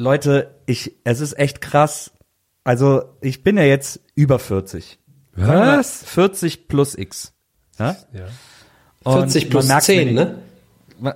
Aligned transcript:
Leute, 0.00 0.54
ich, 0.66 0.96
es 1.04 1.20
ist 1.20 1.38
echt 1.38 1.60
krass. 1.60 2.10
Also, 2.64 3.02
ich 3.20 3.42
bin 3.42 3.56
ja 3.56 3.64
jetzt 3.64 4.00
über 4.14 4.38
40. 4.38 4.98
Was? 5.34 6.02
40 6.04 6.68
plus 6.68 6.96
X. 6.96 7.32
Ja? 7.78 7.96
Ja. 8.12 8.26
Und 9.04 9.30
40 9.30 9.50
plus 9.50 9.64
man 9.66 9.74
merkt's 9.74 9.86
10, 9.86 10.14
mir 10.14 10.24
ne? 10.24 10.38
Man, 10.98 11.14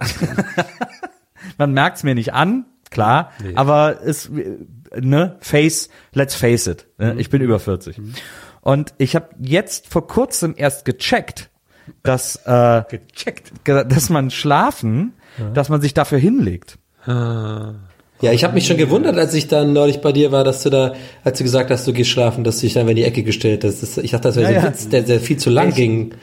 man 1.58 1.72
merkt's 1.72 2.02
mir 2.02 2.14
nicht 2.14 2.32
an, 2.32 2.64
klar, 2.90 3.32
aber 3.54 4.00
es, 4.02 4.30
ne, 4.98 5.36
face, 5.40 5.88
let's 6.12 6.34
face 6.34 6.66
it. 6.66 6.86
Ne? 6.98 7.14
Ich 7.18 7.28
bin 7.30 7.42
über 7.42 7.58
40. 7.58 8.00
Und 8.62 8.94
ich 8.98 9.14
habe 9.14 9.28
jetzt 9.40 9.88
vor 9.88 10.06
kurzem 10.06 10.54
erst 10.56 10.84
gecheckt, 10.86 11.50
dass, 12.02 12.36
äh, 12.46 12.82
Gecheckt. 12.88 13.64
ge- 13.64 13.84
dass 13.86 14.08
man 14.08 14.30
schlafen, 14.30 15.12
dass 15.52 15.68
man 15.68 15.82
sich 15.82 15.92
dafür 15.92 16.18
hinlegt. 16.18 16.78
Ja, 18.20 18.32
ich 18.32 18.44
habe 18.44 18.54
mich 18.54 18.66
schon 18.66 18.76
gewundert, 18.76 19.18
als 19.18 19.34
ich 19.34 19.48
dann 19.48 19.72
neulich 19.72 20.00
bei 20.00 20.12
dir 20.12 20.32
war, 20.32 20.44
dass 20.44 20.62
du 20.62 20.70
da, 20.70 20.94
als 21.24 21.38
du 21.38 21.44
gesagt 21.44 21.70
hast, 21.70 21.86
du 21.86 21.92
gehst 21.92 22.10
schlafen, 22.10 22.44
dass 22.44 22.56
du 22.56 22.62
dich 22.62 22.74
dann 22.74 22.88
in 22.88 22.96
die 22.96 23.04
Ecke 23.04 23.22
gestellt 23.22 23.64
hast. 23.64 23.82
Das, 23.82 23.98
ich 23.98 24.12
dachte, 24.12 24.28
das 24.28 24.36
wäre 24.36 24.46
so 24.46 24.52
Ja, 24.52 24.58
ein 24.60 24.64
ja. 24.64 24.70
Witz, 24.70 24.88
der, 24.88 25.02
der 25.02 25.20
viel 25.20 25.36
zu 25.36 25.50
lang 25.50 25.70
Ich- 25.70 25.74
ging. 25.74 26.14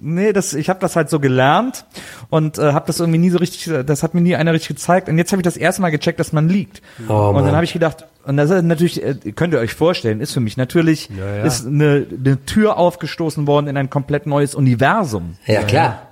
Nee, 0.00 0.32
das, 0.32 0.54
ich 0.54 0.68
habe 0.68 0.78
das 0.78 0.94
halt 0.94 1.10
so 1.10 1.18
gelernt 1.18 1.84
und 2.30 2.56
äh, 2.58 2.72
habe 2.72 2.86
das 2.86 3.00
irgendwie 3.00 3.18
nie 3.18 3.30
so 3.30 3.38
richtig, 3.38 3.68
das 3.84 4.04
hat 4.04 4.14
mir 4.14 4.20
nie 4.20 4.36
einer 4.36 4.52
richtig 4.52 4.68
gezeigt. 4.76 5.08
Und 5.08 5.18
jetzt 5.18 5.32
habe 5.32 5.40
ich 5.40 5.44
das 5.44 5.56
erste 5.56 5.82
Mal 5.82 5.90
gecheckt, 5.90 6.20
dass 6.20 6.32
man 6.32 6.48
liegt. 6.48 6.82
Oh, 7.08 7.12
und 7.12 7.34
Mann. 7.34 7.44
dann 7.46 7.54
habe 7.56 7.64
ich 7.64 7.72
gedacht, 7.72 8.04
und 8.24 8.36
das 8.36 8.48
ist 8.50 8.62
natürlich, 8.62 9.02
äh, 9.02 9.14
könnt 9.34 9.54
ihr 9.54 9.58
euch 9.58 9.74
vorstellen, 9.74 10.20
ist 10.20 10.32
für 10.34 10.40
mich 10.40 10.56
natürlich, 10.56 11.08
Ja, 11.18 11.36
ja. 11.38 11.42
ist 11.44 11.66
eine, 11.66 12.06
eine 12.16 12.44
Tür 12.44 12.76
aufgestoßen 12.76 13.48
worden 13.48 13.66
in 13.66 13.76
ein 13.76 13.90
komplett 13.90 14.26
neues 14.26 14.54
Universum. 14.54 15.36
Ja, 15.46 15.62
klar. 15.64 16.02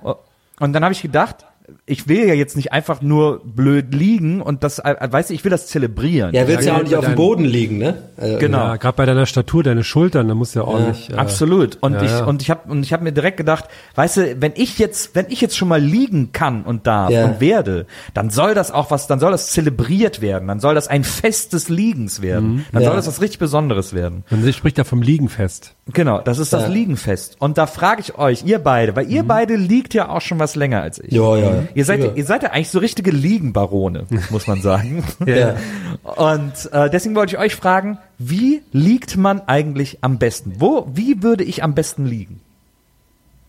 Und 0.59 0.73
dann 0.73 0.83
habe 0.83 0.91
ich 0.93 1.01
gedacht, 1.01 1.45
ich 1.85 2.07
will 2.07 2.27
ja 2.27 2.33
jetzt 2.33 2.55
nicht 2.55 2.71
einfach 2.71 3.01
nur 3.01 3.41
blöd 3.43 3.93
liegen 3.93 4.41
und 4.41 4.63
das, 4.63 4.79
äh, 4.79 4.95
weißt 5.09 5.29
du, 5.29 5.33
ich 5.33 5.43
will 5.43 5.51
das 5.51 5.67
zelebrieren. 5.67 6.33
Ja, 6.33 6.47
willst 6.47 6.65
ja, 6.65 6.73
Ja, 6.73 6.79
auch 6.79 6.83
nicht 6.83 6.95
auf 6.95 7.05
dem 7.05 7.15
Boden 7.15 7.43
liegen, 7.43 7.77
ne? 7.77 8.03
Also, 8.15 8.37
Genau. 8.39 8.57
Ja, 8.59 8.75
gerade 8.77 8.95
bei 8.95 9.05
deiner 9.05 9.25
Statur, 9.25 9.63
deine 9.63 9.83
Schultern, 9.83 10.27
da 10.27 10.33
musst 10.35 10.55
du 10.55 10.59
ja 10.59 10.65
ordentlich. 10.65 11.09
äh, 11.09 11.15
Absolut. 11.15 11.77
Und 11.81 11.93
ja, 11.95 12.03
ich 12.03 12.11
ja. 12.11 12.23
und 12.25 12.41
ich 12.41 12.49
habe 12.49 12.69
und 12.71 12.83
ich 12.83 12.93
habe 12.93 13.03
mir 13.03 13.11
direkt 13.11 13.37
gedacht, 13.37 13.65
weißt 13.95 14.17
du, 14.17 14.41
wenn 14.41 14.53
ich 14.55 14.79
jetzt 14.79 15.13
wenn 15.15 15.25
ich 15.29 15.41
jetzt 15.41 15.57
schon 15.57 15.67
mal 15.67 15.81
liegen 15.81 16.31
kann 16.31 16.63
und 16.63 16.87
darf 16.87 17.09
Ja. 17.11 17.25
und 17.25 17.41
werde, 17.41 17.85
dann 18.13 18.29
soll 18.29 18.53
das 18.53 18.71
auch 18.71 18.89
was, 18.91 19.07
dann 19.07 19.19
soll 19.19 19.31
das 19.31 19.51
zelebriert 19.51 20.21
werden, 20.21 20.47
dann 20.47 20.59
soll 20.59 20.73
das 20.75 20.87
ein 20.87 21.03
Fest 21.03 21.53
des 21.53 21.67
Liegens 21.69 22.21
werden, 22.21 22.65
dann 22.71 22.81
Ja. 22.83 22.87
soll 22.89 22.95
das 22.97 23.07
was 23.07 23.21
richtig 23.21 23.39
Besonderes 23.39 23.93
werden. 23.93 24.23
Man 24.29 24.53
spricht 24.53 24.77
da 24.77 24.83
vom 24.85 25.01
Liegenfest. 25.01 25.73
Genau, 25.93 26.19
das 26.21 26.39
ist 26.39 26.53
das 26.53 26.63
Ja. 26.63 26.69
Liegenfest. 26.69 27.35
Und 27.39 27.57
da 27.57 27.67
frage 27.67 28.01
ich 28.01 28.17
euch, 28.17 28.43
ihr 28.45 28.59
beide, 28.59 28.95
weil 28.95 29.09
ihr 29.11 29.23
beide 29.23 29.55
liegt 29.55 29.93
ja 29.93 30.09
auch 30.09 30.21
schon 30.21 30.39
was 30.39 30.55
länger 30.55 30.81
als 30.81 30.99
ich. 30.99 31.11
Ja, 31.11 31.35
ja. 31.37 31.56
Ihr 31.75 31.85
seid, 31.85 31.99
Ja. 32.01 32.11
ihr 32.15 32.25
seid 32.25 32.43
ja 32.43 32.51
eigentlich 32.51 32.69
so 32.69 32.79
richtige 32.79 33.11
Liegenbarone, 33.11 34.05
muss 34.29 34.47
man 34.47 34.61
sagen. 34.61 35.03
Ja. 35.25 35.55
Und 36.03 36.71
äh, 36.71 36.89
deswegen 36.89 37.15
wollte 37.15 37.35
ich 37.35 37.39
euch 37.41 37.55
fragen, 37.55 37.97
wie 38.17 38.61
liegt 38.71 39.17
man 39.17 39.41
eigentlich 39.47 39.99
am 40.01 40.17
besten? 40.17 40.55
Wo, 40.59 40.87
wie 40.93 41.21
würde 41.23 41.43
ich 41.43 41.63
am 41.63 41.73
besten 41.75 42.05
liegen? 42.05 42.39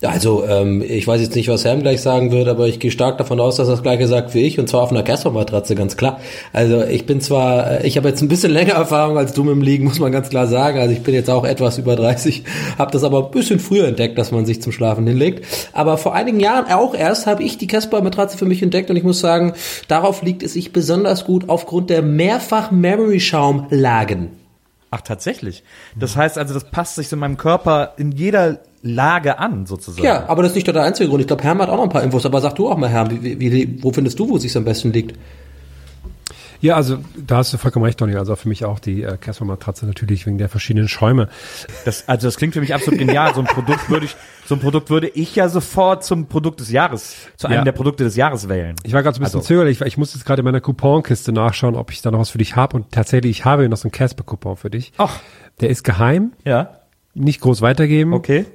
Also, 0.01 0.47
ähm, 0.47 0.81
ich 0.87 1.09
weiß 1.09 1.21
jetzt 1.21 1.35
nicht, 1.35 1.49
was 1.49 1.63
Sam 1.63 1.83
gleich 1.83 2.03
sagen 2.03 2.31
wird, 2.31 2.47
aber 2.47 2.69
ich 2.69 2.79
gehe 2.79 2.93
stark 2.93 3.19
davon 3.19 3.41
aus, 3.41 3.57
dass 3.57 3.67
er 3.67 3.73
das 3.73 3.83
gleiche 3.83 4.07
sagt 4.07 4.33
wie 4.33 4.43
ich, 4.43 4.61
und 4.61 4.69
zwar 4.69 4.83
auf 4.83 4.93
einer 4.93 5.03
Casper-Matratze, 5.03 5.75
ganz 5.75 5.97
klar. 5.97 6.21
Also 6.53 6.85
ich 6.85 7.05
bin 7.05 7.21
zwar, 7.21 7.81
äh, 7.81 7.87
ich 7.87 7.97
habe 7.97 8.09
jetzt 8.09 8.23
ein 8.23 8.29
bisschen 8.29 8.53
länger 8.59 8.75
Erfahrung 8.75 9.19
als 9.19 9.33
du 9.33 9.43
mit 9.43 9.57
dem 9.57 9.63
Liegen, 9.63 9.87
muss 9.87 9.99
man 9.99 10.13
ganz 10.13 10.31
klar 10.31 10.47
sagen. 10.47 10.79
Also 10.79 10.93
ich 10.93 11.03
bin 11.03 11.15
jetzt 11.15 11.29
auch 11.29 11.45
etwas 11.45 11.79
über 11.79 11.97
30, 11.97 12.45
habe 12.79 12.93
das 12.93 13.03
aber 13.03 13.25
ein 13.25 13.33
bisschen 13.33 13.59
früher 13.59 13.89
entdeckt, 13.89 14.17
dass 14.19 14.31
man 14.31 14.47
sich 14.47 14.63
zum 14.63 14.71
Schlafen 14.71 15.05
hinlegt. 15.05 15.45
Aber 15.73 15.99
vor 15.99 16.15
einigen 16.15 16.39
Jahren 16.39 16.73
auch 16.73 16.95
erst 16.95 17.27
habe 17.27 17.43
ich 17.43 17.59
die 17.59 17.67
Casper-Matratze 17.67 18.39
für 18.39 18.47
mich 18.47 18.63
entdeckt 18.63 18.91
und 18.91 18.97
ich 18.97 19.03
muss 19.03 19.19
sagen, 19.19 19.55
darauf 19.89 20.23
liegt 20.23 20.45
es 20.45 20.53
sich 20.53 20.73
besonders 20.73 21.25
gut 21.25 21.49
aufgrund 21.49 21.91
der 21.91 22.03
Mehrfach-Memory-Schaum-Lagen. 22.03 24.31
Ach, 24.91 25.01
tatsächlich. 25.01 25.65
Das 25.99 26.17
heißt 26.17 26.39
also, 26.39 26.55
das 26.55 26.71
passt 26.71 26.95
sich 26.95 27.13
in 27.13 27.19
meinem 27.19 27.37
Körper 27.37 27.95
in 27.99 28.13
jeder 28.13 28.61
Lage 28.83 29.39
an, 29.39 29.67
sozusagen. 29.67 30.05
Ja, 30.05 30.29
aber 30.29 30.43
das 30.43 30.53
ist 30.53 30.57
nicht 30.57 30.67
der 30.69 30.83
einzige 30.83 31.09
Grund. 31.09 31.21
Ich 31.21 31.27
glaube, 31.27 31.43
Herm 31.43 31.61
hat 31.61 31.69
auch 31.69 31.77
noch 31.77 31.85
ein 31.85 31.89
paar 31.91 32.03
Infos, 32.03 32.25
aber 32.27 32.41
sag 32.41 32.55
du 32.57 32.69
auch 32.69 32.77
mal, 32.77 32.89
Herm, 32.89 33.11
wie, 33.23 33.39
wie, 33.41 33.83
wo 33.83 33.93
findest 33.93 34.19
du, 34.19 34.29
wo 34.29 34.37
es 34.37 34.43
sich 34.43 34.57
am 34.57 34.65
besten 34.65 34.93
liegt? 34.93 35.17
Ja, 36.61 36.75
also 36.75 36.99
da 37.17 37.37
hast 37.37 37.53
du 37.53 37.57
vollkommen 37.57 37.85
recht, 37.85 38.01
Donny. 38.01 38.17
Also 38.17 38.35
für 38.35 38.49
mich 38.49 38.65
auch 38.65 38.81
die 38.81 39.05
äh, 39.05 39.17
Casper-Matratze 39.17 39.87
natürlich 39.87 40.27
wegen 40.27 40.39
der 40.39 40.49
verschiedenen 40.49 40.89
Schäume. 40.89 41.29
Das, 41.85 42.09
also 42.09 42.27
das 42.27 42.37
klingt 42.37 42.53
für 42.55 42.61
mich 42.61 42.75
absolut 42.75 42.99
genial. 42.99 43.33
So 43.33 43.41
ein 43.41 43.47
Produkt 43.47 43.89
würde 43.89 44.07
ich, 44.07 44.17
so 44.45 44.57
ein 44.57 44.61
Produkt 44.61 44.91
würde 44.91 45.07
ich 45.07 45.37
ja 45.37 45.49
sofort 45.49 46.03
zum 46.03 46.27
Produkt 46.27 46.59
des 46.59 46.73
Jahres, 46.73 47.15
zu 47.37 47.47
einem 47.47 47.59
Ja. 47.59 47.65
der 47.65 47.71
Produkte 47.73 48.03
des 48.03 48.17
Jahres 48.17 48.49
wählen. 48.49 48.75
Ich 48.83 48.93
war 48.93 49.05
gerade 49.05 49.15
so 49.15 49.21
ein 49.21 49.25
bisschen 49.25 49.39
Also- 49.39 49.47
zögerlich, 49.47 49.81
weil 49.81 49.87
ich 49.87 49.99
muss 49.99 50.15
jetzt 50.15 50.25
gerade 50.27 50.41
in 50.41 50.45
meiner 50.47 50.61
Couponkiste 50.61 51.31
nachschauen, 51.31 51.77
ob 51.77 51.93
ich 51.93 52.03
da 52.03 52.11
noch 52.11 52.19
was 52.19 52.31
für 52.31 52.39
dich 52.39 52.57
habe. 52.57 52.77
Und 52.77 52.91
tatsächlich, 52.91 53.31
ich 53.39 53.45
habe 53.45 53.63
hier 53.63 53.69
noch 53.69 53.77
so 53.77 53.85
einen 53.87 53.93
Casper-Coupon 53.93 54.57
für 54.57 54.71
dich. 54.71 54.93
Ach. 54.99 55.21
Der 55.61 55.71
ist 55.71 55.85
geheim, 55.85 56.33
Ja, 56.45 56.81
nicht 57.15 57.41
groß 57.41 57.63
weitergeben. 57.63 58.15
okay. 58.15 58.47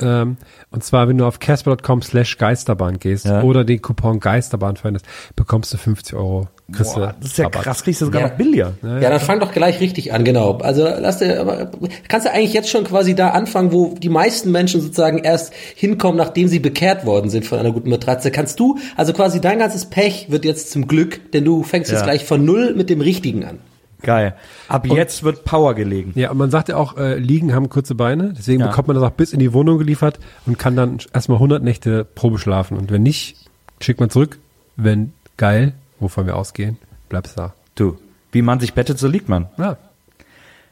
Ähm, 0.00 0.36
und 0.70 0.82
zwar, 0.82 1.08
wenn 1.08 1.18
du 1.18 1.26
auf 1.26 1.38
casper.com 1.38 2.02
slash 2.02 2.38
Geisterbahn 2.38 2.98
gehst 2.98 3.26
Ja. 3.26 3.42
oder 3.42 3.64
den 3.64 3.80
Coupon 3.82 4.20
Geisterbahn 4.20 4.76
verwendest, 4.76 5.06
bekommst 5.36 5.72
du 5.72 5.76
50 5.76 6.14
Euro. 6.14 6.48
Boah, 6.68 7.14
das 7.20 7.32
ist 7.32 7.38
ja 7.38 7.44
Rabatt. 7.44 7.62
krass, 7.64 7.82
kriegst 7.84 8.00
du 8.00 8.06
sogar 8.06 8.22
Ja. 8.22 8.28
noch 8.28 8.34
billiger. 8.36 8.72
Ja, 8.82 9.00
dann 9.10 9.20
fang 9.20 9.40
doch 9.40 9.52
gleich 9.52 9.80
richtig 9.80 10.14
an, 10.14 10.24
genau. 10.24 10.56
Also 10.58 10.84
lass 10.84 11.18
dir, 11.18 11.38
aber 11.40 11.70
kannst 12.08 12.26
du 12.26 12.32
eigentlich 12.32 12.54
jetzt 12.54 12.70
schon 12.70 12.84
quasi 12.84 13.14
da 13.14 13.28
anfangen, 13.30 13.72
wo 13.72 13.94
die 13.94 14.08
meisten 14.08 14.50
Menschen 14.50 14.80
sozusagen 14.80 15.18
erst 15.18 15.52
hinkommen, 15.76 16.16
nachdem 16.16 16.48
sie 16.48 16.60
bekehrt 16.60 17.04
worden 17.04 17.28
sind 17.28 17.44
von 17.44 17.58
einer 17.58 17.72
guten 17.72 17.90
Matratze. 17.90 18.30
Kannst 18.30 18.58
du, 18.58 18.78
also 18.96 19.12
quasi 19.12 19.40
dein 19.40 19.58
ganzes 19.58 19.84
Pech 19.86 20.30
wird 20.30 20.46
jetzt 20.46 20.70
zum 20.70 20.88
Glück, 20.88 21.32
denn 21.32 21.44
du 21.44 21.62
fängst 21.62 21.90
Ja. 21.90 21.98
jetzt 21.98 22.04
gleich 22.04 22.24
von 22.24 22.42
null 22.44 22.74
mit 22.74 22.88
dem 22.88 23.02
Richtigen 23.02 23.44
an. 23.44 23.58
Geil. 24.02 24.34
Ab 24.68 24.86
jetzt 24.86 25.22
wird 25.22 25.44
Power 25.44 25.74
gelegen. 25.74 26.12
Ja, 26.14 26.30
und 26.30 26.38
man 26.38 26.50
sagt 26.50 26.68
ja 26.68 26.76
auch, 26.76 26.96
äh, 26.96 27.16
Liegen 27.18 27.54
haben 27.54 27.68
kurze 27.68 27.94
Beine, 27.94 28.32
deswegen 28.36 28.60
Ja. 28.60 28.68
bekommt 28.68 28.88
man 28.88 28.94
das 28.96 29.04
auch 29.04 29.10
bis 29.12 29.32
in 29.32 29.38
die 29.38 29.52
Wohnung 29.52 29.78
geliefert 29.78 30.18
und 30.46 30.58
kann 30.58 30.76
dann 30.76 30.98
erstmal 31.12 31.38
100 31.38 31.62
Nächte 31.62 32.04
Probe 32.04 32.38
schlafen. 32.38 32.76
Und 32.76 32.90
wenn 32.90 33.02
nicht, 33.02 33.36
schickt 33.80 34.00
man 34.00 34.10
zurück. 34.10 34.38
Wenn 34.76 35.12
geil, 35.36 35.74
wovon 36.00 36.26
wir 36.26 36.36
ausgehen, 36.36 36.78
bleibst 37.08 37.38
da. 37.38 37.54
Du, 37.74 37.96
wie 38.32 38.42
man 38.42 38.58
sich 38.60 38.74
bettet, 38.74 38.98
so 38.98 39.06
liegt 39.08 39.28
man. 39.28 39.48
Ja. 39.58 39.76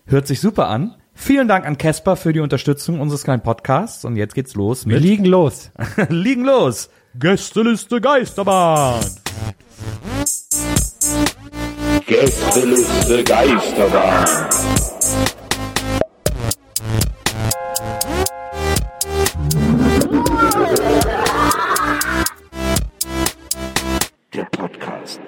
Hört 0.06 0.26
sich 0.26 0.40
super 0.40 0.68
an. 0.68 0.94
Vielen 1.14 1.48
Dank 1.48 1.66
an 1.66 1.76
Casper 1.76 2.16
für 2.16 2.32
die 2.32 2.40
Unterstützung 2.40 2.98
unseres 2.98 3.24
kleinen 3.24 3.42
Podcasts. 3.42 4.04
Und 4.06 4.16
jetzt 4.16 4.34
geht's 4.34 4.54
los 4.54 4.86
Wir 4.86 4.94
mit 4.94 5.02
liegen 5.04 5.26
los. 5.26 5.70
Liegen 6.08 6.44
los. 6.44 6.88
Gästeliste 7.18 8.00
Geisterbahn. 8.00 9.00
Gästeliste 12.10 13.22
Geisterbahn. 13.22 14.24
Der 24.34 24.42
Podcast. 24.50 25.20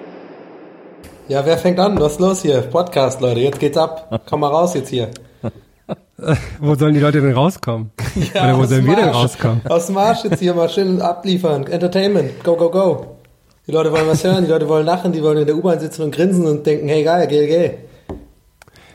Ja, 1.29 1.45
wer 1.45 1.57
fängt 1.57 1.79
an? 1.79 1.97
Was 2.01 2.11
ist 2.11 2.19
los 2.19 2.41
hier? 2.41 2.59
Podcast, 2.63 3.21
Leute, 3.21 3.39
jetzt 3.39 3.61
geht's 3.61 3.77
ab. 3.77 4.21
Komm 4.25 4.41
mal 4.41 4.47
raus 4.47 4.73
jetzt 4.73 4.89
hier. 4.89 5.09
Wo 6.59 6.75
sollen 6.75 6.95
die 6.95 6.99
Leute 6.99 7.21
denn 7.21 7.31
rauskommen? 7.31 7.91
Oder 8.35 8.57
wo 8.57 8.65
sollen 8.65 8.85
wir 8.85 8.97
denn 8.97 9.07
rauskommen? 9.07 9.61
Aus 9.69 9.85
dem 9.85 9.95
Marsch 9.95 10.25
jetzt 10.25 10.39
hier 10.39 10.53
mal 10.53 10.67
schön 10.67 11.01
abliefern. 11.01 11.65
Entertainment. 11.65 12.43
Go, 12.43 12.57
go, 12.57 12.69
go. 12.69 13.12
Die 13.65 13.71
Leute 13.71 13.91
wollen 13.91 14.07
was 14.07 14.23
hören, 14.23 14.43
die 14.43 14.49
Leute 14.51 14.67
wollen 14.67 14.85
lachen, 14.85 15.11
die 15.13 15.23
wollen 15.23 15.37
in 15.37 15.45
der 15.45 15.55
U-Bahn 15.55 15.79
sitzen 15.79 16.03
und 16.03 16.13
grinsen 16.13 16.45
und 16.45 16.65
denken, 16.65 16.87
hey 16.89 17.03
geil, 17.03 17.27
geil, 17.27 17.47
geil. 17.47 17.77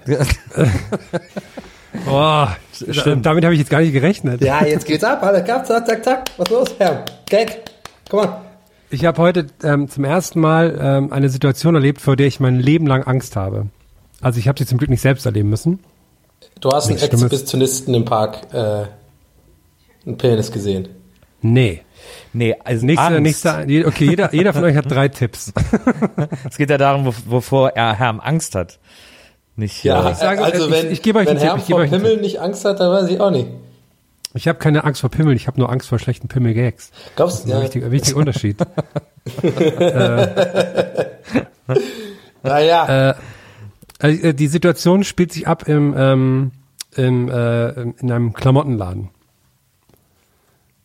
Oh, 2.07 2.47
Stimmt. 2.73 3.27
damit 3.27 3.45
habe 3.45 3.55
ich 3.55 3.61
jetzt 3.61 3.71
gar 3.71 3.81
nicht 3.81 3.93
gerechnet. 3.93 4.41
Ja, 4.43 4.65
jetzt 4.65 4.87
geht's 4.87 5.05
ab, 5.05 5.23
alle, 5.23 5.45
zack, 5.45 5.67
zack, 5.67 5.87
zack, 5.87 6.05
zack. 6.05 6.31
Was 6.37 6.49
los, 6.49 6.75
Herr? 6.79 7.05
Gag. 7.29 7.63
Komm 8.09 8.21
on. 8.21 8.29
Ich 8.91 9.05
habe 9.05 9.21
heute 9.21 9.47
ähm, 9.63 9.89
zum 9.89 10.05
ersten 10.05 10.41
Mal 10.41 10.79
ähm, 10.81 11.13
eine 11.13 11.29
Situation 11.29 11.75
erlebt, 11.75 12.01
vor 12.01 12.17
der 12.17 12.27
ich 12.27 12.41
mein 12.41 12.59
Leben 12.59 12.87
lang 12.87 13.03
Angst 13.03 13.37
habe. 13.37 13.67
Also 14.21 14.39
ich 14.39 14.49
habe 14.49 14.59
sie 14.59 14.67
zum 14.67 14.79
Glück 14.79 14.91
nicht 14.91 15.03
selbst 15.03 15.27
erleben 15.27 15.51
müssen. 15.51 15.81
Du 16.61 16.71
hast 16.71 16.89
einen. 16.89 16.99
Exhibitionisten 16.99 17.95
im 17.95 18.05
Park 18.05 18.47
äh, 18.53 18.85
einen 20.07 20.17
Penis 20.17 20.51
gesehen. 20.51 20.89
Nee. 21.43 21.83
Nee, 22.33 22.55
also 22.65 22.85
Nächster, 22.87 23.07
Angst. 23.07 23.21
nächster, 23.23 23.69
je- 23.69 23.85
okay, 23.87 24.05
jeder, 24.11 24.35
jeder 24.35 24.53
von 24.53 24.65
euch 24.65 24.77
hat 24.77 24.91
drei 24.91 25.09
Tipps. 25.09 25.53
Es 26.49 26.57
geht 26.57 26.71
ja 26.71 26.79
darum, 26.79 27.07
wo, 27.07 27.15
wovor 27.27 27.71
er 27.71 27.95
Herm 27.95 28.21
Angst 28.21 28.55
hat. 28.55 28.79
Nicht, 29.57 29.83
Ja, 29.85 30.11
äh, 30.11 30.15
sage, 30.15 30.43
also 30.45 30.67
ich- 30.67 30.73
wenn, 30.73 30.91
ich 30.93 31.03
gebe 31.03 31.19
euch 31.19 31.27
wenn 31.27 31.39
einen 31.39 31.41
Tipp, 31.41 31.49
Herr 31.51 31.57
ich 31.59 31.67
gebe 31.67 31.77
vor 31.77 31.85
euch 31.85 31.93
einen 31.93 32.03
Pimmel 32.03 32.17
nicht 32.21 32.41
Angst 32.41 32.65
hat, 32.65 32.79
dann 32.81 32.91
weiß 32.93 33.09
ich 33.11 33.21
auch 33.21 33.31
nicht. 33.31 33.49
Ich 34.35 34.47
habe 34.47 34.59
keine 34.59 34.85
Angst 34.85 35.01
vor 35.01 35.11
Pimmeln, 35.11 35.37
ich 35.37 35.47
habe 35.47 35.59
nur 35.59 35.71
Angst 35.71 35.89
vor 35.89 35.99
schlechten 35.99 36.29
Pimmel-Gags. 36.29 36.91
Glaubst 37.17 37.45
du? 37.45 37.51
Ein 37.51 37.57
Ja. 37.59 37.63
wichtiger, 37.63 37.91
wichtiger 37.91 38.17
Unterschied. 38.19 38.57
Naja, 42.43 43.15
Also, 44.01 44.23
äh, 44.23 44.35
die 44.35 44.47
Situation 44.47 45.03
spielt 45.05 45.33
sich 45.33 45.49
ab 45.49 45.67
im, 45.67 45.95
ähm, 45.97 46.53
im, 46.95 47.29
äh, 47.29 47.69
in 47.83 48.13
einem 48.13 48.33
Klamottenladen. 48.33 49.11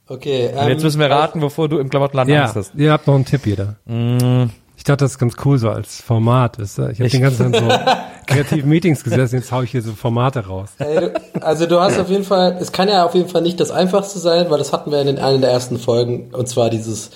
Okay. 0.08 0.50
und 0.54 0.58
Ähm, 0.64 0.70
jetzt 0.70 0.84
müssen 0.84 1.00
wir 1.00 1.10
raten, 1.10 1.42
wovor 1.42 1.70
du 1.70 1.80
im 1.80 1.90
Klamottenladen 1.90 2.34
Ja, 2.34 2.44
Angst 2.44 2.56
hast. 2.56 2.76
ihr 2.76 2.92
habt 2.92 3.08
noch 3.08 3.16
einen 3.16 3.26
Tipp 3.26 3.46
jeder. 3.46 3.76
Ich 4.76 4.84
dachte, 4.86 5.06
das 5.06 5.12
ist 5.12 5.20
ganz 5.20 5.36
cool 5.46 5.58
so 5.58 5.70
als 5.70 6.02
Format. 6.02 6.58
Wisst 6.60 6.80
ihr? 6.80 6.90
Ich 6.90 7.00
habe 7.00 7.10
den 7.10 7.22
ganzen 7.22 7.54
Tag 7.54 7.62
so 7.62 7.70
kreativen 8.34 8.70
Meetings 8.70 9.04
gesessen, 9.04 9.36
jetzt 9.36 9.52
hau 9.52 9.62
ich 9.62 9.72
hier 9.72 9.82
so 9.82 9.92
Formate 9.94 10.46
raus. 10.48 10.70
Ey, 10.80 11.00
du, 11.00 11.14
also 11.42 11.66
du 11.68 11.80
hast 11.80 12.00
auf 12.00 12.10
jeden 12.10 12.24
Fall, 12.24 12.58
es 12.60 12.72
kann 12.72 12.90
ja 12.90 13.06
auf 13.06 13.14
jeden 13.16 13.30
Fall 13.30 13.42
nicht 13.44 13.60
das 13.60 13.72
Einfachste 13.72 14.20
sein, 14.20 14.50
weil 14.50 14.58
das 14.58 14.74
hatten 14.74 14.92
wir 14.92 15.00
in 15.02 15.08
den- 15.08 15.20
einer 15.20 15.38
der 15.40 15.52
ersten 15.52 15.78
Folgen, 15.78 16.32
und 16.34 16.48
zwar 16.48 16.70
dieses 16.70 17.12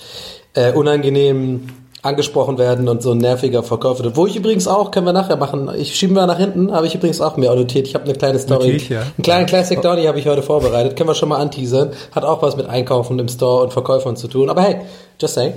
äh, 0.53 0.71
unangenehm 0.73 1.67
angesprochen 2.07 2.57
werden 2.57 2.89
und 2.89 3.03
so 3.03 3.11
ein 3.11 3.17
nerviger 3.17 3.63
Verkäufer. 3.63 4.15
Wo 4.15 4.25
ich 4.25 4.35
übrigens 4.35 4.67
auch, 4.67 4.91
können 4.91 5.05
wir 5.05 5.13
nachher 5.13 5.35
machen, 5.35 5.69
ich 5.77 5.95
schieben 5.95 6.15
wir 6.15 6.25
nach 6.25 6.37
hinten, 6.37 6.71
habe 6.71 6.87
ich 6.87 6.95
übrigens 6.95 7.21
auch 7.21 7.37
mir 7.37 7.53
notiert. 7.53 7.87
Ich 7.87 7.93
habe 7.93 8.05
eine 8.05 8.13
kleine 8.13 8.39
Story, 8.39 8.73
Notiert, 8.73 8.89
ja. 8.89 9.01
einen 9.01 9.23
kleinen 9.23 9.45
Classic 9.45 9.81
Donny 9.81 10.05
habe 10.05 10.19
ich 10.19 10.27
heute 10.27 10.41
vorbereitet, 10.41 10.95
können 10.95 11.09
wir 11.09 11.15
schon 11.15 11.29
mal 11.29 11.37
anteasern. 11.37 11.91
Hat 12.13 12.23
auch 12.23 12.41
was 12.41 12.57
mit 12.57 12.67
Einkaufen 12.67 13.19
im 13.19 13.27
Store 13.27 13.63
und 13.63 13.73
Verkäufern 13.73 14.15
zu 14.15 14.27
tun, 14.27 14.49
aber 14.49 14.61
hey, 14.61 14.77
just 15.19 15.35
saying. 15.35 15.53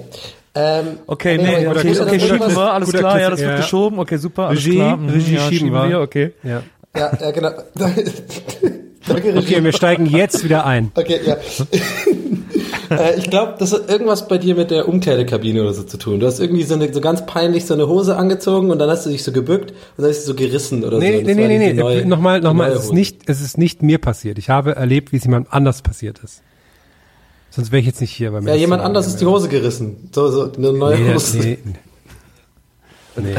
Ähm, 0.55 0.99
Okay, 1.07 1.39
nee, 1.39 1.45
muss 1.45 1.53
okay, 1.53 1.63
ja 1.63 1.71
okay, 2.03 2.17
noch 2.19 2.27
schieben 2.27 2.57
wir, 2.57 2.73
alles 2.73 2.91
klar, 2.91 3.21
ja, 3.21 3.29
Klassiker, 3.29 3.31
das 3.31 3.41
wird 3.41 3.51
ja. 3.51 3.57
geschoben, 3.57 3.99
okay, 4.01 4.17
super, 4.17 4.49
alles 4.49 4.65
Regie, 4.65 4.77
klar. 4.77 4.97
Mhm, 4.97 5.09
Regie 5.09 5.35
ja, 5.35 5.41
schieben 5.41 5.73
wir. 5.73 6.01
okay. 6.01 6.33
Ja. 6.43 6.63
Ja, 6.97 7.13
ja, 7.21 7.31
genau. 7.31 7.51
Danke, 9.07 9.35
Regie. 9.35 9.39
Okay, 9.55 9.65
wir 9.65 9.73
steigen 9.73 10.07
jetzt 10.07 10.45
wieder 10.45 10.67
ein. 10.67 10.93
Okay, 10.95 11.21
ja. 11.25 11.37
äh, 12.91 13.19
ich 13.19 13.31
glaube, 13.31 13.55
das 13.59 13.73
hat 13.73 13.89
irgendwas 13.89 14.29
bei 14.29 14.37
dir 14.39 14.55
mit 14.55 14.71
der 14.71 14.89
Umkleidekabine 14.89 15.63
oder 15.63 15.73
so 15.73 15.83
zu 15.85 15.97
tun. 15.97 16.21
Du 16.21 16.27
hast 16.27 16.39
irgendwie 16.39 16.63
so, 16.65 16.75
eine, 16.75 16.93
so 16.93 17.01
ganz 17.01 17.25
peinlich 17.27 17.65
so 17.67 17.75
eine 17.75 17.89
Hose 17.89 18.17
angezogen 18.17 18.71
und 18.71 18.79
dann 18.79 18.91
hast 18.91 19.07
du 19.07 19.11
dich 19.11 19.23
so 19.25 19.33
gebückt 19.33 19.71
und 19.71 20.03
dann 20.03 20.09
hast 20.11 20.23
du 20.23 20.27
so 20.29 20.35
gerissen 20.35 20.85
oder 20.85 20.97
so. 20.99 21.03
Nee, 21.03 21.23
Das 21.23 21.27
nee, 21.27 21.35
nee, 21.35 21.49
nee, 21.59 21.59
nee. 21.59 21.73
neue- 21.73 22.05
nochmal, 22.07 22.41
nochmal, 22.41 22.73
es 22.73 22.85
ist 22.85 22.93
nicht, 22.93 23.23
es 23.27 23.41
ist 23.41 23.57
nicht 23.59 23.83
mir 23.83 23.99
passiert. 23.99 24.39
Ich 24.39 24.51
habe 24.51 24.77
erlebt, 24.77 25.13
wie 25.13 25.17
es 25.17 25.25
jemand 25.25 25.53
anders 25.53 25.83
passiert 25.83 26.19
ist. 26.23 26.43
Sonst 27.51 27.73
wäre 27.73 27.81
ich 27.81 27.87
jetzt 27.87 28.01
nicht 28.01 28.13
hier. 28.13 28.33
Weil 28.33 28.43
mir 28.43 28.51
Ja, 28.51 28.57
jemand 28.57 28.83
so 28.83 28.87
anders 28.87 29.07
ist 29.07 29.17
die 29.21 29.27
Hose 29.27 29.49
gerissen. 29.49 30.09
So, 30.15 30.29
so 30.31 30.53
eine 30.53 30.73
neue 30.73 30.99
Nee, 30.99 31.15
Hose. 31.15 31.39
nee, 31.39 31.59
nee. 33.17 33.35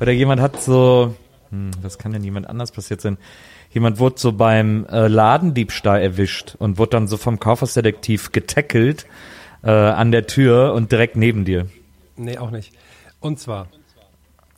Oder 0.00 0.12
jemand 0.12 0.40
hat 0.40 0.60
so, 0.62 1.14
hm, 1.50 1.70
was 1.82 1.98
kann 1.98 2.12
denn 2.12 2.24
jemand 2.24 2.48
anders 2.48 2.72
passiert 2.72 3.00
sein? 3.00 3.16
Jemand 3.70 3.98
wurde 3.98 4.16
so 4.18 4.32
beim 4.32 4.86
äh, 4.86 5.08
Ladendiebstahl 5.08 6.00
erwischt 6.00 6.54
und 6.58 6.78
wurde 6.78 6.90
dann 6.92 7.06
so 7.08 7.16
vom 7.16 7.38
Kaufhausdetektiv 7.38 8.32
getackelt 8.32 9.06
äh, 9.62 9.70
an 9.70 10.10
der 10.12 10.26
Tür 10.26 10.72
und 10.74 10.90
direkt 10.92 11.16
neben 11.16 11.44
dir. 11.44 11.66
Nee, 12.16 12.38
auch 12.38 12.50
nicht. 12.50 12.72
Und 13.20 13.38
zwar. 13.38 13.68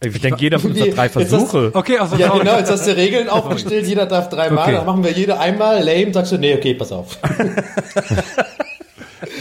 Ich 0.02 0.18
denke, 0.20 0.40
jeder 0.40 0.58
von 0.58 0.70
uns 0.70 0.80
hat 0.80 0.96
drei 0.96 1.04
Jetzt 1.06 1.16
hast- 1.16 1.28
Versuche. 1.28 1.70
Okay, 1.74 1.98
also 1.98 2.16
Ja, 2.16 2.30
genau, 2.38 2.56
jetzt 2.56 2.70
hast 2.70 2.86
du 2.86 2.96
Regeln 2.96 3.28
aufgestellt, 3.30 3.86
jeder 3.86 4.06
darf 4.06 4.28
dreimal, 4.30 4.64
Okay. 4.68 4.76
dann 4.76 4.86
machen 4.86 5.04
wir 5.04 5.10
jede 5.12 5.38
einmal, 5.38 5.82
lame, 5.84 6.14
sagst 6.14 6.32
du, 6.32 6.38
nee, 6.38 6.54
okay, 6.54 6.74
pass 6.74 6.92
auf. 6.92 7.18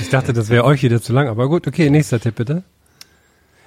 Ich 0.02 0.10
dachte, 0.10 0.34
das 0.34 0.50
wäre 0.50 0.66
euch 0.66 0.84
wieder 0.84 1.02
zu 1.02 1.14
lang, 1.14 1.28
aber 1.28 1.48
gut, 1.48 1.68
okay, 1.68 1.90
nächster 1.90 2.20
Tipp 2.20 2.36
bitte. 2.36 2.64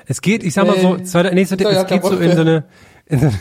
Es 0.07 0.21
geht, 0.21 0.43
ich 0.43 0.53
sag 0.53 0.67
mal 0.67 0.79
so, 0.79 0.97
Nee. 0.97 1.05
zweiter, 1.05 1.31
nächster 1.33 1.57
Tipp, 1.57 1.69
Ja, 1.69 1.73
ja, 1.73 1.81
es 1.83 1.87
geht 1.87 2.03
so 2.05 2.19
in 2.19 2.35
so 2.35 2.41
eine, 2.43 2.65
in 3.07 3.21
so 3.21 3.27
eine, 3.27 3.41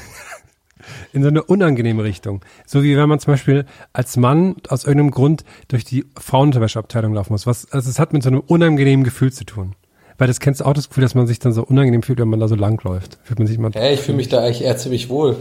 in 1.14 1.24
so 1.24 1.30
eine 1.30 1.44
unangenehme 1.44 2.04
Richtung. 2.04 2.42
So 2.66 2.84
wie 2.84 2.96
wenn 2.98 3.10
man 3.10 3.20
zum 3.20 3.34
Beispiel 3.34 3.66
als 3.94 4.18
Mann 4.18 4.56
aus 4.70 4.84
irgendeinem 4.86 5.12
Grund 5.12 5.44
durch 5.68 5.84
die 5.86 6.06
Frauenunterwäscheabteilung 6.20 7.14
laufen 7.14 7.34
muss. 7.34 7.46
Was, 7.48 7.72
also 7.72 7.90
es 7.90 8.00
hat 8.00 8.14
mit 8.14 8.24
so 8.24 8.30
einem 8.30 8.40
unangenehmen 8.42 9.04
Gefühl 9.04 9.32
zu 9.34 9.44
tun. 9.46 9.76
Weil 10.18 10.28
das 10.28 10.40
kennst 10.40 10.62
du 10.62 10.66
auch 10.66 10.74
das 10.74 10.88
Gefühl, 10.90 11.02
dass 11.04 11.16
man 11.16 11.26
sich 11.28 11.40
dann 11.40 11.52
so 11.52 11.64
unangenehm 11.64 12.04
fühlt, 12.04 12.20
wenn 12.20 12.28
man 12.28 12.40
da 12.40 12.48
so 12.48 12.56
lang 12.56 12.80
läuft. 12.84 13.18
Fühlt 13.24 13.40
man 13.40 13.48
sich 13.48 13.58
mal, 13.58 13.72
Hey, 13.74 13.96
ich 13.96 14.02
fühle 14.02 14.18
mich 14.18 14.30
da 14.30 14.40
eigentlich 14.40 14.62
eher 14.64 14.78
ziemlich 14.78 15.10
wohl. 15.10 15.36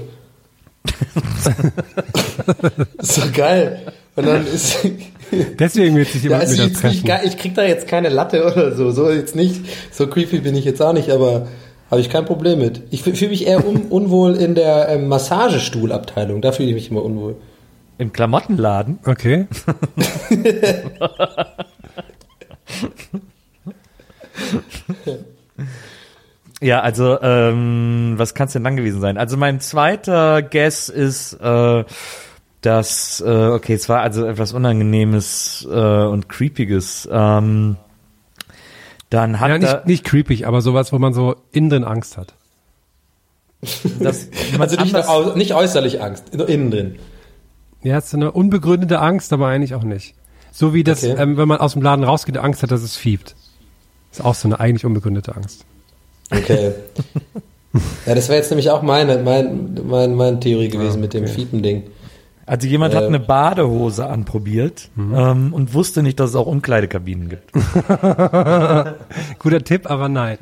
ist 2.98 3.18
doch 3.18 3.32
geil. 3.32 3.80
Und 4.16 4.26
dann 4.26 4.46
ist, 4.46 4.78
deswegen 5.58 5.96
wird 5.96 6.08
sich 6.08 6.22
Ja, 6.24 6.30
jemand 6.30 6.42
also 6.48 6.64
wieder 6.64 6.72
treffen. 6.72 7.04
gar- 7.04 7.24
ich 7.24 7.36
krieg 7.36 7.54
da 7.54 7.62
jetzt 7.64 7.86
keine 7.86 8.08
Latte 8.08 8.44
oder 8.44 8.74
so, 8.74 8.90
so 8.90 9.10
jetzt 9.10 9.36
nicht, 9.36 9.60
so 9.92 10.06
creepy 10.06 10.40
bin 10.40 10.56
ich 10.56 10.64
jetzt 10.64 10.80
auch 10.82 10.92
nicht, 10.92 11.10
aber 11.10 11.46
habe 11.90 12.00
ich 12.00 12.08
kein 12.08 12.24
Problem 12.24 12.58
mit. 12.60 12.82
Ich 12.90 13.02
fühle 13.02 13.28
mich 13.28 13.46
eher 13.46 13.66
un, 13.66 13.82
unwohl 13.90 14.36
in 14.36 14.54
der 14.54 14.88
ähm, 14.88 15.08
Massagestuhlabteilung, 15.08 16.40
da 16.40 16.52
fühle 16.52 16.68
ich 16.68 16.74
mich 16.74 16.90
immer 16.90 17.04
unwohl. 17.04 17.36
Im 17.98 18.12
Klamottenladen. 18.12 18.98
Okay. 19.04 19.46
Ja, 26.62 26.80
also, 26.80 27.18
ähm, 27.22 28.14
was 28.16 28.34
kann 28.34 28.46
es 28.46 28.52
denn 28.52 28.64
dann 28.64 28.76
gewesen 28.76 29.00
sein? 29.00 29.16
Also 29.16 29.38
mein 29.38 29.60
zweiter 29.60 30.42
Guess 30.42 30.90
ist, 30.90 31.32
äh, 31.34 31.84
dass, 32.60 33.22
äh, 33.26 33.46
okay, 33.48 33.72
es 33.72 33.88
war 33.88 34.02
also 34.02 34.26
etwas 34.26 34.52
Unangenehmes 34.52 35.66
äh, 35.70 35.74
und 35.74 36.28
Creepiges. 36.28 37.08
Ähm, 37.10 37.76
dann 39.10 39.38
hat 39.40 39.48
Ja, 39.48 39.54
er, 39.56 39.58
nicht, 39.58 39.86
nicht 39.86 40.04
creepy, 40.04 40.44
aber 40.44 40.60
sowas, 40.62 40.92
wo 40.92 40.98
man 40.98 41.12
so 41.12 41.36
innen 41.52 41.70
drin 41.70 41.84
Angst 41.84 42.16
hat. 42.16 42.34
das, 44.00 44.28
Also 44.58 44.80
nicht, 44.80 44.94
anders, 44.94 45.36
nicht 45.36 45.54
äußerlich 45.54 46.00
Angst, 46.02 46.34
nur 46.34 46.48
innen 46.48 46.70
drin. 46.70 46.98
Ja, 47.82 47.98
es 47.98 48.06
ist 48.06 48.14
eine 48.14 48.32
unbegründete 48.32 49.00
Angst, 49.00 49.32
aber 49.32 49.48
eigentlich 49.48 49.74
auch 49.74 49.82
nicht. 49.82 50.14
So 50.52 50.74
wie 50.74 50.84
das, 50.84 51.02
Okay. 51.04 51.14
ähm, 51.20 51.36
wenn 51.36 51.48
man 51.48 51.58
aus 51.58 51.74
dem 51.74 51.82
Laden 51.82 52.04
rausgeht, 52.04 52.36
Angst 52.38 52.62
hat, 52.62 52.70
dass 52.70 52.82
es 52.82 52.96
fiebt. 52.96 53.34
Ist 54.12 54.24
auch 54.24 54.34
so 54.34 54.48
eine 54.48 54.58
eigentlich 54.60 54.84
unbegründete 54.84 55.34
Angst. 55.36 55.64
Okay. 56.30 56.72
ja, 58.06 58.14
das 58.14 58.28
wäre 58.28 58.38
jetzt 58.38 58.50
nämlich 58.50 58.70
auch 58.70 58.82
meine, 58.82 59.18
mein, 59.18 59.78
mein, 59.86 60.14
meine 60.14 60.40
Theorie 60.40 60.68
gewesen 60.68 61.00
mit 61.00 61.14
dem 61.14 61.26
Fiepen-Ding. 61.26 61.84
Also 62.50 62.66
jemand 62.66 62.96
hat 62.96 63.04
äh, 63.04 63.06
eine 63.06 63.20
Badehose 63.20 64.08
anprobiert 64.08 64.88
ähm, 64.98 65.54
und 65.54 65.72
wusste 65.72 66.02
nicht, 66.02 66.18
dass 66.18 66.30
es 66.30 66.36
auch 66.36 66.48
Umkleidekabinen 66.48 67.28
gibt. 67.28 67.52
Guter 69.38 69.62
Tipp, 69.62 69.88
aber 69.88 70.08
nein. 70.08 70.36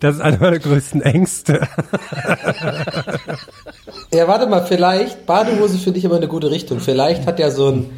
Das 0.00 0.14
ist 0.14 0.22
einer 0.22 0.38
meiner 0.38 0.58
größten 0.58 1.02
Ängste. 1.02 1.68
Ja, 4.10 4.26
warte 4.26 4.46
mal, 4.46 4.64
vielleicht, 4.64 5.26
Badehose 5.26 5.76
finde 5.76 5.98
ich 5.98 6.06
aber 6.06 6.16
eine 6.16 6.28
gute 6.28 6.50
Richtung. 6.50 6.80
Vielleicht 6.80 7.26
hat 7.26 7.38
ja 7.38 7.50
so 7.50 7.72
ein, 7.72 7.90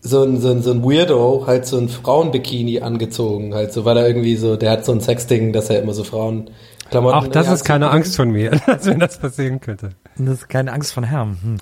so 0.00 0.22
ein, 0.22 0.40
so 0.40 0.50
ein, 0.50 0.62
so 0.62 0.70
ein 0.70 0.82
Weirdo 0.82 1.44
halt 1.46 1.66
so 1.66 1.76
ein 1.76 1.90
Frauenbikini 1.90 2.80
angezogen, 2.80 3.52
halt 3.54 3.74
so, 3.74 3.84
weil 3.84 3.98
er 3.98 4.06
irgendwie 4.06 4.36
so, 4.36 4.56
der 4.56 4.70
hat 4.70 4.86
so 4.86 4.92
ein 4.92 5.02
Sexding, 5.02 5.52
dass 5.52 5.68
er 5.68 5.82
immer 5.82 5.92
so 5.92 6.02
Frauenklamotten. 6.02 7.18
Auch 7.18 7.26
das 7.28 7.46
Ja, 7.46 7.52
ist 7.52 7.64
keine 7.64 7.90
Angst 7.90 8.16
von 8.16 8.30
mir, 8.30 8.58
als 8.66 8.86
wenn 8.86 9.00
das 9.00 9.18
passieren 9.18 9.60
könnte. 9.60 9.90
Das 10.16 10.38
ist 10.38 10.48
keine 10.48 10.72
Angst 10.72 10.94
von 10.94 11.04
Herrn. 11.04 11.36
Hm. 11.42 11.58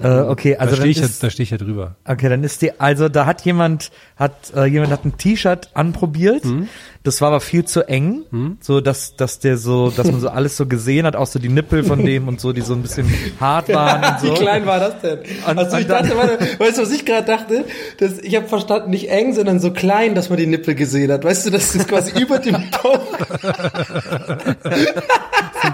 Äh, 0.00 0.22
okay, 0.22 0.56
also 0.56 0.76
da 0.76 0.80
stehe 0.80 0.90
ich, 0.90 1.00
ist, 1.00 1.22
da 1.22 1.30
stehe 1.30 1.44
ich 1.44 1.50
ja 1.50 1.58
drüber. 1.58 1.96
Okay, 2.04 2.28
dann 2.28 2.44
ist 2.44 2.62
die, 2.62 2.80
also 2.80 3.08
da 3.08 3.26
hat 3.26 3.44
jemand, 3.44 3.90
hat 4.16 4.52
äh, 4.54 4.64
jemand 4.64 4.92
hat 4.92 5.04
ein 5.04 5.16
T-Shirt 5.16 5.70
anprobiert. 5.74 6.44
Hm? 6.44 6.68
Das 7.04 7.20
war 7.20 7.28
aber 7.28 7.40
viel 7.40 7.64
zu 7.64 7.82
eng, 7.88 8.56
so 8.60 8.80
dass 8.80 9.16
dass 9.16 9.40
der 9.40 9.56
so, 9.56 9.90
dass 9.90 10.10
man 10.10 10.20
so 10.20 10.28
alles 10.30 10.56
so 10.56 10.66
gesehen 10.66 11.04
hat, 11.04 11.16
auch 11.16 11.26
so 11.26 11.38
die 11.40 11.48
Nippel 11.48 11.82
von 11.82 12.04
dem 12.04 12.28
und 12.28 12.40
so, 12.40 12.52
die 12.52 12.60
so 12.60 12.74
ein 12.74 12.82
bisschen 12.82 13.12
hart 13.40 13.68
waren 13.74 14.04
und 14.04 14.20
so. 14.20 14.26
Wie 14.28 14.38
klein 14.38 14.66
war 14.66 14.78
das 14.78 15.00
denn? 15.00 15.18
Und- 15.18 15.58
also 15.58 15.76
ich 15.78 15.86
dachte, 15.88 16.16
warte, 16.16 16.38
weißt 16.60 16.78
du, 16.78 16.82
was 16.82 16.92
ich 16.92 17.04
gerade 17.04 17.26
dachte? 17.26 17.64
Das, 17.98 18.18
ich 18.20 18.36
habe 18.36 18.46
verstanden, 18.46 18.90
nicht 18.90 19.10
eng, 19.10 19.34
sondern 19.34 19.58
so 19.58 19.72
klein, 19.72 20.14
dass 20.14 20.28
man 20.30 20.38
die 20.38 20.46
Nippel 20.46 20.74
gesehen 20.76 21.10
hat. 21.10 21.24
Weißt 21.24 21.44
du, 21.46 21.50
das 21.50 21.74
ist 21.74 21.88
quasi 21.88 22.18
über 22.20 22.38
dem 22.38 22.56
Bauch. 22.82 23.18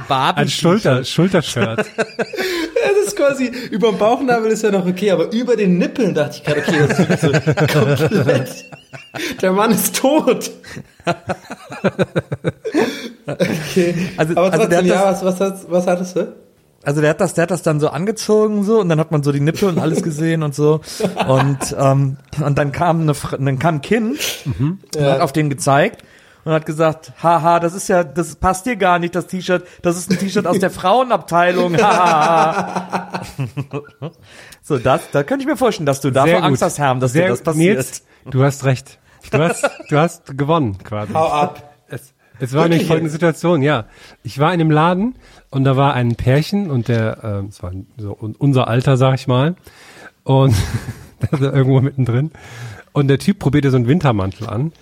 Ein 0.09 0.49
Schulter, 0.49 1.05
Schultershirt. 1.05 1.85
Das 2.81 3.07
ist 3.09 3.17
quasi, 3.17 3.51
über 3.71 3.89
dem 3.91 3.99
Bauchnabel 3.99 4.51
ist 4.53 4.63
ja 4.63 4.71
noch 4.71 4.87
okay, 4.87 5.11
aber 5.11 5.33
über 5.33 5.57
den 5.57 5.79
Nippeln 5.79 6.15
dachte 6.15 6.37
ich 6.37 6.45
gerade, 6.45 6.61
okay, 6.61 6.87
das 6.89 6.99
ist 7.01 7.21
so 7.21 7.33
komplett. 7.79 8.65
Der 9.42 9.52
Mann 9.52 9.71
ist 9.71 9.97
tot. 9.97 10.50
okay. 13.26 13.95
Also- 14.16 14.33
Aber 14.37 14.52
also 14.52 14.66
der 14.66 14.78
trotzdem, 14.78 14.78
hat 14.78 14.87
ja, 14.87 15.25
was, 15.25 15.40
was, 15.40 15.66
was 15.71 15.87
hattest 15.87 16.16
du? 16.16 16.33
Also 16.85 17.00
der 17.00 17.11
hat 17.11 17.21
das, 17.21 17.35
der 17.35 17.42
hat 17.42 17.50
das 17.50 17.62
dann 17.62 17.80
so 17.80 17.88
angezogen 17.88 18.62
so 18.64 18.80
und 18.80 18.88
dann 18.88 19.00
hat 19.00 19.11
man 19.11 19.23
so 19.23 19.33
die 19.33 19.40
Nippel 19.40 19.68
und 19.68 19.78
alles 19.78 20.02
gesehen 20.02 20.42
und 20.45 20.54
so 20.54 20.80
und 21.28 21.59
ähm, 21.78 22.16
und 22.40 22.57
dann 22.57 22.71
kam 22.73 23.00
eine, 23.02 23.12
dann 23.33 23.59
kam 23.59 23.75
ein 23.76 23.80
Kind 23.83 24.18
und 24.59 24.78
hat 25.02 25.21
auf 25.21 25.33
den 25.33 25.50
gezeigt 25.50 26.02
und 26.45 26.52
hat 26.52 26.66
gesagt, 26.66 27.12
haha, 27.23 27.61
das 27.61 27.75
ist 27.75 27.88
ja, 27.88 28.04
das 28.04 28.37
passt 28.37 28.66
dir 28.66 28.76
gar 28.76 28.99
nicht, 28.99 29.14
das 29.14 29.26
T-Shirt, 29.26 29.66
das 29.83 29.97
ist 29.99 30.11
ein 30.11 30.18
T-Shirt 30.18 30.47
aus 30.47 30.59
der 30.59 30.71
Frauenabteilung, 30.71 31.76
haha. 31.76 33.23
so 34.62 34.78
das, 34.78 35.11
da 35.11 35.23
könnte 35.23 35.42
ich 35.42 35.49
mir 35.49 35.57
vorstellen, 35.57 35.87
dass 35.87 36.00
du 36.00 36.11
davor 36.11 36.28
Sehr 36.28 36.42
Angst 36.45 36.62
hast, 36.62 36.78
Herm, 36.78 37.00
dass 37.00 37.12
Sehr 37.12 37.25
dir 37.25 37.28
das 37.30 37.42
passiert. 37.42 37.76
Nils, 37.76 38.02
du 38.30 38.45
hast 38.45 38.64
recht. 38.64 38.99
Du 39.30 39.38
hast, 39.38 39.68
du 39.90 39.99
hast 39.99 40.38
gewonnen 40.38 40.78
quasi. 40.85 41.12
Hau 41.12 41.28
ab. 41.30 41.75
Es, 41.88 42.14
es 42.40 42.54
war 42.54 42.68
nämlich 42.68 42.87
folgende? 42.87 43.11
Situation, 43.11 43.62
ja. 43.62 43.87
Ich 44.23 44.38
war 44.38 44.54
in 44.54 44.61
einem 44.61 44.71
Laden 44.71 45.16
und 45.50 45.64
da 45.64 45.76
war 45.76 45.95
ein 45.95 46.14
Pärchen 46.16 46.71
und 46.71 46.88
der, 46.88 47.18
ähm, 47.23 47.47
es 47.47 47.62
war 47.62 47.73
so 47.97 48.16
un- 48.18 48.37
unser 48.38 48.68
Alter, 48.68 48.97
sag 48.97 49.14
ich 49.16 49.26
mal. 49.26 49.57
Und 50.23 50.54
da 51.30 51.40
war 51.40 51.52
irgendwo 51.52 51.80
mittendrin. 51.80 52.30
Und 52.92 53.09
der 53.09 53.18
Typ 53.18 53.38
probierte 53.38 53.71
so 53.71 53.76
einen 53.76 53.87
Wintermantel 53.87 54.49
an. 54.49 54.73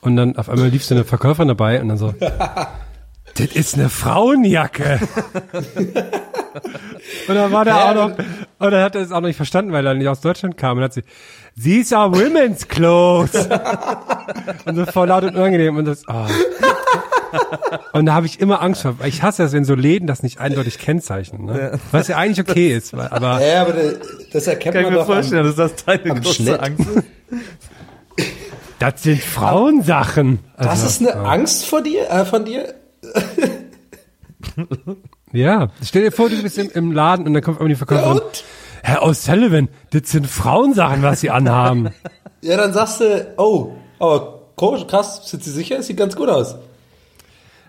Und 0.00 0.16
dann 0.16 0.36
auf 0.36 0.48
einmal 0.48 0.68
lief 0.68 0.84
so 0.84 0.94
eine 0.94 1.04
Verkäuferin 1.04 1.48
dabei 1.48 1.80
und 1.80 1.88
dann 1.88 1.98
so, 1.98 2.14
das 3.34 3.46
ist 3.54 3.74
eine 3.74 3.88
Frauenjacke. 3.88 5.00
und 7.28 7.34
dann 7.34 7.52
war 7.52 7.64
der 7.64 7.76
auch 7.90 7.94
noch, 7.94 8.18
und 8.18 8.70
dann 8.70 8.82
hat 8.82 8.94
er 8.94 9.02
es 9.02 9.10
auch 9.12 9.20
noch 9.20 9.28
nicht 9.28 9.36
verstanden, 9.36 9.72
weil 9.72 9.86
er 9.86 9.94
nicht 9.94 10.08
aus 10.08 10.20
Deutschland 10.20 10.56
kam. 10.56 10.78
Und 10.78 10.84
hat 10.84 10.92
sie, 10.94 11.02
these 11.60 11.96
are 11.96 12.10
women's 12.12 12.68
clothes. 12.68 13.48
und 14.66 14.76
so 14.76 14.86
voll 14.86 15.08
laut 15.08 15.24
und 15.24 15.34
unangenehm. 15.36 15.76
Und 15.76 15.84
das, 15.86 16.02
oh. 16.08 16.26
Und 17.92 18.06
da 18.06 18.12
habe 18.14 18.26
ich 18.26 18.40
immer 18.40 18.60
Angst 18.60 18.82
vor, 18.82 18.98
weil 18.98 19.08
ich 19.08 19.22
hasse 19.22 19.42
es, 19.44 19.52
wenn 19.52 19.64
so 19.64 19.74
Läden 19.74 20.06
das 20.06 20.22
nicht 20.22 20.38
eindeutig 20.40 20.78
kennzeichnen. 20.78 21.46
Ne? 21.46 21.78
Was 21.90 22.08
ja 22.08 22.16
eigentlich 22.18 22.40
okay 22.46 22.74
ist, 22.76 22.94
weil, 22.94 23.08
aber 23.08 23.40
Ja, 23.44 23.62
aber 23.62 23.72
das- 23.72 23.94
das 24.32 24.46
erkennt 24.46 24.74
Kann 24.74 24.82
ich 24.82 24.86
man 24.88 24.92
mir 24.94 25.00
doch 25.00 25.06
vorstellen, 25.06 25.46
an, 25.46 25.54
dass 25.54 25.72
das 25.72 25.84
deine 25.84 26.10
am 26.10 26.20
große 26.20 26.34
Schnitt. 26.34 26.60
Angst 26.60 26.80
ist. 26.88 27.04
Das 28.78 29.02
sind 29.02 29.22
Frauensachen. 29.22 30.40
Das 30.56 30.66
Also, 30.68 30.86
ist 30.86 31.00
eine 31.00 31.14
Angst 31.24 31.66
vor 31.66 31.82
dir, 31.82 32.08
äh, 32.10 32.24
von 32.24 32.44
dir? 32.44 32.74
Ja, 35.32 35.70
stell 35.82 36.02
dir 36.02 36.12
vor, 36.12 36.28
du 36.28 36.42
bist 36.42 36.58
im, 36.58 36.70
im 36.74 36.92
Laden 36.92 37.26
und 37.26 37.32
dann 37.32 37.42
kommt 37.42 37.56
irgendwie 37.58 37.72
die 37.72 37.78
Verkäuferin. 37.78 38.18
Ja, 38.18 38.22
und? 38.22 38.44
Herr 38.82 39.02
O'Sullivan, 39.02 39.68
das 39.90 40.10
sind 40.10 40.26
Frauensachen, 40.26 41.02
was 41.02 41.20
Sie 41.20 41.30
anhaben. 41.30 41.90
Ja, 42.44 42.56
dann 42.56 42.72
sagst 42.72 43.00
du, 43.00 43.34
oh, 43.36 43.70
aber 44.00 44.40
komisch, 44.56 44.84
krass, 44.88 45.30
sind 45.30 45.44
Sie 45.44 45.52
sicher? 45.52 45.80
Sieht 45.80 45.96
ganz 45.96 46.16
gut 46.16 46.28
aus. 46.28 46.56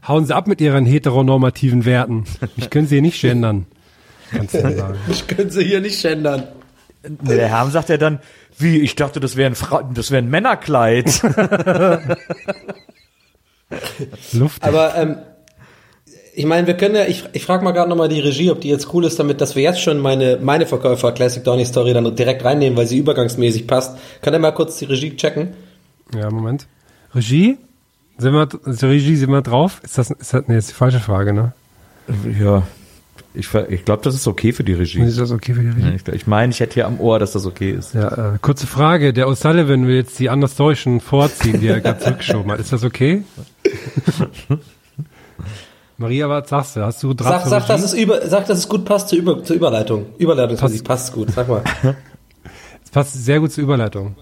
Hauen 0.08 0.26
Sie 0.26 0.36
ab 0.36 0.48
mit 0.48 0.60
Ihren 0.62 0.88
heteronormativen 0.88 1.86
Werten. 1.86 2.24
Ich 2.58 2.72
können 2.72 2.88
Sie 2.88 2.96
hier 2.96 3.04
nicht 3.04 3.22
gendern. 3.22 3.68
Kannst 4.32 4.56
du 4.56 4.62
sagen. 4.62 4.98
Ich 5.12 5.28
können 5.28 5.52
Sie 5.52 5.64
hier 5.64 5.80
nicht 5.80 6.02
gendern. 6.02 6.48
Nee, 7.04 7.36
der 7.36 7.50
Herm 7.50 7.70
sagt 7.72 7.90
ja 7.90 7.98
dann, 7.98 8.20
wie, 8.58 8.80
ich 8.80 8.96
dachte, 8.96 9.20
das 9.20 9.36
wäre 9.36 9.50
ein, 9.50 9.56
Fra 9.56 9.84
das 9.94 10.10
wäre 10.12 10.24
ein 10.24 10.30
Männerkleid. 10.30 11.22
Luft. 14.32 14.64
Aber 14.64 14.96
ähm, 14.96 15.18
ich 16.36 16.46
meine, 16.46 16.66
wir 16.68 16.76
können 16.76 16.96
ja, 16.96 17.06
ich, 17.06 17.26
ich 17.34 17.46
frage 17.46 17.64
mal 17.64 17.72
gerade 17.72 17.90
nochmal 17.90 18.10
die 18.10 18.20
Regie, 18.20 18.52
ob 18.52 18.62
die 18.62 18.70
jetzt 18.70 18.94
cool 18.94 19.06
ist, 19.06 19.20
damit, 19.20 19.42
dass 19.42 19.56
wir 19.56 19.64
jetzt 19.64 19.82
schon 19.82 20.00
meine, 20.00 20.38
meine 20.42 20.66
Verkäufer 20.66 21.12
Classic 21.12 21.44
Donny 21.44 21.66
Story 21.66 21.94
dann 21.94 22.16
direkt 22.16 22.44
reinnehmen, 22.44 22.78
weil 22.78 22.88
sie 22.88 22.98
übergangsmäßig 22.98 23.68
passt. 23.68 23.98
Kann 24.22 24.34
er 24.34 24.40
mal 24.40 24.52
kurz 24.52 24.78
die 24.78 24.86
Regie 24.86 25.16
checken? 25.16 25.54
Ja, 26.16 26.30
Moment. 26.30 26.68
Regie? 27.14 27.58
Sind 28.18 28.34
wir, 28.34 28.48
Regie, 28.66 29.16
sind 29.16 29.32
wir 29.32 29.42
drauf? 29.42 29.82
Ist 29.84 29.98
das, 29.98 30.12
ist 30.12 30.34
das, 30.34 30.44
nee, 30.48 30.58
ist 30.58 30.70
die 30.70 30.76
falsche 30.76 31.00
Frage, 31.00 31.34
ne? 31.34 31.54
ja, 32.40 32.64
ich, 33.34 33.54
ich 33.70 33.86
glaube, 33.86 34.04
das 34.04 34.14
ist 34.16 34.28
okay 34.28 34.54
für 34.54 34.64
die 34.64 34.74
Regie. 34.74 35.02
Ist 35.02 35.20
das 35.20 35.32
okay 35.32 35.54
für 35.54 35.62
die 35.62 35.70
Regie? 35.70 35.96
Ich, 35.96 36.08
ich 36.14 36.28
meine, 36.28 36.52
ich 36.52 36.60
hätte 36.60 36.76
hier 36.76 36.86
am 36.86 37.00
Ohr, 37.00 37.18
dass 37.20 37.32
das 37.32 37.46
okay 37.46 37.72
ist. 37.72 37.96
Ja, 37.96 38.36
äh, 38.36 38.38
kurze 38.42 38.68
Frage. 38.68 39.12
Der 39.12 39.28
O'Sullivan 39.28 39.88
will 39.88 39.96
jetzt 39.96 40.20
die 40.20 40.30
Andersdeutschen 40.30 41.00
vorziehen, 41.00 41.60
die 41.60 41.68
er 41.68 41.82
gerade 41.82 42.00
zurückgeschoben 42.00 42.52
hat. 42.52 42.60
Ist 42.60 42.72
das 42.72 42.84
okay? 42.84 43.24
Maria, 45.98 46.30
was 46.30 46.50
sagst 46.50 46.76
du? 46.76 46.82
Hast 46.82 47.02
du 47.02 47.14
Draht 47.14 47.44
Sag, 47.44 47.50
sag, 47.50 47.68
dass 47.68 47.84
es 47.84 47.94
über, 47.94 48.28
sag, 48.28 48.46
dass 48.46 48.60
es 48.60 48.70
gut 48.70 48.86
passt 48.86 49.10
zur, 49.10 49.18
über, 49.18 49.44
zur 49.44 49.56
Überleitung. 49.56 50.08
Überleitungsmusik 50.18 50.84
passt 50.84 51.14
gut, 51.14 51.32
sag 51.32 51.48
mal. 51.48 51.64
Es 52.84 52.90
passt 52.92 53.14
sehr 53.14 53.40
gut 53.40 53.52
zur 53.52 53.64
Überleitung. 53.64 54.16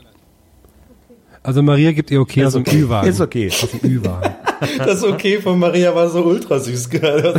Also 1.43 1.63
Maria 1.63 1.91
gibt 1.91 2.11
ihr 2.11 2.21
okay 2.21 2.45
aus 2.45 2.53
dem 2.53 2.63
Ü-Wagen. 2.65 3.09
Ist 3.09 3.19
okay. 3.19 3.47
Aus 3.47 3.71
dem 3.71 3.89
Ü-Wagen. 3.89 4.35
Das 4.77 5.03
Okay 5.03 5.41
von 5.41 5.57
Maria 5.57 5.95
war 5.95 6.07
so 6.07 6.23
ultra 6.23 6.59
süß 6.59 6.87
gerade. 6.91 7.33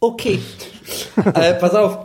Okay. 0.00 0.38
äh, 1.34 1.54
pass 1.54 1.74
auf. 1.74 1.98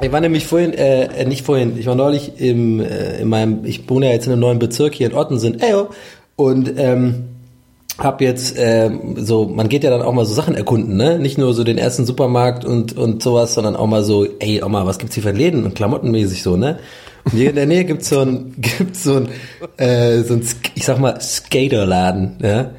Ich 0.00 0.12
war 0.12 0.20
nämlich 0.20 0.46
vorhin, 0.46 0.72
äh, 0.74 1.24
nicht 1.24 1.44
vorhin, 1.44 1.76
ich 1.76 1.86
war 1.86 1.96
neulich 1.96 2.40
im, 2.40 2.80
äh, 2.80 3.20
in 3.20 3.28
meinem, 3.28 3.64
ich 3.64 3.88
wohne 3.90 4.06
ja 4.06 4.12
jetzt 4.12 4.26
in 4.26 4.32
einem 4.32 4.40
neuen 4.42 4.58
Bezirk 4.60 4.94
hier 4.94 5.08
in 5.08 5.14
Ottensen, 5.14 5.60
Eyo, 5.60 5.88
und 6.36 6.72
ähm, 6.76 7.24
hab 7.98 8.20
jetzt 8.20 8.54
ähm, 8.56 9.16
so, 9.16 9.46
man 9.46 9.68
geht 9.68 9.82
ja 9.82 9.90
dann 9.90 10.02
auch 10.02 10.12
mal 10.12 10.24
so 10.24 10.32
Sachen 10.32 10.54
erkunden, 10.54 10.96
ne? 10.96 11.18
Nicht 11.18 11.36
nur 11.36 11.52
so 11.52 11.64
den 11.64 11.78
ersten 11.78 12.06
Supermarkt 12.06 12.64
und 12.64 12.96
und 12.96 13.24
sowas, 13.24 13.54
sondern 13.54 13.74
auch 13.74 13.88
mal 13.88 14.04
so, 14.04 14.24
ey, 14.38 14.62
auch 14.62 14.68
mal, 14.68 14.86
was 14.86 14.98
gibt's 14.98 15.16
hier 15.16 15.24
für 15.24 15.32
Läden 15.32 15.64
und 15.64 15.74
klamottenmäßig 15.74 16.44
so, 16.44 16.56
ne? 16.56 16.78
Und 17.24 17.32
hier 17.32 17.50
in 17.50 17.56
der 17.56 17.66
Nähe 17.66 17.84
gibt's 17.84 18.08
so 18.08 18.20
ein, 18.20 18.54
gibt's 18.58 19.02
so 19.02 19.16
ein, 19.16 19.28
äh, 19.78 20.22
so 20.22 20.34
ein, 20.34 20.46
ich 20.76 20.84
sag 20.84 21.00
mal, 21.00 21.20
Skaterladen, 21.20 22.36
ja? 22.40 22.70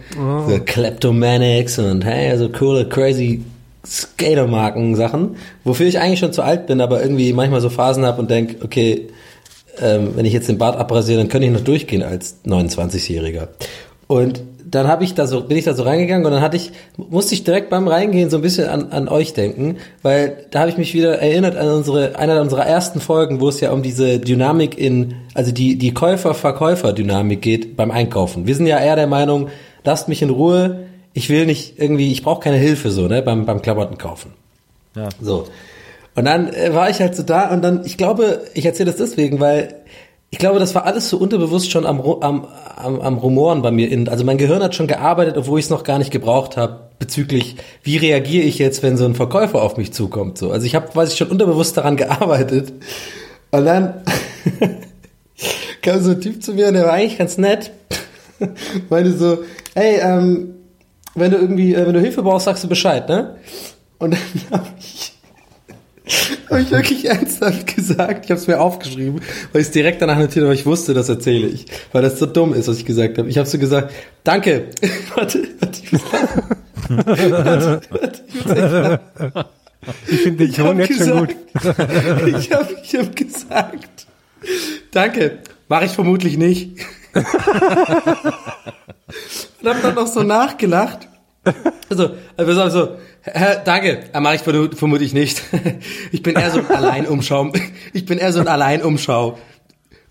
So 0.47 0.57
Kleptomanics 0.65 1.79
und 1.79 2.05
hey, 2.05 2.37
so 2.37 2.47
coole, 2.47 2.87
crazy 2.87 3.43
Skatermarken-Sachen, 3.85 5.37
wofür 5.63 5.87
ich 5.87 5.99
eigentlich 5.99 6.19
schon 6.19 6.33
zu 6.33 6.41
alt 6.41 6.67
bin, 6.67 6.81
aber 6.81 7.01
irgendwie 7.01 7.33
manchmal 7.33 7.61
so 7.61 7.69
Phasen 7.69 8.05
habe 8.05 8.21
und 8.21 8.29
denk, 8.29 8.57
okay, 8.63 9.07
ähm, 9.81 10.11
wenn 10.15 10.25
ich 10.25 10.33
jetzt 10.33 10.49
den 10.49 10.57
Bart 10.57 10.77
abrasiere, 10.77 11.19
dann 11.19 11.29
könnte 11.29 11.47
ich 11.47 11.53
noch 11.53 11.61
durchgehen 11.61 12.03
als 12.03 12.37
29-Jähriger. 12.45 13.47
Und 14.07 14.41
dann 14.69 14.87
habe 14.87 15.03
ich 15.03 15.13
da 15.13 15.25
so, 15.25 15.41
bin 15.41 15.57
ich 15.57 15.65
da 15.65 15.73
so 15.73 15.83
reingegangen 15.83 16.25
und 16.25 16.31
dann 16.31 16.41
hatte 16.41 16.57
ich, 16.57 16.71
musste 16.97 17.33
ich 17.33 17.43
direkt 17.43 17.69
beim 17.69 17.87
Reingehen 17.87 18.29
so 18.29 18.37
ein 18.37 18.41
bisschen 18.41 18.67
an, 18.67 18.91
an 18.91 19.07
euch 19.07 19.33
denken, 19.33 19.77
weil 20.03 20.45
da 20.51 20.59
habe 20.59 20.69
ich 20.69 20.77
mich 20.77 20.93
wieder 20.93 21.19
erinnert 21.19 21.55
an 21.55 21.69
unsere, 21.69 22.17
einer 22.17 22.39
unserer 22.41 22.65
ersten 22.65 22.99
Folgen, 22.99 23.39
wo 23.39 23.49
es 23.49 23.59
ja 23.61 23.71
um 23.71 23.81
diese 23.81 24.19
Dynamik 24.19 24.77
in, 24.77 25.15
also 25.33 25.51
die, 25.51 25.77
die 25.77 25.93
Käufer-Verkäufer-Dynamik 25.93 27.41
geht 27.41 27.77
beim 27.77 27.91
Einkaufen. 27.91 28.45
Wir 28.45 28.55
sind 28.55 28.67
ja 28.67 28.79
eher 28.79 28.95
der 28.95 29.07
Meinung, 29.07 29.49
lasst 29.83 30.07
mich 30.07 30.21
in 30.21 30.29
Ruhe, 30.29 30.88
ich 31.13 31.29
will 31.29 31.45
nicht 31.45 31.79
irgendwie, 31.79 32.11
ich 32.11 32.23
brauche 32.23 32.41
keine 32.41 32.57
Hilfe 32.57 32.91
so, 32.91 33.07
ne, 33.07 33.21
beim, 33.21 33.45
beim 33.45 33.61
Klamottenkaufen. 33.61 34.31
Ja. 34.95 35.09
So. 35.21 35.47
Und 36.15 36.25
dann 36.25 36.53
äh, 36.53 36.73
war 36.73 36.89
ich 36.89 36.99
halt 36.99 37.15
so 37.15 37.23
da 37.23 37.51
und 37.51 37.61
dann, 37.61 37.85
ich 37.85 37.97
glaube, 37.97 38.41
ich 38.53 38.65
erzähle 38.65 38.91
das 38.91 38.97
deswegen, 38.97 39.39
weil 39.39 39.75
ich 40.31 40.37
glaube, 40.37 40.59
das 40.59 40.75
war 40.75 40.85
alles 40.85 41.09
so 41.09 41.17
unterbewusst 41.17 41.71
schon 41.71 41.85
am, 41.85 42.01
am, 42.01 42.47
am, 42.75 43.01
am 43.01 43.17
Rumoren 43.17 43.61
bei 43.61 43.71
mir. 43.71 43.89
In, 43.89 44.07
also 44.07 44.23
mein 44.23 44.37
Gehirn 44.37 44.61
hat 44.61 44.75
schon 44.75 44.87
gearbeitet, 44.87 45.37
obwohl 45.37 45.59
ich 45.59 45.65
es 45.65 45.71
noch 45.71 45.83
gar 45.83 45.97
nicht 45.97 46.11
gebraucht 46.11 46.55
habe, 46.55 46.89
bezüglich, 46.99 47.55
wie 47.83 47.97
reagiere 47.97 48.45
ich 48.45 48.59
jetzt, 48.59 48.83
wenn 48.83 48.97
so 48.97 49.05
ein 49.05 49.15
Verkäufer 49.15 49.61
auf 49.61 49.77
mich 49.77 49.91
zukommt. 49.91 50.37
So. 50.37 50.51
Also 50.51 50.65
ich 50.65 50.75
habe, 50.75 50.93
weiß 50.93 51.11
ich, 51.11 51.17
schon 51.17 51.29
unterbewusst 51.29 51.77
daran 51.77 51.97
gearbeitet. 51.97 52.73
Und 53.51 53.65
dann 53.65 54.03
kam 55.81 56.01
so 56.01 56.11
ein 56.11 56.21
Typ 56.21 56.43
zu 56.43 56.53
mir 56.53 56.67
und 56.67 56.75
der 56.75 56.83
war 56.83 56.93
eigentlich 56.93 57.17
ganz 57.17 57.37
nett. 57.39 57.71
Meinte 58.89 59.13
so, 59.13 59.39
hey, 59.73 59.99
ähm, 60.01 60.58
wenn 61.15 61.31
du 61.31 61.37
irgendwie, 61.37 61.73
äh, 61.73 61.85
wenn 61.85 61.93
du 61.93 61.99
Hilfe 61.99 62.21
brauchst, 62.23 62.45
sagst 62.45 62.63
du 62.63 62.67
Bescheid, 62.67 63.07
ne? 63.09 63.35
Und 63.97 64.11
dann 64.11 64.19
habe 64.51 64.67
ich 64.77 65.13
habe 66.49 66.61
ich 66.61 66.71
wirklich 66.71 67.05
ernsthaft 67.05 67.75
gesagt. 67.75 68.25
Ich 68.25 68.31
habe 68.31 68.41
es 68.41 68.47
mir 68.47 68.59
aufgeschrieben, 68.59 69.21
weil 69.51 69.61
ich 69.61 69.67
es 69.67 69.73
direkt 69.73 70.01
danach 70.01 70.17
notiert 70.17 70.37
habe, 70.37 70.47
weil 70.47 70.55
ich 70.55 70.65
wusste, 70.65 70.93
das 70.93 71.07
erzähle 71.09 71.47
ich. 71.47 71.65
Weil 71.91 72.01
das 72.01 72.17
so 72.17 72.25
dumm 72.25 72.53
ist, 72.53 72.67
was 72.67 72.77
ich 72.77 72.85
gesagt 72.85 73.17
habe. 73.17 73.29
Ich 73.29 73.37
habe 73.37 73.47
so 73.47 73.59
gesagt, 73.59 73.93
danke. 74.23 74.69
warte, 75.15 75.47
warte, 75.59 75.81
ich 75.83 75.91
muss 75.91 76.01
warte, 76.89 77.81
warte, 77.89 78.99
ich 80.07 80.21
finde 80.21 80.47
den 80.47 80.53
Ton 80.53 80.79
jetzt 80.79 80.97
schon 80.97 81.27
gut. 81.27 81.35
gesagt, 81.53 82.27
ich 82.27 82.51
habe 82.51 82.75
ich 82.83 82.95
hab 82.95 83.15
gesagt, 83.15 84.07
danke, 84.91 85.39
mache 85.67 85.85
ich 85.85 85.91
vermutlich 85.91 86.37
nicht. 86.37 86.71
Und 89.61 89.69
habe 89.69 89.79
dann 89.81 89.95
noch 89.95 90.07
so 90.07 90.23
nachgelacht. 90.23 91.07
Also, 91.89 92.11
also, 92.37 92.97
Herr, 93.21 93.55
danke, 93.57 94.03
äh, 94.13 94.19
mache 94.19 94.35
ich 94.35 94.41
vermu- 94.41 94.75
vermutlich 94.75 95.13
nicht. 95.13 95.41
Ich 96.11 96.21
bin 96.23 96.35
eher 96.35 96.51
so 96.51 96.59
ein 96.59 96.69
Alleinumschau. 96.69 97.51
Ich 97.93 98.05
bin 98.05 98.17
eher 98.19 98.31
so 98.33 98.39
ein 98.39 98.47
Alleinumschau. 98.47 99.37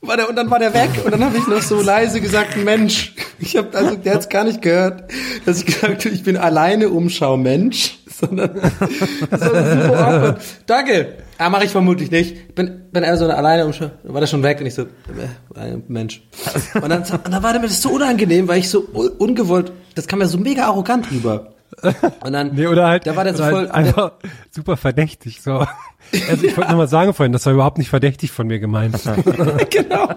War 0.01 0.17
der, 0.17 0.29
und 0.29 0.37
dann 0.37 0.49
war 0.51 0.61
der 0.61 0.73
weg 0.75 0.91
und 1.05 1.11
dann 1.13 1.25
habe 1.25 1.37
ich 1.37 1.47
noch 1.49 1.61
so 1.61 1.83
leise 1.83 2.21
gesagt, 2.21 2.57
Mensch. 2.57 3.15
Ich 3.41 3.57
habe 3.57 3.77
also, 3.77 3.97
der 3.97 4.15
hat's 4.15 4.29
gar 4.29 4.45
nicht 4.45 4.63
gehört, 4.63 5.11
dass 5.45 5.59
ich 5.61 5.67
gesagt 5.67 6.05
habe, 6.05 6.15
ich 6.15 6.23
bin 6.23 6.37
alleine 6.37 6.89
Umschau 6.89 7.37
Mensch, 7.37 7.99
sondern 8.09 8.55
war 9.31 9.39
super. 9.41 10.39
Danke. 10.67 11.15
Ah, 11.37 11.51
mache 11.51 11.65
ich 11.65 11.71
vermutlich 11.71 12.11
nicht. 12.11 12.55
Bin, 12.55 12.83
bin 12.93 13.05
so 13.17 13.27
alleine 13.29 13.65
und 13.67 13.75
schon, 13.75 13.91
war 14.05 14.21
der 14.21 14.27
schon 14.29 14.43
weg 14.43 14.59
und 14.61 14.67
ich 14.67 14.75
so, 14.75 14.83
äh, 14.83 15.77
Mensch. 15.89 16.23
Und 16.75 16.89
dann, 16.89 17.03
und 17.03 17.33
dann 17.33 17.43
war 17.43 17.53
mir 17.55 17.63
das 17.63 17.81
so 17.83 17.91
unangenehm, 17.91 18.49
weil 18.49 18.59
ich 18.59 18.69
so 18.71 18.87
un- 18.93 19.11
ungewollt, 19.19 19.73
das 19.95 20.07
kam 20.07 20.21
ja 20.21 20.27
so 20.27 20.39
mega 20.39 20.67
arrogant 20.67 21.11
rüber. 21.11 21.55
Und 22.25 22.33
dann, 22.33 22.55
Nee, 22.55 22.67
oder 22.67 22.89
halt, 22.89 23.07
da 23.07 23.15
war 23.15 23.25
der 23.25 23.35
so 23.35 23.43
oder 23.43 23.53
voll, 23.53 23.61
halt 23.69 23.73
einfach 23.73 24.13
super 24.51 24.77
verdächtig. 24.77 25.43
So. 25.43 25.65
Also 26.29 26.47
ich 26.47 26.57
wollte 26.57 26.71
nochmal 26.71 26.89
sagen 26.89 27.13
vorhin, 27.13 27.33
das 27.33 27.45
war 27.47 27.53
überhaupt 27.53 27.79
nicht 27.79 27.91
verdächtig 27.91 28.31
von 28.31 28.47
mir 28.47 28.59
gemeint. 28.59 28.97
genau. 29.71 30.09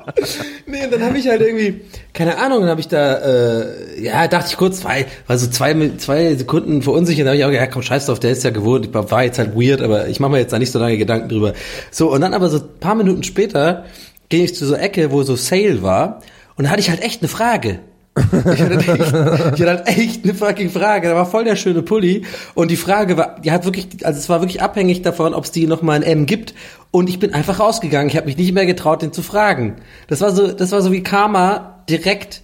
Nee, 0.66 0.86
und 0.86 0.94
dann 0.94 1.04
habe 1.04 1.18
ich 1.18 1.28
halt 1.28 1.42
irgendwie, 1.42 1.82
keine 2.14 2.38
Ahnung, 2.38 2.62
dann 2.62 2.70
habe 2.70 2.80
ich 2.80 2.88
da, 2.88 3.16
äh, 3.16 4.02
ja, 4.02 4.28
dachte 4.28 4.48
ich 4.50 4.58
kurz, 4.58 4.80
zwei, 4.82 5.06
war 5.28 5.38
so 5.38 5.48
zwei, 5.48 5.92
zwei 5.98 6.34
Sekunden 6.36 6.82
verunsichert, 6.82 7.26
dann 7.26 7.32
habe 7.34 7.38
ich 7.38 7.46
auch 7.46 7.50
gedacht, 7.50 7.68
ja, 7.68 7.72
komm, 7.74 7.82
scheiß 7.82 8.06
drauf, 8.06 8.20
der 8.20 8.32
ist 8.32 8.44
ja 8.44 8.52
gewohnt, 8.52 8.86
ich 8.86 8.94
war 8.94 9.12
war 9.12 9.24
jetzt 9.24 9.38
halt 9.38 9.56
weird, 9.56 9.82
aber 9.82 10.08
ich 10.08 10.20
mache 10.20 10.32
mir 10.32 10.40
jetzt 10.40 10.54
da 10.54 10.60
nicht 10.60 10.72
so 10.72 10.80
lange 10.80 10.98
Gedanken 10.98 11.30
drüber. 11.30 11.54
So, 11.92 12.12
und 12.12 12.22
dann 12.22 12.34
aber 12.34 12.50
so 12.50 12.60
ein 12.60 12.80
paar 12.80 12.96
Minuten 12.96 13.24
später 13.24 13.86
ging 14.30 14.46
ich 14.46 14.56
zu 14.56 14.66
so 14.66 14.76
Ecke, 14.76 15.12
wo 15.12 15.24
so 15.24 15.36
Sale 15.36 15.84
war, 15.84 16.22
und 16.56 16.66
da 16.66 16.70
hatte 16.70 16.82
ich 16.82 16.90
halt 16.90 17.02
echt 17.02 17.22
eine 17.22 17.30
Frage. 17.30 17.80
Ich 18.16 18.62
hatte, 18.62 18.78
echt, 18.78 18.90
ich 18.90 19.62
hatte 19.62 19.68
halt 19.68 19.88
echt 19.88 20.24
eine 20.26 20.34
fucking 20.34 20.70
Frage. 20.70 21.08
Da 21.08 21.16
war 21.16 21.26
voll 21.26 21.46
der 21.46 21.56
schöne 21.56 21.82
Pulli. 21.82 22.26
Und 22.56 22.70
die 22.70 22.76
Frage 22.76 23.16
war, 23.18 23.40
die 23.40 23.52
hat 23.52 23.64
wirklich, 23.64 24.06
also 24.06 24.20
es 24.20 24.28
war 24.28 24.42
wirklich 24.42 24.62
abhängig 24.62 25.02
davon, 25.02 25.34
ob 25.34 25.46
es 25.46 25.52
die 25.52 25.66
noch 25.66 25.82
mal 25.82 25.96
in 25.96 26.04
M 26.04 26.26
gibt. 26.26 26.54
Und 26.92 27.10
ich 27.10 27.20
bin 27.20 27.34
einfach 27.34 27.60
rausgegangen. 27.60 28.10
Ich 28.10 28.18
habe 28.18 28.26
mich 28.26 28.38
nicht 28.38 28.52
mehr 28.52 28.66
getraut, 28.66 29.02
den 29.02 29.14
zu 29.14 29.24
fragen. 29.24 29.78
Das 30.08 30.20
war 30.20 30.32
so, 30.32 30.52
das 30.52 30.72
war 30.72 30.82
so 30.82 30.92
wie 30.92 31.04
Karma 31.04 31.84
direkt, 31.90 32.42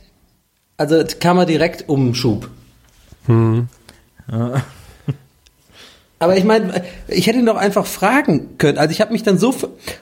also 0.77 1.03
Karma 1.19 1.43
direkt 1.43 1.89
Umschub. 1.89 2.49
Aber 6.19 6.37
ich 6.37 6.45
meine, 6.45 6.81
ich 7.07 7.27
hätte 7.27 7.39
ihn 7.39 7.45
doch 7.45 7.57
einfach 7.57 7.85
fragen 7.85 8.57
können. 8.57 8.77
Also 8.77 8.91
ich 8.91 9.01
habe 9.01 9.11
mich 9.11 9.23
dann 9.23 9.37
so 9.37 9.53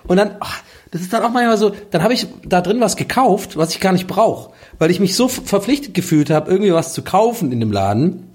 und 0.08 0.18
dann, 0.18 0.36
ach, 0.40 0.62
das 0.96 1.02
ist 1.04 1.12
dann 1.12 1.24
auch 1.24 1.30
manchmal 1.32 1.58
so, 1.58 1.74
dann 1.92 2.04
habe 2.04 2.14
ich 2.14 2.26
da 2.48 2.62
drin 2.62 2.80
was 2.80 2.96
gekauft, 2.96 3.58
was 3.58 3.72
ich 3.74 3.82
gar 3.82 3.92
nicht 3.92 4.08
brauche, 4.08 4.52
weil 4.80 4.90
ich 4.92 5.02
mich 5.02 5.14
so 5.16 5.28
verpflichtet 5.28 5.94
gefühlt 5.94 6.30
habe, 6.30 6.50
irgendwie 6.50 6.72
was 6.74 6.94
zu 6.94 7.02
kaufen 7.02 7.52
in 7.52 7.60
dem 7.60 7.74
Laden, 7.74 8.30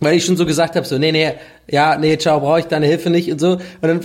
weil 0.00 0.16
ich 0.16 0.24
schon 0.24 0.38
so 0.38 0.46
gesagt 0.46 0.76
habe, 0.76 0.86
so 0.86 0.96
nee 0.96 1.12
nee, 1.12 1.32
ja 1.68 1.98
nee, 1.98 2.16
ciao, 2.16 2.40
brauche 2.40 2.60
ich 2.60 2.66
deine 2.66 2.86
Hilfe 2.86 3.10
nicht 3.10 3.30
und 3.30 3.38
so. 3.38 3.52
Und 3.52 3.60
dann 3.82 4.00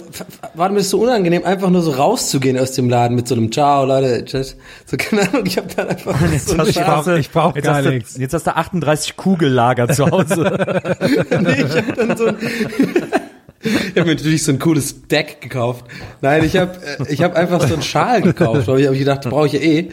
war 0.55 0.69
mir 0.69 0.79
das 0.79 0.89
so 0.89 0.99
unangenehm, 0.99 1.45
einfach 1.45 1.69
nur 1.69 1.81
so 1.83 1.91
rauszugehen 1.91 2.57
aus 2.59 2.71
dem 2.73 2.89
Laden 2.89 3.15
mit 3.15 3.27
so 3.29 3.35
einem 3.35 3.49
Ciao, 3.51 3.85
Leute, 3.85 4.25
tschüss. 4.25 4.57
So 4.85 4.97
keine 4.99 5.29
Ahnung, 5.29 5.45
ich 5.45 5.55
habe 5.57 5.67
dann 5.73 5.87
einfach 5.87 6.17
so 6.39 6.53
eine 6.53 6.63
hast 6.63 6.77
Scheiße- 6.77 7.15
ich 7.17 7.29
brauch 7.31 7.55
jetzt 7.55 7.63
gar 7.63 7.75
hast 7.77 7.85
du- 7.85 7.89
nichts. 7.91 8.17
Jetzt 8.17 8.33
hast 8.33 8.47
du 8.47 8.55
38 8.57 9.15
Kugellager 9.15 9.87
zu 9.89 10.09
Hause. 10.11 10.85
nee, 11.41 11.63
ich 11.65 11.77
hab 11.77 11.95
dann 11.95 12.17
so 12.17 12.25
ein, 12.27 12.35
ich 13.63 13.95
habe 13.97 14.05
mir 14.09 14.15
natürlich 14.15 14.43
so 14.43 14.51
ein 14.51 14.59
cooles 14.59 15.07
Deck 15.07 15.41
gekauft. 15.41 15.85
Nein, 16.21 16.43
ich 16.43 16.57
habe 16.57 16.77
ich 17.09 17.21
hab 17.21 17.35
einfach 17.35 17.67
so 17.67 17.73
einen 17.75 17.83
Schal 17.83 18.21
gekauft, 18.21 18.67
weil 18.67 18.79
ich 18.81 18.87
habe 18.87 18.97
gedacht, 18.97 19.21
brauche 19.29 19.47
ich 19.47 19.53
ja 19.53 19.59
eh. 19.59 19.89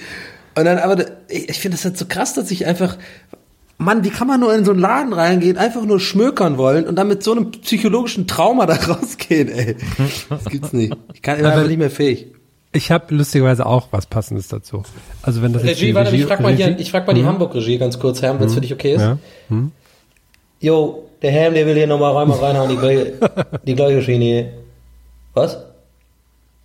Und 0.57 0.65
dann 0.65 0.79
aber 0.79 1.05
ich 1.29 1.59
finde 1.61 1.77
das 1.77 1.85
halt 1.85 1.97
so 1.99 2.07
krass, 2.07 2.35
dass 2.35 2.51
ich 2.51 2.67
einfach 2.67 2.97
Mann, 3.81 4.03
wie 4.03 4.11
kann 4.11 4.27
man 4.27 4.41
nur 4.41 4.53
in 4.55 4.65
so 4.65 4.73
einen 4.73 4.81
Laden 4.81 5.13
reingehen, 5.13 5.57
einfach 5.57 5.85
nur 5.85 6.01
schmökern 6.01 6.59
wollen 6.59 6.85
und 6.87 6.97
dann 6.97 7.07
mit 7.07 7.23
so 7.23 7.31
einem 7.33 7.53
psychologischen 7.53 8.27
Trauma 8.27 8.67
da 8.67 8.75
rausgehen, 8.93 9.49
ey. 9.49 9.77
Das 10.29 10.45
gibt's 10.47 10.73
nicht. 10.73 10.97
Ich 11.15 11.23
kann 11.23 11.39
immer 11.39 11.53
einfach 11.53 11.69
nicht 11.69 11.79
mehr 11.79 11.91
fähig. 11.91 12.27
Ich 12.73 12.91
habe 12.91 13.15
lustigerweise 13.15 13.65
auch 13.67 13.89
was 13.93 14.07
Passendes 14.07 14.49
dazu. 14.49 14.83
Also 15.23 15.43
wenn 15.43 15.53
das 15.53 15.63
jetzt 15.63 15.77
Regie, 15.77 15.87
die 15.87 15.95
warte, 15.95 16.15
ich 16.17 16.25
frag 16.25 16.41
mal, 16.41 16.53
hier, 16.55 16.67
Regie- 16.67 16.83
ich 16.83 16.91
frag 16.91 17.07
mal 17.07 17.13
die 17.15 17.25
Hamburg-Regie 17.25 17.79
ganz 17.79 17.99
kurz, 18.01 18.21
Herr, 18.21 18.39
wenn 18.41 18.47
es 18.49 18.55
für 18.55 18.61
dich 18.61 18.73
okay 18.73 18.95
ist. 18.95 19.01
Ja. 19.01 19.17
Jo, 20.61 21.08
der 21.23 21.31
Helm, 21.31 21.55
der 21.55 21.67
will 21.67 21.75
hier 21.75 21.87
nochmal 21.87 22.15
rein, 22.17 22.29
mal 22.29 22.39
reinhauen, 22.39 22.71
die 22.71 22.77
gleiche, 22.77 23.13
die 23.67 23.75
gleiche 23.75 24.03
Schiene. 24.03 24.51
Was? 25.35 25.59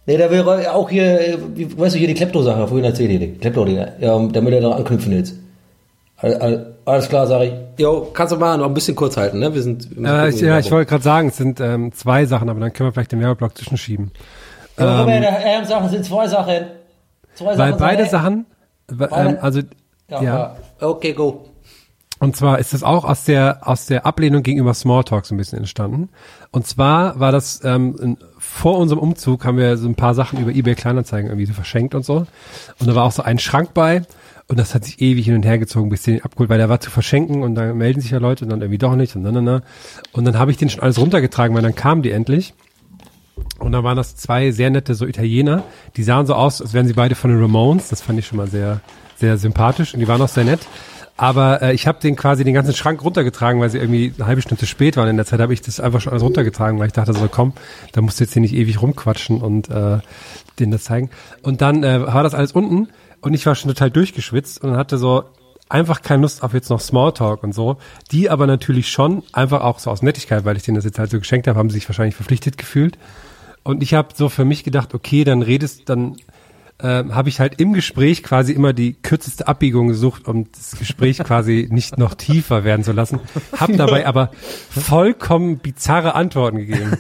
Nee, 0.06 0.18
der 0.18 0.30
will 0.30 0.42
auch 0.68 0.90
hier, 0.90 1.38
wie- 1.56 1.78
weißt 1.78 1.96
du, 1.96 2.00
hier 2.00 2.08
die 2.08 2.14
Klepto-Sache, 2.14 2.68
vorhin 2.68 2.86
erzählt 2.86 3.12
ihr, 3.12 3.20
die 3.20 3.34
Klepto, 3.34 3.64
die, 3.66 3.76
ja, 3.76 4.20
damit 4.28 4.54
er 4.54 4.62
da 4.62 4.72
anknüpfen 4.72 5.12
all, 6.42 6.74
alles 6.86 7.10
klar, 7.10 7.28
sag 7.28 7.42
ich. 7.44 7.54
Jo, 7.78 8.10
kannst 8.14 8.34
du 8.34 8.38
mal 8.38 8.58
noch 8.58 8.66
ein 8.68 8.74
bisschen 8.74 8.96
kurz 8.96 9.18
halten, 9.18 9.40
ne? 9.40 9.54
Wir 9.54 9.62
sind, 9.62 9.96
wir 9.98 10.10
Äh, 10.10 10.30
ich, 10.30 10.42
ja, 10.42 10.60
ich 10.60 10.72
wollte 10.72 10.90
gerade 10.90 11.04
sagen, 11.04 11.28
es 11.30 11.38
sind 11.38 11.60
ähm, 11.60 11.92
zwei 11.94 12.26
Sachen, 12.26 12.50
aber 12.50 12.60
dann 12.60 12.72
können 12.72 12.88
wir 12.90 12.94
vielleicht 12.94 13.12
den 13.12 13.20
Werbeblock 13.22 13.58
zwischenschieben. 13.58 14.12
Ja, 14.78 14.86
aber 14.86 15.12
der 15.12 15.62
es 15.62 15.92
sind 15.92 16.06
zwei 16.06 16.28
Sachen. 16.28 16.66
Zwei 17.36 17.58
Weil 17.58 17.74
beide 17.74 18.04
sagt 18.06 18.14
er. 18.14 18.20
Sachen, 18.20 18.46
äh, 19.00 19.30
ähm, 19.30 19.38
also 19.42 19.62
ja. 20.10 20.22
ja. 20.22 20.56
Okay, 20.80 21.14
go. 21.14 21.46
Und 22.24 22.38
zwar 22.38 22.60
ist 22.60 22.72
das 22.72 22.84
auch 22.84 23.04
aus 23.04 23.26
der 23.26 23.68
aus 23.68 23.86
der 23.86 24.06
Ablehnung 24.06 24.44
gegenüber 24.44 24.74
Smalltalk 24.74 25.26
so 25.26 25.36
ein 25.36 25.38
bisschen 25.38 25.60
entstanden. 25.60 26.08
Und 26.52 26.66
zwar 26.66 27.20
war 27.20 27.34
das 27.34 27.60
ähm, 27.66 28.18
vor 28.40 28.78
unserem 28.78 29.02
Umzug 29.02 29.44
haben 29.44 29.58
wir 29.58 29.76
so 29.76 29.90
ein 29.90 29.96
paar 29.96 30.16
Sachen 30.16 30.40
über 30.40 30.52
eBay 30.52 30.74
Kleinanzeigen 30.74 31.30
irgendwie 31.30 31.48
so 31.48 31.52
verschenkt 31.52 31.96
und 31.96 32.06
so. 32.06 32.26
Und 32.80 32.88
da 32.88 32.96
war 32.96 33.04
auch 33.04 33.12
so 33.12 33.24
ein 33.24 33.40
Schrank 33.40 33.74
bei 33.74 34.04
und 34.48 34.58
das 34.58 34.74
hat 34.74 34.86
sich 34.86 35.02
ewig 35.02 35.26
hin 35.26 35.36
und 35.36 35.44
her 35.44 35.58
gezogen, 35.58 35.90
bis 35.90 36.04
den 36.04 36.24
abgeholt, 36.24 36.50
weil 36.50 36.60
der 36.60 36.70
war 36.70 36.80
zu 36.80 36.92
verschenken 36.92 37.44
und 37.44 37.56
dann 37.56 37.78
melden 37.78 38.00
sich 38.00 38.12
ja 38.12 38.20
Leute 38.20 38.46
und 38.46 38.52
dann 38.52 38.62
irgendwie 38.62 38.78
doch 38.78 38.96
nicht 38.96 39.18
und 39.18 39.26
dann, 39.26 39.46
dann, 39.46 39.62
Und 40.14 40.24
dann 40.24 40.40
habe 40.40 40.50
ich 40.50 40.56
den 40.56 40.70
schon 40.70 40.82
alles 40.82 41.00
runtergetragen, 41.00 41.54
weil 41.54 41.62
dann 41.62 41.76
kamen 41.76 42.04
die 42.04 42.12
endlich. 42.12 42.54
Und 43.60 43.74
dann 43.74 43.84
waren 43.84 43.98
das 43.98 44.16
zwei 44.16 44.52
sehr 44.52 44.70
nette 44.70 44.96
so 44.96 45.06
Italiener, 45.06 45.64
die 45.98 46.04
sahen 46.04 46.26
so 46.26 46.36
aus, 46.36 46.62
als 46.62 46.74
wären 46.74 46.88
sie 46.88 46.94
beide 46.94 47.16
von 47.16 47.32
den 47.32 47.42
Ramones. 47.42 47.90
Das 47.90 48.02
fand 48.02 48.18
ich 48.18 48.28
schon 48.28 48.38
mal 48.38 48.48
sehr, 48.48 48.80
sehr 49.18 49.38
sympathisch 49.38 49.94
und 49.94 50.00
die 50.00 50.08
waren 50.08 50.22
auch 50.22 50.30
sehr 50.30 50.46
nett. 50.46 50.62
Aber 51.16 51.62
äh, 51.62 51.74
ich 51.74 51.86
habe 51.86 52.00
den 52.00 52.16
quasi 52.16 52.44
den 52.44 52.54
ganzen 52.54 52.74
Schrank 52.74 53.04
runtergetragen, 53.04 53.62
weil 53.62 53.70
sie 53.70 53.78
irgendwie 53.78 54.14
eine 54.18 54.26
halbe 54.26 54.42
Stunde 54.42 54.60
zu 54.60 54.66
spät 54.66 54.98
waren. 54.98 55.08
In 55.08 55.18
der 55.18 55.26
Zeit 55.26 55.40
habe 55.40 55.54
ich 55.54 55.62
das 55.62 55.80
einfach 55.80 56.02
schon 56.02 56.12
alles 56.12 56.24
runtergetragen, 56.24 56.80
weil 56.80 56.88
ich 56.88 56.94
dachte 56.94 57.14
so, 57.14 57.28
komm, 57.28 57.54
da 57.92 58.02
musst 58.02 58.20
du 58.20 58.24
jetzt 58.24 58.34
hier 58.34 58.42
nicht 58.42 58.56
ewig 58.56 58.82
rumquatschen 58.82 59.42
und 59.42 59.70
äh, 59.70 60.00
denen 60.60 60.72
das 60.72 60.86
zeigen. 60.86 61.12
Und 61.44 61.62
dann 61.62 61.84
äh, 61.84 62.06
war 62.06 62.24
das 62.24 62.34
alles 62.34 62.54
unten 62.54 62.88
und 63.22 63.34
ich 63.34 63.46
war 63.46 63.56
schon 63.56 63.70
total 63.70 63.92
durchgeschwitzt 63.92 64.64
und 64.64 64.76
hatte 64.76 64.98
so 64.98 65.24
einfach 65.70 66.02
keine 66.02 66.24
Lust 66.24 66.44
auf 66.44 66.54
jetzt 66.54 66.70
noch 66.70 66.80
Smalltalk 66.80 67.44
und 67.44 67.54
so. 67.54 67.78
Die 68.12 68.30
aber 68.30 68.48
natürlich 68.48 68.90
schon, 68.90 69.24
einfach 69.34 69.62
auch 69.62 69.80
so 69.80 69.92
aus 69.92 70.02
Nettigkeit, 70.02 70.46
weil 70.46 70.58
ich 70.58 70.64
denen 70.64 70.76
das 70.76 70.86
jetzt 70.86 71.00
halt 71.00 71.12
so 71.12 71.20
geschenkt 71.20 71.48
habe, 71.48 71.58
haben 71.58 71.70
sie 71.70 71.76
sich 71.76 71.88
wahrscheinlich 71.88 72.16
verpflichtet 72.16 72.58
gefühlt. 72.58 72.98
Und 73.64 73.82
ich 73.82 73.94
habe 73.94 74.10
so 74.14 74.30
für 74.30 74.46
mich 74.46 74.64
gedacht, 74.64 74.94
okay, 74.94 75.24
dann 75.24 75.42
redest, 75.42 75.90
dann 75.90 76.18
ähm, 76.84 77.16
habe 77.16 77.30
ich 77.30 77.40
halt 77.40 77.60
im 77.60 77.74
Gespräch 77.74 78.22
quasi 78.24 78.52
immer 78.52 78.74
die 78.74 78.94
kürzeste 78.94 79.48
Abbiegung 79.48 79.88
gesucht, 79.88 80.28
um 80.28 80.52
das 80.52 80.78
Gespräch 80.78 81.18
quasi 81.24 81.68
nicht 81.72 81.98
noch 81.98 82.14
tiefer 82.14 82.64
werden 82.64 82.84
zu 82.84 82.92
lassen. 82.92 83.20
Hab 83.58 83.76
dabei 83.76 84.06
aber 84.06 84.32
vollkommen 84.70 85.60
bizarre 85.60 86.14
Antworten 86.14 86.58
gegeben. 86.58 86.98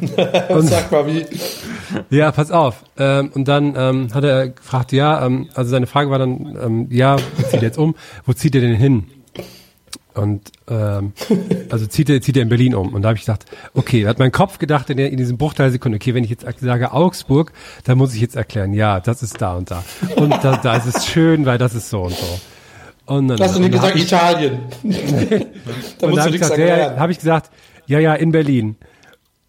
Und, 0.48 0.68
Sag 0.68 0.92
mal, 0.92 1.06
wie. 1.06 1.26
ja, 2.10 2.30
pass 2.32 2.50
auf. 2.50 2.84
Ähm, 2.96 3.30
und 3.34 3.48
dann 3.48 3.74
ähm, 3.76 4.14
hat 4.14 4.24
er 4.24 4.48
gefragt, 4.48 4.92
ja, 4.92 5.26
ähm, 5.26 5.48
also 5.54 5.70
seine 5.70 5.86
Frage 5.86 6.10
war 6.10 6.18
dann, 6.18 6.56
ähm, 6.62 6.86
ja, 6.90 7.16
wo 7.18 7.42
zieht 7.42 7.54
er 7.54 7.62
jetzt 7.62 7.78
um? 7.78 7.94
Wo 8.24 8.32
zieht 8.32 8.54
er 8.54 8.60
denn 8.60 8.74
hin? 8.74 9.06
Und 10.14 10.52
ähm, 10.68 11.12
also 11.70 11.86
zieht 11.86 12.08
er, 12.08 12.20
zieht 12.20 12.36
er 12.36 12.42
in 12.42 12.48
Berlin 12.48 12.74
um. 12.74 12.94
Und 12.94 13.02
da 13.02 13.08
habe 13.08 13.18
ich 13.18 13.24
gedacht, 13.24 13.46
okay, 13.74 14.06
hat 14.06 14.18
mein 14.18 14.32
Kopf 14.32 14.58
gedacht 14.58 14.88
in, 14.90 14.96
der, 14.96 15.10
in 15.10 15.16
diesem 15.16 15.36
Bruchteil 15.36 15.70
Sekunde, 15.70 15.96
okay, 15.96 16.14
wenn 16.14 16.24
ich 16.24 16.30
jetzt 16.30 16.46
sage 16.60 16.92
Augsburg, 16.92 17.52
dann 17.84 17.98
muss 17.98 18.14
ich 18.14 18.20
jetzt 18.20 18.36
erklären, 18.36 18.72
ja, 18.72 19.00
das 19.00 19.22
ist 19.22 19.40
da 19.40 19.54
und 19.54 19.70
da. 19.70 19.84
Und 20.16 20.30
da, 20.42 20.56
da 20.56 20.76
ist 20.76 20.86
es 20.86 21.06
schön, 21.06 21.46
weil 21.46 21.58
das 21.58 21.74
ist 21.74 21.90
so 21.90 22.02
und 22.02 22.14
so. 22.14 22.40
Und 23.06 23.28
dann, 23.28 23.40
Hast 23.40 23.56
du 23.56 23.60
nicht 23.60 23.72
gesagt 23.72 23.96
ich, 23.96 24.04
Italien? 24.04 24.60
da 24.82 24.88
und 24.90 24.92
musst 24.92 26.00
du 26.00 26.08
habe 26.08 26.18
ich, 26.18 26.24
nichts 26.26 26.32
gesagt, 26.32 26.48
sagen. 26.48 26.62
ja, 26.62 26.76
ja, 26.76 26.96
hab 26.96 27.10
ich 27.10 27.18
gesagt, 27.18 27.50
ja, 27.86 27.98
ja, 27.98 28.14
in 28.14 28.32
Berlin. 28.32 28.76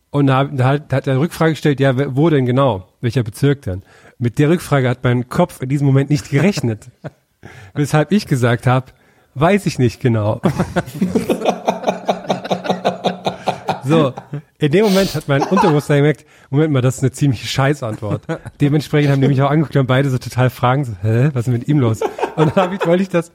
Und 0.10 0.28
da, 0.28 0.46
da, 0.46 0.66
hat, 0.66 0.92
da 0.92 0.98
hat 0.98 1.08
er 1.08 1.14
eine 1.14 1.22
Rückfrage 1.22 1.52
gestellt, 1.52 1.80
ja, 1.80 2.16
wo 2.16 2.30
denn 2.30 2.46
genau? 2.46 2.88
Welcher 3.02 3.24
Bezirk 3.24 3.62
denn? 3.64 3.84
Mit 4.18 4.40
der 4.40 4.50
Rückfrage 4.50 4.90
hat 4.90 5.04
mein 5.04 5.30
Kopf 5.30 5.62
in 5.62 5.70
diesem 5.70 5.86
Moment 5.86 6.10
nicht 6.10 6.30
gerechnet. 6.30 6.88
Weshalb 7.74 8.12
ich 8.12 8.26
gesagt 8.26 8.66
habe, 8.66 8.88
weiß 9.36 9.66
ich 9.68 9.78
nicht 9.78 10.02
genau. 10.02 10.42
so, 13.84 14.14
in 14.58 14.72
dem 14.72 14.86
Moment 14.86 15.14
hat 15.14 15.28
mein 15.28 15.44
Unterbewusstsein 15.44 15.98
gemerkt, 15.98 16.26
Moment 16.50 16.74
mal, 16.74 16.82
das 16.82 16.96
ist 16.96 17.04
eine 17.04 17.12
ziemliche 17.12 17.46
Scheißantwort. 17.46 18.24
Dementsprechend 18.62 19.12
haben 19.12 19.22
die 19.22 19.28
mich 19.28 19.42
auch 19.42 19.52
angeguckt 19.52 19.76
und 19.76 19.88
beide 19.88 20.10
so 20.10 20.18
total 20.18 20.50
fragen, 20.50 20.86
so, 20.86 20.94
hä, 21.02 21.30
was 21.34 21.48
ist 21.48 21.54
mit 21.54 21.68
ihm 21.68 21.80
los? 21.80 22.02
Und 22.02 22.56
dann 22.56 22.56
hab 22.56 22.74
ich, 22.74 22.86
wollte 22.88 23.04
ich 23.04 23.10
das 23.10 23.32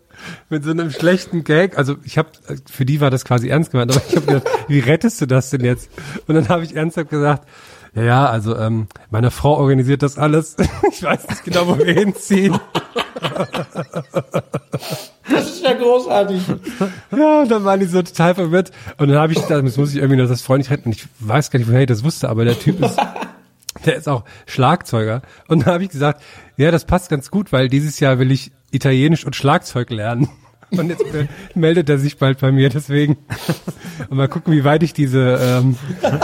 mit 0.49 0.65
so 0.65 0.71
einem 0.71 0.91
schlechten 0.91 1.45
Gag, 1.45 1.79
also 1.79 1.97
ich 2.05 2.19
habe, 2.19 2.31
für 2.71 2.85
die 2.85 3.01
war 3.01 3.11
das 3.11 3.25
quasi 3.25 3.49
ernst 3.49 3.71
gemeint, 3.71 3.93
aber 3.93 4.03
ich 4.07 4.17
habe 4.17 4.27
gedacht, 4.27 4.49
wie 4.69 4.81
rettest 4.81 5.21
du 5.21 5.27
das 5.27 5.51
denn 5.51 5.65
jetzt? 5.65 5.91
Und 6.27 6.35
dann 6.35 6.49
habe 6.49 6.65
ich 6.65 6.75
ernsthaft 6.75 7.11
gesagt, 7.11 7.47
ja, 7.94 8.03
ja, 8.03 8.26
also 8.26 8.57
ähm, 8.57 8.87
meine 9.11 9.31
Frau 9.31 9.57
organisiert 9.57 10.03
das 10.03 10.18
alles. 10.18 10.57
Ich 10.92 11.03
weiß 11.03 11.29
nicht 11.29 11.44
genau, 11.44 11.66
wo 11.66 11.79
wir 11.79 11.94
hinziehen. 11.94 12.59
Das 15.31 15.46
ist 15.48 15.62
ja 15.62 15.72
großartig. 15.72 16.42
Ja, 17.16 17.40
und 17.42 17.50
dann 17.50 17.64
waren 17.64 17.81
die 17.81 17.87
so 17.87 18.03
total 18.03 18.35
verwirrt. 18.35 18.70
Und 18.98 19.09
dann 19.09 19.18
habe 19.18 19.33
ich 19.33 19.40
gedacht, 19.40 19.64
das 19.64 19.76
muss 19.76 19.92
ich 19.92 19.96
irgendwie 19.96 20.20
noch 20.20 20.29
das 20.29 20.42
freundlich 20.42 20.70
retten. 20.70 20.90
Und 20.90 20.96
ich 20.96 21.07
weiß 21.20 21.50
gar 21.50 21.59
nicht, 21.59 21.68
woher 21.68 21.81
ich 21.81 21.87
das 21.87 22.05
wusste, 22.05 22.29
aber 22.29 22.44
der 22.44 22.59
Typ 22.59 22.83
ist, 22.85 22.98
der 23.87 23.96
ist 23.96 24.09
auch 24.09 24.24
Schlagzeuger. 24.46 25.22
Und 25.48 25.66
dann 25.66 25.74
habe 25.74 25.85
ich 25.85 25.90
gesagt, 25.90 26.22
ja, 26.57 26.70
das 26.70 26.85
passt 26.85 27.09
ganz 27.09 27.31
gut, 27.31 27.53
weil 27.53 27.68
dieses 27.68 27.98
Jahr 28.00 28.18
will 28.18 28.31
ich 28.31 28.53
Italienisch 28.72 29.24
und 29.24 29.37
Schlagzeug 29.37 29.90
lernen. 29.90 30.29
Und 30.76 30.88
jetzt 30.88 31.02
äh, 31.14 31.26
meldet 31.54 31.88
er 31.88 31.98
sich 31.98 32.16
bald 32.16 32.38
bei 32.38 32.52
mir, 32.52 32.68
deswegen. 32.68 33.18
Und 34.09 34.16
mal 34.16 34.28
gucken, 34.28 34.52
wie 34.52 34.64
weit 34.64 34.83
ich 34.83 34.92
diese, 34.92 35.38
ähm, 35.42 35.76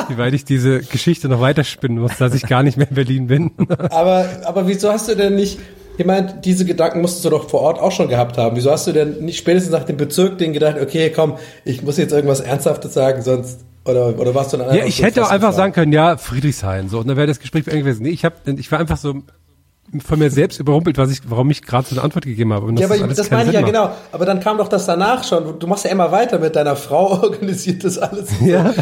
wie 0.08 0.18
weit 0.18 0.34
ich 0.34 0.44
diese 0.44 0.80
Geschichte 0.80 1.28
noch 1.28 1.40
weiterspinnen 1.40 1.98
muss, 1.98 2.16
dass 2.18 2.34
ich 2.34 2.46
gar 2.46 2.62
nicht 2.62 2.76
mehr 2.76 2.88
in 2.88 2.94
Berlin 2.94 3.26
bin. 3.26 3.50
Aber, 3.90 4.26
aber 4.44 4.66
wieso 4.66 4.90
hast 4.90 5.08
du 5.08 5.14
denn 5.14 5.34
nicht, 5.34 5.58
ich 5.98 6.04
meine, 6.04 6.40
diese 6.44 6.64
Gedanken 6.64 7.00
musstest 7.00 7.24
du 7.24 7.30
doch 7.30 7.48
vor 7.48 7.60
Ort 7.60 7.78
auch 7.78 7.92
schon 7.92 8.08
gehabt 8.08 8.36
haben. 8.38 8.56
Wieso 8.56 8.70
hast 8.70 8.86
du 8.86 8.92
denn 8.92 9.24
nicht 9.24 9.38
spätestens 9.38 9.72
nach 9.72 9.84
dem 9.84 9.96
Bezirk 9.96 10.38
den 10.38 10.52
gedacht, 10.52 10.76
okay, 10.80 11.10
komm, 11.10 11.38
ich 11.64 11.82
muss 11.82 11.96
jetzt 11.96 12.12
irgendwas 12.12 12.40
Ernsthaftes 12.40 12.94
sagen, 12.94 13.22
sonst, 13.22 13.60
oder, 13.84 14.18
oder 14.18 14.34
warst 14.34 14.52
du 14.52 14.58
dann 14.58 14.74
Ja, 14.74 14.84
ich 14.84 15.02
hätte 15.02 15.24
auch 15.24 15.30
einfach 15.30 15.52
sagen 15.52 15.72
können, 15.72 15.92
ja, 15.92 16.16
Friedrichshain, 16.16 16.88
so, 16.88 16.98
und 16.98 17.08
dann 17.08 17.16
wäre 17.16 17.26
das 17.26 17.40
Gespräch 17.40 17.64
beendet 17.64 17.84
gewesen. 17.84 18.02
Nee, 18.02 18.10
ich 18.10 18.24
hab, 18.24 18.46
ich 18.46 18.70
war 18.70 18.78
einfach 18.78 18.98
so 18.98 19.22
von 20.04 20.18
mir 20.18 20.30
selbst 20.30 20.58
überrumpelt, 20.58 20.98
was 20.98 21.10
ich, 21.10 21.20
warum 21.28 21.50
ich 21.50 21.62
gerade 21.62 21.86
so 21.88 21.94
eine 21.94 22.02
Antwort 22.02 22.24
gegeben 22.24 22.52
habe. 22.52 22.72
Ja, 22.78 22.86
aber 22.86 22.96
das 23.08 23.30
meine 23.30 23.48
ich 23.48 23.54
ja 23.54 23.60
macht. 23.60 23.72
genau. 23.72 23.90
Aber 24.12 24.24
dann 24.24 24.40
kam 24.40 24.58
doch 24.58 24.68
das 24.68 24.86
danach 24.86 25.24
schon. 25.24 25.58
Du 25.58 25.66
machst 25.66 25.84
ja 25.84 25.90
immer 25.90 26.10
weiter 26.12 26.38
mit 26.38 26.56
deiner 26.56 26.76
Frau, 26.76 27.10
organisiert 27.22 27.84
das 27.84 27.98
alles. 27.98 28.30
Ja. 28.40 28.74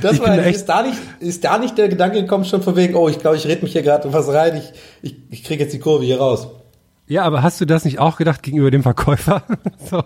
Das 0.00 0.14
Ich 0.14 0.20
war, 0.20 0.38
ist 0.38 0.66
da 0.66 0.82
nicht, 0.82 0.98
ist 1.20 1.44
da 1.44 1.58
nicht 1.58 1.76
der 1.76 1.88
Gedanke 1.88 2.22
gekommen 2.22 2.44
schon 2.44 2.62
von 2.62 2.74
wegen, 2.76 2.94
oh, 2.94 3.08
ich 3.08 3.18
glaube, 3.18 3.36
ich 3.36 3.46
rede 3.46 3.62
mich 3.62 3.72
hier 3.72 3.82
gerade 3.82 4.10
was 4.12 4.28
rein, 4.28 4.56
ich, 4.56 4.72
ich, 5.02 5.16
ich 5.30 5.44
kriege 5.44 5.62
jetzt 5.62 5.72
die 5.72 5.78
Kurve 5.78 6.04
hier 6.04 6.18
raus. 6.18 6.48
Ja, 7.06 7.24
aber 7.24 7.42
hast 7.42 7.60
du 7.60 7.66
das 7.66 7.84
nicht 7.84 7.98
auch 7.98 8.16
gedacht 8.16 8.42
gegenüber 8.42 8.70
dem 8.70 8.82
Verkäufer? 8.82 9.42
so. 9.90 10.02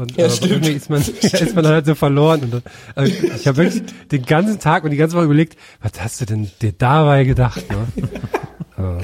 Und 0.00 0.16
Ja, 0.16 0.26
äh, 0.26 0.30
stimmt. 0.30 0.52
irgendwie 0.52 0.72
ist 0.72 0.90
man, 0.90 1.00
ist 1.20 1.54
man 1.54 1.64
dann 1.64 1.74
halt 1.74 1.86
so 1.86 1.94
verloren. 1.94 2.40
Und, 2.42 2.62
also 2.94 3.12
ich 3.36 3.46
habe 3.46 3.58
wirklich 3.58 3.82
den 4.10 4.24
ganzen 4.24 4.58
Tag 4.58 4.84
und 4.84 4.90
die 4.90 4.96
ganze 4.96 5.16
Woche 5.16 5.24
überlegt, 5.26 5.56
was 5.82 5.92
hast 6.00 6.20
du 6.20 6.26
denn 6.26 6.50
dir 6.62 6.72
dabei 6.72 7.24
gedacht? 7.24 7.62
Ne? 7.70 7.86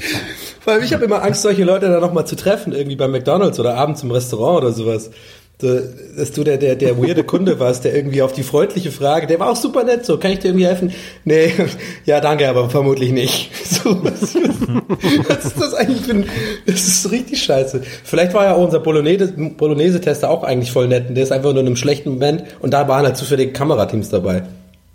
Weil 0.64 0.82
ich 0.82 0.92
habe 0.94 1.04
immer 1.04 1.22
Angst, 1.22 1.42
solche 1.42 1.64
Leute 1.64 1.88
dann 1.88 2.00
nochmal 2.00 2.26
zu 2.26 2.34
treffen, 2.34 2.72
irgendwie 2.72 2.96
bei 2.96 3.08
McDonalds 3.08 3.60
oder 3.60 3.74
abends 3.76 4.02
im 4.02 4.10
Restaurant 4.10 4.58
oder 4.64 4.72
sowas. 4.72 5.10
Dass 5.58 6.32
du 6.32 6.44
der, 6.44 6.58
der, 6.58 6.76
der 6.76 6.98
weirde 6.98 7.24
Kunde 7.24 7.58
warst, 7.58 7.84
der 7.84 7.94
irgendwie 7.94 8.20
auf 8.20 8.32
die 8.34 8.42
freundliche 8.42 8.92
Frage, 8.92 9.26
der 9.26 9.40
war 9.40 9.50
auch 9.50 9.56
super 9.56 9.84
nett, 9.84 10.04
so, 10.04 10.18
kann 10.18 10.32
ich 10.32 10.40
dir 10.40 10.48
irgendwie 10.48 10.66
helfen? 10.66 10.92
Nee, 11.24 11.50
ja, 12.04 12.20
danke, 12.20 12.46
aber 12.48 12.68
vermutlich 12.68 13.10
nicht. 13.12 13.50
So, 13.66 14.02
was, 14.04 14.34
was 14.34 15.44
ist 15.44 15.60
das 15.60 15.74
eigentlich 15.74 16.02
für 16.02 16.12
ein, 16.12 16.24
das 16.66 16.86
ist 16.86 17.10
richtig 17.10 17.42
scheiße. 17.42 17.82
Vielleicht 18.04 18.32
war 18.34 18.44
ja 18.44 18.54
auch 18.54 18.64
unser 18.64 18.78
Bolognese- 18.80 19.32
Bolognese-Tester 19.32 20.30
auch 20.30 20.44
eigentlich 20.44 20.70
voll 20.72 20.88
nett 20.88 21.08
und 21.08 21.14
der 21.14 21.24
ist 21.24 21.32
einfach 21.32 21.52
nur 21.52 21.60
in 21.62 21.66
einem 21.66 21.76
schlechten 21.76 22.10
Moment 22.10 22.44
und 22.60 22.72
da 22.72 22.86
waren 22.88 23.04
halt 23.04 23.16
zufällig 23.16 23.54
Kamerateams 23.54 24.08
dabei. 24.10 24.42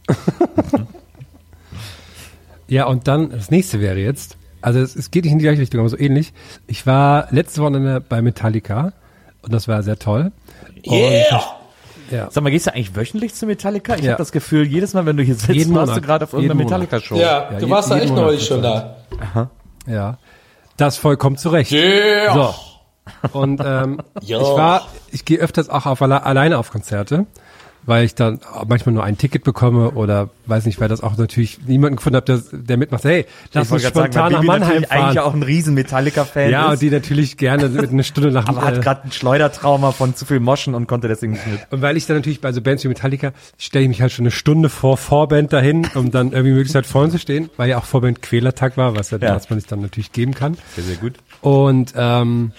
Ja, 2.67 2.85
und 2.85 3.07
dann, 3.07 3.31
das 3.31 3.51
nächste 3.51 3.81
wäre 3.81 3.99
jetzt, 3.99 4.37
also 4.61 4.79
es, 4.79 4.95
es 4.95 5.11
geht 5.11 5.25
nicht 5.25 5.33
in 5.33 5.39
die 5.39 5.43
gleiche 5.43 5.61
Richtung, 5.61 5.81
aber 5.81 5.89
so 5.89 5.97
ähnlich. 5.99 6.31
Ich 6.67 6.85
war 6.85 7.27
letztes 7.31 7.59
Wochenende 7.59 7.99
bei 7.99 8.21
Metallica 8.21 8.93
und 9.41 9.53
das 9.53 9.67
war 9.67 9.83
sehr 9.83 9.99
toll. 9.99 10.31
Yeah! 10.85 11.41
Ja. 12.09 12.27
Sag 12.29 12.43
mal, 12.43 12.49
gehst 12.49 12.67
du 12.67 12.73
eigentlich 12.73 12.95
wöchentlich 12.95 13.33
zu 13.33 13.45
Metallica? 13.45 13.95
Ich 13.95 14.01
Ja. 14.03 14.11
habe 14.11 14.17
das 14.17 14.31
Gefühl, 14.33 14.67
jedes 14.67 14.93
Mal, 14.93 15.05
wenn 15.05 15.15
du 15.17 15.23
hier 15.23 15.35
sitzt, 15.35 15.49
Jeden 15.53 15.73
warst 15.75 15.87
du 15.89 15.91
Monat. 15.93 16.03
gerade 16.05 16.25
auf 16.25 16.33
irgendeiner. 16.33 16.63
Metallica-Show. 16.63 17.15
Ja, 17.15 17.51
Ja, 17.53 17.59
du 17.59 17.69
warst 17.69 17.89
da 17.89 17.97
echt 17.99 18.13
neulich 18.13 18.45
schon 18.45 18.61
das. 18.61 18.83
da. 19.33 19.49
Ja. 19.87 20.17
Das 20.77 20.97
vollkommen 20.97 21.37
zurecht. 21.37 21.71
Yeah! 21.71 22.33
So. 22.33 22.55
Und 23.39 23.61
ähm, 23.65 24.01
ich 24.21 24.31
war, 24.31 24.87
ich 25.11 25.25
gehe 25.25 25.37
öfters 25.39 25.69
auch 25.69 25.85
auf 25.85 26.01
alle, 26.01 26.23
alleine 26.23 26.57
auf 26.57 26.69
Konzerte, 26.71 27.25
weil 27.85 28.05
ich 28.05 28.13
dann 28.15 28.39
manchmal 28.67 28.93
nur 28.93 29.03
ein 29.03 29.17
Ticket 29.17 29.43
bekomme 29.43 29.91
oder 29.91 30.29
weiß 30.45 30.65
nicht, 30.65 30.79
weil 30.79 30.87
das 30.87 31.01
auch 31.01 31.17
natürlich 31.17 31.59
niemanden 31.65 31.95
gefunden 31.97 32.17
habe, 32.17 32.25
der, 32.25 32.41
der 32.59 32.77
mitmacht. 32.77 33.03
Hey, 33.03 33.25
lass 33.53 33.71
uns 33.71 33.81
gerade 33.81 33.95
sagen, 33.95 34.11
spontan 34.13 34.23
weil 34.23 34.31
nach 34.39 34.43
Mannheim 34.43 34.67
natürlich 34.81 34.91
eigentlich 34.91 35.15
fahren. 35.15 35.17
auch 35.29 35.33
ein 35.33 35.43
riesen 35.43 35.73
Metallica-Fan 35.73 36.49
Ja, 36.51 36.67
ist. 36.67 36.71
und 36.73 36.81
die 36.83 36.89
natürlich 36.91 37.37
gerne 37.37 37.69
mit 37.69 37.89
einer 37.91 38.03
Stunde 38.03 38.31
nach 38.31 38.45
aber 38.47 38.61
äh, 38.61 38.65
hat 38.65 38.81
gerade 38.81 39.03
ein 39.05 39.11
Schleudertrauma 39.11 39.91
von 39.91 40.15
zu 40.15 40.25
viel 40.25 40.39
Moschen 40.39 40.75
und 40.75 40.87
konnte 40.87 41.07
deswegen 41.07 41.33
nicht 41.33 41.47
mit. 41.47 41.59
Und 41.71 41.81
weil 41.81 41.97
ich 41.97 42.05
dann 42.05 42.17
natürlich 42.17 42.41
bei 42.41 42.51
so 42.51 42.61
Bands 42.61 42.83
wie 42.83 42.87
Metallica 42.87 43.31
stelle 43.57 43.83
ich 43.83 43.89
mich 43.89 44.01
halt 44.01 44.11
schon 44.11 44.23
eine 44.23 44.31
Stunde 44.31 44.69
vor 44.69 44.97
Vorband 44.97 45.51
dahin, 45.53 45.87
um 45.95 46.11
dann 46.11 46.31
irgendwie 46.33 46.51
möglichst 46.51 46.75
halt 46.75 46.85
vorne 46.85 47.09
zu 47.11 47.17
stehen, 47.19 47.49
weil 47.57 47.69
ja 47.69 47.77
auch 47.79 47.85
Vorband 47.85 48.21
Quälertag 48.21 48.77
war, 48.77 48.95
was, 48.95 49.09
ja. 49.11 49.17
Ja. 49.19 49.35
was 49.35 49.49
man 49.49 49.59
sich 49.59 49.67
dann 49.67 49.81
natürlich 49.81 50.11
geben 50.11 50.33
kann. 50.33 50.55
Sehr, 50.75 50.83
sehr 50.83 50.97
gut. 50.97 51.13
Und 51.41 51.93
ähm, 51.95 52.51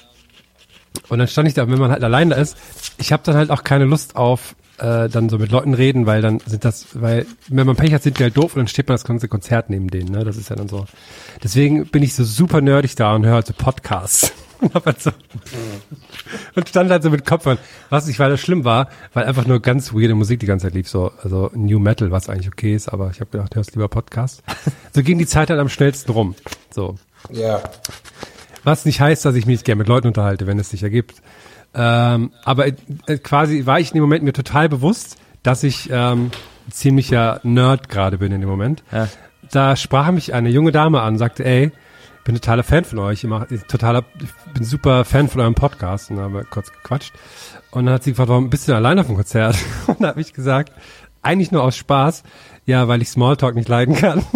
und 1.09 1.19
dann 1.19 1.29
stand 1.29 1.49
ich 1.49 1.55
da, 1.55 1.69
wenn 1.71 1.79
man 1.79 1.91
halt 1.91 2.05
allein 2.05 2.31
da 2.31 2.37
ist, 2.37 2.57
ich 2.99 3.13
habe 3.13 3.23
dann 3.25 3.35
halt 3.35 3.51
auch 3.51 3.65
keine 3.65 3.85
Lust 3.85 4.15
auf 4.17 4.55
äh, 4.83 5.09
dann 5.09 5.29
so 5.29 5.39
mit 5.39 5.53
Leuten 5.53 5.75
reden, 5.75 6.07
weil 6.07 6.23
dann 6.23 6.41
sind 6.45 6.65
das, 6.65 7.01
weil 7.01 7.25
wenn 7.49 7.67
man 7.67 7.77
Pech 7.77 7.95
hat, 7.95 8.03
sind 8.03 8.19
die 8.19 8.25
halt 8.25 8.37
doof 8.37 8.55
und 8.55 8.59
dann 8.59 8.69
steht 8.69 8.89
man 8.89 8.95
das 8.95 9.05
ganze 9.05 9.29
Konzert 9.29 9.71
neben 9.71 9.89
denen, 9.89 10.11
ne? 10.11 10.25
Das 10.25 10.37
ist 10.37 10.51
ja 10.51 10.57
dann 10.57 10.69
so. 10.69 10.87
Deswegen 11.43 11.87
bin 11.87 12.03
ich 12.03 12.15
so 12.15 12.25
super 12.25 12.61
nerdig 12.61 12.97
da 12.97 13.15
und 13.15 13.25
höre 13.25 13.35
halt 13.35 13.47
so 13.47 13.55
Podcasts. 13.57 14.33
Und 14.63 14.73
halt 14.87 15.03
so 15.03 15.11
und 16.55 16.69
stand 16.69 16.89
halt 16.89 17.03
so 17.03 17.11
mit 17.11 17.27
Kopfhörern. 17.27 17.59
Was 17.91 18.07
nicht, 18.07 18.21
weil 18.21 18.31
das 18.31 18.41
schlimm 18.41 18.65
war, 18.65 18.91
weil 19.13 19.25
einfach 19.25 19.45
nur 19.45 19.61
ganz 19.61 19.93
weirde 19.93 20.15
Musik 20.15 20.39
die 20.39 20.47
ganze 20.47 20.67
Zeit 20.67 20.75
lief, 20.75 20.89
so, 20.89 21.11
also 21.21 21.51
New 21.53 21.81
Metal, 21.81 22.13
was 22.13 22.29
eigentlich 22.29 22.47
okay 22.47 22.73
ist, 22.73 22.87
aber 22.89 23.11
ich 23.11 23.19
habe 23.19 23.33
gedacht, 23.33 23.57
hörst 23.57 23.75
lieber 23.75 23.89
Podcast. 23.89 24.45
So 24.95 25.03
ging 25.03 25.19
die 25.19 25.27
Zeit 25.27 25.51
halt 25.51 25.59
am 25.59 25.69
schnellsten 25.69 26.13
rum. 26.13 26.37
So. 26.71 26.95
Ja. 27.33 27.61
Was 28.63 28.85
nicht 28.85 29.01
heißt, 29.01 29.25
dass 29.25 29.35
ich 29.35 29.47
mich 29.47 29.65
gerne 29.65 29.81
mit 29.81 29.89
Leuten 29.89 30.07
unterhalte, 30.07 30.47
wenn 30.47 30.61
es 30.61 30.71
sich 30.71 30.85
ergibt. 30.85 31.21
Ähm, 31.75 32.33
aber 32.45 32.67
äh, 32.67 32.75
quasi 33.23 33.67
war 33.67 33.81
ich 33.81 33.91
in 33.91 33.95
dem 33.95 34.03
Moment 34.03 34.25
mir 34.25 34.33
total 34.33 34.69
bewusst, 34.69 35.17
dass 35.43 35.63
ich 35.63 35.89
ähm, 35.91 36.31
ziemlicher 36.71 37.41
Nerd 37.43 37.89
gerade 37.89 38.19
bin 38.19 38.33
in 38.33 38.41
dem 38.41 38.51
Moment. 38.51 38.83
Ja. 38.93 39.09
Da 39.51 39.77
sprach 39.77 40.11
mich 40.11 40.35
eine 40.35 40.49
junge 40.49 40.73
Dame 40.73 41.01
an 41.01 41.19
sagte, 41.19 41.45
ey, 41.45 41.73
ich 42.19 42.25
bin 42.25 42.35
totaler 42.37 42.63
Fan 42.63 42.85
von 42.85 43.01
euch, 43.01 43.25
ich, 43.25 43.29
mach, 43.29 43.51
ich, 43.51 43.63
totaler, 43.65 44.05
ich 44.23 44.53
bin 44.55 44.65
super 44.65 45.05
Fan 45.05 45.29
von 45.29 45.41
eurem 45.41 45.55
Podcast. 45.55 46.11
Und 46.11 46.17
dann 46.17 46.27
haben 46.27 46.35
wir 46.35 46.45
kurz 46.45 46.71
gequatscht. 46.71 47.13
Und 47.73 47.87
dann 47.87 47.95
hat 47.95 48.05
sie 48.05 48.11
gefragt, 48.13 48.29
warum 48.29 48.49
bist 48.49 48.69
du 48.69 48.73
denn 48.73 48.77
allein 48.77 48.99
auf 48.99 49.07
dem 49.07 49.17
Konzert? 49.17 49.57
Und 49.87 50.01
da 50.01 50.09
habe 50.09 50.21
ich 50.21 50.33
gesagt, 50.33 50.73
eigentlich 51.23 51.51
nur 51.51 51.63
aus 51.63 51.77
Spaß, 51.77 52.23
ja, 52.65 52.87
weil 52.87 53.03
ich 53.03 53.09
Smalltalk 53.09 53.55
nicht 53.55 53.69
leiden 53.69 53.97
kann. 53.97 54.25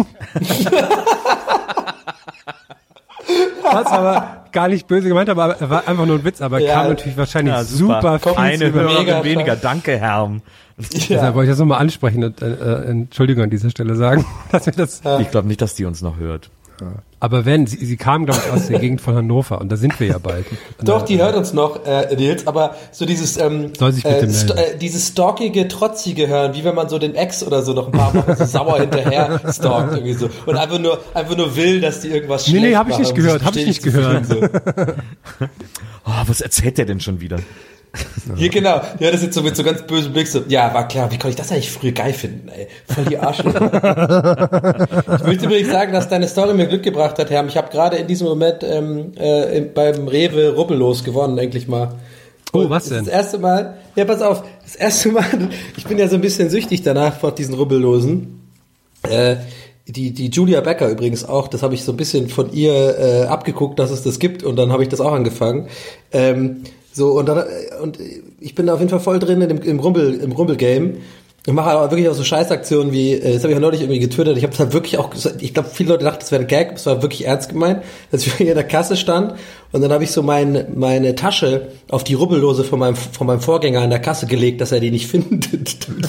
Was 3.63 3.85
aber 3.87 4.45
gar 4.51 4.67
nicht 4.69 4.87
böse 4.87 5.07
gemeint, 5.09 5.29
aber 5.29 5.57
er 5.59 5.69
war 5.69 5.87
einfach 5.87 6.05
nur 6.05 6.17
ein 6.17 6.23
Witz, 6.23 6.41
aber 6.41 6.59
Ja. 6.59 6.75
kam 6.75 6.87
natürlich 6.89 7.17
wahrscheinlich 7.17 7.53
Ja, 7.53 7.63
super, 7.63 8.01
super. 8.01 8.29
viel 8.35 8.37
Eine 8.37 8.71
Hörerin 8.73 9.23
weniger. 9.23 9.55
Danke, 9.55 9.97
Herm. 9.97 10.41
Deshalb 10.77 11.35
wollte 11.35 11.45
ich 11.45 11.51
das 11.51 11.59
nochmal 11.59 11.79
ansprechen 11.79 12.23
und 12.23 12.41
äh, 12.41 12.51
äh, 12.53 12.85
Entschuldigung 12.89 13.43
an 13.43 13.49
dieser 13.49 13.69
Stelle 13.69 13.95
sagen, 13.95 14.25
dass 14.51 14.65
wir 14.67 14.73
das. 14.73 15.01
Ich 15.19 15.31
glaube 15.31 15.47
nicht, 15.47 15.61
dass 15.61 15.75
die 15.75 15.85
uns 15.85 16.01
noch 16.01 16.17
hört. 16.17 16.49
Aber 17.19 17.45
wenn, 17.45 17.65
sie, 17.65 17.83
sie 17.83 17.97
kam, 17.97 18.25
glaube 18.25 18.41
ich, 18.45 18.51
aus 18.51 18.67
der 18.67 18.79
Gegend 18.79 19.01
von 19.01 19.15
Hannover 19.15 19.59
und 19.59 19.71
da 19.71 19.75
sind 19.75 19.99
wir 19.99 20.05
ja 20.05 20.17
bald. 20.19 20.45
Doch, 20.83 21.01
die 21.01 21.17
hört 21.17 21.35
uns 21.35 21.51
noch, 21.51 21.83
äh, 21.85 22.15
Nils, 22.15 22.45
aber 22.45 22.75
so 22.91 23.05
dieses, 23.05 23.37
ähm, 23.37 23.73
Soll 23.75 23.91
sich 23.91 24.03
bitte 24.03 24.27
äh, 24.27 24.29
st 24.29 24.51
äh, 24.51 24.77
dieses 24.77 25.07
stalkige, 25.07 25.67
trotzige 25.67 26.27
hören, 26.27 26.53
wie 26.53 26.63
wenn 26.63 26.75
man 26.75 26.89
so 26.89 26.99
den 26.99 27.15
Ex 27.15 27.41
oder 27.43 27.63
so 27.63 27.73
noch 27.73 27.87
ein 27.87 27.91
paar 27.91 28.13
Wochen 28.13 28.35
so 28.35 28.45
sauer 28.45 28.79
hinterher 28.79 29.41
stalkt 29.51 29.93
irgendwie 29.93 30.13
so 30.13 30.29
und 30.45 30.57
einfach 30.57 30.77
nur, 30.79 30.99
einfach 31.15 31.35
nur 31.35 31.55
will, 31.55 31.81
dass 31.81 32.01
die 32.01 32.09
irgendwas 32.09 32.47
Nee, 32.47 32.53
nee, 32.53 32.59
schlecht 32.59 32.77
hab 32.77 32.89
ich 32.89 32.99
nicht 32.99 33.15
gehört, 33.15 33.43
hab 33.43 33.55
ich 33.55 33.65
nicht 33.65 33.81
zu 33.81 33.91
fühlen, 33.91 34.27
Oh, 36.05 36.23
was 36.27 36.39
erzählt 36.41 36.77
der 36.77 36.85
denn 36.85 36.99
schon 36.99 37.19
wieder? 37.19 37.37
Hier 38.35 38.49
genau, 38.49 38.81
hört 38.99 39.13
das 39.13 39.23
jetzt 39.23 39.33
so 39.33 39.41
mit 39.41 39.55
so 39.55 39.63
ganz 39.63 39.81
bösem 39.83 40.13
Blick 40.13 40.27
so, 40.27 40.41
ja, 40.47 40.73
war 40.73 40.87
klar, 40.87 41.09
wie 41.11 41.15
konnte 41.17 41.29
ich 41.29 41.35
das 41.35 41.51
eigentlich 41.51 41.71
früher 41.71 41.93
geil 41.93 42.13
finden, 42.13 42.49
ey, 42.49 42.67
voll 42.93 43.05
die 43.05 43.17
Arschlöcher. 43.17 44.87
ich 45.19 45.23
möchte 45.25 45.45
übrigens 45.45 45.71
sagen, 45.71 45.93
dass 45.93 46.07
deine 46.09 46.27
Story 46.27 46.53
mir 46.53 46.67
Glück 46.67 46.83
gebracht 46.83 47.17
hat, 47.17 47.29
Herr. 47.29 47.45
Ich 47.47 47.57
habe 47.57 47.69
gerade 47.71 47.97
in 47.97 48.07
diesem 48.07 48.27
Moment 48.27 48.63
ähm, 48.63 49.13
äh, 49.17 49.57
im- 49.57 49.73
beim 49.73 50.07
Rewe 50.07 50.53
rubbellos 50.55 51.03
gewonnen, 51.03 51.37
endlich 51.37 51.67
mal. 51.67 51.95
Oh, 52.53 52.59
Und 52.59 52.69
was 52.69 52.89
denn? 52.89 53.05
Das 53.05 53.13
erste 53.13 53.39
Mal, 53.39 53.77
ja, 53.95 54.05
pass 54.05 54.21
auf, 54.21 54.43
das 54.63 54.75
erste 54.75 55.09
Mal, 55.09 55.25
ich 55.77 55.85
bin 55.85 55.97
ja 55.97 56.07
so 56.07 56.15
ein 56.15 56.21
bisschen 56.21 56.49
süchtig 56.49 56.83
danach 56.83 57.17
vor 57.19 57.33
diesen 57.33 57.55
Rubbellosen. 57.55 58.41
Äh, 59.09 59.37
die, 59.87 60.11
die 60.11 60.27
Julia 60.29 60.59
Becker 60.61 60.89
übrigens 60.89 61.23
auch, 61.23 61.47
das 61.47 61.63
habe 61.63 61.73
ich 61.73 61.83
so 61.85 61.93
ein 61.93 61.97
bisschen 61.97 62.27
von 62.27 62.51
ihr 62.51 62.99
äh, 62.99 63.23
abgeguckt, 63.27 63.79
dass 63.79 63.89
es 63.89 64.03
das 64.03 64.19
gibt 64.19 64.43
und 64.43 64.57
dann 64.57 64.71
habe 64.73 64.83
ich 64.83 64.89
das 64.89 64.99
auch 64.99 65.13
angefangen. 65.13 65.67
Ähm, 66.11 66.63
so, 66.97 67.11
und 67.11 67.29
dann, 67.29 67.37
äh, 67.37 67.43
und 67.81 67.99
ich 68.39 68.55
bin 68.55 68.65
da 68.65 68.73
auf 68.73 68.79
jeden 68.79 68.89
Fall 68.89 68.99
voll 68.99 69.19
drin 69.19 69.39
in 69.41 69.49
dem, 69.49 69.61
im 69.61 69.79
Rumbel, 69.79 70.15
im 70.15 70.31
Rumbel-Game. 70.31 70.97
Ich 71.45 71.53
mache 71.53 71.69
aber 71.69 71.91
wirklich 71.91 72.09
auch 72.09 72.15
so 72.15 72.23
Scheißaktionen 72.23 72.91
wie, 72.91 73.13
äh, 73.13 73.33
das 73.33 73.43
habe 73.43 73.51
ich 73.51 73.57
auch 73.57 73.61
neulich 73.61 73.81
irgendwie 73.81 73.99
getwittert, 73.99 74.35
ich 74.35 74.43
habe 74.43 74.57
halt 74.57 74.73
wirklich 74.73 74.97
auch, 74.97 75.11
gesagt, 75.11 75.43
ich 75.43 75.53
glaube, 75.53 75.69
viele 75.71 75.91
Leute 75.91 76.05
dachten, 76.05 76.21
das 76.21 76.31
wäre 76.31 76.41
ein 76.41 76.47
Gag, 76.47 76.73
es 76.75 76.87
war 76.87 77.03
wirklich 77.03 77.27
ernst 77.27 77.49
gemeint, 77.49 77.83
dass 78.11 78.25
ich 78.25 78.33
hier 78.37 78.49
in 78.49 78.55
der 78.55 78.63
Kasse 78.63 78.97
stand 78.97 79.35
und 79.71 79.81
dann 79.81 79.91
habe 79.91 80.03
ich 80.03 80.11
so 80.11 80.23
mein, 80.23 80.65
meine 80.75 81.13
Tasche 81.13 81.67
auf 81.89 82.03
die 82.03 82.15
Rubbellose 82.15 82.63
von 82.63 82.79
meinem, 82.79 82.95
von 82.95 83.27
meinem 83.27 83.41
Vorgänger 83.41 83.81
an 83.81 83.91
der 83.91 83.99
Kasse 83.99 84.25
gelegt, 84.25 84.59
dass 84.59 84.71
er 84.71 84.79
die 84.79 84.89
nicht 84.89 85.05
findet. 85.11 85.87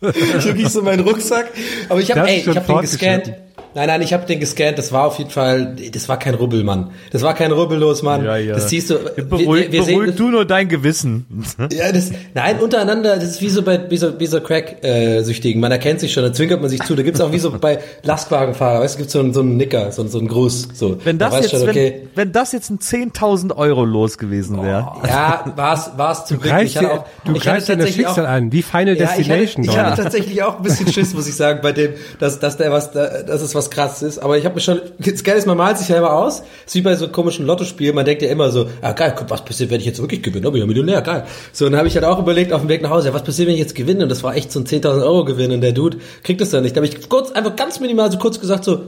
wirklich 0.00 0.70
so 0.70 0.82
meinen 0.82 1.06
Rucksack. 1.06 1.52
Aber 1.90 2.00
ich 2.00 2.10
habe, 2.10 2.28
ey, 2.28 2.38
ich 2.38 2.48
habe 2.48 2.66
den 2.66 2.80
gescannt. 2.80 3.34
Nein, 3.74 3.86
nein, 3.86 4.02
ich 4.02 4.12
habe 4.12 4.26
den 4.26 4.40
gescannt. 4.40 4.78
Das 4.78 4.90
war 4.92 5.04
auf 5.06 5.18
jeden 5.18 5.30
Fall, 5.30 5.76
das 5.92 6.08
war 6.08 6.18
kein 6.18 6.34
Rubbel, 6.34 6.64
Mann. 6.64 6.90
Das 7.12 7.22
war 7.22 7.34
kein 7.34 7.52
Rubbellos, 7.52 8.02
Mann. 8.02 8.24
Ja, 8.24 8.36
ja. 8.36 8.54
Das 8.54 8.68
siehst 8.68 8.90
du. 8.90 8.96
Beruhig, 9.28 9.70
beruhig 9.70 10.14
du 10.16 10.28
nur 10.30 10.44
dein 10.44 10.68
Gewissen. 10.68 11.26
Ja, 11.72 11.92
das, 11.92 12.10
nein, 12.34 12.58
untereinander, 12.58 13.14
das 13.16 13.24
ist 13.24 13.42
wie 13.42 13.48
so 13.48 13.62
bei 13.62 13.88
wie 13.90 13.96
so, 13.96 14.18
wie 14.18 14.26
so 14.26 14.40
Crack-Süchtigen. 14.40 15.60
Man 15.60 15.70
erkennt 15.72 16.00
sich 16.00 16.12
schon, 16.12 16.22
da 16.22 16.32
zwinkert 16.32 16.60
man 16.60 16.68
sich 16.70 16.82
zu. 16.82 16.94
Da 16.94 17.02
gibt's 17.02 17.20
auch 17.20 17.32
wie 17.32 17.38
so 17.38 17.50
bei 17.60 17.78
Lastwagenfahrer, 18.02 18.80
weißt 18.80 18.94
du, 18.94 18.98
gibt's 18.98 19.12
so 19.12 19.20
einen, 19.20 19.32
so 19.32 19.40
einen 19.40 19.56
Nicker, 19.56 19.92
so, 19.92 20.06
so 20.06 20.18
einen 20.18 20.28
Gruß. 20.28 20.68
So. 20.74 20.98
Wenn 21.04 21.18
Da 21.18 21.26
das, 21.26 21.34
weißt 21.40 21.52
jetzt, 21.52 21.60
schon, 21.60 21.70
okay, 21.70 22.08
wenn, 22.14 22.26
wenn 22.28 22.32
das 22.32 22.52
jetzt 22.52 22.70
ein 22.70 22.78
10.000 22.78 23.56
Euro 23.56 23.84
los 23.84 24.18
gewesen 24.18 24.62
wäre. 24.62 24.92
Ja, 25.06 25.52
war's, 25.56 25.92
war's 25.96 26.24
Du 26.26 26.36
Glück. 26.38 26.50
greifst 26.52 26.70
Ich 26.72 26.76
hatte 26.78 26.86
dir, 26.88 26.92
auch, 27.00 27.04
du 27.24 27.34
ich 27.36 27.42
greifst 27.42 27.68
dir 27.68 27.76
das 27.76 27.84
tatsächlich 27.86 28.06
Schicksal 28.06 28.26
auch, 28.26 28.30
an, 28.30 28.52
wie 28.52 28.62
Final 28.62 28.96
Ja, 28.96 29.02
ich 29.04 29.08
hatte, 29.08 29.16
Destination. 29.40 29.64
ich 29.64 29.78
hatte 29.78 30.02
tatsächlich 30.02 30.42
auch 30.42 30.56
ein 30.56 30.62
bisschen 30.62 30.92
Schiss, 30.92 31.14
muss 31.14 31.28
ich 31.28 31.36
sagen, 31.36 31.60
bei 31.62 31.72
dem, 31.72 31.92
dass, 32.18 32.38
dass 32.40 32.56
der 32.56 32.72
was, 32.72 32.90
da- 32.92 33.22
dass 33.22 33.42
es 33.42 33.54
was 33.54 33.59
krasses 33.68 34.02
ist. 34.02 34.18
Aber 34.20 34.38
ich 34.38 34.46
habe 34.46 34.54
mir 34.54 34.60
schon, 34.62 34.80
das 34.98 35.22
Geile 35.24 35.38
ist, 35.38 35.46
man 35.46 35.58
malt 35.58 35.76
sich 35.76 35.88
ja 35.88 35.98
immer 35.98 36.12
aus. 36.14 36.42
ist 36.66 36.74
wie 36.74 36.80
bei 36.80 36.96
so 36.96 37.08
komischen 37.08 37.44
Lottospielen. 37.44 37.94
Man 37.94 38.06
denkt 38.06 38.22
ja 38.22 38.30
immer 38.30 38.50
so, 38.50 38.68
ah 38.80 38.92
geil, 38.92 39.12
guck, 39.18 39.28
was 39.28 39.44
passiert, 39.44 39.70
wenn 39.70 39.80
ich 39.80 39.86
jetzt 39.86 40.00
wirklich 40.00 40.22
gewinne? 40.22 40.48
Oh, 40.48 40.52
bin 40.52 40.60
ja 40.60 40.66
Millionär, 40.66 41.02
geil. 41.02 41.24
So, 41.52 41.66
dann 41.68 41.76
habe 41.76 41.88
ich 41.88 41.94
halt 41.96 42.06
auch 42.06 42.18
überlegt 42.20 42.52
auf 42.54 42.60
dem 42.62 42.68
Weg 42.70 42.80
nach 42.80 42.90
Hause, 42.90 43.08
ja, 43.08 43.14
was 43.14 43.24
passiert, 43.24 43.48
wenn 43.48 43.54
ich 43.54 43.60
jetzt 43.60 43.74
gewinne? 43.74 44.04
Und 44.04 44.08
das 44.08 44.22
war 44.22 44.34
echt 44.36 44.50
so 44.52 44.60
ein 44.60 44.64
10.000 44.64 45.02
Euro 45.02 45.24
Gewinn 45.24 45.50
und 45.52 45.60
der 45.60 45.72
Dude 45.72 45.98
kriegt 46.22 46.40
das 46.40 46.50
dann 46.50 46.62
nicht. 46.62 46.76
Da 46.76 46.80
habe 46.82 46.86
ich 46.86 47.08
kurz, 47.08 47.32
einfach 47.32 47.56
ganz 47.56 47.80
minimal 47.80 48.10
so 48.10 48.18
kurz 48.18 48.40
gesagt 48.40 48.64
so, 48.64 48.80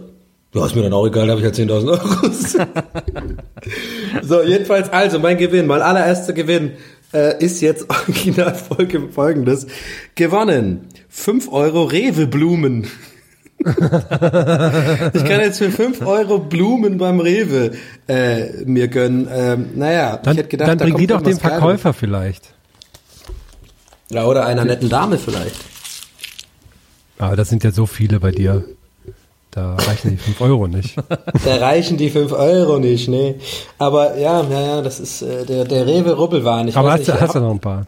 ja, 0.55 0.67
ist 0.67 0.75
mir 0.77 0.83
dann 0.83 0.93
auch 0.93 1.07
egal, 1.07 1.27
da 1.27 1.33
habe 1.33 1.41
ich 1.41 1.47
halt 1.47 1.57
10.000 1.57 1.89
Euro. 1.89 2.01
so, 4.23 4.43
jedenfalls, 4.43 4.91
also 4.91 5.19
mein 5.19 5.39
Gewinn, 5.39 5.67
mein 5.67 5.83
allererster 5.83 6.33
Gewinn 6.33 6.73
äh, 7.15 7.43
ist 7.43 7.61
jetzt 7.61 7.87
original 7.91 8.55
folge- 8.55 9.09
folgendes. 9.11 9.67
Gewonnen. 10.15 10.89
5 11.09 11.51
Euro 11.53 11.85
Rewe-Blumen. 11.85 12.87
ich 15.15 15.25
kann 15.25 15.41
jetzt 15.41 15.59
für 15.59 15.71
5 15.71 16.05
Euro 16.07 16.39
Blumen 16.39 16.99
beim 16.99 17.21
Rewe 17.21 17.73
äh, 18.09 18.65
mir 18.65 18.89
gönnen. 18.89 19.29
Ähm, 19.33 19.71
naja, 19.77 20.17
Dann, 20.23 20.33
ich 20.33 20.39
hätte 20.39 20.49
gedacht, 20.49 20.69
dann 20.69 20.79
da 20.79 20.85
bring 20.85 20.93
kommt 20.95 21.03
die 21.03 21.07
doch 21.07 21.23
dem 21.23 21.39
Verkäufer 21.39 21.93
vielleicht. 21.93 22.43
Geiles. 22.43 22.55
Ja, 24.11 24.27
oder 24.27 24.45
einer 24.47 24.65
netten 24.65 24.89
Dame 24.89 25.17
vielleicht. 25.19 25.57
Aber 27.19 27.37
das 27.37 27.49
sind 27.49 27.65
ja 27.65 27.71
so 27.71 27.87
viele 27.87 28.21
bei 28.21 28.31
dir. 28.31 28.65
Da 29.51 29.75
reichen 29.77 30.11
die 30.13 30.17
5 30.17 30.41
Euro 30.41 30.67
nicht. 30.67 30.97
Da 31.45 31.57
reichen 31.57 31.97
die 31.99 32.11
5 32.11 32.33
Euro 32.33 32.79
nicht, 32.79 33.09
ne? 33.09 33.37
Aber 33.79 34.17
ja, 34.19 34.43
ja, 34.43 34.61
ja, 34.61 34.83
das 34.83 34.99
ist 35.01 35.23
äh, 35.23 35.45
der, 35.45 35.65
der 35.65 35.87
Rewe-Rubbelwahn. 35.87 36.69
Ich 36.69 36.77
Aber 36.77 36.93
hast, 36.93 37.01
nicht, 37.01 37.11
du- 37.11 37.21
hast 37.21 37.35
du 37.35 37.41
noch 37.41 37.51
ein 37.53 37.61
paar? 37.61 37.87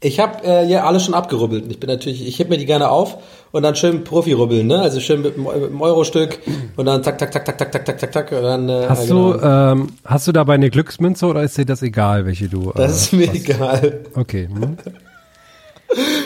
Ich 0.00 0.20
habe 0.20 0.44
äh, 0.46 0.66
ja 0.66 0.84
alle 0.84 1.00
schon 1.00 1.14
abgerubbelt. 1.14 1.64
Ich 1.70 1.80
bin 1.80 1.88
natürlich, 1.88 2.26
ich 2.26 2.38
heb 2.38 2.48
mir 2.50 2.58
die 2.58 2.66
gerne 2.66 2.88
auf 2.90 3.18
und 3.52 3.62
dann 3.62 3.74
schön 3.76 4.04
Profi-rubbeln, 4.04 4.66
ne? 4.66 4.80
Also 4.80 5.00
schön 5.00 5.22
mit, 5.22 5.36
dem- 5.36 5.44
mit 5.44 5.54
dem 5.70 5.80
Euro-Stück 5.80 6.38
und 6.76 6.86
dann 6.86 7.02
zack, 7.02 7.18
zack, 7.18 7.32
zack, 7.32 7.46
zack, 7.46 7.58
zack, 7.58 7.72
zack, 7.72 7.86
zack, 7.86 8.00
zack, 8.00 8.12
zack 8.12 8.32
und 8.32 8.42
dann. 8.42 8.68
Äh, 8.68 8.86
Hast 8.88 9.08
genau. 9.08 9.32
du, 9.34 9.40
ähm, 9.42 9.88
hast 10.04 10.26
du 10.28 10.32
dabei 10.32 10.54
eine 10.54 10.70
Glücksmünze 10.70 11.26
oder 11.26 11.42
ist 11.42 11.56
dir 11.58 11.64
das 11.66 11.82
egal, 11.82 12.26
welche 12.26 12.48
du? 12.48 12.72
Das 12.74 12.90
äh, 12.90 12.94
ist 12.94 13.12
mir 13.12 13.32
egal. 13.34 14.00
Okay. 14.14 14.48
Hm? 14.52 14.76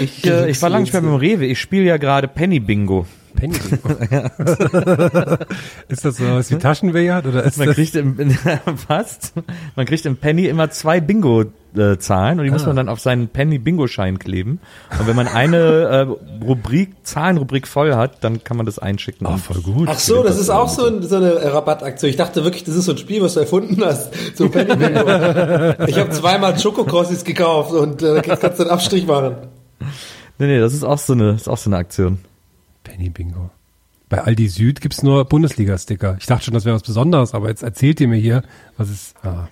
Ich, 0.01 0.25
äh, 0.27 0.51
ich 0.51 0.63
war 0.63 0.71
lange 0.71 0.85
nicht 0.85 0.93
mehr 0.93 1.03
beim 1.03 1.15
Rewe. 1.17 1.45
Ich 1.45 1.61
spiele 1.61 1.85
ja 1.85 1.97
gerade 1.99 2.27
Penny 2.29 2.61
Bingo. 2.61 3.07
Penny. 3.39 3.55
ist 5.89 6.05
das 6.05 6.17
so 6.17 6.25
was 6.25 6.51
wie 6.51 6.57
Taschenwert 6.57 7.27
oder 7.27 7.45
ist 7.45 7.59
Man 7.59 7.69
das? 7.69 7.77
kriegt 7.77 7.95
im, 7.95 8.31
fast, 8.89 9.35
man 9.77 9.87
kriegt 9.87 10.05
im 10.07 10.17
Penny 10.17 10.47
immer 10.47 10.71
zwei 10.71 11.01
Bingo-Zahlen 11.01 12.39
und 12.39 12.45
die 12.45 12.51
muss 12.51 12.67
man 12.67 12.77
dann 12.77 12.89
auf 12.89 13.01
seinen 13.01 13.29
Penny-Bingo-Schein 13.29 14.19
kleben. 14.19 14.61
Und 14.99 15.07
wenn 15.07 15.17
man 15.17 15.29
eine 15.29 15.57
äh, 15.57 16.07
Rubrik, 16.45 16.95
Zahlenrubrik 17.05 17.69
voll 17.69 17.95
hat, 17.95 18.25
dann 18.25 18.43
kann 18.43 18.57
man 18.57 18.67
das 18.67 18.79
einschicken. 18.79 19.27
Oh, 19.27 19.37
voll 19.37 19.63
gut. 19.63 19.89
Ach 19.91 19.99
so, 19.99 20.23
das 20.23 20.39
ist 20.39 20.51
auch 20.51 20.69
so, 20.69 20.87
ein, 20.87 21.03
so 21.03 21.17
eine 21.17 21.53
Rabattaktion. 21.53 22.11
Ich 22.11 22.17
dachte 22.17 22.45
wirklich, 22.45 22.65
das 22.65 22.75
ist 22.75 22.87
so 22.87 22.93
ein 22.93 22.99
Spiel, 22.99 23.23
was 23.23 23.35
du 23.35 23.41
erfunden 23.41 23.83
hast. 23.85 24.11
So 24.37 24.49
Penny 24.49 24.75
Bingo. 24.75 25.01
Ich 25.87 25.99
habe 25.99 26.11
zweimal 26.11 26.59
Schokokrossis 26.59 27.25
gekauft 27.25 27.73
und 27.73 28.03
äh, 28.03 28.23
kannst 28.23 28.59
du 28.59 28.65
einen 28.65 28.73
Abstrich 28.73 29.07
machen. 29.07 29.37
Nee, 30.39 30.47
nee, 30.47 30.61
das 30.61 30.73
ist 30.73 30.85
auch 30.85 30.99
so 30.99 31.15
eine, 31.15 31.33
ist 31.33 31.49
auch 31.49 31.59
so 31.59 31.69
eine 31.69 31.77
Aktion. 31.77 32.19
Penny 32.89 33.11
Bingo. 33.11 33.51
Bei 34.09 34.23
Aldi 34.23 34.49
Süd 34.49 34.81
gibt's 34.81 35.03
nur 35.03 35.25
Bundesliga-Sticker. 35.27 36.17
Ich 36.19 36.27
dachte 36.27 36.47
schon, 36.47 36.55
das 36.55 36.65
wäre 36.65 36.75
was 36.75 36.83
Besonderes, 36.83 37.35
aber 37.35 37.49
jetzt 37.49 37.63
erzählt 37.63 38.01
ihr 38.01 38.09
mir 38.09 38.17
hier, 38.17 38.43
was 38.79 38.89
ist. 38.91 39.15
Ah. 39.23 39.49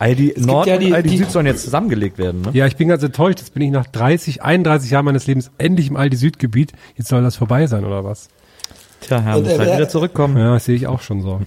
Aldi 0.00 0.34
Nord 0.38 0.66
ja 0.66 0.78
die- 0.78 0.86
und 0.88 0.92
Aldi 0.94 1.08
die- 1.10 1.16
Süd 1.18 1.30
sollen 1.30 1.46
jetzt 1.46 1.62
zusammengelegt 1.64 2.18
werden, 2.18 2.42
ne? 2.42 2.50
Ja, 2.52 2.66
ich 2.66 2.76
bin 2.76 2.88
ganz 2.88 3.02
enttäuscht. 3.02 3.38
Jetzt 3.40 3.54
bin 3.54 3.62
ich 3.62 3.70
nach 3.70 3.86
30, 3.86 4.42
31 4.42 4.90
Jahren 4.90 5.04
meines 5.04 5.26
Lebens 5.26 5.50
endlich 5.58 5.88
im 5.88 5.96
Aldi 5.96 6.16
Süd-Gebiet. 6.16 6.72
Jetzt 6.96 7.08
soll 7.08 7.22
das 7.22 7.36
vorbei 7.36 7.66
sein, 7.66 7.84
oder 7.84 8.04
was? 8.04 8.28
Tja, 9.00 9.20
Herr, 9.20 9.38
muss 9.40 9.48
halt 9.58 9.74
wieder 9.74 9.88
zurückkommen. 9.88 10.36
Ja, 10.36 10.54
das 10.54 10.64
sehe 10.64 10.74
ich 10.76 10.86
auch 10.88 11.00
schon 11.00 11.22
so. 11.22 11.40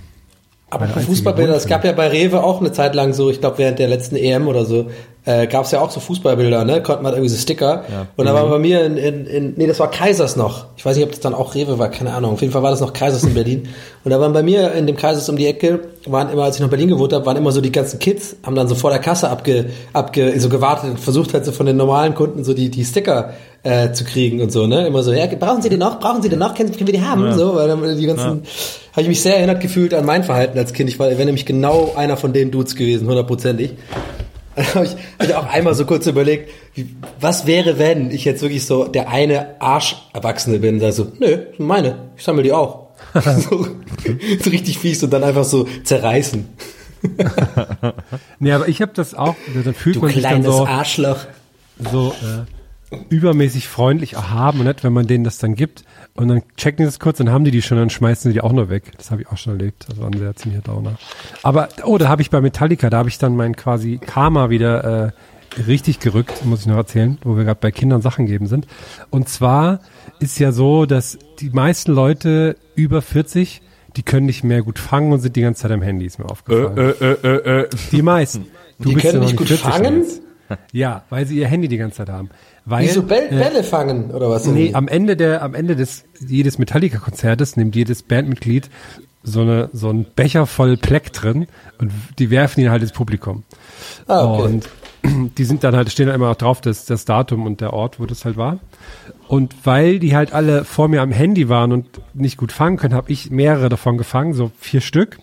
Aber 0.71 0.87
Fußballbilder, 0.87 1.53
es 1.53 1.67
gab 1.67 1.83
ja 1.83 1.91
bei 1.91 2.07
Rewe 2.07 2.41
auch 2.41 2.61
eine 2.61 2.71
Zeit 2.71 2.95
lang 2.95 3.11
so, 3.11 3.29
ich 3.29 3.41
glaube 3.41 3.57
während 3.57 3.77
der 3.77 3.89
letzten 3.89 4.15
EM 4.15 4.47
oder 4.47 4.63
so, 4.63 4.85
äh, 5.25 5.45
gab 5.45 5.65
es 5.65 5.71
ja 5.71 5.81
auch 5.81 5.91
so 5.91 5.99
Fußballbilder, 5.99 6.63
ne? 6.63 6.81
Konnte 6.81 7.03
man 7.03 7.11
irgendwie 7.11 7.29
so 7.29 7.37
Sticker. 7.37 7.83
Und 8.15 8.25
da 8.25 8.33
war 8.33 8.47
bei 8.47 8.57
mir 8.57 8.85
in, 8.85 8.95
in, 8.95 9.25
in, 9.25 9.53
nee, 9.57 9.67
das 9.67 9.81
war 9.81 9.91
Kaisers 9.91 10.37
noch. 10.37 10.67
Ich 10.77 10.85
weiß 10.85 10.95
nicht, 10.95 11.03
ob 11.05 11.11
das 11.11 11.19
dann 11.19 11.33
auch 11.33 11.55
Rewe 11.55 11.77
war, 11.77 11.89
keine 11.89 12.13
Ahnung. 12.13 12.31
Auf 12.31 12.41
jeden 12.41 12.53
Fall 12.53 12.63
war 12.63 12.71
das 12.71 12.79
noch 12.79 12.93
Kaisers 12.93 13.23
in 13.23 13.33
Berlin. 13.33 13.67
Und 14.05 14.11
da 14.11 14.19
waren 14.21 14.31
bei 14.31 14.43
mir 14.43 14.71
in 14.71 14.87
dem 14.87 14.95
Kaisers 14.95 15.27
um 15.27 15.35
die 15.35 15.45
Ecke, 15.45 15.81
waren 16.05 16.29
immer, 16.31 16.43
als 16.43 16.55
ich 16.55 16.61
noch 16.61 16.67
in 16.67 16.71
Berlin 16.71 16.87
gewohnt 16.87 17.11
habe, 17.11 17.25
waren 17.25 17.35
immer 17.35 17.51
so 17.51 17.59
die 17.59 17.71
ganzen 17.71 17.99
Kids, 17.99 18.37
haben 18.43 18.55
dann 18.55 18.69
so 18.69 18.75
vor 18.75 18.91
der 18.91 18.99
Kasse 18.99 19.29
abge, 19.29 19.71
abge, 19.91 20.39
so 20.39 20.47
gewartet 20.47 20.91
und 20.91 20.99
versucht 21.01 21.33
halt 21.33 21.43
so 21.43 21.51
von 21.51 21.65
den 21.65 21.75
normalen 21.75 22.15
Kunden 22.15 22.45
so 22.45 22.53
die, 22.53 22.69
die 22.71 22.85
Sticker 22.85 23.33
äh, 23.63 23.91
zu 23.91 24.03
kriegen 24.03 24.41
und 24.41 24.51
so, 24.51 24.65
ne? 24.67 24.87
Immer 24.87 25.03
so, 25.03 25.13
ja, 25.13 25.27
brauchen 25.27 25.61
Sie 25.61 25.69
den 25.69 25.79
noch? 25.79 25.99
Brauchen 25.99 26.21
Sie 26.21 26.29
den 26.29 26.39
noch? 26.39 26.55
Können, 26.55 26.71
können 26.71 26.87
wir 26.87 26.93
die 26.93 27.01
haben? 27.01 27.33
So, 27.33 27.55
weil 27.55 27.67
dann 27.67 27.97
die 27.97 28.05
ganzen, 28.05 28.43
habe 28.91 29.01
ich 29.01 29.07
mich 29.07 29.21
sehr 29.21 29.37
erinnert 29.37 29.61
gefühlt 29.61 29.93
an 29.93 30.05
mein 30.05 30.23
Verhalten 30.23 30.57
als 30.57 30.73
Kind. 30.73 30.89
Ich 30.89 30.97
war, 30.99 31.09
wäre 31.09 31.25
nämlich 31.25 31.45
genau 31.45 31.93
einer 31.95 32.17
von 32.17 32.33
den 32.33 32.51
Dudes 32.51 32.75
gewesen, 32.75 33.07
hundertprozentig. 33.07 33.73
Dann 34.55 34.65
habe 34.73 34.85
ich, 34.85 34.91
hab 34.91 35.27
ich 35.27 35.35
auch 35.35 35.47
einmal 35.47 35.73
so 35.75 35.85
kurz 35.85 36.07
überlegt, 36.07 36.49
wie, 36.73 36.93
was 37.21 37.47
wäre, 37.47 37.79
wenn 37.79 38.11
ich 38.11 38.25
jetzt 38.25 38.41
wirklich 38.41 38.65
so 38.65 38.85
der 38.85 39.07
eine 39.09 39.61
Arsch-Erwachsene 39.61 40.59
bin, 40.59 40.81
sag 40.81 40.91
so, 40.91 41.07
nö, 41.19 41.37
sind 41.55 41.65
meine, 41.65 42.09
ich 42.17 42.23
sammle 42.23 42.43
die 42.43 42.51
auch. 42.51 42.87
so, 43.13 43.67
so 44.43 44.49
richtig 44.49 44.77
fies 44.77 45.01
und 45.03 45.11
dann 45.13 45.23
einfach 45.23 45.45
so 45.45 45.67
zerreißen. 45.83 46.47
Nee, 48.39 48.51
aber 48.51 48.67
ich 48.67 48.81
habe 48.81 48.91
das 48.93 49.15
auch, 49.15 49.35
dann 49.63 49.73
fühlt 49.73 49.95
Du 49.95 50.01
man 50.01 50.11
sich 50.11 50.21
dann 50.21 50.41
kleines 50.41 50.55
so, 50.55 50.65
Arschloch. 50.65 51.25
so 51.91 52.13
äh, 52.21 52.45
übermäßig 53.09 53.67
freundlich 53.67 54.13
erhaben 54.13 54.59
und 54.59 54.65
nett, 54.65 54.83
wenn 54.83 54.93
man 54.93 55.07
denen 55.07 55.23
das 55.23 55.37
dann 55.37 55.55
gibt. 55.55 55.83
Und 56.13 56.27
dann 56.27 56.41
checken 56.57 56.77
die 56.79 56.83
das 56.85 56.99
kurz, 56.99 57.17
dann 57.19 57.29
haben 57.29 57.45
die 57.45 57.51
die 57.51 57.61
schon, 57.61 57.77
dann 57.77 57.89
schmeißen 57.89 58.29
sie 58.29 58.33
die 58.33 58.41
auch 58.41 58.51
nur 58.51 58.69
weg. 58.69 58.91
Das 58.97 59.11
habe 59.11 59.21
ich 59.21 59.29
auch 59.29 59.37
schon 59.37 59.53
erlebt. 59.57 59.85
Das 59.87 59.99
war 59.99 60.07
ein 60.07 60.17
sehr 60.17 60.35
ziemlicher 60.35 60.63
Downer. 60.63 60.97
Aber, 61.43 61.69
oh, 61.85 61.97
da 61.97 62.09
habe 62.09 62.21
ich 62.21 62.29
bei 62.29 62.41
Metallica, 62.41 62.89
da 62.89 62.97
habe 62.97 63.09
ich 63.09 63.17
dann 63.17 63.35
mein 63.35 63.55
quasi 63.55 63.97
Karma 63.97 64.49
wieder 64.49 65.07
äh, 65.07 65.61
richtig 65.61 65.99
gerückt, 65.99 66.45
muss 66.45 66.61
ich 66.61 66.67
noch 66.67 66.75
erzählen, 66.77 67.17
wo 67.23 67.37
wir 67.37 67.43
gerade 67.45 67.59
bei 67.61 67.71
Kindern 67.71 68.01
Sachen 68.01 68.25
geben 68.25 68.47
sind. 68.47 68.67
Und 69.09 69.29
zwar 69.29 69.79
ist 70.19 70.37
ja 70.39 70.51
so, 70.51 70.85
dass 70.85 71.17
die 71.39 71.49
meisten 71.49 71.93
Leute 71.93 72.57
über 72.75 73.01
40, 73.01 73.61
die 73.95 74.03
können 74.03 74.25
nicht 74.25 74.43
mehr 74.43 74.61
gut 74.63 74.79
fangen 74.79 75.11
und 75.13 75.19
sind 75.19 75.35
die 75.35 75.41
ganze 75.41 75.61
Zeit 75.63 75.71
am 75.71 75.81
Handy, 75.81 76.05
ist 76.05 76.19
mir 76.19 76.29
aufgefallen. 76.29 76.77
äh, 76.77 77.67
Die 77.91 78.01
meisten. 78.01 78.47
Du 78.79 78.89
Die 78.89 78.95
bist 78.95 79.05
können 79.05 79.15
ja 79.15 79.19
noch 79.21 79.27
nicht 79.27 79.37
gut 79.37 79.47
40 79.47 79.65
fangen? 79.65 79.99
Nils. 79.99 80.21
Ja, 80.73 81.03
weil 81.09 81.25
sie 81.25 81.37
ihr 81.37 81.47
Handy 81.47 81.69
die 81.69 81.77
ganze 81.77 81.97
Zeit 81.97 82.09
haben. 82.09 82.29
Weil, 82.65 82.85
Wie 82.85 82.89
so 82.89 83.03
Bäll, 83.03 83.27
äh, 83.31 83.35
Bälle 83.35 83.63
fangen 83.63 84.11
oder 84.11 84.29
was? 84.29 84.45
Nee, 84.45 84.73
am 84.73 84.87
Ende 84.87 85.15
der, 85.15 85.41
am 85.41 85.55
Ende 85.55 85.75
des 85.75 86.03
jedes 86.19 86.59
Metallica-Konzertes 86.59 87.57
nimmt 87.57 87.75
jedes 87.75 88.03
Bandmitglied 88.03 88.69
so 89.23 89.41
eine 89.41 89.69
so 89.73 89.89
ein 89.89 90.05
Becher 90.15 90.45
voll 90.45 90.77
Pleck 90.77 91.13
drin 91.13 91.47
und 91.79 91.91
die 92.19 92.29
werfen 92.29 92.61
ihn 92.61 92.71
halt 92.71 92.81
ins 92.81 92.91
Publikum. 92.91 93.43
Ah, 94.07 94.25
okay. 94.25 94.43
Und 94.43 94.69
die 95.37 95.43
sind 95.43 95.63
dann 95.63 95.75
halt, 95.75 95.91
stehen 95.91 96.07
dann 96.07 96.15
immer 96.15 96.29
auch 96.29 96.35
drauf, 96.35 96.61
das, 96.61 96.85
das 96.85 97.05
Datum 97.05 97.45
und 97.45 97.61
der 97.61 97.73
Ort, 97.73 97.99
wo 97.99 98.05
das 98.05 98.25
halt 98.25 98.37
war. 98.37 98.59
Und 99.27 99.55
weil 99.63 99.99
die 99.99 100.15
halt 100.15 100.33
alle 100.33 100.65
vor 100.65 100.87
mir 100.87 101.01
am 101.01 101.11
Handy 101.11 101.49
waren 101.49 101.71
und 101.71 101.87
nicht 102.13 102.37
gut 102.37 102.51
fangen 102.51 102.77
können, 102.77 102.93
habe 102.93 103.11
ich 103.11 103.31
mehrere 103.31 103.69
davon 103.69 103.97
gefangen, 103.97 104.33
so 104.33 104.51
vier 104.59 104.81
Stück. 104.81 105.19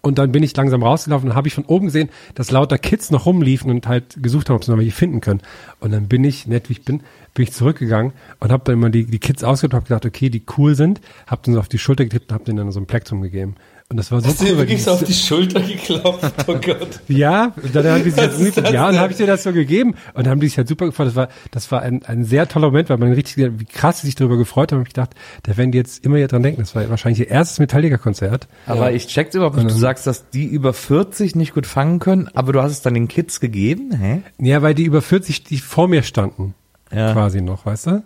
Und 0.00 0.18
dann 0.18 0.32
bin 0.32 0.42
ich 0.42 0.56
langsam 0.56 0.82
rausgelaufen 0.82 1.30
und 1.30 1.36
habe 1.36 1.46
ich 1.46 1.54
von 1.54 1.66
oben 1.66 1.86
gesehen, 1.86 2.08
dass 2.34 2.50
lauter 2.50 2.78
Kids 2.78 3.10
noch 3.10 3.26
rumliefen 3.26 3.70
und 3.70 3.86
halt 3.86 4.22
gesucht 4.22 4.48
haben, 4.48 4.56
ob 4.56 4.64
sie 4.64 4.70
noch 4.70 4.78
welche 4.78 4.92
finden 4.92 5.20
können. 5.20 5.42
Und 5.78 5.92
dann 5.92 6.08
bin 6.08 6.24
ich, 6.24 6.46
nett 6.46 6.70
wie 6.70 6.74
ich 6.74 6.84
bin, 6.84 7.02
bin 7.34 7.42
ich 7.42 7.52
zurückgegangen 7.52 8.12
und 8.40 8.50
habe 8.50 8.64
dann 8.64 8.74
immer 8.74 8.88
die, 8.88 9.04
die 9.04 9.18
Kids 9.18 9.44
ausgedacht, 9.44 9.76
habe 9.76 9.88
gedacht, 9.88 10.06
okay, 10.06 10.30
die 10.30 10.42
cool 10.56 10.74
sind, 10.74 11.02
habe 11.26 11.42
dann 11.44 11.54
so 11.54 11.60
auf 11.60 11.68
die 11.68 11.78
Schulter 11.78 12.04
getippt 12.04 12.30
und 12.30 12.34
habe 12.34 12.44
denen 12.44 12.58
dann 12.58 12.72
so 12.72 12.80
ein 12.80 12.86
Plektrum 12.86 13.20
gegeben. 13.20 13.56
Und 13.90 13.98
das 13.98 14.10
war 14.10 14.20
so 14.22 14.28
Hast 14.28 14.40
du 14.40 14.44
cool. 14.44 14.50
dir 14.50 14.52
weil 14.56 14.58
wirklich 14.62 14.78
die- 14.78 14.84
so 14.84 14.90
auf 14.92 15.04
die 15.04 15.12
Schulter 15.12 15.60
geklopft? 15.60 16.32
Oh 16.48 16.54
Gott. 16.64 17.00
ja, 17.06 17.52
und 17.62 17.76
dann 17.76 17.86
haben 17.86 18.02
die 18.02 18.10
sich 18.10 18.24
das 18.24 18.38
gemütet, 18.38 18.64
das 18.64 18.72
ja, 18.72 18.88
und 18.88 18.98
habe 18.98 19.12
ich 19.12 19.18
dir 19.18 19.26
das 19.26 19.42
so 19.42 19.52
gegeben 19.52 19.94
und 20.14 20.26
haben 20.26 20.40
die 20.40 20.48
sich 20.48 20.56
halt 20.56 20.68
super 20.68 20.86
gefreut. 20.86 21.08
Das 21.08 21.16
war, 21.16 21.28
das 21.50 21.70
war 21.70 21.82
ein, 21.82 22.02
ein 22.04 22.24
sehr 22.24 22.48
toller 22.48 22.68
Moment, 22.68 22.88
weil 22.88 22.96
man 22.96 23.12
richtig, 23.12 23.36
wie 23.58 23.64
krass 23.66 24.00
sie 24.00 24.06
sich 24.06 24.14
darüber 24.14 24.38
gefreut 24.38 24.72
haben. 24.72 24.78
Und 24.80 24.88
ich 24.88 24.94
dachte, 24.94 25.14
da 25.42 25.56
werden 25.58 25.70
die 25.70 25.78
jetzt 25.78 26.02
immer 26.04 26.16
hier 26.16 26.28
dran 26.28 26.42
denken. 26.42 26.62
Das 26.62 26.74
war 26.74 26.88
wahrscheinlich 26.88 27.20
ihr 27.20 27.28
erstes 27.28 27.58
Metallica-Konzert. 27.58 28.48
Aber 28.66 28.90
ich 28.92 29.06
check's 29.06 29.34
überhaupt 29.34 29.56
nicht. 29.56 29.68
Du 29.70 29.74
sagst, 29.74 30.06
dass 30.06 30.30
die 30.30 30.46
über 30.46 30.72
40 30.72 31.36
nicht 31.36 31.52
gut 31.52 31.66
fangen 31.66 31.98
können, 31.98 32.28
aber 32.34 32.54
du 32.54 32.62
hast 32.62 32.72
es 32.72 32.80
dann 32.82 32.94
den 32.94 33.06
Kids 33.06 33.38
gegeben? 33.38 33.94
Hä? 33.94 34.22
Ja, 34.40 34.62
weil 34.62 34.74
die 34.74 34.84
über 34.84 35.02
40, 35.02 35.44
die 35.44 35.58
vor 35.58 35.88
mir 35.88 36.02
standen, 36.02 36.54
Ja. 36.90 37.12
quasi 37.12 37.42
noch, 37.42 37.66
weißt 37.66 37.86
du? 37.88 38.02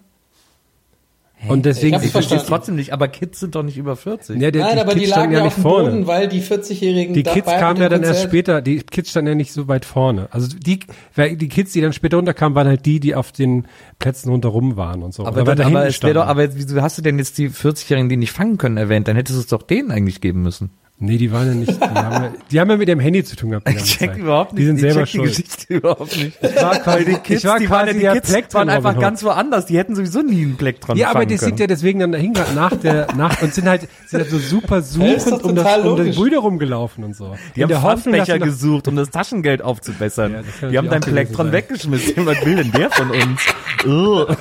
Und 1.47 1.67
deswegen, 1.67 1.95
hab's 1.95 2.05
Ich 2.05 2.11
verstehe 2.11 2.39
es 2.39 2.47
trotzdem 2.47 2.75
nicht, 2.75 2.93
aber 2.93 3.07
Kids 3.07 3.39
sind 3.41 3.55
doch 3.55 3.63
nicht 3.63 3.77
über 3.77 3.95
40. 3.95 4.41
ja, 4.41 4.51
der, 4.51 4.65
Nein, 4.65 4.79
aber 4.79 4.95
die 4.95 5.01
Kids 5.01 5.11
lagen 5.11 5.23
standen 5.23 5.35
ja 5.35 5.39
auf 5.41 5.45
nicht 5.47 5.57
dem 5.59 5.63
vorne. 5.63 5.91
Boden, 5.91 6.07
weil 6.07 6.29
die 6.29 6.43
40-Jährigen 6.43 7.15
Die 7.15 7.23
Kids 7.23 7.47
kamen 7.47 7.81
ja 7.81 7.89
dann 7.89 8.03
erst 8.03 8.25
später, 8.25 8.61
die 8.61 8.79
Kids 8.81 9.11
standen 9.11 9.29
ja 9.29 9.35
nicht 9.37 9.53
so 9.53 9.69
weit 9.69 9.85
vorne. 9.85 10.29
Also 10.33 10.49
die, 10.57 10.81
die 11.17 11.49
Kids, 11.49 11.73
die 11.73 11.81
dann 11.81 11.93
später 11.93 12.17
runterkamen, 12.17 12.57
waren 12.57 12.67
halt 12.67 12.85
die, 12.87 12.99
die 12.99 13.15
auf 13.15 13.31
den 13.31 13.69
Plätzen 13.99 14.31
rundherum 14.31 14.77
waren 14.77 15.03
und 15.03 15.15
so. 15.15 15.25
Aber, 15.25 15.43
Oder 15.43 15.55
dann, 15.55 15.69
aber 15.69 15.87
es 15.87 16.01
doch, 16.01 16.27
aber 16.27 16.55
wieso 16.55 16.83
hast 16.83 16.99
du 16.99 17.03
denn 17.03 17.19
jetzt 17.19 17.39
die 17.39 17.51
40-Jährigen, 17.51 18.09
die 18.09 18.17
nicht 18.17 18.33
fangen 18.33 18.59
können, 18.59 18.77
erwähnt? 18.77 19.07
Dann 19.07 19.17
hättest 19.17 19.37
du 19.37 19.41
es 19.41 19.47
doch 19.47 19.63
denen 19.63 19.91
eigentlich 19.91 20.21
geben 20.21 20.43
müssen. 20.43 20.71
Nee, 21.01 21.17
die 21.17 21.31
waren 21.31 21.47
ja 21.47 21.55
nicht, 21.55 21.81
die 21.81 21.85
haben 21.85 22.23
ja, 22.25 22.33
die 22.51 22.61
haben 22.61 22.71
ja 22.71 22.77
mit 22.77 22.89
dem 22.89 22.99
Handy 22.99 23.23
zu 23.23 23.37
tun 23.37 23.51
gehabt. 23.51 23.69
Die, 23.69 23.75
ganze 23.75 23.99
Zeit. 23.99 24.59
Die 24.59 24.65
sind 24.65 24.77
ich 24.77 24.81
selber 24.83 25.05
check 25.05 25.13
die 25.13 25.17
schuld. 25.19 25.29
Geschichte 25.31 25.75
überhaupt 25.75 26.17
nicht. 26.17 26.39
Ich 26.43 26.57
war 26.57 26.75
quasi, 26.81 27.05
Die 27.05 27.15
Kids, 27.15 27.45
ich 27.45 27.49
war 27.49 27.59
die 27.61 27.71
waren, 27.71 27.87
die 27.97 28.05
Kids 28.05 28.35
einfach 28.57 28.95
Hood. 28.95 29.01
ganz 29.01 29.23
woanders. 29.23 29.67
Die 29.67 29.79
hätten 29.79 29.95
sowieso 29.95 30.23
nie 30.23 30.43
einen 30.43 30.57
Plektron 30.57 30.97
Ja, 30.97 31.11
aber 31.11 31.25
die 31.25 31.37
können. 31.37 31.51
sind 31.51 31.61
ja 31.61 31.69
deswegen 31.69 32.01
dann 32.01 32.11
dahin 32.11 32.33
nach 32.57 32.75
der 32.75 33.15
nach 33.15 33.41
und 33.43 33.55
sind 33.55 33.69
halt 33.69 33.83
sind 34.09 34.23
halt 34.23 34.31
so 34.31 34.39
super 34.39 34.83
suchend 34.83 35.45
um 35.45 35.55
das 35.55 35.79
um 35.85 35.97
den. 35.97 36.15
Brüder 36.17 36.39
rumgelaufen 36.39 37.05
und 37.05 37.15
so. 37.15 37.37
Die 37.55 37.61
In 37.61 37.73
haben 37.73 37.81
Pfandbecher 38.03 38.41
gesucht, 38.41 38.89
um 38.89 38.97
das 38.97 39.11
Taschengeld 39.11 39.63
aufzubessern. 39.63 40.45
Ja, 40.61 40.69
die 40.69 40.79
haben 40.79 40.91
dein 40.91 41.01
Plektron 41.01 41.47
gewesen 41.47 41.53
weggeschmissen. 41.53 42.27
Was 42.27 42.45
will 42.45 42.57
denn 42.57 42.73
der 42.73 42.91
von 42.91 43.11
uns? 43.13 43.41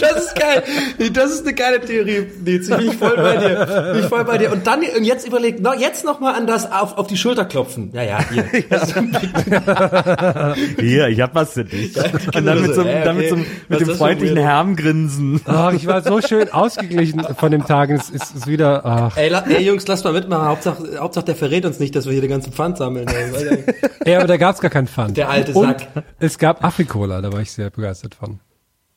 Das 0.00 0.24
ist 0.24 0.34
geil. 0.34 0.62
Das 1.12 1.30
ist 1.30 1.42
eine 1.42 1.54
geile 1.54 1.80
Theorie. 1.80 2.26
Ich 2.44 2.68
bin 2.68 2.92
voll 2.98 3.16
bei 3.16 3.36
dir. 3.36 3.92
Bin 3.92 4.02
ich 4.02 4.08
voll 4.08 4.24
bei 4.24 4.38
dir. 4.38 4.52
Und 4.52 4.66
dann 4.66 4.80
und 4.96 5.04
jetzt 5.04 5.27
überlegt, 5.28 5.60
no, 5.60 5.72
jetzt 5.72 6.04
noch 6.04 6.20
mal 6.20 6.34
an 6.34 6.46
das 6.46 6.70
auf, 6.70 6.98
auf 6.98 7.06
die 7.06 7.16
Schulter 7.16 7.44
klopfen. 7.44 7.90
Ja, 7.92 8.02
ja, 8.02 8.18
hier. 8.30 8.44
Hier, 10.78 11.08
ich 11.08 11.20
hab 11.20 11.34
was 11.34 11.52
für 11.52 11.64
dich. 11.64 11.96
Und 12.34 12.46
dann 12.46 12.62
mit 12.62 12.74
so, 12.74 12.82
Äh, 12.82 13.04
dann 13.04 13.16
mit, 13.16 13.28
so 13.28 13.34
okay. 13.36 13.46
mit 13.68 13.80
Was 13.80 13.88
dem 13.88 13.96
freundlichen? 13.96 14.36
Hermgrinsen. 14.36 15.40
Ach, 15.46 15.72
ich 15.72 15.86
war 15.86 16.02
so 16.02 16.20
schön 16.20 16.52
ausgeglichen 16.52 17.22
von 17.36 17.50
dem 17.50 17.64
Tag. 17.66 17.90
Es 17.90 18.10
ist, 18.10 18.34
ist 18.34 18.46
wieder, 18.46 18.84
ach. 18.84 19.16
Ey, 19.16 19.28
la, 19.28 19.40
ey, 19.48 19.64
Jungs, 19.64 19.86
lasst 19.86 20.04
mal 20.04 20.12
mitmachen. 20.12 20.48
Hauptsache, 20.48 20.98
Hauptsache, 20.98 21.24
der 21.26 21.36
verrät 21.36 21.64
uns 21.64 21.78
nicht, 21.78 21.94
dass 21.94 22.06
wir 22.06 22.12
hier 22.12 22.20
den 22.22 22.30
ganzen 22.30 22.52
Pfand 22.52 22.78
sammeln. 22.78 23.06
Ey. 23.38 23.64
Ey, 24.04 24.16
aber 24.16 24.26
da 24.26 24.36
gab's 24.36 24.60
gar 24.60 24.70
keinen 24.70 24.88
Pfand. 24.88 25.16
Der 25.16 25.28
alte 25.30 25.52
und 25.52 25.66
Sack. 25.66 25.86
es 26.18 26.38
gab 26.38 26.64
Afrikola, 26.64 27.20
da 27.20 27.32
war 27.32 27.40
ich 27.40 27.52
sehr 27.52 27.70
begeistert 27.70 28.14
von. 28.14 28.40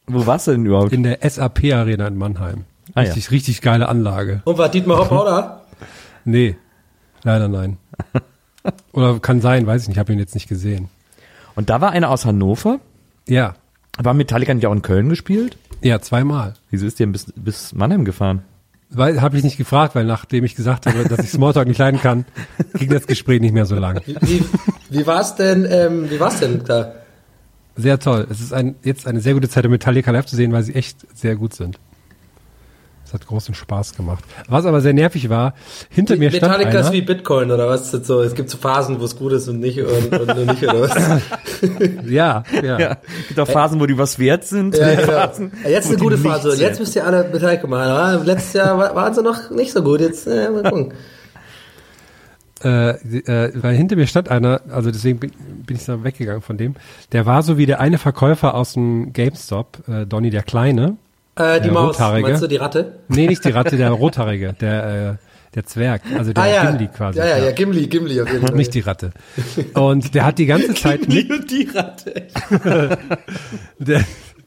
Wo 0.08 0.26
warst 0.26 0.48
du 0.48 0.52
denn 0.52 0.66
überhaupt? 0.66 0.92
In 0.94 1.04
der 1.04 1.20
SAP 1.28 1.66
Arena 1.74 2.08
in 2.08 2.18
Mannheim. 2.18 2.66
Ah, 2.96 3.02
ja. 3.02 3.08
Richtig, 3.08 3.32
richtig 3.32 3.62
geile 3.62 3.88
Anlage. 3.88 4.42
Und 4.46 4.58
war 4.58 4.70
Dietmar 4.70 4.98
Hopp 5.00 5.12
auch 5.12 5.26
da? 5.26 5.61
Nee, 6.26 6.56
leider 7.24 7.48
nein. 7.48 7.78
Oder 8.94 9.20
kann 9.20 9.42
sein, 9.42 9.66
weiß 9.66 9.84
ich 9.84 9.88
nicht, 9.90 9.98
habe 9.98 10.14
ihn 10.14 10.20
jetzt 10.20 10.36
nicht 10.36 10.48
gesehen. 10.48 10.90
Und 11.56 11.70
da 11.70 11.82
war 11.82 11.92
einer 11.92 12.10
aus 12.10 12.26
Hannover. 12.26 12.80
Ja, 13.28 13.56
War 13.98 14.14
Metallica 14.14 14.54
nicht 14.54 14.66
auch 14.68 14.74
in 14.74 14.82
Köln 14.82 15.10
gespielt? 15.10 15.58
ja, 15.82 16.00
zweimal. 16.00 16.54
Wieso 16.70 16.86
ist 16.86 17.00
der 17.00 17.08
bis, 17.08 17.34
bis 17.36 17.74
Mannheim 17.74 18.06
gefahren? 18.06 18.44
Weil 18.92 19.22
habe 19.22 19.38
ich 19.38 19.44
nicht 19.44 19.58
gefragt, 19.58 19.96
weil 19.96 20.06
nachdem 20.06 20.44
ich 20.44 20.56
gesagt 20.56 20.86
habe, 20.86 21.06
dass 21.06 21.20
ich 21.20 21.32
Smalltalk 21.32 21.68
nicht 21.68 21.78
leiden 21.80 22.00
kann, 22.00 22.26
ging 22.76 22.90
das 22.90 23.08
Gespräch 23.08 23.40
nicht 23.42 23.54
mehr 23.54 23.66
so 23.66 23.76
lang. 23.76 24.02
Wie, 24.06 24.44
wie 24.90 25.08
war's 25.08 25.36
denn, 25.36 25.66
ähm, 25.70 26.10
wie 26.12 26.20
war's 26.20 26.40
denn 26.40 26.62
da? 26.66 26.94
Sehr 27.78 28.00
toll. 28.00 28.28
Es 28.30 28.42
ist 28.42 28.54
ein, 28.54 28.76
jetzt 28.84 29.08
eine 29.08 29.22
sehr 29.22 29.34
gute 29.34 29.48
Zeit, 29.50 29.66
um 29.66 29.72
Metallica 29.72 30.12
live 30.12 30.26
zu 30.26 30.36
sehen, 30.36 30.52
weil 30.52 30.62
sie 30.64 30.76
echt 30.76 30.98
sehr 31.18 31.36
gut 31.36 31.54
sind. 31.54 31.80
Es 33.12 33.14
hat 33.14 33.28
großen 33.28 33.54
Spaß 33.54 33.98
gemacht. 33.98 34.24
Was 34.48 34.66
aber 34.66 34.80
sehr 34.80 34.94
nervig 34.94 35.30
war, 35.30 35.54
hinter 35.90 36.16
mir 36.16 36.30
stand 36.32 36.44
Metallica 36.44 36.80
ist 36.80 36.86
einer, 36.86 36.94
wie 36.94 37.02
Bitcoin 37.02 37.52
oder 37.52 37.68
was? 37.68 37.92
So, 37.92 38.22
es 38.22 38.36
gibt 38.36 38.50
so 38.50 38.58
Phasen, 38.58 39.02
wo 39.02 39.04
es 39.04 39.18
gut 39.18 39.34
ist 39.34 39.50
und 39.50 39.60
nicht 39.60 39.82
und, 39.82 40.18
und 40.18 40.28
nur 40.28 40.46
nicht 40.46 40.64
oder 40.64 40.80
was? 40.80 40.96
ja, 42.06 42.46
ja, 42.64 42.80
Ja. 42.80 42.98
Gibt 43.28 43.38
auch 43.38 43.50
Phasen, 43.50 43.82
wo 43.82 43.86
die 43.86 43.98
was 43.98 44.18
wert 44.18 44.46
sind. 44.46 44.78
Ja, 44.78 44.92
genau. 44.96 45.12
Phasen, 45.12 45.52
Jetzt 45.68 45.90
wo 45.90 45.94
eine 45.94 46.02
gute 46.02 46.18
Phase. 46.20 46.52
Und 46.52 46.60
jetzt 46.60 46.80
müsst 46.80 46.96
ihr 46.96 47.06
alle 47.06 47.28
Metallica 47.34 47.68
machen. 47.68 48.26
Letztes 48.26 48.54
Jahr 48.54 48.78
wa- 48.78 48.96
waren 48.96 49.14
sie 49.14 49.22
noch 49.22 49.50
nicht 49.50 49.74
so 49.74 49.84
gut. 49.84 50.00
Jetzt 50.00 50.26
äh, 50.28 50.50
mal 50.50 50.64
gucken. 50.64 50.94
äh, 52.64 52.92
äh, 52.92 53.52
weil 53.62 53.76
hinter 53.76 53.98
mir 53.98 54.08
stand 54.08 54.30
einer, 54.30 54.62
also 54.70 54.90
deswegen 54.90 55.20
bin, 55.20 55.32
bin 55.66 55.76
ich 55.76 55.84
da 55.84 56.02
weggegangen 56.02 56.42
von 56.42 56.56
dem, 56.56 56.76
der 57.12 57.26
war 57.26 57.44
so 57.44 57.58
wie 57.58 57.66
der 57.66 57.82
eine 57.82 57.98
Verkäufer 57.98 58.54
aus 58.54 58.72
dem 58.72 59.12
GameStop, 59.12 59.80
äh, 59.90 60.06
Donny 60.06 60.30
der 60.30 60.44
Kleine. 60.44 60.96
Äh, 61.42 61.60
die 61.60 61.64
Der 61.66 61.72
Maus, 61.74 61.96
Rothaarige. 61.96 62.28
meinst 62.28 62.44
du 62.44 62.48
die 62.48 62.56
Ratte? 62.58 62.94
Nee, 63.08 63.28
nicht 63.28 63.44
die 63.46 63.50
Ratte, 63.58 63.78
der 63.78 63.90
Rothaarige, 63.92 64.54
der, 64.60 65.12
äh, 65.12 65.26
der 65.56 65.66
Zwerg, 65.66 66.02
also 66.18 66.32
der 66.34 66.44
ah 66.44 66.48
ja, 66.48 66.72
Gimli 66.72 66.88
quasi. 66.88 67.20
ja, 67.20 67.26
ja, 67.26 67.38
ja, 67.38 67.52
Gimli, 67.52 67.88
Gimli 67.88 68.22
auf 68.22 68.32
jeden 68.32 68.46
Fall. 68.48 68.56
Nicht 68.56 68.74
die 68.74 68.80
Ratte. 68.82 69.12
Und 69.74 70.14
der 70.16 70.26
hat 70.26 70.38
die 70.38 70.46
ganze 70.46 70.74
Zeit 70.76 71.02
mit, 71.08 71.28
Gimli 71.28 71.34
und 71.40 71.52
die 71.52 71.70
Ratte. 71.74 72.28
der, 73.80 74.04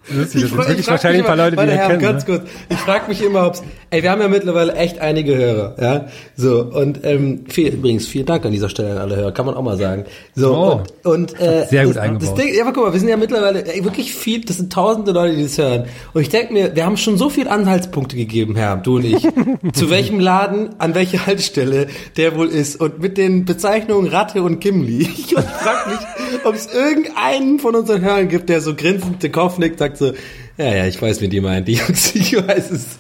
lustig, 0.09 0.17
das 0.17 0.33
sind 0.33 0.49
frag- 0.51 0.69
wirklich 0.69 0.87
wahrscheinlich 0.89 1.23
ein 1.25 1.31
mich 1.31 1.39
paar 1.39 1.49
immer- 1.49 1.57
Leute, 1.61 1.71
die 1.73 1.79
Herren, 1.79 1.91
kennen. 1.99 2.03
ganz 2.03 2.27
Ne? 2.27 2.39
kurz. 2.39 2.51
Ich 2.69 2.77
frage 2.79 3.09
mich 3.09 3.23
immer, 3.23 3.47
ob's, 3.47 3.63
ey, 3.91 4.03
wir 4.03 4.11
haben 4.11 4.21
ja 4.21 4.29
mittlerweile 4.29 4.75
echt 4.75 4.99
einige 5.01 5.37
Hörer, 5.37 5.77
ja. 5.81 6.07
So, 6.37 6.63
und, 6.63 7.01
ähm, 7.05 7.45
viel, 7.49 7.73
übrigens, 7.75 8.07
vielen 8.07 8.27
Dank 8.27 8.45
an 8.45 8.53
dieser 8.53 8.69
Stelle 8.69 8.93
an 8.93 8.99
alle 8.99 9.17
Hörer, 9.17 9.33
kann 9.33 9.47
man 9.47 9.55
auch 9.55 9.63
mal 9.63 9.77
sagen. 9.77 10.05
So, 10.35 10.55
Oh. 10.55 10.83
und, 11.11 11.33
und, 11.33 11.41
äh, 11.41 11.67
Sehr 11.69 11.85
gut 11.87 11.97
das, 11.97 12.03
eingebaut. 12.03 12.29
Das 12.39 12.45
Ding, 12.45 12.55
ja, 12.55 12.63
aber 12.63 12.73
guck 12.73 12.85
mal, 12.87 12.93
wir 12.93 13.01
sind 13.01 13.09
ja 13.09 13.17
mittlerweile, 13.17 13.65
ey, 13.67 13.85
wirklich 13.85 14.15
viel, 14.15 14.45
das 14.45 14.57
sind 14.59 14.73
tausende 14.73 15.13
Leute, 15.13 15.37
die 15.37 15.43
das 15.45 15.59
hören. 15.59 15.85
Und 16.13 16.23
ich 16.23 16.29
denke 16.29 16.53
mir, 16.53 16.75
wir 16.75 16.85
haben 16.85 16.97
schon 16.97 17.17
so 17.19 17.29
viele 17.31 17.51
Anhaltspunkte 17.51 18.17
gegeben, 18.17 18.57
Herr, 18.57 18.77
du 18.77 18.97
und 18.97 19.05
ich. 19.05 19.23
zu 19.75 19.91
welchem 19.91 20.21
Laden, 20.21 20.71
an 20.79 20.95
welche 20.95 21.25
Haltestelle 21.27 21.87
der 22.17 22.37
wohl 22.37 22.49
ist. 22.49 22.81
Und 22.81 23.01
mit 23.01 23.17
den 23.19 23.45
Bezeichnungen 23.45 24.09
Ratte 24.09 24.43
und 24.43 24.61
Gimli. 24.61 25.09
Ich 25.25 25.35
frage 25.35 25.91
mich, 25.91 25.99
ob 26.45 26.55
es 26.55 26.69
irgendeinen 26.73 27.59
von 27.59 27.75
unseren 27.75 28.03
Hörern 28.03 28.29
gibt, 28.29 28.49
der 28.49 28.61
so 28.61 28.75
grinsend 28.75 29.23
den 29.23 29.33
Kopf 29.33 29.59
nickt, 29.59 29.79
sagt 29.79 29.94
so, 29.99 30.13
ja, 30.57 30.75
ja, 30.75 30.87
ich 30.87 31.01
weiß, 31.01 31.21
wie 31.21 31.29
die 31.29 31.41
meinen, 31.41 31.65
die 31.65 31.75
Jungs, 31.75 32.15
ich 32.15 32.37
weiß 32.37 32.71
es. 32.71 32.99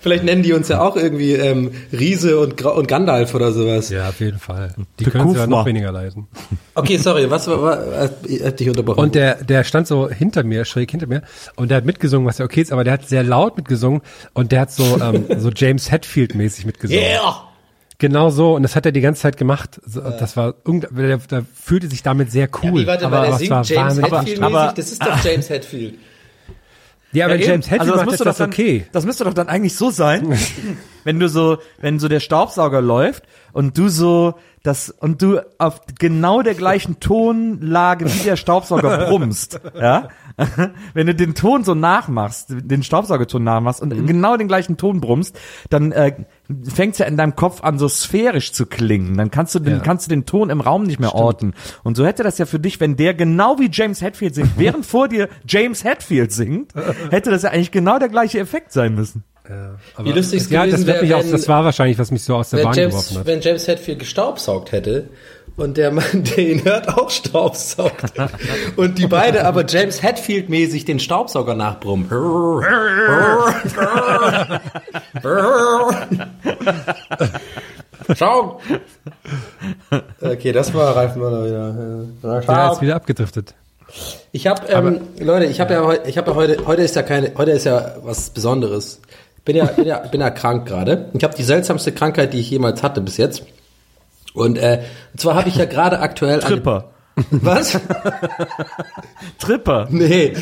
Vielleicht 0.00 0.24
nennen 0.24 0.42
die 0.42 0.52
uns 0.52 0.68
ja 0.68 0.80
auch 0.80 0.96
irgendwie 0.96 1.32
ähm, 1.32 1.72
Riese 1.90 2.38
und, 2.38 2.56
Gra 2.56 2.70
und 2.70 2.86
Gandalf 2.86 3.34
oder 3.34 3.52
sowas. 3.52 3.88
Ja, 3.88 4.10
auf 4.10 4.20
jeden 4.20 4.38
Fall. 4.38 4.74
Die 5.00 5.04
können 5.04 5.30
es 5.30 5.36
ja 5.36 5.46
noch 5.46 5.64
weniger 5.64 5.90
leiden. 5.90 6.28
Okay, 6.74 6.98
sorry, 6.98 7.30
was 7.30 7.48
war, 7.48 7.62
war 7.62 8.02
äh, 8.02 8.10
ich 8.26 8.44
hab 8.44 8.56
dich 8.56 8.68
unterbrochen? 8.68 9.00
Und 9.00 9.14
der, 9.14 9.42
der 9.42 9.64
stand 9.64 9.86
so 9.86 10.10
hinter 10.10 10.44
mir, 10.44 10.64
schräg 10.64 10.90
hinter 10.90 11.06
mir, 11.06 11.22
und 11.56 11.70
der 11.70 11.78
hat 11.78 11.86
mitgesungen, 11.86 12.26
was 12.28 12.38
ja 12.38 12.44
okay 12.44 12.60
ist, 12.60 12.72
aber 12.72 12.84
der 12.84 12.92
hat 12.92 13.08
sehr 13.08 13.24
laut 13.24 13.56
mitgesungen 13.56 14.02
und 14.34 14.52
der 14.52 14.60
hat 14.60 14.72
so, 14.72 15.00
ähm, 15.00 15.24
so 15.38 15.50
James 15.50 15.90
Hetfield-mäßig 15.90 16.66
mitgesungen. 16.66 17.02
Yeah! 17.02 17.53
Genau 17.98 18.28
so, 18.30 18.54
und 18.56 18.62
das 18.64 18.74
hat 18.74 18.86
er 18.86 18.92
die 18.92 19.00
ganze 19.00 19.22
Zeit 19.22 19.36
gemacht. 19.36 19.80
Das 19.86 20.36
war, 20.36 20.54
irgend- 20.64 20.88
der, 20.96 21.16
der 21.18 21.44
fühlte 21.54 21.86
sich 21.88 22.02
damit 22.02 22.30
sehr 22.32 22.48
cool. 22.62 22.80
Wie, 22.82 22.86
warte 22.86 23.06
aber 23.06 23.20
der 23.22 23.30
es 23.30 23.38
singt 23.38 23.50
war 23.50 23.62
James 23.62 23.84
wahnsinnig 24.02 24.12
Hetfield 24.12 24.40
mäßig, 24.40 24.72
das 24.74 24.92
ist 24.92 25.02
doch 25.06 25.24
James 25.24 25.50
Hetfield. 25.50 25.94
Ja, 27.12 27.26
aber 27.26 27.36
Ja, 27.36 27.46
James. 27.46 27.66
Hetfield 27.66 27.80
Also 27.82 27.92
das 27.92 28.00
macht 28.00 28.10
müsste 28.10 28.24
das 28.24 28.36
doch 28.38 28.44
dann, 28.46 28.50
okay. 28.52 28.86
Das 28.90 29.04
müsste 29.06 29.22
doch 29.24 29.34
dann 29.34 29.48
eigentlich 29.48 29.76
so 29.76 29.90
sein, 29.90 30.36
wenn 31.04 31.20
du 31.20 31.28
so, 31.28 31.58
wenn 31.80 32.00
so 32.00 32.08
der 32.08 32.18
Staubsauger 32.18 32.80
läuft 32.82 33.22
und 33.52 33.78
du 33.78 33.88
so 33.88 34.34
das 34.64 34.88
und 34.90 35.20
du 35.22 35.40
auf 35.58 35.82
genau 35.98 36.42
der 36.42 36.54
gleichen 36.54 36.98
Tonlage 36.98 38.06
wie 38.06 38.24
der 38.24 38.36
Staubsauger 38.36 39.06
brummst, 39.08 39.60
ja? 39.78 40.08
Wenn 40.94 41.06
du 41.06 41.14
den 41.14 41.34
Ton 41.36 41.62
so 41.62 41.74
nachmachst, 41.76 42.46
den 42.48 42.82
Staubsaugerton 42.82 43.44
nachmachst 43.44 43.80
und 43.80 43.94
Mhm. 43.96 44.06
genau 44.08 44.36
den 44.36 44.48
gleichen 44.48 44.76
Ton 44.76 45.00
brummst, 45.00 45.38
dann 45.70 45.92
äh, 45.92 46.24
fängt's 46.74 46.98
ja 46.98 47.06
in 47.06 47.16
deinem 47.16 47.36
Kopf 47.36 47.62
an 47.62 47.78
so 47.78 47.88
sphärisch 47.88 48.52
zu 48.52 48.66
klingen. 48.66 49.16
Dann 49.16 49.30
kannst 49.30 49.54
du 49.54 49.58
den 49.60 49.74
Ja. 49.74 49.78
kannst 49.80 50.06
du 50.06 50.10
den 50.10 50.26
Ton 50.26 50.50
im 50.50 50.60
Raum 50.60 50.82
nicht 50.84 51.00
mehr 51.00 51.14
orten. 51.14 51.54
Und 51.82 51.96
so 51.96 52.04
hätte 52.04 52.22
das 52.22 52.38
ja 52.38 52.46
für 52.46 52.58
dich, 52.58 52.80
wenn 52.80 52.96
der 52.96 53.14
genau 53.14 53.58
wie 53.58 53.68
James 53.72 54.02
Hetfield 54.02 54.34
singt, 54.34 54.50
während 54.58 54.84
vor 54.84 55.08
dir 55.08 55.28
James 55.48 55.84
Hetfield 55.84 56.32
singt, 56.32 56.72
hätte 57.10 57.30
das 57.30 57.42
ja 57.42 57.50
eigentlich 57.50 57.70
genau 57.70 57.98
der 57.98 58.08
gleiche 58.10 58.38
Effekt 58.40 58.72
sein 58.72 58.94
müssen. 58.94 59.24
Aber, 59.94 60.08
Wie 60.08 60.12
lustig 60.12 60.40
es 60.40 60.48
ja, 60.50 60.60
das, 60.64 60.72
gewesen 60.72 60.86
wird 60.86 61.00
mich 61.02 61.10
wär, 61.10 61.18
auch, 61.18 61.22
wenn- 61.24 61.32
das 61.32 61.48
war 61.48 61.64
wahrscheinlich, 61.66 61.98
was 61.98 62.10
mich 62.10 62.22
so 62.24 62.34
aus 62.36 62.48
der 62.50 62.62
Bahn 62.62 62.72
James, 62.74 62.94
geworfen 62.94 63.18
hat. 63.18 63.26
wenn 63.26 63.40
James 63.42 63.68
Hetfield 63.68 63.98
gestaubsaugt 63.98 64.72
hätte 64.72 65.10
und 65.56 65.76
der 65.76 65.90
Mann, 65.90 66.24
der 66.24 66.38
ihn 66.38 66.64
hört, 66.64 66.88
auch 66.88 67.10
staubsaugt 67.10 68.12
und 68.76 68.98
die 68.98 69.06
beide 69.06 69.44
aber 69.46 69.64
James 69.66 70.02
Hetfield-mäßig 70.02 70.84
den 70.84 70.98
Staubsauger 70.98 71.54
nachbrummen. 71.54 72.08
Schau! 78.16 78.60
Okay, 80.20 80.52
das 80.52 80.74
war 80.74 80.96
Ralf 80.96 81.16
Möller 81.16 81.46
wieder. 81.46 82.42
Der 82.42 82.72
ist 82.72 82.82
wieder 82.82 82.96
abgedriftet. 82.96 83.54
Ich 84.32 84.46
habe, 84.46 84.66
ähm, 84.68 85.00
Leute, 85.20 85.46
ich 85.46 85.60
habe 85.60 85.74
ja, 85.74 85.92
ich 86.04 86.18
habe 86.18 86.32
ja 86.32 86.36
heute, 86.36 86.66
heute 86.66 86.82
ist 86.82 86.96
ja 86.96 87.02
keine, 87.02 87.32
heute 87.36 87.52
ist 87.52 87.64
ja 87.64 87.94
was 88.02 88.30
Besonderes. 88.30 89.00
Bin 89.44 89.56
ja, 89.56 89.66
bin 89.66 89.86
ja, 89.86 89.98
bin 89.98 90.20
ja 90.20 90.30
krank 90.30 90.66
gerade. 90.66 91.10
Ich 91.12 91.22
habe 91.22 91.34
die 91.34 91.42
seltsamste 91.42 91.92
Krankheit, 91.92 92.32
die 92.32 92.40
ich 92.40 92.50
jemals 92.50 92.82
hatte 92.82 93.00
bis 93.00 93.18
jetzt. 93.18 93.44
Und 94.34 94.58
äh, 94.58 94.82
zwar 95.16 95.36
habe 95.36 95.48
ich 95.48 95.56
ja 95.56 95.64
gerade 95.64 96.00
aktuell 96.00 96.40
eine- 96.40 96.56
Tripper. 96.56 96.90
Was? 97.30 97.78
Tripper. 99.38 99.86
Nee. 99.90 100.32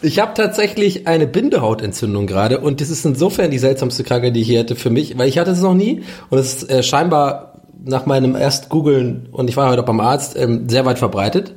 Ich 0.00 0.18
habe 0.20 0.32
tatsächlich 0.34 1.06
eine 1.06 1.26
Bindehautentzündung 1.26 2.26
gerade 2.26 2.60
und 2.60 2.80
das 2.80 2.88
ist 2.88 3.04
insofern 3.04 3.50
die 3.50 3.58
seltsamste 3.58 4.04
Krankheit, 4.04 4.34
die 4.34 4.40
ich 4.40 4.46
hier 4.48 4.60
hätte 4.60 4.74
für 4.76 4.90
mich, 4.90 5.18
weil 5.18 5.28
ich 5.28 5.38
hatte 5.38 5.50
es 5.50 5.60
noch 5.60 5.74
nie 5.74 6.02
und 6.30 6.38
es 6.38 6.62
ist 6.62 6.70
äh, 6.70 6.82
scheinbar 6.82 7.60
nach 7.84 8.06
meinem 8.06 8.34
erst 8.36 8.70
googeln 8.70 9.28
und 9.32 9.48
ich 9.50 9.56
war 9.56 9.68
heute 9.70 9.82
auch 9.82 9.86
beim 9.86 10.00
Arzt 10.00 10.36
ähm, 10.36 10.68
sehr 10.68 10.86
weit 10.86 10.98
verbreitet 10.98 11.52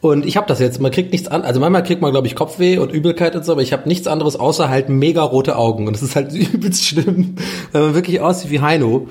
und 0.00 0.24
ich 0.24 0.36
habe 0.36 0.46
das 0.46 0.58
jetzt. 0.60 0.80
Man 0.80 0.90
kriegt 0.92 1.10
nichts 1.12 1.26
an, 1.28 1.42
also 1.42 1.58
manchmal 1.58 1.82
kriegt 1.82 2.00
man 2.02 2.12
glaube 2.12 2.26
ich 2.28 2.34
Kopfweh 2.36 2.78
und 2.78 2.92
Übelkeit 2.92 3.34
und 3.34 3.44
so, 3.44 3.52
aber 3.52 3.62
ich 3.62 3.72
habe 3.72 3.88
nichts 3.88 4.06
anderes 4.06 4.36
außer 4.36 4.68
halt 4.68 4.88
mega 4.88 5.22
rote 5.22 5.56
Augen 5.56 5.86
und 5.88 5.94
das 5.94 6.02
ist 6.02 6.14
halt 6.16 6.32
übelst 6.54 6.84
schlimm, 6.84 7.34
weil 7.72 7.82
man 7.82 7.94
wirklich 7.94 8.20
aussieht 8.20 8.50
wie 8.50 8.60
Heino. 8.60 9.08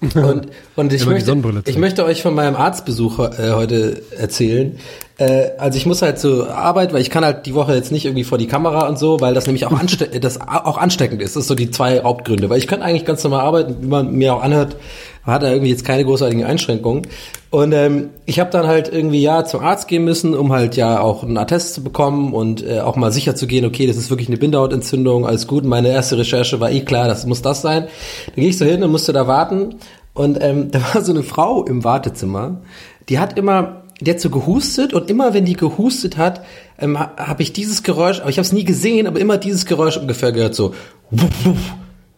Und, 0.00 0.48
und 0.76 0.92
ich, 0.92 1.04
möchte, 1.06 1.62
ich 1.66 1.76
möchte 1.76 2.04
euch 2.04 2.22
von 2.22 2.34
meinem 2.34 2.54
Arztbesuch 2.54 3.18
äh, 3.18 3.50
heute 3.52 4.02
erzählen. 4.16 4.78
Äh, 5.18 5.50
also 5.58 5.76
ich 5.76 5.84
muss 5.84 6.00
halt 6.00 6.18
zur 6.18 6.54
Arbeit, 6.54 6.92
weil 6.92 7.02
ich 7.02 7.10
kann 7.10 7.24
halt 7.24 7.44
die 7.46 7.54
Woche 7.54 7.74
jetzt 7.74 7.92
nicht 7.92 8.06
irgendwie 8.06 8.24
vor 8.24 8.38
die 8.38 8.46
Kamera 8.46 8.88
und 8.88 8.98
so, 8.98 9.20
weil 9.20 9.34
das 9.34 9.46
nämlich 9.46 9.66
auch, 9.66 9.72
anste 9.72 10.06
das 10.20 10.40
auch 10.40 10.78
ansteckend 10.78 11.20
ist. 11.20 11.36
Das 11.36 11.42
ist 11.42 11.48
so 11.48 11.54
die 11.54 11.70
zwei 11.70 12.02
Hauptgründe. 12.02 12.48
Weil 12.48 12.58
ich 12.58 12.66
kann 12.66 12.82
eigentlich 12.82 13.04
ganz 13.04 13.22
normal 13.24 13.40
arbeiten, 13.40 13.76
wie 13.80 13.86
man 13.86 14.12
mir 14.12 14.34
auch 14.34 14.42
anhört, 14.42 14.76
hat 15.24 15.42
er 15.42 15.52
irgendwie 15.52 15.70
jetzt 15.70 15.84
keine 15.84 16.04
großartigen 16.04 16.44
Einschränkungen. 16.44 17.02
Und 17.50 17.72
ähm, 17.72 18.10
ich 18.24 18.40
habe 18.40 18.50
dann 18.50 18.66
halt 18.66 18.90
irgendwie 18.92 19.20
ja 19.20 19.44
zum 19.44 19.60
Arzt 19.60 19.88
gehen 19.88 20.04
müssen, 20.04 20.34
um 20.34 20.52
halt 20.52 20.76
ja 20.76 21.00
auch 21.00 21.22
einen 21.22 21.36
Attest 21.36 21.74
zu 21.74 21.82
bekommen 21.82 22.32
und 22.32 22.66
äh, 22.66 22.80
auch 22.80 22.96
mal 22.96 23.12
sicher 23.12 23.34
zu 23.34 23.46
gehen, 23.46 23.64
okay, 23.64 23.86
das 23.86 23.96
ist 23.96 24.10
wirklich 24.10 24.28
eine 24.28 24.38
Bindehautentzündung, 24.38 25.26
alles 25.26 25.46
gut. 25.46 25.64
Meine 25.64 25.88
erste 25.88 26.16
Recherche 26.16 26.60
war 26.60 26.70
eh 26.70 26.80
klar, 26.80 27.08
das 27.08 27.26
muss 27.26 27.42
das 27.42 27.60
sein. 27.62 27.88
Dann 28.26 28.34
gehe 28.36 28.48
ich 28.48 28.58
so 28.58 28.64
hin 28.64 28.82
und 28.82 28.90
musste 28.90 29.12
da 29.12 29.26
warten. 29.26 29.76
Und 30.14 30.38
ähm, 30.40 30.70
da 30.70 30.80
war 30.94 31.02
so 31.02 31.12
eine 31.12 31.22
Frau 31.22 31.64
im 31.64 31.84
Wartezimmer, 31.84 32.60
die 33.08 33.18
hat 33.18 33.38
immer, 33.38 33.82
die 34.00 34.10
hat 34.10 34.20
so 34.20 34.30
gehustet 34.30 34.92
und 34.94 35.10
immer 35.10 35.34
wenn 35.34 35.44
die 35.44 35.54
gehustet 35.54 36.16
hat, 36.16 36.44
ähm, 36.78 36.98
ha- 36.98 37.12
habe 37.16 37.42
ich 37.42 37.52
dieses 37.52 37.82
Geräusch, 37.82 38.20
aber 38.20 38.30
ich 38.30 38.38
habe 38.38 38.46
es 38.46 38.52
nie 38.52 38.64
gesehen, 38.64 39.06
aber 39.06 39.18
immer 39.20 39.38
dieses 39.38 39.66
Geräusch 39.66 39.96
ungefähr 39.96 40.32
gehört, 40.32 40.54
so 40.54 40.74
wuff, 41.10 41.30
wuff. 41.44 41.56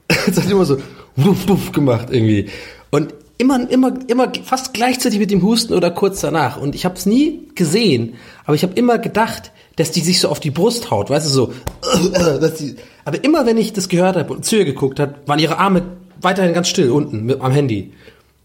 Es 0.26 0.36
hat 0.36 0.50
immer 0.50 0.64
so 0.64 0.76
wuff, 1.16 1.48
wuff 1.48 1.72
gemacht 1.72 2.08
irgendwie. 2.10 2.48
Und 2.90 3.14
immer, 3.38 3.70
immer, 3.70 3.94
immer 4.08 4.30
fast 4.44 4.74
gleichzeitig 4.74 5.18
mit 5.18 5.30
dem 5.30 5.42
Husten 5.42 5.72
oder 5.72 5.90
kurz 5.90 6.20
danach. 6.20 6.60
Und 6.60 6.74
ich 6.74 6.84
habe 6.84 6.96
es 6.96 7.06
nie 7.06 7.48
gesehen, 7.54 8.14
aber 8.44 8.54
ich 8.54 8.62
habe 8.62 8.74
immer 8.74 8.98
gedacht, 8.98 9.52
dass 9.76 9.92
die 9.92 10.00
sich 10.00 10.20
so 10.20 10.28
auf 10.28 10.40
die 10.40 10.50
Brust 10.50 10.90
haut, 10.90 11.08
weißt 11.08 11.24
du, 11.26 11.30
so. 11.30 11.52
Dass 12.12 12.54
die, 12.56 12.76
aber 13.06 13.24
immer 13.24 13.46
wenn 13.46 13.56
ich 13.56 13.72
das 13.72 13.88
gehört 13.88 14.16
habe 14.16 14.34
und 14.34 14.44
zu 14.44 14.56
ihr 14.56 14.66
geguckt 14.66 15.00
habe, 15.00 15.14
waren 15.24 15.38
ihre 15.38 15.56
Arme 15.58 15.82
weiterhin 16.20 16.52
ganz 16.52 16.68
still 16.68 16.90
unten 16.90 17.24
mit, 17.24 17.40
am 17.40 17.52
Handy. 17.52 17.92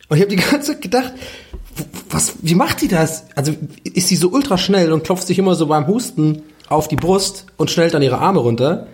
Und 0.09 0.17
ich 0.17 0.23
habe 0.23 0.35
die 0.35 0.41
ganze 0.41 0.73
Zeit 0.73 0.81
gedacht, 0.81 1.13
was, 2.09 2.33
wie 2.41 2.55
macht 2.55 2.81
die 2.81 2.87
das? 2.87 3.25
Also 3.35 3.53
ist 3.83 4.07
sie 4.07 4.15
so 4.15 4.29
ultra 4.29 4.57
schnell 4.57 4.91
und 4.91 5.03
klopft 5.03 5.27
sich 5.27 5.39
immer 5.39 5.55
so 5.55 5.67
beim 5.67 5.87
Husten 5.87 6.43
auf 6.67 6.87
die 6.87 6.95
Brust 6.95 7.45
und 7.57 7.69
schnellt 7.69 7.93
dann 7.93 8.01
ihre 8.01 8.19
Arme 8.19 8.39
runter? 8.39 8.87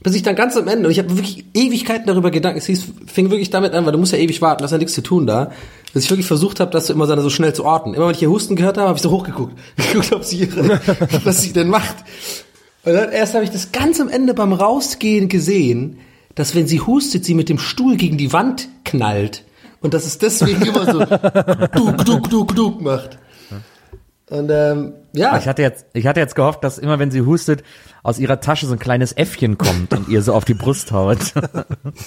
Bis 0.00 0.14
ich 0.14 0.22
dann 0.22 0.36
ganz 0.36 0.56
am 0.56 0.68
Ende, 0.68 0.86
und 0.86 0.92
ich 0.92 0.98
habe 0.98 1.16
wirklich 1.16 1.44
Ewigkeiten 1.54 2.06
darüber 2.06 2.30
gedacht, 2.30 2.54
es 2.56 2.66
hieß, 2.66 2.86
fing 3.06 3.30
wirklich 3.30 3.50
damit 3.50 3.72
an, 3.72 3.84
weil 3.86 3.92
du 3.92 3.98
musst 3.98 4.12
ja 4.12 4.18
ewig 4.18 4.42
warten, 4.42 4.62
hast 4.62 4.70
ja 4.70 4.78
nichts 4.78 4.94
zu 4.94 5.02
tun 5.02 5.26
da, 5.26 5.50
dass 5.94 6.04
ich 6.04 6.10
wirklich 6.10 6.26
versucht 6.26 6.60
habe, 6.60 6.70
das 6.70 6.90
immer 6.90 7.06
so 7.06 7.20
so 7.20 7.30
schnell 7.30 7.54
zu 7.54 7.64
orten. 7.64 7.94
Immer 7.94 8.06
wenn 8.06 8.14
ich 8.14 8.22
ihr 8.22 8.30
Husten 8.30 8.56
gehört 8.56 8.76
habe, 8.76 8.88
habe 8.88 8.98
ich 8.98 9.02
so 9.02 9.10
hochgeguckt, 9.10 9.54
geguckt, 9.76 10.12
ob 10.12 10.24
sie 10.24 10.38
ihre, 10.40 10.80
was 11.24 11.42
sie 11.42 11.52
denn 11.52 11.68
macht. 11.68 11.96
Und 12.84 12.92
dann 12.92 13.10
erst 13.10 13.34
habe 13.34 13.44
ich 13.44 13.50
das 13.50 13.72
ganz 13.72 14.00
am 14.00 14.08
Ende 14.08 14.34
beim 14.34 14.52
Rausgehen 14.52 15.28
gesehen, 15.28 15.98
dass 16.34 16.54
wenn 16.54 16.68
sie 16.68 16.80
hustet, 16.80 17.24
sie 17.24 17.34
mit 17.34 17.48
dem 17.48 17.58
Stuhl 17.58 17.96
gegen 17.96 18.18
die 18.18 18.32
Wand 18.32 18.68
knallt. 18.84 19.42
Und 19.86 19.94
dass 19.94 20.04
es 20.04 20.18
deswegen 20.18 20.62
immer 20.62 20.84
so 20.84 20.98
duk, 20.98 22.04
duk, 22.04 22.28
duk, 22.28 22.56
duk 22.56 22.80
macht. 22.80 23.18
Und 24.28 24.50
ähm, 24.50 24.94
ja, 25.12 25.38
Ich 25.38 25.46
hatte 25.46 25.62
jetzt, 25.62 25.86
ich 25.92 26.06
hatte 26.06 26.18
jetzt 26.18 26.34
gehofft, 26.34 26.64
dass 26.64 26.78
immer 26.78 26.98
wenn 26.98 27.12
sie 27.12 27.20
hustet, 27.20 27.62
aus 28.02 28.18
ihrer 28.18 28.40
Tasche 28.40 28.66
so 28.66 28.72
ein 28.72 28.78
kleines 28.78 29.12
Äffchen 29.12 29.56
kommt 29.56 29.92
und 29.92 30.08
ihr 30.08 30.20
so 30.22 30.32
auf 30.34 30.44
die 30.44 30.54
Brust 30.54 30.90
haut. 30.90 31.32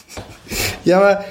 ja, 0.85 0.97
aber 0.97 1.25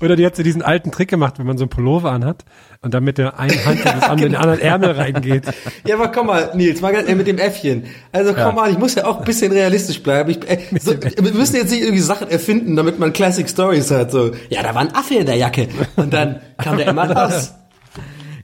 Oder 0.00 0.16
die 0.16 0.26
hat 0.26 0.34
so 0.34 0.42
diesen 0.42 0.62
alten 0.62 0.90
Trick 0.90 1.08
gemacht, 1.08 1.38
wenn 1.38 1.46
man 1.46 1.56
so 1.56 1.64
einen 1.64 1.70
Pullover 1.70 2.10
anhat 2.10 2.44
und 2.82 2.94
dann 2.94 3.04
mit 3.04 3.18
der 3.18 3.38
einen 3.38 3.64
Hand 3.64 3.78
in 3.84 3.84
das 3.84 4.02
andere 4.04 4.26
in 4.26 4.32
den 4.32 4.40
anderen 4.40 4.60
Ärmel 4.60 4.90
reingeht. 4.90 5.44
Ja, 5.86 5.94
aber 5.94 6.08
komm 6.08 6.26
mal, 6.26 6.50
Nils, 6.54 6.80
mal 6.80 6.92
ganz, 6.92 7.08
äh, 7.08 7.14
mit 7.14 7.28
dem 7.28 7.38
Äffchen. 7.38 7.84
Also 8.10 8.34
komm 8.34 8.56
mal, 8.56 8.70
ich 8.70 8.78
muss 8.78 8.96
ja 8.96 9.04
auch 9.04 9.18
ein 9.18 9.24
bisschen 9.24 9.52
realistisch 9.52 10.02
bleiben. 10.02 10.30
Ich, 10.30 10.48
äh, 10.48 10.58
so, 10.80 11.00
wir 11.00 11.32
müssen 11.32 11.56
jetzt 11.56 11.70
nicht 11.70 11.82
irgendwie 11.82 12.02
Sachen 12.02 12.28
erfinden, 12.28 12.74
damit 12.74 12.98
man 12.98 13.12
Classic 13.12 13.48
Stories 13.48 13.90
hat. 13.92 14.10
So, 14.10 14.32
ja, 14.48 14.62
da 14.64 14.74
war 14.74 14.82
ein 14.82 14.94
Affe 14.94 15.14
in 15.14 15.26
der 15.26 15.36
Jacke 15.36 15.68
und 15.96 16.12
dann 16.12 16.40
kam 16.56 16.76
der 16.76 16.88
immer 16.88 17.08
raus. 17.08 17.54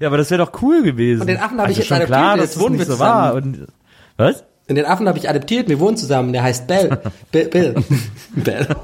Ja, 0.04 0.08
aber 0.08 0.18
das 0.18 0.30
wäre 0.30 0.44
doch 0.44 0.60
cool 0.60 0.82
gewesen. 0.82 1.22
Und 1.22 1.28
den 1.28 1.38
Affen 1.38 1.58
habe 1.58 1.72
ich 1.72 1.78
jetzt 1.78 1.86
schon 1.86 1.96
adoptiert, 1.96 2.18
klar, 2.18 2.38
es 2.38 2.60
wohnen 2.60 2.78
wir 2.78 2.84
so 2.84 2.98
war. 2.98 3.32
Und, 3.32 3.68
was? 4.18 4.44
Und 4.68 4.74
den 4.74 4.84
Affen 4.84 5.08
habe 5.08 5.16
ich 5.16 5.30
adoptiert, 5.30 5.66
wir 5.70 5.80
wohnen 5.80 5.96
zusammen, 5.96 6.34
der 6.34 6.42
heißt 6.42 6.66
Bell. 6.66 6.98
Bill. 7.32 7.48
Bill. 7.48 7.74
Bell. 8.34 8.68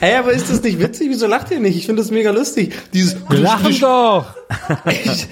Hey, 0.00 0.16
aber 0.16 0.32
ist 0.32 0.50
das 0.50 0.62
nicht 0.62 0.80
witzig? 0.80 1.10
Wieso 1.10 1.26
lacht 1.26 1.50
ihr 1.50 1.60
nicht? 1.60 1.76
Ich 1.76 1.84
finde 1.86 2.00
das 2.00 2.10
mega 2.10 2.30
lustig. 2.30 2.74
Dieses 2.94 3.16
Wir 3.28 3.38
lachen 3.38 3.78
doch! 3.78 4.34
ich, 4.86 5.28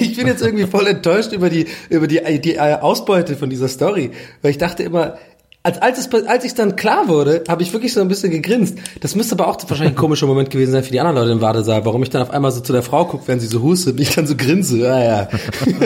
ich 0.00 0.16
bin 0.16 0.28
jetzt 0.28 0.40
irgendwie 0.40 0.66
voll 0.66 0.86
enttäuscht 0.86 1.32
über 1.32 1.50
die 1.50 1.66
über 1.90 2.06
die, 2.06 2.40
die 2.40 2.54
äh, 2.54 2.74
Ausbeute 2.74 3.36
von 3.36 3.50
dieser 3.50 3.68
Story, 3.68 4.12
weil 4.40 4.52
ich 4.52 4.58
dachte 4.58 4.84
immer, 4.84 5.18
als 5.64 5.80
als 5.80 5.98
es 5.98 6.26
als 6.26 6.44
ich 6.44 6.54
dann 6.54 6.76
klar 6.76 7.08
wurde, 7.08 7.42
habe 7.48 7.62
ich 7.62 7.72
wirklich 7.72 7.94
so 7.94 8.00
ein 8.02 8.08
bisschen 8.08 8.30
gegrinst. 8.30 8.76
Das 9.00 9.14
müsste 9.14 9.34
aber 9.34 9.48
auch 9.48 9.56
wahrscheinlich 9.66 9.94
ein 9.94 9.98
komischer 9.98 10.26
Moment 10.26 10.50
gewesen 10.50 10.72
sein 10.72 10.84
für 10.84 10.92
die 10.92 11.00
anderen 11.00 11.16
Leute 11.16 11.32
im 11.32 11.40
Wartesaal, 11.40 11.86
warum 11.86 12.02
ich 12.02 12.10
dann 12.10 12.20
auf 12.20 12.30
einmal 12.30 12.52
so 12.52 12.60
zu 12.60 12.74
der 12.74 12.82
Frau 12.82 13.06
gucke, 13.06 13.26
wenn 13.28 13.40
sie 13.40 13.46
so 13.46 13.62
hustet 13.62 13.94
und 13.94 14.00
ich 14.00 14.14
dann 14.14 14.26
so 14.26 14.36
grinse. 14.36 14.92
Ah 14.92 15.02
ja. 15.02 15.28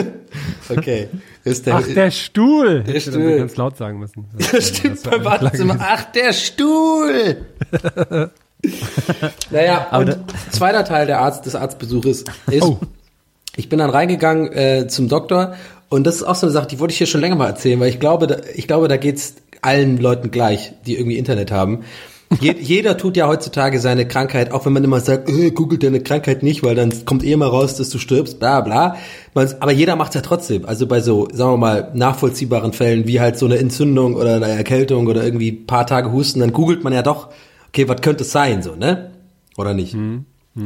okay. 0.69 1.07
Ist 1.45 1.65
der, 1.65 1.75
Ach, 1.77 1.87
der 1.87 2.11
Stuhl! 2.11 2.83
Der 2.83 2.93
Hätte 2.93 3.11
Stuhl. 3.11 3.37
ganz 3.37 3.55
laut 3.55 3.77
sagen 3.77 3.99
müssen. 3.99 4.25
das 4.51 4.67
stimmt 4.67 4.97
Das 4.97 5.05
war 5.05 5.11
beim 5.13 5.23
Wartezimmer. 5.25 5.77
Ach, 5.79 6.03
der 6.11 6.33
Stuhl. 6.33 7.37
naja, 9.49 9.87
Aber 9.91 10.03
und 10.03 10.17
zweiter 10.51 10.83
Teil 10.83 11.07
der 11.07 11.21
Arzt, 11.21 11.45
des 11.45 11.55
Arztbesuches 11.55 12.25
ist, 12.51 12.63
Oh. 12.63 12.79
ich 13.55 13.69
bin 13.69 13.79
dann 13.79 13.89
reingegangen 13.89 14.51
äh, 14.51 14.87
zum 14.89 15.07
Doktor 15.07 15.55
und 15.87 16.05
das 16.05 16.17
ist 16.17 16.23
auch 16.23 16.35
so 16.35 16.45
eine 16.47 16.51
Sache, 16.51 16.67
die 16.67 16.79
wollte 16.79 16.91
ich 16.91 16.97
hier 16.97 17.07
schon 17.07 17.21
länger 17.21 17.35
mal 17.37 17.47
erzählen, 17.47 17.79
weil 17.79 17.87
ich 17.89 17.99
glaube, 18.01 18.27
da, 18.27 18.37
ich 18.53 18.67
glaube, 18.67 18.87
da 18.89 18.97
geht's 18.97 19.35
allen 19.61 19.97
Leuten 19.97 20.31
gleich, 20.31 20.73
die 20.85 20.95
irgendwie 20.95 21.17
Internet 21.17 21.51
haben. 21.51 21.83
Je, 22.39 22.55
jeder 22.59 22.97
tut 22.97 23.17
ja 23.17 23.27
heutzutage 23.27 23.79
seine 23.79 24.07
Krankheit, 24.07 24.51
auch 24.51 24.65
wenn 24.65 24.73
man 24.73 24.83
immer 24.83 24.99
sagt, 24.99 25.29
äh, 25.29 25.51
googelt 25.51 25.83
deine 25.83 26.01
Krankheit 26.01 26.43
nicht, 26.43 26.63
weil 26.63 26.75
dann 26.75 27.05
kommt 27.05 27.23
eh 27.23 27.31
immer 27.31 27.47
raus, 27.47 27.75
dass 27.75 27.89
du 27.89 27.97
stirbst, 27.97 28.39
bla 28.39 28.61
bla. 28.61 28.95
Man, 29.33 29.53
aber 29.59 29.71
jeder 29.71 29.95
macht's 29.95 30.15
ja 30.15 30.21
trotzdem. 30.21 30.65
Also 30.65 30.87
bei 30.87 31.01
so, 31.01 31.27
sagen 31.31 31.53
wir 31.53 31.57
mal, 31.57 31.91
nachvollziehbaren 31.93 32.73
Fällen 32.73 33.07
wie 33.07 33.19
halt 33.19 33.37
so 33.37 33.45
eine 33.45 33.57
Entzündung 33.57 34.15
oder 34.15 34.35
eine 34.35 34.49
Erkältung 34.49 35.07
oder 35.07 35.23
irgendwie 35.23 35.51
paar 35.51 35.87
Tage 35.87 36.11
Husten, 36.11 36.39
dann 36.39 36.53
googelt 36.53 36.83
man 36.83 36.93
ja 36.93 37.01
doch, 37.01 37.29
okay, 37.69 37.87
was 37.87 38.01
könnte 38.01 38.23
es 38.23 38.31
sein, 38.31 38.61
so, 38.61 38.75
ne? 38.75 39.11
Oder 39.57 39.73
nicht? 39.73 39.93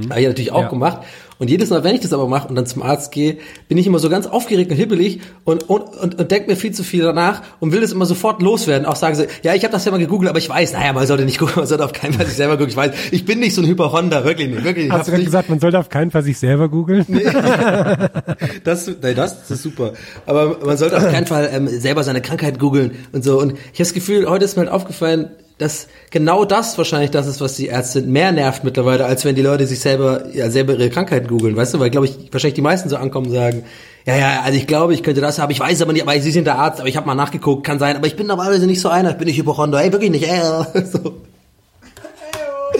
Habe 0.09 0.21
ich 0.21 0.27
natürlich 0.27 0.51
auch 0.51 0.63
Ja. 0.63 0.67
gemacht. 0.69 0.99
Und 1.39 1.49
jedes 1.49 1.69
Mal, 1.71 1.83
wenn 1.83 1.95
ich 1.95 1.99
das 2.01 2.13
aber 2.13 2.27
mache 2.27 2.47
und 2.47 2.55
dann 2.55 2.65
zum 2.65 2.83
Arzt 2.83 3.11
gehe, 3.11 3.37
bin 3.67 3.77
ich 3.77 3.85
immer 3.87 3.99
so 3.99 4.07
ganz 4.09 4.27
aufgeregt 4.27 4.71
und 4.71 4.77
hibbelig 4.77 5.19
und, 5.43 5.67
und, 5.69 5.81
und, 5.97 6.19
und 6.19 6.31
denke 6.31 6.49
mir 6.49 6.55
viel 6.55 6.71
zu 6.71 6.83
viel 6.83 7.01
danach 7.03 7.41
und 7.59 7.73
will 7.73 7.81
das 7.81 7.91
immer 7.91 8.05
sofort 8.05 8.41
loswerden. 8.41 8.85
Auch 8.85 8.95
sagen 8.95 9.15
so, 9.15 9.23
ja, 9.41 9.53
ich 9.53 9.63
habe 9.63 9.71
das 9.73 9.83
ja 9.83 9.91
mal 9.91 9.97
gegoogelt, 9.97 10.29
aber 10.29 10.37
ich 10.39 10.47
weiß, 10.47 10.73
naja, 10.73 10.93
man 10.93 11.05
sollte 11.05 11.25
nicht 11.25 11.39
gucken, 11.39 11.55
man 11.57 11.65
sollte 11.67 11.83
auf 11.83 11.91
keinen 11.91 12.13
Fall 12.13 12.27
sich 12.27 12.35
selber 12.35 12.53
gucken. 12.53 12.69
Ich 12.69 12.77
weiß, 12.77 12.91
ich 13.11 13.25
bin 13.25 13.39
nicht 13.39 13.55
so 13.55 13.61
ein 13.61 13.67
Hyperhonda, 13.67 14.23
wirklich 14.23 14.49
nicht, 14.49 14.63
wirklich. 14.63 14.89
Hast 14.91 15.07
du 15.07 15.11
gerade 15.11 15.17
nicht. 15.17 15.25
gesagt, 15.25 15.49
man 15.49 15.59
sollte 15.59 15.79
auf 15.79 15.89
keinen 15.89 16.11
Fall 16.11 16.23
sich 16.23 16.37
selber 16.37 16.69
googeln? 16.69 17.05
Das, 18.63 18.87
nein, 19.01 19.15
das, 19.15 19.41
das 19.41 19.51
ist 19.51 19.63
super. 19.63 19.93
Aber 20.25 20.57
man 20.65 20.77
sollte 20.77 20.97
auf 20.97 21.11
keinen 21.11 21.27
Fall 21.27 21.49
ähm, 21.51 21.67
selber 21.67 22.03
seine 22.03 22.21
Krankheit 22.21 22.59
googeln 22.59 22.91
und 23.11 23.23
so. 23.23 23.39
Und 23.39 23.53
ich 23.53 23.57
habe 23.57 23.79
das 23.79 23.93
Gefühl, 23.93 24.29
heute 24.29 24.45
ist 24.45 24.55
mir 24.55 24.63
halt 24.63 24.71
aufgefallen, 24.71 25.29
dass 25.63 25.87
genau 26.11 26.45
das 26.45 26.77
wahrscheinlich 26.77 27.11
das 27.11 27.25
ist, 27.25 27.41
was 27.41 27.55
die 27.55 27.67
Ärzte 27.67 28.01
mehr 28.01 28.31
nervt 28.31 28.63
mittlerweile, 28.63 29.05
als 29.05 29.25
wenn 29.25 29.35
die 29.35 29.41
Leute 29.41 29.65
sich 29.65 29.79
selber, 29.79 30.25
ja, 30.33 30.49
selber 30.49 30.73
ihre 30.73 30.89
Krankheiten 30.89 31.27
googeln, 31.27 31.55
weißt 31.55 31.73
du? 31.73 31.79
Weil, 31.79 31.89
glaube 31.89 32.07
ich, 32.07 32.31
wahrscheinlich 32.31 32.55
die 32.55 32.61
meisten 32.61 32.89
so 32.89 32.97
ankommen 32.97 33.27
und 33.27 33.33
sagen, 33.33 33.63
ja, 34.05 34.17
ja, 34.17 34.41
also 34.43 34.57
ich 34.57 34.67
glaube, 34.67 34.93
ich 34.93 35.01
könnte 35.01 35.21
das 35.21 35.39
haben, 35.39 35.51
ich 35.51 35.59
weiß 35.59 35.81
aber 35.81 35.93
nicht, 35.93 36.01
aber 36.01 36.19
Sie 36.19 36.31
sind 36.31 36.45
der 36.45 36.59
Arzt, 36.59 36.79
aber 36.79 36.89
ich 36.89 36.97
habe 36.97 37.07
mal 37.07 37.15
nachgeguckt, 37.15 37.65
kann 37.65 37.79
sein, 37.79 37.95
aber 37.95 38.05
ich 38.05 38.15
bin 38.15 38.27
normalerweise 38.27 38.67
nicht 38.67 38.81
so 38.81 38.89
einer, 38.89 39.11
ich 39.11 39.17
bin 39.17 39.27
nicht 39.27 39.37
Hypochonder, 39.37 39.81
ey, 39.81 39.91
wirklich 39.91 40.11
nicht, 40.11 40.27
ey, 40.27 40.41
so. 40.91 41.21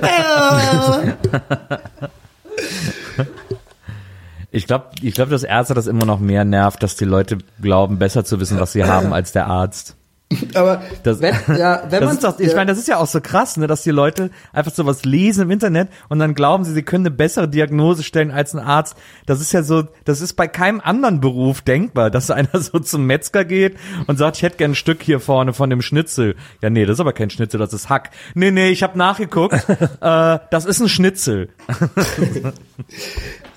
Ich 4.50 4.68
glaube, 4.68 4.86
ich 5.02 5.14
glaub, 5.14 5.30
dass 5.30 5.42
Ärzte 5.42 5.74
das 5.74 5.88
immer 5.88 6.04
noch 6.04 6.20
mehr 6.20 6.44
nervt, 6.44 6.80
dass 6.80 6.94
die 6.94 7.04
Leute 7.04 7.38
glauben, 7.60 7.98
besser 7.98 8.24
zu 8.24 8.38
wissen, 8.38 8.60
was 8.60 8.72
sie 8.72 8.84
haben, 8.84 9.12
als 9.12 9.32
der 9.32 9.48
Arzt. 9.48 9.96
Aber 10.54 10.82
Das, 11.02 11.20
wenn, 11.20 11.34
ja, 11.56 11.82
wenn 11.88 12.00
das 12.00 12.00
man, 12.00 12.14
ist 12.14 12.24
doch, 12.24 12.38
ich 12.38 12.54
meine, 12.54 12.66
das 12.66 12.78
ist 12.78 12.88
ja 12.88 12.96
auch 12.96 13.06
so 13.06 13.20
krass, 13.20 13.56
ne, 13.56 13.66
dass 13.66 13.82
die 13.82 13.90
Leute 13.90 14.30
einfach 14.52 14.72
so 14.72 14.86
was 14.86 15.04
lesen 15.04 15.42
im 15.42 15.50
Internet 15.50 15.88
und 16.08 16.18
dann 16.18 16.34
glauben 16.34 16.64
sie, 16.64 16.72
sie 16.72 16.82
können 16.82 17.06
eine 17.06 17.14
bessere 17.14 17.48
Diagnose 17.48 18.02
stellen 18.02 18.30
als 18.30 18.54
ein 18.54 18.60
Arzt. 18.60 18.96
Das 19.26 19.40
ist 19.40 19.52
ja 19.52 19.62
so, 19.62 19.84
das 20.04 20.20
ist 20.20 20.34
bei 20.34 20.48
keinem 20.48 20.80
anderen 20.80 21.20
Beruf 21.20 21.60
denkbar, 21.62 22.10
dass 22.10 22.30
einer 22.30 22.48
so 22.60 22.78
zum 22.78 23.06
Metzger 23.06 23.44
geht 23.44 23.76
und 24.06 24.16
sagt, 24.18 24.36
ich 24.36 24.42
hätte 24.42 24.56
gern 24.56 24.72
ein 24.72 24.76
Stück 24.76 25.02
hier 25.02 25.20
vorne 25.20 25.52
von 25.52 25.70
dem 25.70 25.82
Schnitzel. 25.82 26.36
Ja, 26.62 26.70
nee, 26.70 26.86
das 26.86 26.94
ist 26.94 27.00
aber 27.00 27.12
kein 27.12 27.30
Schnitzel, 27.30 27.58
das 27.58 27.72
ist 27.72 27.88
Hack. 27.88 28.10
Nee, 28.34 28.50
nee, 28.50 28.70
ich 28.70 28.82
habe 28.82 28.98
nachgeguckt, 28.98 29.54
äh, 30.00 30.38
das 30.50 30.64
ist 30.64 30.80
ein 30.80 30.88
Schnitzel. 30.88 31.48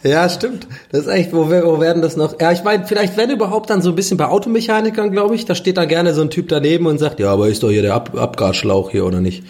Ja, 0.04 0.30
stimmt. 0.30 0.68
Das 0.92 1.02
ist 1.02 1.08
echt, 1.08 1.34
wo, 1.34 1.50
wo 1.50 1.80
werden 1.80 2.02
das 2.02 2.16
noch? 2.18 2.40
Ja, 2.40 2.52
ich 2.52 2.64
meine, 2.64 2.86
vielleicht 2.86 3.18
wenn 3.18 3.30
überhaupt 3.32 3.70
dann 3.70 3.82
so 3.82 3.90
ein 3.90 3.96
bisschen 3.96 4.18
bei 4.18 4.28
Automechanikern, 4.28 5.12
glaube 5.12 5.36
ich, 5.36 5.46
da 5.46 5.56
steht 5.56 5.78
dann 5.78 5.88
gerne 5.88 6.14
so 6.14 6.22
ein 6.22 6.30
Typ 6.30 6.50
daneben 6.50 6.86
und 6.86 6.98
sagt, 7.00 7.20
ja, 7.20 7.32
aber 7.32 7.48
ist 7.48 7.64
doch 7.64 7.70
hier 7.70 7.82
der 7.82 7.96
Ab 7.96 8.16
Abgasschlauch 8.18 8.92
hier 8.92 9.06
oder 9.06 9.22
nicht? 9.22 9.44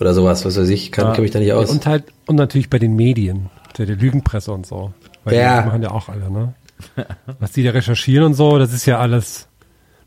Oder 0.00 0.14
sowas, 0.14 0.44
was 0.44 0.56
weiß 0.56 0.68
ich, 0.70 0.92
kann, 0.92 1.12
kann 1.12 1.22
mich 1.22 1.30
da 1.32 1.40
nicht 1.40 1.52
aus. 1.52 1.68
Und 1.70 1.86
halt, 1.86 2.04
und 2.26 2.36
natürlich 2.36 2.70
bei 2.70 2.78
den 2.78 2.94
Medien, 2.96 3.50
der, 3.76 3.86
der 3.86 3.96
Lügenpresse 3.96 4.52
und 4.52 4.66
so. 4.66 4.92
Weil 5.24 5.34
Ja. 5.36 5.60
die 5.60 5.66
machen 5.68 5.82
ja 5.82 5.90
auch 5.90 6.08
alle, 6.08 6.30
ne? 6.30 6.54
Was 7.38 7.52
die 7.52 7.62
da 7.62 7.72
recherchieren 7.72 8.24
und 8.24 8.34
so, 8.34 8.58
das 8.58 8.72
ist 8.72 8.86
ja 8.86 8.98
alles 8.98 9.46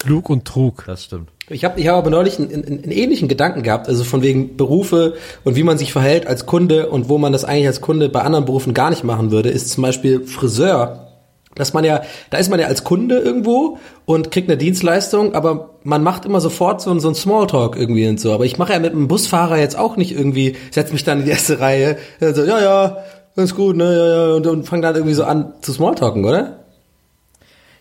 Lug 0.06 0.30
und 0.30 0.46
Trug. 0.46 0.84
Das 0.88 1.04
stimmt. 1.04 1.30
Ich 1.50 1.66
habe 1.66 1.80
ich 1.80 1.88
hab 1.88 1.98
aber 1.98 2.10
neulich 2.10 2.40
einen, 2.40 2.54
einen, 2.54 2.84
einen 2.84 2.92
ähnlichen 2.92 3.28
Gedanken 3.28 3.64
gehabt, 3.64 3.90
also 3.90 4.04
von 4.04 4.22
wegen 4.22 4.56
Berufe 4.56 5.16
und 5.44 5.56
wie 5.56 5.64
man 5.64 5.78
sich 5.78 5.92
verhält 5.92 6.26
als 6.26 6.46
Kunde 6.46 6.90
und 6.90 7.10
wo 7.10 7.18
man 7.18 7.34
das 7.34 7.44
eigentlich 7.44 7.68
als 7.68 7.82
Kunde 7.82 8.08
bei 8.10 8.22
anderen 8.22 8.46
Berufen 8.46 8.74
gar 8.74 8.90
nicht 8.90 9.04
machen 9.04 9.32
würde, 9.32 9.50
ist 9.50 9.70
zum 9.70 9.82
Beispiel 9.82 10.26
Friseur. 10.26 11.10
Dass 11.56 11.74
man 11.74 11.84
ja, 11.84 12.02
da 12.32 12.38
ist 12.38 12.50
man 12.50 12.60
ja 12.60 12.66
als 12.66 12.84
Kunde 12.84 13.20
irgendwo 13.20 13.78
und 14.06 14.32
kriegt 14.32 14.50
eine 14.50 14.58
Dienstleistung, 14.58 15.36
aber 15.36 15.76
man 15.84 16.02
macht 16.02 16.26
immer 16.26 16.42
sofort 16.42 16.82
so, 16.82 16.98
so 16.98 17.10
ein 17.10 17.16
Smalltalk 17.16 17.76
irgendwie 17.76 18.08
und 18.08 18.20
so. 18.20 18.34
Aber 18.34 18.46
ich 18.46 18.58
mache 18.58 18.74
ja 18.74 18.80
mit 18.80 18.94
einem 18.94 19.08
Busfahrer 19.08 19.60
jetzt 19.60 19.78
auch 19.78 19.96
nicht 19.96 20.18
irgendwie, 20.18 20.56
setz 20.72 20.92
mich 20.92 21.04
dann 21.04 21.20
in 21.20 21.26
die 21.26 21.32
erste 21.32 21.60
Reihe, 21.60 21.98
so, 22.20 22.44
ja, 22.44 22.60
ja, 22.60 22.98
ist 23.36 23.56
gut, 23.56 23.76
ne, 23.76 23.84
ja, 23.86 24.08
ja, 24.08 24.36
und, 24.36 24.48
und 24.48 24.64
fang 24.64 24.82
dann 24.82 24.96
irgendwie 24.96 25.14
so 25.14 25.26
an 25.26 25.54
zu 25.62 25.74
Smalltalken, 25.74 26.26
oder? 26.26 26.60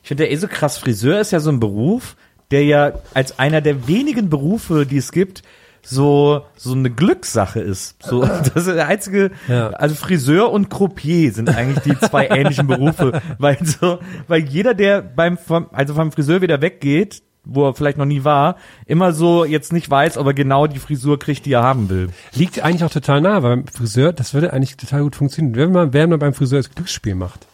Ich 0.02 0.08
finde 0.08 0.26
ja 0.26 0.32
eh 0.32 0.36
so 0.36 0.48
krass, 0.48 0.78
Friseur 0.78 1.20
ist 1.20 1.30
ja 1.30 1.40
so 1.40 1.50
ein 1.50 1.60
Beruf, 1.60 2.16
der 2.52 2.64
ja 2.64 2.92
als 3.14 3.38
einer 3.38 3.60
der 3.60 3.88
wenigen 3.88 4.30
Berufe, 4.30 4.86
die 4.86 4.98
es 4.98 5.10
gibt, 5.10 5.42
so 5.84 6.42
so 6.56 6.72
eine 6.74 6.90
Glückssache 6.90 7.60
ist. 7.60 8.00
So 8.02 8.20
das 8.54 8.66
ist 8.66 8.76
der 8.76 8.86
einzige 8.86 9.30
Ja. 9.48 9.70
also 9.70 9.94
Friseur 9.96 10.52
und 10.52 10.70
Croupier 10.70 11.32
sind 11.32 11.48
eigentlich 11.48 11.80
die 11.80 11.98
zwei 11.98 12.26
ähnlichen 12.30 12.68
Berufe, 12.68 13.20
weil 13.38 13.58
so 13.64 13.98
weil 14.28 14.44
jeder 14.44 14.74
der 14.74 15.02
beim 15.02 15.36
vom, 15.38 15.66
also 15.72 15.94
vom 15.94 16.12
Friseur 16.12 16.40
wieder 16.40 16.60
weggeht, 16.62 17.22
wo 17.44 17.66
er 17.66 17.74
vielleicht 17.74 17.98
noch 17.98 18.04
nie 18.04 18.22
war, 18.22 18.56
immer 18.86 19.12
so 19.12 19.44
jetzt 19.44 19.72
nicht 19.72 19.90
weiß, 19.90 20.16
ob 20.18 20.26
er 20.28 20.34
genau 20.34 20.68
die 20.68 20.78
Frisur 20.78 21.18
kriegt, 21.18 21.44
die 21.46 21.52
er 21.52 21.64
haben 21.64 21.88
will. 21.88 22.10
Liegt 22.34 22.62
eigentlich 22.62 22.84
auch 22.84 22.90
total 22.92 23.20
nah, 23.20 23.42
weil 23.42 23.56
beim 23.56 23.66
Friseur, 23.66 24.12
das 24.12 24.32
würde 24.32 24.52
eigentlich 24.52 24.76
total 24.76 25.02
gut 25.02 25.16
funktionieren. 25.16 25.56
Wenn 25.56 25.72
man, 25.72 25.92
wenn 25.92 26.10
man 26.10 26.20
beim 26.20 26.34
Friseur 26.34 26.60
das 26.60 26.70
Glücksspiel 26.70 27.16
macht. 27.16 27.48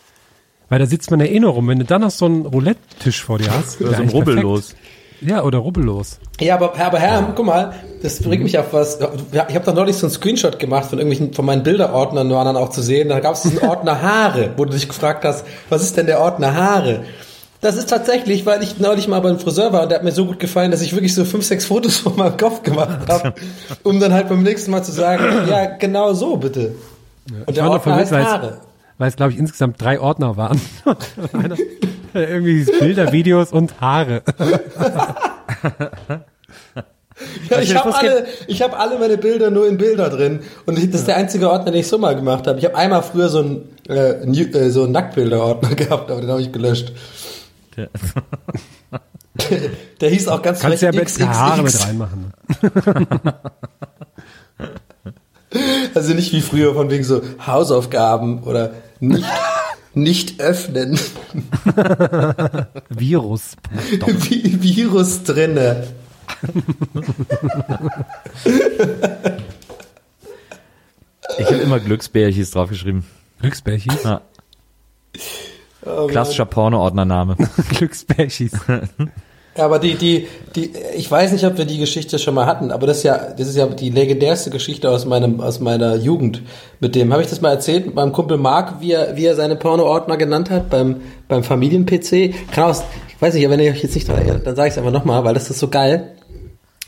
Weil 0.69 0.79
da 0.79 0.87
sitzt 0.87 1.11
man 1.11 1.21
ja 1.21 1.27
eh 1.27 1.39
rum. 1.43 1.69
Wenn 1.69 1.79
du 1.79 1.85
dann 1.85 2.03
noch 2.03 2.11
so 2.11 2.27
einen 2.27 2.47
Roulette-Tisch 2.47 3.25
vor 3.25 3.39
dir 3.39 3.51
hast. 3.51 3.81
Oder 3.81 3.95
so 3.95 4.03
ein 4.03 4.09
Rubbellos. 4.09 4.75
Ja, 5.21 5.43
oder 5.43 5.59
rubbellos. 5.59 6.21
Ja, 6.41 6.55
aber, 6.55 6.79
aber 6.79 6.99
Herr, 6.99 7.33
guck 7.35 7.45
mal, 7.45 7.73
das 8.03 8.23
bringt 8.23 8.45
mich 8.45 8.57
auf 8.57 8.73
was. 8.73 9.01
Ja, 9.33 9.47
Ich 9.49 9.55
habe 9.55 9.65
doch 9.65 9.75
neulich 9.75 9.97
so 9.97 10.07
einen 10.07 10.13
Screenshot 10.13 10.59
gemacht 10.61 10.91
von 10.91 10.99
irgendwelchen, 10.99 11.35
von 11.35 11.45
meinen 11.45 11.65
Bilderordnern, 11.65 12.31
waren 12.31 12.47
dann 12.47 12.57
auch 12.57 12.69
zu 12.69 12.83
sehen. 12.83 13.09
Da 13.09 13.19
gab 13.19 13.35
es 13.35 13.43
diesen 13.43 13.59
Ordner 13.61 14.01
Haare, 14.01 14.51
wo 14.57 14.65
du 14.65 14.73
dich 14.73 14.87
gefragt 14.89 15.25
hast, 15.25 15.45
was 15.71 15.83
ist 15.83 15.97
denn 15.97 16.07
der 16.07 16.21
Ordner 16.21 16.55
Haare? 16.55 17.05
Das 17.61 17.77
ist 17.77 17.89
tatsächlich, 17.89 18.47
weil 18.47 18.63
ich 18.63 18.79
neulich 18.79 19.09
mal 19.09 19.19
beim 19.19 19.41
Friseur 19.41 19.73
war 19.73 19.83
und 19.83 19.89
der 19.89 19.99
hat 19.99 20.05
mir 20.05 20.13
so 20.13 20.27
gut 20.27 20.39
gefallen, 20.39 20.71
dass 20.71 20.81
ich 20.83 20.93
wirklich 20.93 21.13
so 21.13 21.25
fünf, 21.25 21.45
sechs 21.45 21.65
Fotos 21.65 21.97
von 21.97 22.15
meinem 22.15 22.37
Kopf 22.37 22.63
gemacht 22.63 23.09
habe, 23.09 23.35
um 23.83 23.99
dann 23.99 24.13
halt 24.13 24.29
beim 24.29 24.45
nächsten 24.45 24.71
Mal 24.71 24.85
zu 24.85 24.93
sagen, 24.93 25.25
ja, 25.49 25.65
genau 25.65 26.13
so 26.13 26.37
bitte. 26.37 26.77
Und 27.47 27.57
der 27.57 27.69
Ordner 27.69 27.97
heißt 27.97 28.13
Haare. 28.13 28.59
Weil 28.99 29.09
es, 29.09 29.17
glaube 29.17 29.33
ich, 29.33 29.39
insgesamt 29.39 29.81
drei 29.81 30.01
Ordner 30.01 30.37
waren. 30.37 30.61
Einer, 31.33 31.57
irgendwie 32.15 32.65
Bilder, 32.65 33.13
Videos 33.13 33.53
und 33.53 33.81
Haare. 33.81 34.23
Ja, 37.51 37.59
ich 37.59 37.75
habe 37.75 37.93
alle, 37.97 38.27
ich 38.47 38.63
habe 38.63 38.77
alle 38.79 38.97
meine 38.97 39.19
Bilder 39.19 39.51
nur 39.51 39.67
in 39.67 39.77
Bilder 39.77 40.09
drin 40.09 40.39
und 40.67 40.79
das 40.79 40.85
ist 41.01 41.09
der 41.09 41.17
einzige 41.17 41.51
Ordner, 41.51 41.73
den 41.73 41.81
ich 41.81 41.89
so 41.89 41.99
mal 41.99 42.15
gemacht 42.15 42.47
habe. 42.47 42.61
Ich 42.61 42.65
habe 42.65 42.77
einmal 42.77 43.03
früher 43.03 43.29
so 43.29 43.41
einen 43.41 43.69
äh, 43.89 44.23
äh, 44.23 44.71
so 44.71 44.85
einen 44.85 44.93
Nacktbilder-Ordner 44.93 45.71
gehabt, 45.75 46.13
aber 46.13 46.21
den 46.21 46.31
habe 46.31 46.41
ich 46.41 46.53
gelöscht. 46.53 46.93
Der- 47.77 47.89
Der 50.01 50.11
hieß 50.11 50.29
auch 50.29 50.43
ganz 50.43 50.61
Kannst 50.61 50.81
ja 50.83 50.93
frech 50.93 51.01
jetzt 51.01 51.21
Haare 51.21 51.63
mit 51.63 51.73
XXX. 51.73 51.87
reinmachen. 51.89 52.33
Also 55.95 56.15
nicht 56.15 56.33
wie 56.33 56.41
früher 56.41 56.75
von 56.75 56.89
wegen 56.91 57.03
so 57.05 57.21
Hausaufgaben 57.45 58.45
oder 58.45 58.71
nicht, 59.01 59.25
nicht 59.95 60.41
öffnen. 60.41 60.99
Virus. 62.89 63.57
Vi- 63.81 64.63
Virus 64.63 65.23
drinne. 65.25 65.87
Ich 71.39 71.47
habe 71.47 71.57
immer 71.57 71.81
Glücksbärchis 71.81 72.51
draufgeschrieben. 72.51 73.05
Glücksbärchis. 73.41 74.03
Ja. 74.05 74.21
Klassischer 76.09 76.47
Porno-Ordnername. 76.47 77.37
Glücksbärchis. 77.71 78.53
Ja, 79.59 79.65
aber 79.65 79.81
die, 79.81 79.97
die, 79.97 80.29
die, 80.55 80.71
ich 80.97 81.11
weiß 81.11 81.33
nicht, 81.33 81.45
ob 81.45 81.59
wir 81.59 81.65
die 81.65 81.79
Geschichte 81.79 82.21
schon 82.21 82.35
mal 82.35 82.47
hatten, 82.47 82.71
aber 82.71 82.87
das 82.87 82.99
ist 82.99 83.03
ja, 83.03 83.33
das 83.37 83.49
ist 83.49 83.57
ja 83.57 83.67
die 83.67 83.91
legendärste 83.91 84.51
Geschichte 84.51 84.89
aus 84.89 85.05
meinem, 85.05 85.41
aus 85.41 85.59
meiner 85.59 85.97
Jugend. 85.97 86.43
Mit 86.79 86.95
dem, 86.95 87.13
habe 87.13 87.23
ich 87.23 87.29
das 87.29 87.41
mal 87.41 87.51
erzählt, 87.51 87.87
mit 87.87 87.97
meinem 87.97 88.13
Kumpel 88.13 88.39
Marc, 88.39 88.81
wie 88.81 88.93
er, 88.93 89.17
wie 89.17 89.25
er 89.25 89.35
seine 89.35 89.57
Porno-Ordner 89.57 90.17
genannt 90.17 90.49
hat 90.49 90.71
beim, 90.71 91.01
beim 91.27 91.43
Familien-PC. 91.43 92.35
Auch, 92.57 92.85
ich 93.09 93.21
weiß 93.21 93.35
nicht, 93.35 93.51
wenn 93.51 93.59
ihr 93.59 93.73
euch 93.73 93.83
jetzt 93.83 93.97
nicht 93.97 94.07
dran 94.07 94.19
erinnert, 94.19 94.47
dann 94.47 94.55
sage 94.55 94.69
ich 94.69 94.75
es 94.75 94.79
einfach 94.79 94.93
nochmal, 94.93 95.25
weil 95.25 95.35
das 95.35 95.51
ist 95.51 95.59
so 95.59 95.67
geil. 95.67 96.13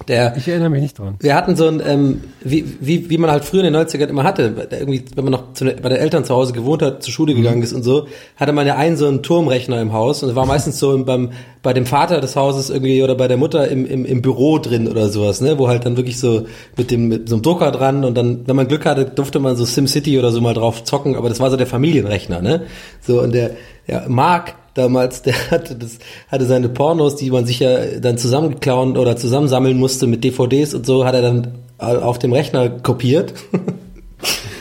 Der, 0.09 0.37
Ich 0.37 0.49
erinnere 0.49 0.71
mich 0.71 0.81
nicht 0.81 0.99
dran. 0.99 1.17
wir 1.21 1.35
hatten 1.35 1.57
so 1.57 1.67
ein, 1.67 1.83
ähm, 1.87 2.21
wie, 2.43 2.65
wie, 2.81 3.11
wie 3.11 3.19
man 3.19 3.31
halt 3.31 3.45
früher 3.45 3.65
in 3.65 3.73
den 3.73 3.83
90ern 3.83 4.07
immer 4.07 4.25
hatte, 4.25 4.69
irgendwie, 4.71 5.05
wenn 5.15 5.25
man 5.25 5.33
noch 5.33 5.53
zu, 5.53 5.65
bei 5.65 5.89
den 5.89 5.99
Eltern 5.99 6.25
zu 6.25 6.35
Hause 6.35 6.53
gewohnt 6.53 6.83
hat, 6.83 7.03
zur 7.03 7.13
Schule 7.13 7.35
gegangen 7.35 7.63
ist 7.63 7.73
und 7.73 7.83
so, 7.83 8.07
hatte 8.37 8.53
man 8.53 8.67
ja 8.67 8.77
einen 8.77 8.97
so 8.97 9.07
einen 9.07 9.23
Turmrechner 9.23 9.81
im 9.81 9.93
Haus 9.93 10.23
und 10.23 10.31
es 10.31 10.35
war 10.35 10.47
meistens 10.47 10.79
so 10.79 11.05
beim, 11.05 11.33
bei 11.63 11.73
dem 11.73 11.87
Vater 11.87 12.21
des 12.21 12.35
Hauses 12.35 12.71
irgendwie 12.71 13.03
oder 13.03 13.15
bei 13.15 13.29
der 13.29 13.37
Mutter 13.37 13.69
im, 13.69 13.85
im, 13.85 14.05
im 14.05 14.23
Büro 14.23 14.59
drin 14.59 14.89
oder 14.89 15.09
sowas, 15.09 15.41
ne, 15.41 15.59
wo 15.59 15.69
halt 15.69 15.85
dann 15.85 15.97
wirklich 15.97 16.19
so 16.19 16.47
mit 16.77 16.91
dem, 16.91 17.09
mit 17.09 17.29
so 17.29 17.37
einem 17.37 17.43
Drucker 17.43 17.71
dran 17.71 18.05
und 18.05 18.17
dann, 18.17 18.47
wenn 18.47 18.57
man 18.57 18.69
Glück 18.69 18.87
hatte, 18.87 19.05
durfte 19.05 19.39
man 19.39 19.57
so 19.57 19.65
SimCity 19.65 20.19
oder 20.19 20.33
so 20.33 20.41
mal 20.41 20.55
drauf 20.55 20.85
zocken, 20.85 21.17
aber 21.17 21.29
das 21.29 21.41
war 21.41 21.51
so 21.51 21.57
der 21.57 21.67
Familienrechner, 21.67 22.41
ne, 22.41 22.63
so 23.01 23.21
und 23.21 23.33
der, 23.33 23.53
ja, 23.87 24.05
Marc, 24.09 24.55
damals, 24.75 25.23
der 25.23 25.35
hatte 25.51 25.77
das, 25.77 25.99
hatte 26.29 26.47
seine 26.47 26.69
Pornos, 26.69 27.17
die 27.17 27.31
man 27.31 27.47
sich 27.47 27.61
ja 27.61 27.99
dann 27.99 28.19
zusammenklauen 28.19 28.97
oder 28.97 29.17
zusammensammeln 29.17 29.79
musste 29.79 30.07
mit 30.07 30.25
DVDs 30.25 30.75
und 30.75 30.87
so, 30.87 31.05
hat 31.05 31.15
er 31.15 31.23
dann 31.23 31.55
auf 31.79 32.19
dem 32.19 32.33
Rechner 32.33 32.69
kopiert. 32.69 33.35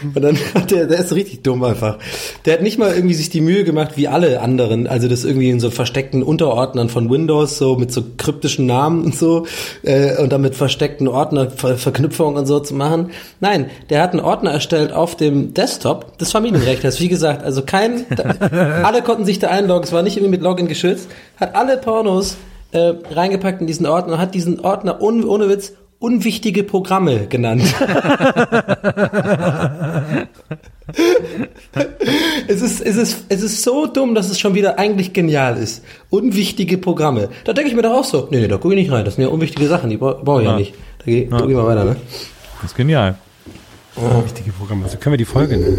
Und 0.03 0.21
dann 0.21 0.37
hat 0.53 0.71
der, 0.71 0.87
der 0.87 0.99
ist 0.99 1.13
richtig 1.13 1.43
dumm 1.43 1.63
einfach. 1.63 1.97
Der 2.45 2.53
hat 2.53 2.61
nicht 2.61 2.77
mal 2.77 2.93
irgendwie 2.93 3.13
sich 3.15 3.29
die 3.29 3.41
Mühe 3.41 3.63
gemacht 3.63 3.91
wie 3.95 4.07
alle 4.07 4.41
anderen, 4.41 4.87
also 4.87 5.07
das 5.07 5.25
irgendwie 5.25 5.49
in 5.49 5.59
so 5.59 5.69
versteckten 5.71 6.23
Unterordnern 6.23 6.89
von 6.89 7.09
Windows, 7.09 7.57
so 7.57 7.75
mit 7.75 7.91
so 7.91 8.03
kryptischen 8.17 8.65
Namen 8.65 9.05
und 9.05 9.15
so, 9.15 9.45
äh, 9.83 10.21
und 10.21 10.31
dann 10.31 10.41
mit 10.41 10.55
versteckten 10.55 11.07
Ordner, 11.07 11.49
Ver 11.49 11.77
Verknüpfungen 11.77 12.37
und 12.37 12.45
so 12.45 12.59
zu 12.59 12.73
machen. 12.73 13.11
Nein, 13.39 13.69
der 13.89 14.01
hat 14.01 14.11
einen 14.11 14.21
Ordner 14.21 14.51
erstellt 14.51 14.93
auf 14.93 15.15
dem 15.15 15.53
Desktop 15.53 16.17
des 16.17 16.31
Familienrechners. 16.31 16.99
Wie 16.99 17.09
gesagt, 17.09 17.43
also 17.43 17.61
kein, 17.61 18.05
alle 18.83 19.01
konnten 19.01 19.25
sich 19.25 19.39
da 19.39 19.47
einloggen, 19.47 19.83
es 19.83 19.91
war 19.91 20.03
nicht 20.03 20.17
irgendwie 20.17 20.31
mit 20.31 20.41
Login 20.41 20.67
geschützt, 20.67 21.09
hat 21.37 21.55
alle 21.55 21.77
Pornos 21.77 22.37
äh, 22.71 22.93
reingepackt 23.11 23.61
in 23.61 23.67
diesen 23.67 23.85
Ordner 23.85 24.13
und 24.13 24.19
hat 24.19 24.35
diesen 24.35 24.59
Ordner 24.59 25.01
un, 25.01 25.23
ohne 25.23 25.49
Witz 25.49 25.73
unwichtige 25.99 26.63
Programme 26.63 27.27
genannt. 27.27 27.63
es, 32.47 32.61
ist, 32.61 32.81
es, 32.81 32.95
ist, 32.95 33.25
es 33.29 33.41
ist 33.43 33.61
so 33.63 33.85
dumm, 33.85 34.15
dass 34.15 34.29
es 34.29 34.39
schon 34.39 34.55
wieder 34.55 34.79
eigentlich 34.79 35.13
genial 35.13 35.57
ist. 35.57 35.83
Unwichtige 36.09 36.77
Programme. 36.77 37.29
Da 37.43 37.53
denke 37.53 37.69
ich 37.69 37.75
mir 37.75 37.81
doch 37.81 37.93
auch 37.93 38.05
so, 38.05 38.27
nee, 38.31 38.39
nee, 38.39 38.47
da 38.47 38.57
gucke 38.57 38.73
ich 38.75 38.81
nicht 38.81 38.91
rein. 38.91 39.03
Das 39.05 39.15
sind 39.15 39.25
ja 39.25 39.29
unwichtige 39.29 39.67
Sachen, 39.67 39.89
die 39.89 39.97
brauche 39.97 40.23
brauch 40.23 40.39
ich 40.39 40.45
ja. 40.45 40.51
Ja. 40.51 40.57
nicht. 40.57 40.73
Da 40.99 41.05
gehe 41.05 41.29
ja. 41.29 41.45
geh 41.45 41.53
mal 41.53 41.65
weiter, 41.65 41.83
ne? 41.83 41.95
Das 42.61 42.71
ist 42.71 42.77
genial. 42.77 43.15
Wichtige 44.23 44.51
Programme. 44.53 44.85
Also 44.85 44.97
können 44.97 45.13
wir 45.13 45.17
die 45.17 45.25
Folge 45.25 45.57
nennen. 45.57 45.77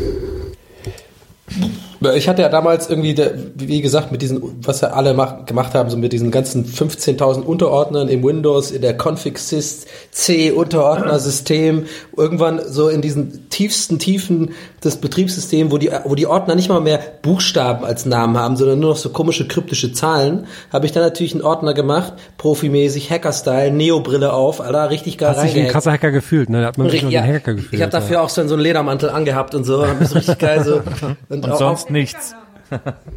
Ich 2.15 2.29
hatte 2.29 2.41
ja 2.41 2.49
damals 2.49 2.89
irgendwie, 2.89 3.15
wie 3.57 3.83
gesagt, 3.83 4.11
mit 4.11 4.23
diesen, 4.23 4.41
was 4.65 4.81
ja 4.81 4.89
alle 4.89 5.13
mach, 5.13 5.45
gemacht 5.45 5.75
haben, 5.75 5.91
so 5.91 5.99
mit 5.99 6.13
diesen 6.13 6.31
ganzen 6.31 6.65
15.000 6.65 7.43
Unterordnern 7.43 8.09
im 8.09 8.23
Windows, 8.25 8.71
in 8.71 8.81
der 8.81 8.97
Config-Sys 8.97 9.87
C-Unterordner-System, 10.11 11.85
irgendwann 12.17 12.61
so 12.67 12.89
in 12.89 13.03
diesen 13.03 13.49
tiefsten 13.51 13.99
Tiefen 13.99 14.53
des 14.83 14.97
Betriebssystems, 14.97 15.71
wo 15.71 15.79
die, 15.79 15.91
wo 16.05 16.15
die 16.15 16.27
Ordner 16.27 16.55
nicht 16.55 16.69
mal 16.69 16.81
mehr 16.81 17.01
Buchstaben 17.23 17.85
als 17.85 18.07
Namen 18.07 18.39
haben, 18.39 18.57
sondern 18.57 18.81
nur 18.81 18.91
noch 18.91 18.97
so 18.97 19.11
komische 19.11 19.47
kryptische 19.47 19.93
Zahlen, 19.93 20.47
habe 20.73 20.87
ich 20.87 20.93
dann 20.93 21.03
natürlich 21.03 21.35
einen 21.35 21.43
Ordner 21.43 21.75
gemacht, 21.75 22.15
profimäßig, 22.39 23.11
Hacker-Style, 23.11 23.73
Neo-Brille 23.73 24.33
auf, 24.33 24.61
Alter, 24.61 24.89
richtig 24.91 25.19
geil 25.19 25.31
Hast 25.37 25.45
dich 25.45 25.55
wie 25.55 25.61
ein 25.61 25.69
krasser 25.69 25.93
Hacker 25.93 26.11
gefühlt, 26.11 26.49
ne? 26.49 26.63
Da 26.63 26.69
hat 26.69 26.79
man 26.79 26.87
sich 26.87 26.95
Richtig, 27.03 27.09
noch 27.09 27.13
ja. 27.13 27.23
den 27.23 27.35
Hacker 27.35 27.55
gefühlt. 27.55 27.75
Ich 27.75 27.83
habe 27.83 27.93
dafür 27.93 28.23
auch 28.23 28.29
so, 28.29 28.41
einen 28.41 28.59
Ledermantel 28.59 29.11
angehabt 29.11 29.55
und 29.55 29.65
so, 29.65 29.87
hab 29.87 30.01
das 30.01 30.15
richtig 30.15 30.39
geil 30.39 30.65
so. 30.65 30.81
Und 31.29 31.49
auch- 31.51 31.59
sonst 31.59 31.90
nichts. 31.91 32.35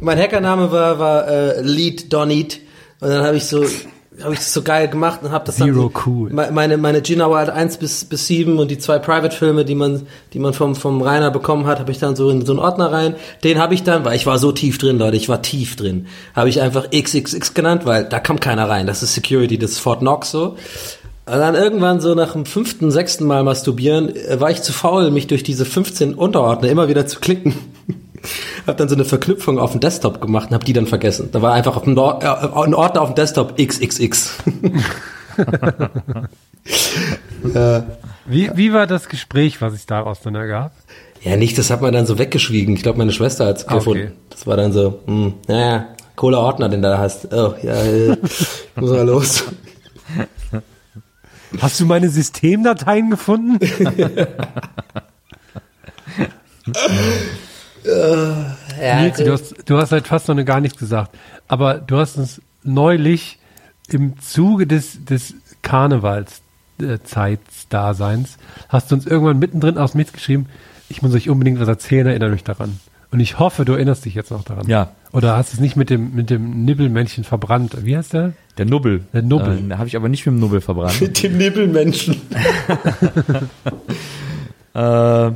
mein 0.00 0.18
Hackername 0.18 0.70
war, 0.72 0.98
war 0.98 1.28
äh, 1.28 1.60
Lead 1.62 2.12
Donit. 2.12 2.60
Und 3.00 3.08
dann 3.10 3.24
habe 3.24 3.36
ich 3.36 3.46
so 3.46 3.64
habe 4.22 4.32
ich 4.32 4.38
das 4.38 4.52
so 4.54 4.62
geil 4.62 4.86
gemacht 4.86 5.20
und 5.24 5.32
habe 5.32 5.44
das 5.44 5.56
Zero 5.56 5.90
dann 5.92 6.02
cool. 6.06 6.30
me- 6.30 6.48
meine 6.52 6.76
meine 6.76 7.02
Gina 7.02 7.28
Wild 7.28 7.50
1 7.50 7.78
bis 7.78 8.04
bis 8.04 8.28
7 8.28 8.60
und 8.60 8.70
die 8.70 8.78
zwei 8.78 9.00
Private 9.00 9.34
Filme, 9.36 9.64
die 9.64 9.74
man 9.74 10.06
die 10.32 10.38
man 10.38 10.52
vom 10.54 10.76
vom 10.76 11.02
Rainer 11.02 11.32
bekommen 11.32 11.66
hat, 11.66 11.80
habe 11.80 11.90
ich 11.90 11.98
dann 11.98 12.14
so 12.14 12.30
in 12.30 12.46
so 12.46 12.52
einen 12.52 12.60
Ordner 12.60 12.92
rein. 12.92 13.16
Den 13.42 13.58
habe 13.58 13.74
ich 13.74 13.82
dann, 13.82 14.04
weil 14.04 14.14
ich 14.14 14.24
war 14.24 14.38
so 14.38 14.52
tief 14.52 14.78
drin, 14.78 14.98
Leute, 14.98 15.16
ich 15.16 15.28
war 15.28 15.42
tief 15.42 15.74
drin. 15.74 16.06
Habe 16.36 16.48
ich 16.48 16.60
einfach 16.60 16.90
XXX 16.92 17.54
genannt, 17.54 17.86
weil 17.86 18.04
da 18.04 18.20
kam 18.20 18.38
keiner 18.38 18.68
rein. 18.68 18.86
Das 18.86 19.02
ist 19.02 19.14
Security, 19.14 19.58
das 19.58 19.72
ist 19.72 19.78
Fort 19.80 19.98
Knox 19.98 20.30
so. 20.30 20.50
Und 21.26 21.38
dann 21.38 21.56
irgendwann 21.56 22.00
so 22.00 22.14
nach 22.14 22.34
dem 22.34 22.46
fünften, 22.46 22.92
sechsten 22.92 23.24
Mal 23.26 23.42
masturbieren, 23.42 24.14
äh, 24.14 24.38
war 24.40 24.50
ich 24.52 24.62
zu 24.62 24.72
faul, 24.72 25.10
mich 25.10 25.26
durch 25.26 25.42
diese 25.42 25.64
15 25.64 26.14
Unterordner 26.14 26.68
immer 26.68 26.86
wieder 26.86 27.06
zu 27.08 27.18
klicken. 27.18 27.54
Hab 28.66 28.76
dann 28.76 28.88
so 28.88 28.94
eine 28.94 29.04
Verknüpfung 29.04 29.58
auf 29.58 29.72
dem 29.72 29.80
Desktop 29.80 30.20
gemacht 30.20 30.48
und 30.50 30.54
hab 30.54 30.64
die 30.64 30.72
dann 30.72 30.86
vergessen. 30.86 31.28
Da 31.32 31.42
war 31.42 31.52
einfach 31.52 31.76
äh, 31.86 31.90
ein 31.90 31.98
Ordner 32.74 33.00
auf 33.02 33.10
dem 33.10 33.14
Desktop 33.14 33.56
XXX. 33.58 34.34
Wie, 38.26 38.50
wie 38.54 38.72
war 38.72 38.86
das 38.86 39.08
Gespräch, 39.08 39.60
was 39.60 39.74
sich 39.74 39.84
daraus 39.86 40.20
dann 40.22 40.34
ergab? 40.34 40.72
ja, 41.22 41.36
nicht, 41.36 41.56
das 41.58 41.70
hat 41.70 41.80
man 41.80 41.92
dann 41.92 42.06
so 42.06 42.18
weggeschwiegen. 42.18 42.74
Ich 42.76 42.82
glaube, 42.82 42.98
meine 42.98 43.12
Schwester 43.12 43.46
hat's 43.46 43.64
Ah, 43.66 43.72
okay. 43.76 43.78
gefunden. 43.78 44.12
Das 44.30 44.46
war 44.46 44.56
dann 44.56 44.72
so, 44.72 45.00
hm, 45.06 45.34
naja, 45.48 45.86
cooler 46.16 46.38
Ordner, 46.40 46.68
den 46.68 46.82
du 46.82 46.88
da 46.88 46.98
hast. 46.98 47.32
Oh, 47.32 47.54
ja, 47.62 47.74
äh, 47.82 48.16
muss 48.76 48.90
mal 48.90 49.06
los. 49.06 49.44
Hast 51.60 51.80
du 51.80 51.86
meine 51.86 52.08
Systemdateien 52.10 53.10
gefunden? 53.10 53.58
Ja, 57.84 59.00
Nils, 59.02 59.16
du 59.18 59.32
hast, 59.32 59.54
du 59.66 59.76
hast 59.76 59.90
seit 59.90 60.06
fast 60.06 60.28
noch 60.28 60.44
gar 60.44 60.60
nichts 60.60 60.78
gesagt. 60.78 61.14
Aber 61.48 61.74
du 61.74 61.98
hast 61.98 62.16
uns 62.16 62.40
neulich 62.62 63.38
im 63.88 64.18
Zuge 64.20 64.66
des, 64.66 65.04
des 65.04 65.34
Karnevals 65.62 66.42
äh, 66.80 66.98
Zeitsdaseins 67.04 68.38
hast 68.68 68.90
du 68.90 68.96
uns 68.96 69.06
irgendwann 69.06 69.38
mittendrin 69.38 69.78
aus 69.78 69.94
mitgeschrieben, 69.94 70.46
ich 70.88 71.02
muss 71.02 71.14
euch 71.14 71.30
unbedingt 71.30 71.60
was 71.60 71.68
erzählen, 71.68 72.06
erinnert 72.06 72.32
euch 72.32 72.44
daran. 72.44 72.80
Und 73.10 73.20
ich 73.20 73.38
hoffe, 73.38 73.64
du 73.64 73.74
erinnerst 73.74 74.04
dich 74.04 74.14
jetzt 74.14 74.32
noch 74.32 74.42
daran. 74.42 74.66
Ja. 74.66 74.90
Oder 75.12 75.36
hast 75.36 75.54
es 75.54 75.60
nicht 75.60 75.76
mit 75.76 75.88
dem, 75.88 76.16
mit 76.16 76.30
dem 76.30 76.64
Nibbelmännchen 76.64 77.22
verbrannt? 77.22 77.76
Wie 77.84 77.96
heißt 77.96 78.12
der? 78.12 78.32
Der 78.58 78.66
Nubbel. 78.66 79.04
Der 79.12 79.22
Nubbel. 79.22 79.70
Äh, 79.70 79.76
habe 79.76 79.86
ich 79.86 79.94
aber 79.94 80.08
nicht 80.08 80.26
mit 80.26 80.34
dem 80.34 80.40
Nubbel 80.40 80.60
verbrannt. 80.60 81.00
mit 81.00 81.22
dem 81.22 81.38
Nibbelmenschen. 81.38 82.16
äh, 84.74 85.30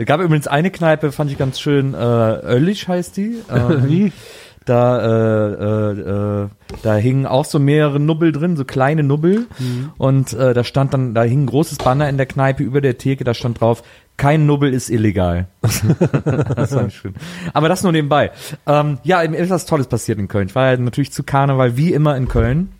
es 0.00 0.06
gab 0.06 0.20
übrigens 0.20 0.46
eine 0.46 0.70
Kneipe, 0.70 1.12
fand 1.12 1.30
ich 1.30 1.36
ganz 1.36 1.60
schön, 1.60 1.92
äh, 1.92 1.96
Oellich 1.96 2.88
heißt 2.88 3.16
die. 3.16 3.36
Ähm, 3.50 3.88
Wie? 3.88 4.12
Da, 4.64 5.00
äh, 5.00 5.52
äh, 5.54 6.44
äh, 6.44 6.48
da 6.82 6.94
hingen 6.94 7.26
auch 7.26 7.44
so 7.44 7.58
mehrere 7.58 7.98
Nubbel 7.98 8.30
drin, 8.30 8.56
so 8.56 8.64
kleine 8.64 9.02
Nubbel. 9.02 9.46
Und 9.98 10.32
äh, 10.32 10.54
da 10.54 10.64
stand 10.64 10.94
dann, 10.94 11.14
da 11.14 11.22
hing 11.22 11.42
ein 11.42 11.46
großes 11.46 11.78
Banner 11.78 12.08
in 12.08 12.16
der 12.16 12.26
Kneipe 12.26 12.62
über 12.62 12.80
der 12.80 12.96
Theke, 12.96 13.24
da 13.24 13.34
stand 13.34 13.60
drauf, 13.60 13.82
kein 14.16 14.46
Nubbel 14.46 14.72
ist 14.72 14.88
illegal. 14.88 15.48
das 15.60 16.72
ich 16.72 16.94
schön. 16.94 17.14
Aber 17.52 17.68
das 17.68 17.82
nur 17.82 17.92
nebenbei. 17.92 18.30
Ähm, 18.66 18.98
ja, 19.02 19.26
mir 19.28 19.38
ist 19.38 19.50
was 19.50 19.66
Tolles 19.66 19.88
passiert 19.88 20.18
in 20.18 20.28
Köln. 20.28 20.48
Ich 20.48 20.54
war 20.54 20.70
ja 20.70 20.76
natürlich 20.76 21.12
zu 21.12 21.24
Karneval 21.24 21.76
wie 21.76 21.92
immer 21.92 22.16
in 22.16 22.28
Köln 22.28 22.70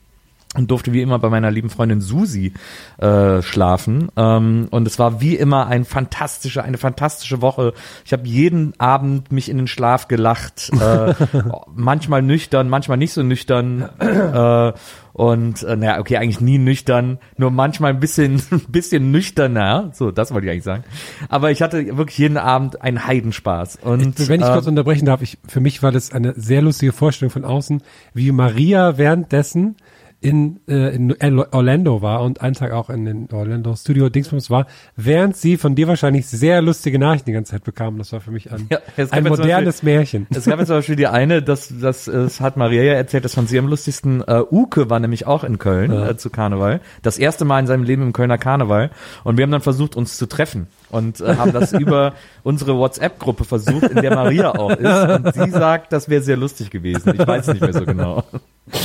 und 0.57 0.71
durfte 0.71 0.93
wie 0.93 1.01
immer 1.01 1.19
bei 1.21 1.29
meiner 1.29 1.51
lieben 1.51 1.71
Freundin 1.71 2.01
Susi 2.01 2.53
äh, 2.99 3.41
schlafen. 3.41 4.11
Ähm, 4.17 4.67
und 4.71 4.87
es 4.87 4.99
war 4.99 5.21
wie 5.21 5.37
immer 5.37 5.69
ein 5.69 5.85
fantastische, 5.85 6.65
eine 6.65 6.77
fantastische 6.77 7.41
Woche. 7.41 7.73
Ich 8.05 8.13
habe 8.13 8.27
jeden 8.27 8.79
Abend 8.79 9.31
mich 9.31 9.49
in 9.49 9.59
den 9.59 9.69
Schlaf 9.69 10.09
gelacht, 10.09 10.71
äh, 10.73 11.15
manchmal 11.75 12.23
nüchtern, 12.23 12.69
manchmal 12.69 12.99
nicht 12.99 13.13
so 13.13 13.23
nüchtern. 13.23 13.89
Äh, 14.01 14.73
und 15.13 15.63
äh, 15.63 15.77
naja, 15.77 16.01
okay, 16.01 16.17
eigentlich 16.17 16.41
nie 16.41 16.59
nüchtern, 16.59 17.19
nur 17.37 17.51
manchmal 17.51 17.93
ein 17.93 18.01
bisschen, 18.01 18.43
ein 18.51 18.65
bisschen 18.69 19.13
nüchterner. 19.13 19.91
So, 19.93 20.11
das 20.11 20.33
wollte 20.33 20.47
ich 20.47 20.53
eigentlich 20.53 20.65
sagen. 20.65 20.85
Aber 21.29 21.53
ich 21.53 21.63
hatte 21.63 21.97
wirklich 21.97 22.19
jeden 22.19 22.39
Abend 22.39 22.83
einen 22.83 23.07
Heidenspaß. 23.07 23.79
Und 23.83 24.29
Wenn 24.29 24.41
ich 24.41 24.47
äh, 24.47 24.53
kurz 24.53 24.67
unterbrechen 24.67 25.07
darf, 25.07 25.23
ich, 25.23 25.39
für 25.47 25.61
mich 25.61 25.83
war 25.85 25.93
das 25.93 26.13
eine 26.13 26.35
sehr 26.37 26.63
lustige 26.63 26.93
Vorstellung 26.93 27.31
von 27.31 27.45
außen, 27.45 27.83
wie 28.15 28.33
Maria 28.33 28.99
währenddessen 28.99 29.77
in, 30.21 30.61
äh, 30.69 30.95
in 30.95 31.15
Orlando 31.19 32.03
war 32.03 32.23
und 32.23 32.43
einen 32.43 32.55
Tag 32.55 32.73
auch 32.73 32.91
in 32.91 33.05
den 33.05 33.29
Orlando 33.33 33.75
Studio 33.75 34.11
Dingsbums 34.11 34.51
war, 34.51 34.67
während 34.95 35.37
sie 35.37 35.57
von 35.57 35.75
dir 35.75 35.89
wahrscheinlich 35.89 36.27
sehr 36.27 36.61
lustige 36.61 36.99
Nachrichten 36.99 37.31
die 37.31 37.33
ganze 37.33 37.53
Zeit 37.53 37.65
bekam. 37.65 37.97
Das 37.99 38.13
war 38.13 38.21
für 38.21 38.31
mich 38.31 38.53
ein, 38.53 38.67
Ja, 38.71 38.79
ein 38.97 39.25
ja 39.25 39.31
modernes 39.31 39.83
Märchen. 39.83 40.27
Es 40.31 40.45
gab 40.45 40.59
jetzt 40.59 40.69
zum 40.69 40.77
Beispiel 40.77 40.97
die 40.97 41.07
eine, 41.07 41.43
das, 41.43 41.73
das, 41.81 42.05
das 42.05 42.41
hat 42.41 42.57
Maria 42.57 42.83
ja 42.83 42.93
erzählt, 42.93 43.25
das 43.25 43.35
fand 43.35 43.49
sie 43.49 43.59
am 43.59 43.67
lustigsten. 43.67 44.23
Äh, 44.27 44.43
Uke 44.51 44.91
war 44.91 45.01
nämlich 45.01 45.27
auch 45.27 45.43
in 45.43 45.59
Köln 45.59 45.91
äh, 45.91 46.17
zu 46.17 46.29
Karneval. 46.29 46.81
Das 47.03 47.19
erste 47.19 47.47
Mal 47.47 47.61
in 47.61 47.67
seinem 47.67 47.85
Leben 47.85 48.03
im 48.03 48.13
Kölner 48.13 48.39
Karneval. 48.39 48.91
Und 49.25 49.39
wir 49.39 49.45
haben 49.45 49.51
dann 49.51 49.63
versucht, 49.63 49.97
uns 49.97 50.19
zu 50.19 50.27
treffen. 50.27 50.67
Und 50.91 51.21
äh, 51.21 51.37
haben 51.37 51.53
das 51.53 51.73
über 51.73 52.15
unsere 52.43 52.77
WhatsApp-Gruppe 52.77 53.45
versucht, 53.45 53.85
in 53.85 54.03
der 54.03 54.15
Maria 54.15 54.51
auch 54.55 54.71
ist. 54.71 54.81
Und 55.27 55.35
sie 55.35 55.51
sagt, 55.51 55.93
das 55.93 56.09
wäre 56.09 56.23
sehr 56.23 56.37
lustig 56.37 56.71
gewesen. 56.71 57.15
Ich 57.15 57.27
weiß 57.27 57.47
nicht 57.49 57.61
mehr 57.61 57.73
so 57.73 57.85
genau. 57.85 58.25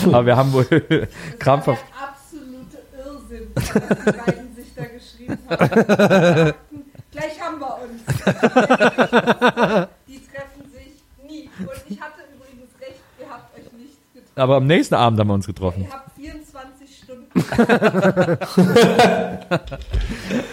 Aber 0.05 0.25
wir 0.25 0.35
haben 0.37 0.53
wohl 0.53 0.65
krampfhaft. 1.39 1.83
Der 1.89 2.09
absolute 2.09 2.77
Irrsinn, 2.97 3.47
was 3.55 3.63
die 3.71 4.11
beiden 4.11 4.55
sich 4.55 4.73
da 4.75 4.83
geschrieben 4.83 5.37
haben. 5.49 6.53
Gleich 7.11 7.39
haben 7.41 7.59
wir 7.59 7.77
uns. 7.81 8.01
Die 10.07 10.21
treffen 10.25 10.63
sich 10.71 10.93
nie. 11.27 11.49
Und 11.59 11.81
ich 11.89 11.99
hatte 12.01 12.21
übrigens 12.35 12.69
recht, 12.81 12.99
ihr 13.19 13.29
habt 13.29 13.57
euch 13.57 13.71
nicht 13.73 13.97
getroffen. 14.13 14.33
Aber 14.35 14.57
am 14.57 14.67
nächsten 14.67 14.95
Abend 14.95 15.19
haben 15.19 15.27
wir 15.27 15.33
uns 15.33 15.47
getroffen. 15.47 15.83
Ihr 15.83 15.91
habt 15.91 16.03
24 16.03 16.13
Stunden. 16.13 16.14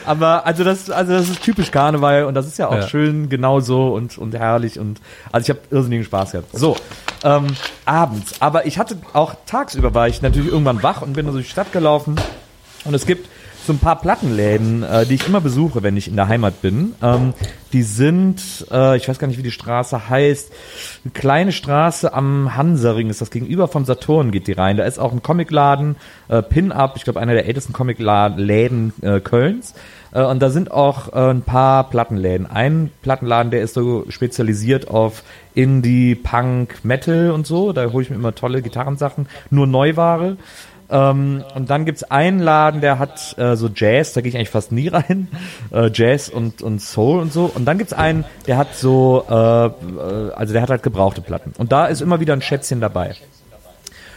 Aber 0.04 0.46
also 0.46 0.64
das, 0.64 0.90
also 0.90 1.12
das 1.12 1.28
ist 1.28 1.42
typisch 1.42 1.70
Karneval 1.70 2.24
und 2.24 2.34
das 2.34 2.46
ist 2.46 2.58
ja 2.58 2.68
auch 2.68 2.74
Ja. 2.74 2.88
schön 2.88 3.28
genauso 3.28 3.94
und, 3.94 4.18
und 4.18 4.34
herrlich 4.34 4.78
und 4.78 5.00
also 5.30 5.44
ich 5.44 5.50
habe 5.50 5.60
irrsinnigen 5.70 6.04
Spaß 6.04 6.32
gehabt. 6.32 6.48
So, 6.52 6.76
ähm, 7.24 7.46
abends. 7.84 8.40
Aber 8.40 8.66
ich 8.66 8.78
hatte 8.78 8.96
auch 9.12 9.34
tagsüber 9.46 9.94
war 9.94 10.08
ich 10.08 10.22
natürlich 10.22 10.50
irgendwann 10.50 10.82
wach 10.82 11.02
und 11.02 11.12
bin 11.14 11.26
durch 11.26 11.44
die 11.46 11.50
Stadt 11.50 11.72
gelaufen 11.72 12.16
und 12.84 12.94
es 12.94 13.06
gibt 13.06 13.28
so 13.66 13.72
ein 13.72 13.78
paar 13.78 14.00
Plattenläden, 14.00 14.82
äh, 14.82 15.06
die 15.06 15.14
ich 15.14 15.26
immer 15.26 15.40
besuche, 15.40 15.82
wenn 15.82 15.96
ich 15.96 16.08
in 16.08 16.16
der 16.16 16.28
Heimat 16.28 16.62
bin. 16.62 16.94
Ähm, 17.02 17.34
die 17.72 17.82
sind, 17.82 18.66
äh, 18.70 18.96
ich 18.96 19.08
weiß 19.08 19.18
gar 19.18 19.28
nicht, 19.28 19.38
wie 19.38 19.42
die 19.42 19.50
Straße 19.50 20.08
heißt, 20.08 20.52
eine 21.04 21.12
kleine 21.12 21.52
Straße 21.52 22.12
am 22.12 22.56
Hansaring 22.56 23.08
ist 23.08 23.20
das 23.20 23.30
gegenüber 23.30 23.68
vom 23.68 23.84
Saturn 23.84 24.30
geht 24.30 24.46
die 24.46 24.52
rein. 24.52 24.76
Da 24.76 24.84
ist 24.84 24.98
auch 24.98 25.12
ein 25.12 25.22
Comicladen, 25.22 25.96
äh, 26.28 26.42
Pin-Up, 26.42 26.94
ich 26.96 27.04
glaube 27.04 27.20
einer 27.20 27.34
der 27.34 27.46
ältesten 27.46 27.72
Comicläden 27.72 28.92
äh, 29.02 29.20
Kölns. 29.20 29.74
Äh, 30.12 30.22
und 30.22 30.40
da 30.40 30.50
sind 30.50 30.70
auch 30.70 31.12
äh, 31.12 31.30
ein 31.30 31.42
paar 31.42 31.88
Plattenläden. 31.88 32.46
Ein 32.46 32.90
Plattenladen, 33.02 33.50
der 33.50 33.62
ist 33.62 33.74
so 33.74 34.04
spezialisiert 34.08 34.88
auf 34.88 35.22
Indie, 35.54 36.14
Punk, 36.14 36.84
Metal 36.84 37.30
und 37.30 37.46
so. 37.46 37.72
Da 37.72 37.90
hole 37.92 38.02
ich 38.02 38.10
mir 38.10 38.16
immer 38.16 38.34
tolle 38.34 38.62
Gitarrensachen, 38.62 39.28
nur 39.50 39.66
Neuware. 39.66 40.36
Ähm, 40.92 41.42
und 41.54 41.70
dann 41.70 41.86
gibt's 41.86 42.04
einen 42.04 42.38
Laden, 42.38 42.82
der 42.82 42.98
hat 42.98 43.36
äh, 43.38 43.56
so 43.56 43.70
Jazz, 43.74 44.12
da 44.12 44.20
gehe 44.20 44.28
ich 44.28 44.36
eigentlich 44.36 44.50
fast 44.50 44.70
nie 44.70 44.88
rein. 44.88 45.28
Äh, 45.72 45.90
Jazz 45.94 46.28
und, 46.28 46.60
und 46.60 46.80
Soul 46.80 47.20
und 47.20 47.32
so. 47.32 47.50
Und 47.52 47.64
dann 47.64 47.78
gibt's 47.78 47.94
einen, 47.94 48.26
der 48.46 48.58
hat 48.58 48.74
so, 48.74 49.24
äh, 49.28 49.34
äh, 49.34 50.32
also 50.34 50.52
der 50.52 50.60
hat 50.60 50.68
halt 50.68 50.82
gebrauchte 50.82 51.22
Platten. 51.22 51.54
Und 51.56 51.72
da 51.72 51.86
ist 51.86 52.02
immer 52.02 52.20
wieder 52.20 52.34
ein 52.34 52.42
Schätzchen 52.42 52.80
dabei. 52.80 53.14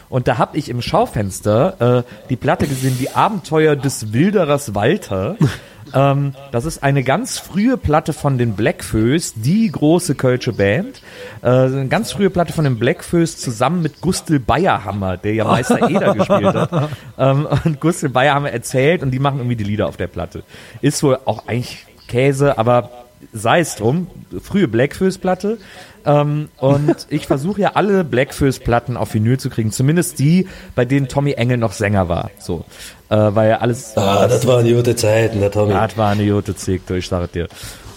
Und 0.10 0.28
da 0.28 0.38
habe 0.38 0.58
ich 0.58 0.70
im 0.70 0.82
Schaufenster 0.82 2.03
äh, 2.06 2.28
die 2.30 2.36
Platte 2.36 2.68
gesehen, 2.68 2.97
die 2.99 3.10
Abenteuer 3.10 3.76
des 3.76 4.14
Wilderers 4.14 4.76
Walter. 4.76 5.36
ähm, 5.93 6.34
das 6.51 6.66
ist 6.66 6.84
eine 6.84 7.03
ganz 7.03 7.39
frühe 7.39 7.78
Platte 7.78 8.14
von 8.14 8.38
den 8.38 8.53
Blackfoes, 8.53 9.34
die 9.36 9.72
große 9.72 10.16
kölsche 10.16 10.53
Band. 10.53 11.01
Äh, 11.41 11.49
eine 11.49 11.88
ganz 11.88 12.12
frühe 12.12 12.30
Platte 12.30 12.53
von 12.53 12.64
den 12.66 12.78
Blackfoes 12.78 13.38
zusammen 13.38 13.82
mit 13.82 14.01
Gustl 14.01 14.39
Bayerhammer, 14.39 15.18
der 15.18 15.34
ja 15.34 15.45
Meister 15.45 15.89
Eder 15.89 16.14
gespielt 16.14 16.53
hat. 16.53 16.89
Ähm, 17.18 17.47
und 17.64 17.80
Gustl 17.80 18.10
Bayerhammer 18.10 18.51
erzählt 18.51 19.01
und 19.01 19.12
die 19.12 19.20
machen 19.20 19.39
irgendwie 19.39 19.56
die 19.56 19.64
Lieder 19.64 19.88
auf 19.88 19.97
der 19.97 20.08
Platte. 20.08 20.43
Ist 20.82 21.01
wohl 21.03 21.20
auch 21.26 21.47
eigentlich 21.47 21.86
Käse, 22.08 22.58
aber 22.58 22.91
sei 23.34 23.60
es 23.60 23.76
drum, 23.76 24.08
frühe 24.41 24.68
Blackfoes-Platte. 24.68 25.58
Ähm, 26.06 26.49
und 26.58 26.95
ich 27.10 27.28
versuche 27.28 27.62
ja 27.62 27.72
alle 27.76 28.03
Blackfoes-Platten 28.03 28.97
auf 28.97 29.14
Vinyl 29.14 29.39
zu 29.39 29.49
kriegen, 29.49 29.72
zumindest 29.72 30.20
die, 30.20 30.47
bei 30.76 30.86
denen 30.86 31.08
Tommy 31.08 31.34
Engel 31.34 31.58
noch 31.58 31.74
Sänger 31.74 32.10
war. 32.10 32.32
So, 32.39 32.66
äh, 33.10 33.16
weil 33.18 33.49
ja 33.49 33.58
alles. 33.60 33.97
Ah, 33.97 34.28
das 34.28 34.45
waren 34.47 34.68
gute 34.68 34.95
Zeiten, 34.95 35.39
der 35.39 35.51
Tommy. 35.51 35.72
Ja, 35.72 35.88
das 35.88 35.97
war 35.97 36.12
eine 36.12 36.30
gute 36.30 36.56
Zick, 36.56 36.86
du, 36.88 36.95
ich 36.95 37.08
sage 37.08 37.28
dir. 37.28 37.47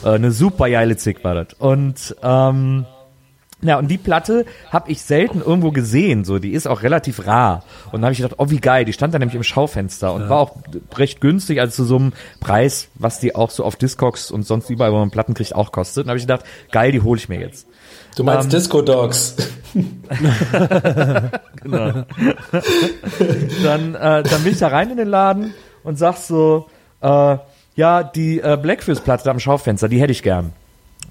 Äh, 0.05 0.11
eine 0.11 0.33
super 0.33 0.71
geile 0.71 0.97
Zick 0.97 1.25
war 1.25 1.35
das. 1.35 1.55
Und 1.59 2.17
ähm, 2.23 2.87
ja, 3.61 3.77
und 3.77 3.89
die 3.89 3.99
Platte 3.99 4.47
habe 4.71 4.91
ich 4.93 5.03
selten 5.03 5.41
irgendwo 5.41 5.73
gesehen, 5.73 6.25
so 6.25 6.39
die 6.39 6.53
ist 6.53 6.69
auch 6.69 6.83
relativ 6.85 7.27
rar. 7.27 7.65
Und 7.87 7.95
dann 7.95 8.05
habe 8.05 8.13
ich 8.13 8.19
gedacht, 8.19 8.37
oh 8.39 8.51
wie 8.51 8.61
geil, 8.61 8.85
die 8.85 8.93
stand 8.93 9.15
da 9.15 9.19
nämlich 9.19 9.35
im 9.35 9.43
Schaufenster 9.43 10.15
und 10.15 10.29
war 10.29 10.39
auch 10.39 10.57
recht 10.95 11.21
günstig, 11.21 11.61
also 11.61 11.75
zu 11.75 11.85
so 11.85 11.97
einem 11.97 12.13
Preis, 12.39 12.89
was 12.95 13.19
die 13.19 13.35
auch 13.35 13.51
so 13.51 13.65
auf 13.65 13.75
Discogs 13.75 14.31
und 14.31 14.45
sonst 14.45 14.71
überall, 14.71 14.93
wo 14.93 14.99
man 14.99 15.11
Platten 15.11 15.35
kriegt, 15.35 15.57
auch 15.57 15.73
kostet. 15.73 16.05
Und 16.05 16.11
habe 16.11 16.19
ich 16.19 16.25
gedacht, 16.25 16.45
geil, 16.71 16.93
die 16.93 17.01
hole 17.01 17.19
ich 17.19 17.29
mir 17.29 17.41
jetzt. 17.41 17.67
Du 18.19 18.25
meinst 18.25 18.47
Ähm, 18.47 18.51
Disco 18.51 18.83
Dogs. 18.83 19.37
genau. 21.63 21.93
dann, 23.63 23.95
äh, 23.95 24.23
dann 24.25 24.43
bin 24.43 24.53
ich 24.53 24.59
da 24.59 24.69
rein 24.69 24.91
in 24.91 24.97
den 24.97 25.07
Laden 25.07 25.55
und 25.85 25.99
sag 25.99 26.17
so, 26.17 26.67
äh, 27.01 27.37
ja, 27.77 28.03
die 28.03 28.41
äh, 28.41 28.59
Blackfist-Platte 28.61 29.23
da 29.23 29.31
am 29.31 29.39
Schaufenster, 29.39 29.89
die 29.89 30.01
hätte 30.01 30.11
ich 30.11 30.25
gern. 30.25 30.53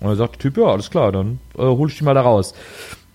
Und 0.02 0.10
dann 0.10 0.18
sagt 0.18 0.34
der 0.34 0.40
Typ, 0.40 0.58
ja, 0.58 0.66
alles 0.66 0.90
klar, 0.92 1.14
dann 1.14 1.40
äh, 1.58 1.62
hol 1.62 1.88
ich 1.88 1.98
die 1.98 2.04
mal 2.04 2.14
da 2.14 2.24
raus. 2.24 2.54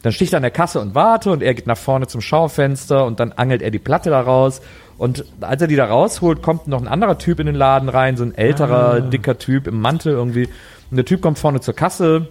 Dann 0.00 0.12
stehe 0.12 0.24
ich 0.24 0.30
da 0.30 0.38
an 0.38 0.42
der 0.42 0.52
Kasse 0.52 0.80
und 0.80 0.94
warte 0.94 1.30
und 1.30 1.42
er 1.42 1.52
geht 1.52 1.66
nach 1.66 1.76
vorne 1.76 2.06
zum 2.06 2.22
Schaufenster 2.22 3.04
und 3.04 3.20
dann 3.20 3.32
angelt 3.32 3.60
er 3.60 3.70
die 3.70 3.78
Platte 3.78 4.08
da 4.08 4.22
raus. 4.22 4.62
Und 4.96 5.26
als 5.42 5.60
er 5.60 5.68
die 5.68 5.76
da 5.76 5.84
rausholt, 5.84 6.40
kommt 6.40 6.66
noch 6.66 6.80
ein 6.80 6.88
anderer 6.88 7.18
Typ 7.18 7.40
in 7.40 7.46
den 7.46 7.56
Laden 7.56 7.90
rein, 7.90 8.16
so 8.16 8.24
ein 8.24 8.34
älterer, 8.34 9.02
dicker 9.02 9.36
Typ 9.36 9.66
im 9.66 9.82
Mantel 9.82 10.14
irgendwie. 10.14 10.48
Und 10.90 10.96
der 10.96 11.04
Typ 11.04 11.20
kommt 11.20 11.38
vorne 11.38 11.60
zur 11.60 11.74
Kasse, 11.74 12.28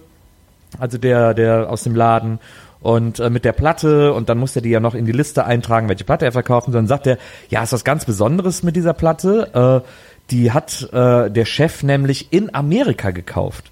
also 0.78 0.98
der, 0.98 1.34
der 1.34 1.70
aus 1.70 1.82
dem 1.82 1.94
Laden 1.94 2.38
und 2.80 3.20
äh, 3.20 3.30
mit 3.30 3.44
der 3.44 3.52
Platte 3.52 4.12
und 4.12 4.28
dann 4.28 4.38
muss 4.38 4.56
er 4.56 4.62
die 4.62 4.70
ja 4.70 4.80
noch 4.80 4.94
in 4.94 5.06
die 5.06 5.12
Liste 5.12 5.44
eintragen, 5.44 5.88
welche 5.88 6.04
Platte 6.04 6.24
er 6.24 6.32
verkauft 6.32 6.66
und 6.66 6.72
dann 6.72 6.86
sagt 6.86 7.06
er, 7.06 7.18
ja, 7.48 7.62
ist 7.62 7.72
was 7.72 7.84
ganz 7.84 8.04
Besonderes 8.04 8.62
mit 8.62 8.76
dieser 8.76 8.92
Platte, 8.92 9.82
äh, 9.84 9.88
die 10.30 10.52
hat 10.52 10.88
äh, 10.92 11.30
der 11.30 11.44
Chef 11.44 11.82
nämlich 11.82 12.32
in 12.32 12.54
Amerika 12.54 13.10
gekauft. 13.10 13.70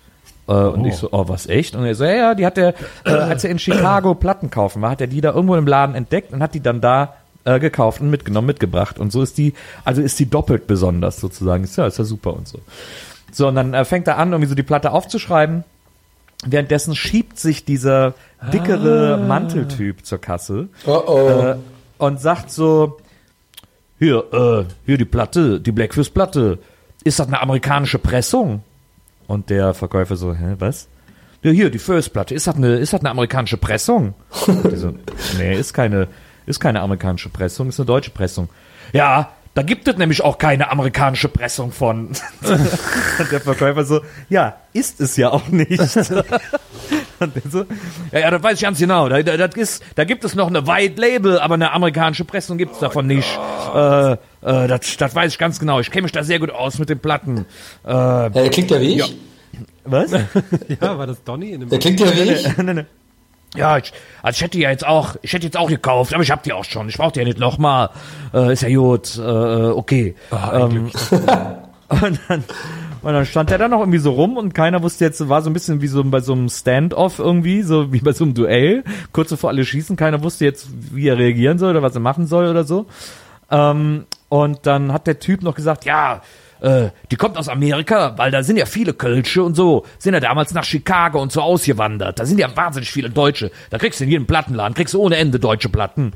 Äh, 0.48 0.52
Und 0.52 0.84
ich 0.84 0.96
so, 0.96 1.08
oh, 1.12 1.28
was 1.28 1.46
echt? 1.46 1.74
Und 1.74 1.84
er 1.84 1.94
so, 1.94 2.04
ja, 2.04 2.14
ja, 2.14 2.34
die 2.34 2.44
hat 2.44 2.58
er, 2.58 2.74
äh, 3.04 3.10
als 3.10 3.44
er 3.44 3.50
in 3.50 3.58
Chicago 3.58 4.14
Platten 4.14 4.50
kaufen 4.50 4.82
war, 4.82 4.90
hat 4.90 5.00
er 5.00 5.06
die 5.06 5.20
da 5.20 5.32
irgendwo 5.32 5.56
im 5.56 5.66
Laden 5.66 5.94
entdeckt 5.94 6.32
und 6.32 6.42
hat 6.42 6.54
die 6.54 6.60
dann 6.60 6.80
da 6.80 7.14
äh, 7.44 7.58
gekauft 7.60 8.00
und 8.00 8.10
mitgenommen, 8.10 8.48
mitgebracht. 8.48 8.98
Und 8.98 9.12
so 9.12 9.22
ist 9.22 9.38
die, 9.38 9.54
also 9.84 10.02
ist 10.02 10.18
die 10.18 10.28
doppelt 10.28 10.66
besonders 10.66 11.20
sozusagen. 11.20 11.64
Ist 11.64 11.76
ja, 11.76 11.86
ist 11.86 11.98
ja 11.98 12.04
super 12.04 12.34
und 12.34 12.48
so. 12.48 12.58
So, 13.32 13.48
und 13.48 13.54
dann 13.54 13.74
äh, 13.74 13.84
fängt 13.84 14.08
er 14.08 14.18
an, 14.18 14.32
irgendwie 14.32 14.48
so 14.48 14.54
die 14.54 14.62
Platte 14.64 14.90
aufzuschreiben. 14.90 15.64
Währenddessen 16.46 16.96
schiebt 16.96 17.38
sich 17.38 17.64
dieser 17.64 18.14
dickere 18.52 19.18
Manteltyp 19.18 20.06
zur 20.06 20.20
Kasse 20.20 20.68
Oh 20.86 21.02
oh. 21.06 21.28
äh, 21.28 21.56
und 21.98 22.20
sagt 22.20 22.50
so, 22.50 22.98
hier, 23.98 24.24
äh, 24.32 24.64
hier 24.86 24.96
die 24.96 25.04
Platte, 25.04 25.60
die 25.60 25.72
Blackfist-Platte, 25.72 26.58
ist 27.04 27.18
das 27.18 27.26
eine 27.26 27.40
amerikanische 27.40 27.98
Pressung? 27.98 28.62
Und 29.26 29.50
der 29.50 29.74
Verkäufer 29.74 30.16
so, 30.16 30.34
hä, 30.34 30.56
was? 30.58 30.88
Ja, 31.42 31.50
hier, 31.50 31.70
die 31.70 31.78
First-Platte, 31.78 32.34
ist 32.34 32.46
das 32.46 32.56
eine, 32.56 32.76
ist 32.76 32.94
das 32.94 33.00
eine 33.00 33.10
amerikanische 33.10 33.58
Pressung? 33.58 34.14
Und 34.46 34.72
die 34.72 34.76
so, 34.76 34.94
nee, 35.38 35.54
ist 35.54 35.74
keine, 35.74 36.08
ist 36.46 36.60
keine 36.60 36.80
amerikanische 36.80 37.28
Pressung, 37.28 37.68
ist 37.68 37.78
eine 37.78 37.86
deutsche 37.86 38.10
Pressung. 38.10 38.48
Ja, 38.94 39.30
da 39.54 39.62
gibt 39.62 39.88
es 39.88 39.96
nämlich 39.96 40.22
auch 40.22 40.38
keine 40.38 40.70
amerikanische 40.70 41.28
Pressung 41.28 41.72
von. 41.72 42.08
Und 42.08 42.20
der 43.32 43.40
Verkäufer 43.40 43.84
so, 43.84 44.00
ja, 44.28 44.56
ist 44.72 45.00
es 45.00 45.16
ja 45.16 45.30
auch 45.30 45.48
nicht. 45.48 45.80
Und 47.20 47.34
der 47.36 47.42
so, 47.50 47.64
ja, 48.12 48.20
ja, 48.20 48.30
das 48.30 48.42
weiß 48.42 48.54
ich 48.54 48.62
ganz 48.62 48.78
genau. 48.78 49.08
Da, 49.08 49.22
da, 49.22 49.36
das 49.36 49.54
ist, 49.56 49.82
da 49.94 50.04
gibt 50.04 50.24
es 50.24 50.34
noch 50.34 50.46
eine 50.46 50.66
White 50.66 50.98
Label, 51.00 51.38
aber 51.38 51.54
eine 51.54 51.72
amerikanische 51.72 52.24
Pressung 52.24 52.56
gibt 52.56 52.72
es 52.74 52.78
davon 52.78 53.06
nicht. 53.06 53.38
Äh, 53.74 54.12
äh, 54.12 54.16
das, 54.42 54.96
das 54.96 55.14
weiß 55.14 55.32
ich 55.32 55.38
ganz 55.38 55.60
genau. 55.60 55.80
Ich 55.80 55.90
kenne 55.90 56.04
mich 56.04 56.12
da 56.12 56.22
sehr 56.22 56.38
gut 56.38 56.50
aus 56.50 56.78
mit 56.78 56.88
den 56.88 56.98
Platten. 56.98 57.44
Äh, 57.84 57.90
Ja, 57.90 58.28
der 58.30 58.48
klingt 58.50 58.70
ja 58.70 58.80
wie 58.80 59.00
ich. 59.00 59.16
was? 59.84 60.12
Ja, 60.80 60.96
war 60.96 61.06
das 61.06 61.22
Donny 61.22 61.50
in 61.50 61.60
dem 61.60 61.68
Der 61.68 61.78
klingt 61.78 62.00
ja 62.00 62.06
wie 62.06 62.30
ich. 62.32 62.48
Ja, 63.56 63.78
ich, 63.78 63.92
also 64.22 64.36
ich 64.36 64.42
hätte 64.42 64.58
ja 64.58 64.70
jetzt 64.70 64.86
auch, 64.86 65.16
ich 65.22 65.32
hätte 65.32 65.44
jetzt 65.44 65.56
auch 65.56 65.68
gekauft, 65.68 66.14
aber 66.14 66.22
ich 66.22 66.30
hab 66.30 66.42
die 66.42 66.52
auch 66.52 66.64
schon. 66.64 66.88
Ich 66.88 66.96
brauche 66.96 67.12
die 67.12 67.18
ja 67.18 67.24
nicht 67.24 67.38
nochmal. 67.38 67.90
Äh, 68.32 68.52
ist 68.52 68.62
ja 68.62 68.68
gut, 68.68 69.18
äh, 69.18 69.20
okay. 69.20 70.14
ähm, 70.32 70.90
und, 71.88 72.20
dann, 72.28 72.44
und 73.02 73.12
dann 73.12 73.26
stand 73.26 73.50
der 73.50 73.58
da 73.58 73.68
noch 73.68 73.80
irgendwie 73.80 73.98
so 73.98 74.12
rum 74.12 74.36
und 74.36 74.54
keiner 74.54 74.82
wusste 74.82 75.04
jetzt, 75.04 75.28
war 75.28 75.42
so 75.42 75.50
ein 75.50 75.52
bisschen 75.52 75.80
wie 75.80 75.88
so 75.88 76.04
bei 76.04 76.20
so 76.20 76.32
einem 76.32 76.48
Standoff 76.48 77.18
irgendwie, 77.18 77.62
so 77.62 77.92
wie 77.92 78.00
bei 78.00 78.12
so 78.12 78.24
einem 78.24 78.34
Duell, 78.34 78.84
kurz 79.12 79.30
bevor 79.30 79.50
alle 79.50 79.64
schießen, 79.64 79.96
keiner 79.96 80.22
wusste 80.22 80.44
jetzt, 80.44 80.68
wie 80.92 81.08
er 81.08 81.18
reagieren 81.18 81.58
soll 81.58 81.70
oder 81.70 81.82
was 81.82 81.94
er 81.94 82.00
machen 82.00 82.26
soll 82.26 82.46
oder 82.46 82.62
so. 82.62 82.86
Ähm, 83.50 84.06
und 84.28 84.60
dann 84.64 84.92
hat 84.92 85.08
der 85.08 85.18
Typ 85.18 85.42
noch 85.42 85.56
gesagt, 85.56 85.84
ja, 85.84 86.22
äh, 86.60 86.90
die 87.10 87.16
kommt 87.16 87.36
aus 87.36 87.48
Amerika, 87.48 88.16
weil 88.16 88.30
da 88.30 88.42
sind 88.42 88.56
ja 88.56 88.66
viele 88.66 88.92
Kölsche 88.92 89.42
und 89.42 89.54
so, 89.54 89.84
sind 89.98 90.14
ja 90.14 90.20
damals 90.20 90.52
nach 90.54 90.64
Chicago 90.64 91.20
und 91.20 91.32
so 91.32 91.40
ausgewandert. 91.40 92.18
Da 92.18 92.26
sind 92.26 92.38
ja 92.38 92.54
wahnsinnig 92.56 92.90
viele 92.90 93.10
Deutsche. 93.10 93.50
Da 93.70 93.78
kriegst 93.78 94.00
du 94.00 94.04
in 94.04 94.10
jedem 94.10 94.26
Plattenladen, 94.26 94.74
kriegst 94.74 94.94
du 94.94 95.00
ohne 95.00 95.16
Ende 95.16 95.38
deutsche 95.38 95.68
Platten. 95.68 96.12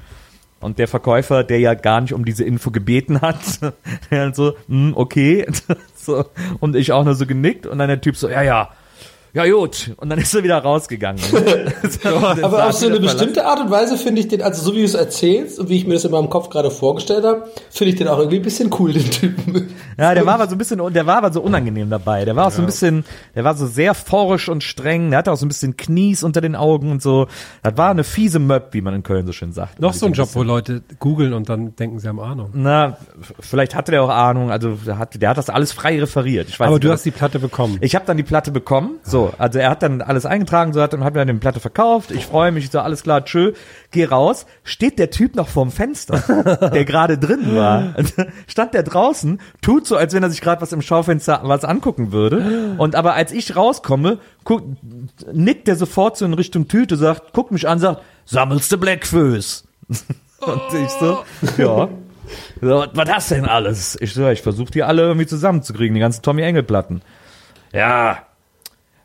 Und 0.61 0.79
der 0.79 0.89
Verkäufer, 0.89 1.45
der 1.45 1.59
ja 1.59 1.75
gar 1.75 2.01
nicht 2.01 2.15
um 2.15 2.25
diese 2.25 2.45
Info 2.45 2.71
gebeten 2.71 3.21
hat, 3.21 3.37
der 4.11 4.21
halt 4.21 4.37
so, 4.37 4.57
hm, 4.69 4.93
okay, 4.97 5.47
so, 5.95 6.25
und 6.61 6.75
ich 6.75 6.93
auch 6.93 7.05
nur 7.05 7.15
so 7.15 7.27
genickt 7.27 7.67
und 7.67 7.79
dann 7.79 7.89
der 7.89 8.01
Typ 8.01 8.17
so, 8.17 8.29
ja, 8.29 8.43
ja, 8.43 8.71
ja 9.35 9.51
gut, 9.51 9.93
und 9.97 10.09
dann 10.09 10.19
ist 10.21 10.33
er 10.33 10.45
wieder 10.45 10.59
rausgegangen. 10.59 11.21
Aber 12.05 12.69
auf 12.69 12.73
so 12.73 12.87
eine 12.87 13.01
bestimmte 13.01 13.45
Art 13.45 13.61
und 13.61 13.71
Weise 13.71 13.99
finde 13.99 14.21
ich 14.21 14.29
den, 14.29 14.41
also 14.43 14.63
so 14.63 14.75
wie 14.75 14.79
du 14.79 14.85
es 14.85 14.95
erzählst 14.95 15.59
und 15.59 15.69
wie 15.69 15.77
ich 15.77 15.87
mir 15.87 15.95
das 15.95 16.05
in 16.05 16.13
meinem 16.13 16.31
Kopf 16.31 16.51
gerade 16.51 16.71
vorgestellt 16.71 17.25
habe, 17.25 17.49
finde 17.69 17.93
ich 17.93 17.99
den 17.99 18.07
auch 18.07 18.19
irgendwie 18.19 18.37
ein 18.37 18.43
bisschen 18.43 18.71
cool, 18.79 18.93
den 18.93 19.11
Typen. 19.11 19.71
Ja, 19.99 20.15
der 20.15 20.25
war 20.25 20.35
aber 20.35 20.47
so 20.47 20.55
ein 20.55 20.59
bisschen, 20.59 20.81
der 20.93 21.07
war 21.07 21.17
aber 21.17 21.33
so 21.33 21.41
unangenehm 21.41 21.91
dabei. 21.91 22.25
Der 22.25 22.37
war 22.37 22.47
auch 22.47 22.53
so 22.53 22.63
ein 22.63 22.67
bisschen, 22.67 23.05
der 23.35 23.43
war 23.43 23.57
so 23.57 23.67
sehr 23.67 23.95
forsch 23.95 24.49
und 24.49 24.63
streng. 24.63 25.11
Der 25.11 25.19
hatte 25.19 25.33
auch 25.33 25.37
so 25.37 25.47
ein 25.47 25.49
bisschen 25.49 25.77
Knies 25.77 26.23
unter 26.23 26.41
den 26.41 26.55
Augen 26.55 26.93
und 26.93 27.03
so. 27.03 27.27
Das 27.63 27.77
war 27.77 27.91
eine 27.91 28.05
fiese 28.05 28.39
Möb, 28.39 28.69
wie 28.71 28.83
man 28.83 28.95
in 28.95 29.03
Köln 29.03 29.27
so 29.27 29.33
schön 29.33 29.53
sagt. 29.53 29.81
Noch 29.81 29.95
so 29.95 30.07
ein 30.07 30.13
Job, 30.13 30.29
wo. 30.35 30.45
Leute 30.45 30.83
googeln 31.01 31.33
und 31.33 31.49
dann 31.49 31.75
denken 31.75 31.99
sie 31.99 32.07
haben 32.07 32.21
Ahnung. 32.21 32.51
Na, 32.53 32.99
vielleicht 33.41 33.75
hatte 33.75 33.91
der 33.91 34.03
auch 34.03 34.11
Ahnung. 34.11 34.51
Also 34.53 34.79
der 34.87 34.99
hat, 34.99 35.21
der 35.21 35.31
hat 35.31 35.39
das 35.39 35.51
alles 35.51 35.73
frei 35.73 35.99
referiert. 35.99 36.49
Ich 36.49 36.61
weiß 36.61 36.67
Aber 36.67 36.77
nicht, 36.77 36.85
du 36.85 36.93
hast 36.93 37.05
die 37.05 37.11
Platte 37.11 37.39
bekommen. 37.39 37.79
Ich 37.81 37.95
habe 37.95 38.05
dann 38.05 38.17
die 38.17 38.23
Platte 38.23 38.51
bekommen. 38.51 38.97
So, 39.03 39.24
also 39.39 39.59
er 39.59 39.71
hat 39.71 39.83
dann 39.83 40.03
alles 40.03 40.27
eingetragen, 40.27 40.73
so 40.73 40.83
hat 40.83 40.93
dann 40.93 41.05
hat 41.05 41.15
mir 41.15 41.21
dann 41.25 41.37
die 41.37 41.41
Platte 41.41 41.61
verkauft. 41.61 42.11
Ich 42.11 42.27
freue 42.27 42.53
mich, 42.53 42.71
so 42.71 42.81
alles 42.81 43.03
klar, 43.03 43.25
tschö, 43.25 43.53
geh 43.91 44.05
raus. 44.05 44.47
Steht 44.63 44.99
der 44.99 45.11
Typ 45.11 45.35
noch 45.37 45.49
vorm 45.49 45.71
Fenster, 45.71 46.71
der 46.75 46.85
gerade 46.85 47.19
drin 47.19 47.55
war. 47.55 47.95
Stand 48.47 48.75
der 48.75 48.83
draußen, 48.83 49.41
tut 49.63 49.87
so, 49.87 49.97
als 49.97 50.15
wenn 50.15 50.23
er 50.23 50.31
sich 50.31 50.41
gerade 50.41 50.61
was 50.63 50.73
im 50.73 50.83
Schaufenster 50.83 51.41
was 51.45 51.65
angucken 51.65 52.13
würde. 52.13 52.75
Und 52.79 52.95
aber 52.95 53.15
als 53.15 53.33
ich 53.33 53.57
rauskomme, 53.57 54.19
guck, 54.45 54.63
nickt 55.33 55.67
der 55.69 55.77
sofort 55.77 56.17
so 56.17 56.25
in 56.25 56.35
Richtung 56.35 56.69
Tüte, 56.69 56.97
sagt, 56.97 57.33
guckt 57.33 57.53
mich 57.53 57.69
an, 57.69 57.79
sagt, 57.79 58.03
sammelst 58.25 58.71
du 58.73 58.79
Blackfoes? 58.79 59.65
Und 60.41 60.63
ich 60.83 60.91
so, 60.91 61.25
ja. 61.59 61.89
So, 62.61 62.87
was 62.95 63.11
hast 63.11 63.31
denn 63.31 63.45
alles? 63.45 63.99
Ich 64.01 64.15
so, 64.15 64.29
ich 64.29 64.43
versuche 64.43 64.71
die 64.71 64.83
alle 64.83 65.03
irgendwie 65.03 65.27
zusammenzukriegen, 65.27 65.95
die 65.95 66.01
ganzen 66.01 66.23
Tommy 66.23 66.43
Engel 66.43 66.63
Platten. 66.63 67.03
Ja, 67.73 68.19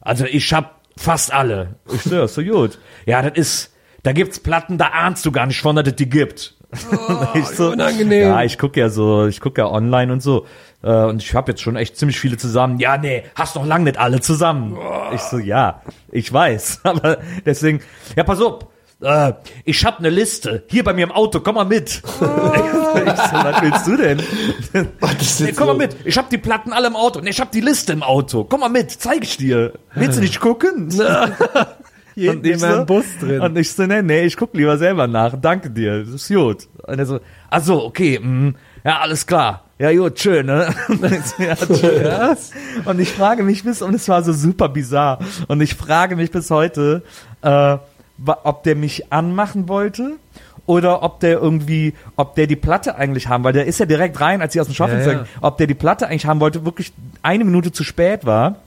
also 0.09 0.25
ich 0.25 0.51
hab 0.53 0.81
fast 0.97 1.31
alle. 1.31 1.75
Ich 1.93 2.01
so, 2.01 2.25
so 2.27 2.43
gut. 2.43 2.79
Ja, 3.05 3.21
das 3.21 3.37
ist, 3.37 3.73
da 4.03 4.11
gibt's 4.11 4.39
Platten, 4.39 4.77
da 4.77 4.87
ahnst 4.87 5.25
du 5.25 5.31
gar 5.31 5.45
nicht 5.45 5.61
von, 5.61 5.75
dass 5.75 5.87
es 5.87 5.95
die 5.95 6.09
gibt. 6.09 6.55
ich 7.33 7.45
so, 7.45 7.71
unangenehm. 7.71 8.29
Ja, 8.29 8.43
ich 8.43 8.57
guck 8.57 8.75
ja 8.75 8.89
so, 8.89 9.27
ich 9.27 9.39
guck 9.39 9.57
ja 9.57 9.67
online 9.67 10.11
und 10.11 10.21
so. 10.21 10.45
Äh, 10.83 10.91
Und 10.91 11.21
ich 11.21 11.33
habe 11.33 11.51
jetzt 11.51 11.61
schon 11.61 11.75
echt 11.75 11.97
ziemlich 11.97 12.19
viele 12.19 12.37
zusammen. 12.37 12.79
Ja, 12.79 12.97
nee, 12.97 13.23
hast 13.35 13.55
noch 13.55 13.65
lang 13.65 13.83
nicht 13.83 13.97
alle 13.97 14.19
zusammen. 14.19 14.77
Ich 15.13 15.21
so, 15.21 15.37
ja, 15.37 15.81
ich 16.11 16.31
weiß. 16.31 16.81
Aber 16.83 17.17
deswegen, 17.45 17.81
ja, 18.15 18.23
pass 18.23 18.41
auf. 18.41 18.65
Äh, 19.01 19.33
ich 19.63 19.85
hab 19.85 19.99
eine 19.99 20.09
Liste. 20.09 20.63
Hier 20.67 20.83
bei 20.83 20.93
mir 20.93 21.03
im 21.03 21.11
Auto, 21.11 21.39
komm 21.39 21.55
mal 21.55 21.63
mit. 21.63 21.89
ich 21.89 22.01
so, 22.01 22.25
was 22.25 23.61
willst 23.61 23.87
du 23.87 23.97
denn? 23.97 24.19
ist 25.19 25.39
Nee, 25.39 25.53
komm 25.53 25.67
mal 25.67 25.73
so- 25.73 25.77
mit. 25.77 25.95
Ich 26.05 26.17
hab 26.17 26.29
die 26.29 26.37
Platten 26.37 26.73
alle 26.73 26.87
im 26.87 26.95
Auto. 26.95 27.21
Nee, 27.21 27.29
ich 27.29 27.39
hab 27.39 27.51
die 27.51 27.61
Liste 27.61 27.93
im 27.93 28.03
Auto. 28.03 28.43
Komm 28.43 28.59
mal 28.59 28.69
mit, 28.69 28.91
zeig 28.91 29.23
ich 29.23 29.37
dir. 29.37 29.73
Willst 29.95 30.17
du 30.17 30.21
nicht 30.21 30.39
gucken? 30.41 30.89
und 32.27 32.45
ich 32.45 32.51
immer 32.53 32.79
im 32.79 32.85
Bus 32.85 33.05
drin. 33.21 33.39
Und 33.39 33.57
ich 33.57 33.71
so, 33.71 33.85
nee, 33.85 34.01
nee, 34.01 34.25
ich 34.25 34.35
guck 34.35 34.53
lieber 34.53 34.77
selber 34.77 35.07
nach. 35.07 35.35
Danke 35.39 35.69
dir, 35.69 36.03
das 36.03 36.09
ist 36.09 36.27
gut. 36.27 36.67
Und 36.85 36.99
er 36.99 37.05
so, 37.05 37.19
ach 37.49 37.63
so, 37.63 37.85
okay, 37.85 38.19
mm, 38.19 38.55
ja, 38.83 38.99
alles 38.99 39.25
klar. 39.25 39.63
Ja, 39.77 39.93
gut, 39.93 40.19
schön, 40.19 40.45
ne? 40.47 40.75
Und 40.89 41.05
ich 41.05 41.23
so, 41.25 41.41
ja, 41.43 41.55
schön. 41.55 42.85
Und 42.85 42.99
ich 42.99 43.09
frage 43.13 43.43
mich 43.43 43.63
bis, 43.63 43.81
und 43.81 43.93
es 43.93 44.09
war 44.09 44.21
so 44.23 44.33
super 44.33 44.67
bizarr, 44.67 45.19
und 45.47 45.61
ich 45.61 45.75
frage 45.75 46.17
mich 46.17 46.31
bis 46.31 46.51
heute, 46.51 47.03
äh, 47.41 47.77
ob 48.25 48.63
der 48.63 48.75
mich 48.75 49.11
anmachen 49.11 49.67
wollte 49.67 50.17
oder 50.65 51.01
ob 51.03 51.19
der 51.19 51.39
irgendwie, 51.39 51.93
ob 52.15 52.35
der 52.35 52.47
die 52.47 52.55
Platte 52.55 52.95
eigentlich 52.95 53.27
haben, 53.27 53.43
weil 53.43 53.53
der 53.53 53.65
ist 53.65 53.79
ja 53.79 53.85
direkt 53.85 54.19
rein, 54.21 54.41
als 54.41 54.53
sie 54.53 54.61
aus 54.61 54.67
dem 54.67 54.75
Schaufenster, 54.75 55.11
Ja, 55.13 55.19
ja. 55.19 55.25
ob 55.41 55.57
der 55.57 55.67
die 55.67 55.73
Platte 55.73 56.07
eigentlich 56.07 56.25
haben 56.25 56.39
wollte, 56.39 56.65
wirklich 56.65 56.93
eine 57.23 57.43
Minute 57.43 57.71
zu 57.71 57.83
spät 57.83 58.25
war 58.25 58.57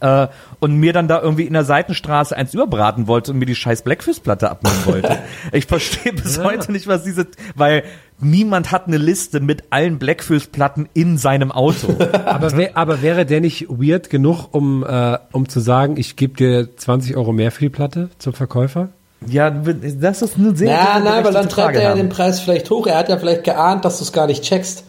äh, 0.00 0.28
und 0.60 0.76
mir 0.76 0.92
dann 0.92 1.08
da 1.08 1.20
irgendwie 1.20 1.44
in 1.44 1.52
der 1.52 1.64
Seitenstraße 1.64 2.36
eins 2.36 2.54
überbraten 2.54 3.06
wollte 3.06 3.32
und 3.32 3.38
mir 3.38 3.46
die 3.46 3.54
scheiß 3.54 3.82
Blackfist-Platte 3.82 4.50
abnehmen 4.50 4.86
wollte. 4.86 5.18
ich 5.52 5.66
verstehe 5.66 6.12
bis 6.12 6.42
heute 6.42 6.72
nicht, 6.72 6.86
was 6.86 7.04
diese, 7.04 7.26
weil 7.54 7.84
niemand 8.20 8.70
hat 8.70 8.86
eine 8.86 8.98
Liste 8.98 9.40
mit 9.40 9.64
allen 9.70 9.98
Blackfist-Platten 9.98 10.88
in 10.94 11.18
seinem 11.18 11.52
Auto. 11.52 11.96
Aber, 12.24 12.56
wär, 12.56 12.76
aber 12.76 13.02
wäre 13.02 13.26
der 13.26 13.40
nicht 13.40 13.68
weird 13.68 14.10
genug, 14.10 14.48
um, 14.52 14.84
äh, 14.84 15.18
um 15.32 15.48
zu 15.48 15.60
sagen, 15.60 15.96
ich 15.96 16.16
gebe 16.16 16.34
dir 16.34 16.76
20 16.76 17.16
Euro 17.16 17.32
mehr 17.32 17.50
für 17.50 17.60
die 17.60 17.70
Platte 17.70 18.10
zum 18.18 18.32
Verkäufer? 18.32 18.88
ja, 19.26 19.50
das 19.50 20.22
ist 20.22 20.38
eine 20.38 20.56
sehr 20.56 20.70
Ja, 20.70 20.92
sehr 20.94 21.04
nein, 21.04 21.18
aber 21.20 21.30
dann 21.30 21.48
treibt 21.48 21.76
er 21.76 21.82
ja 21.82 21.94
den 21.94 22.08
Preis 22.08 22.40
vielleicht 22.40 22.70
hoch. 22.70 22.86
Er 22.86 22.98
hat 22.98 23.08
ja 23.08 23.18
vielleicht 23.18 23.44
geahnt, 23.44 23.84
dass 23.84 23.98
du 23.98 24.04
es 24.04 24.12
gar 24.12 24.26
nicht 24.26 24.42
checkst. 24.42 24.84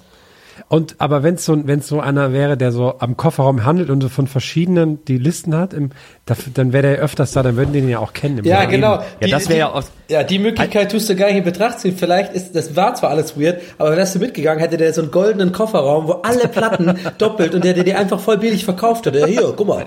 Und 0.68 0.96
aber 1.00 1.24
wenn 1.24 1.36
es 1.36 1.46
so 1.46 1.60
wenn 1.68 1.82
so 1.82 2.00
einer 2.00 2.34
wäre, 2.34 2.58
der 2.58 2.72
so 2.72 2.96
am 3.00 3.18
Kofferraum 3.18 3.66
handelt 3.66 3.90
und 3.90 4.02
so 4.02 4.10
von 4.10 4.28
verschiedenen 4.28 5.04
die 5.06 5.18
Listen 5.18 5.56
hat, 5.56 5.74
im, 5.74 5.90
dafür, 6.26 6.52
dann 6.54 6.74
wäre 6.74 6.84
der 6.84 6.98
öfters 7.00 7.32
da, 7.32 7.44
dann 7.44 7.56
würden 7.56 7.74
die 7.74 7.82
den 7.82 7.90
ja 7.90 8.00
auch 8.00 8.14
kennen. 8.14 8.40
im 8.40 8.46
Ja, 8.46 8.60
Laden. 8.60 8.72
genau. 8.72 9.00
Ja, 9.20 9.28
das 9.30 9.50
wäre 9.50 9.60
ja 9.60 9.70
auch- 9.74 9.84
Ja, 10.10 10.24
die 10.24 10.40
Möglichkeit 10.40 10.92
tust 10.92 11.10
du 11.10 11.16
gar 11.16 11.28
nicht 11.28 11.38
in 11.38 11.44
Betracht 11.44 11.80
ziehen. 11.80 11.96
Vielleicht 11.98 12.34
ist, 12.34 12.56
das 12.56 12.76
war 12.76 12.94
zwar 12.96 13.10
alles 13.10 13.40
weird, 13.40 13.62
aber 13.78 13.96
wärst 13.98 14.16
du 14.16 14.20
mitgegangen, 14.20 14.60
hätte 14.60 14.78
der 14.78 14.94
so 14.94 15.02
einen 15.02 15.12
goldenen 15.12 15.52
Kofferraum, 15.52 16.08
wo 16.08 16.12
alle 16.24 16.48
Platten 16.48 16.98
doppelt 17.18 17.54
und 17.56 17.64
der, 17.64 17.74
der 17.74 17.84
dir 17.84 17.98
einfach 18.00 18.20
voll 18.20 18.38
billig 18.38 18.66
verkauft 18.66 19.06
hat. 19.08 19.16
Ja, 19.16 19.26
hier, 19.26 19.54
guck 19.56 19.68
mal. 19.68 19.86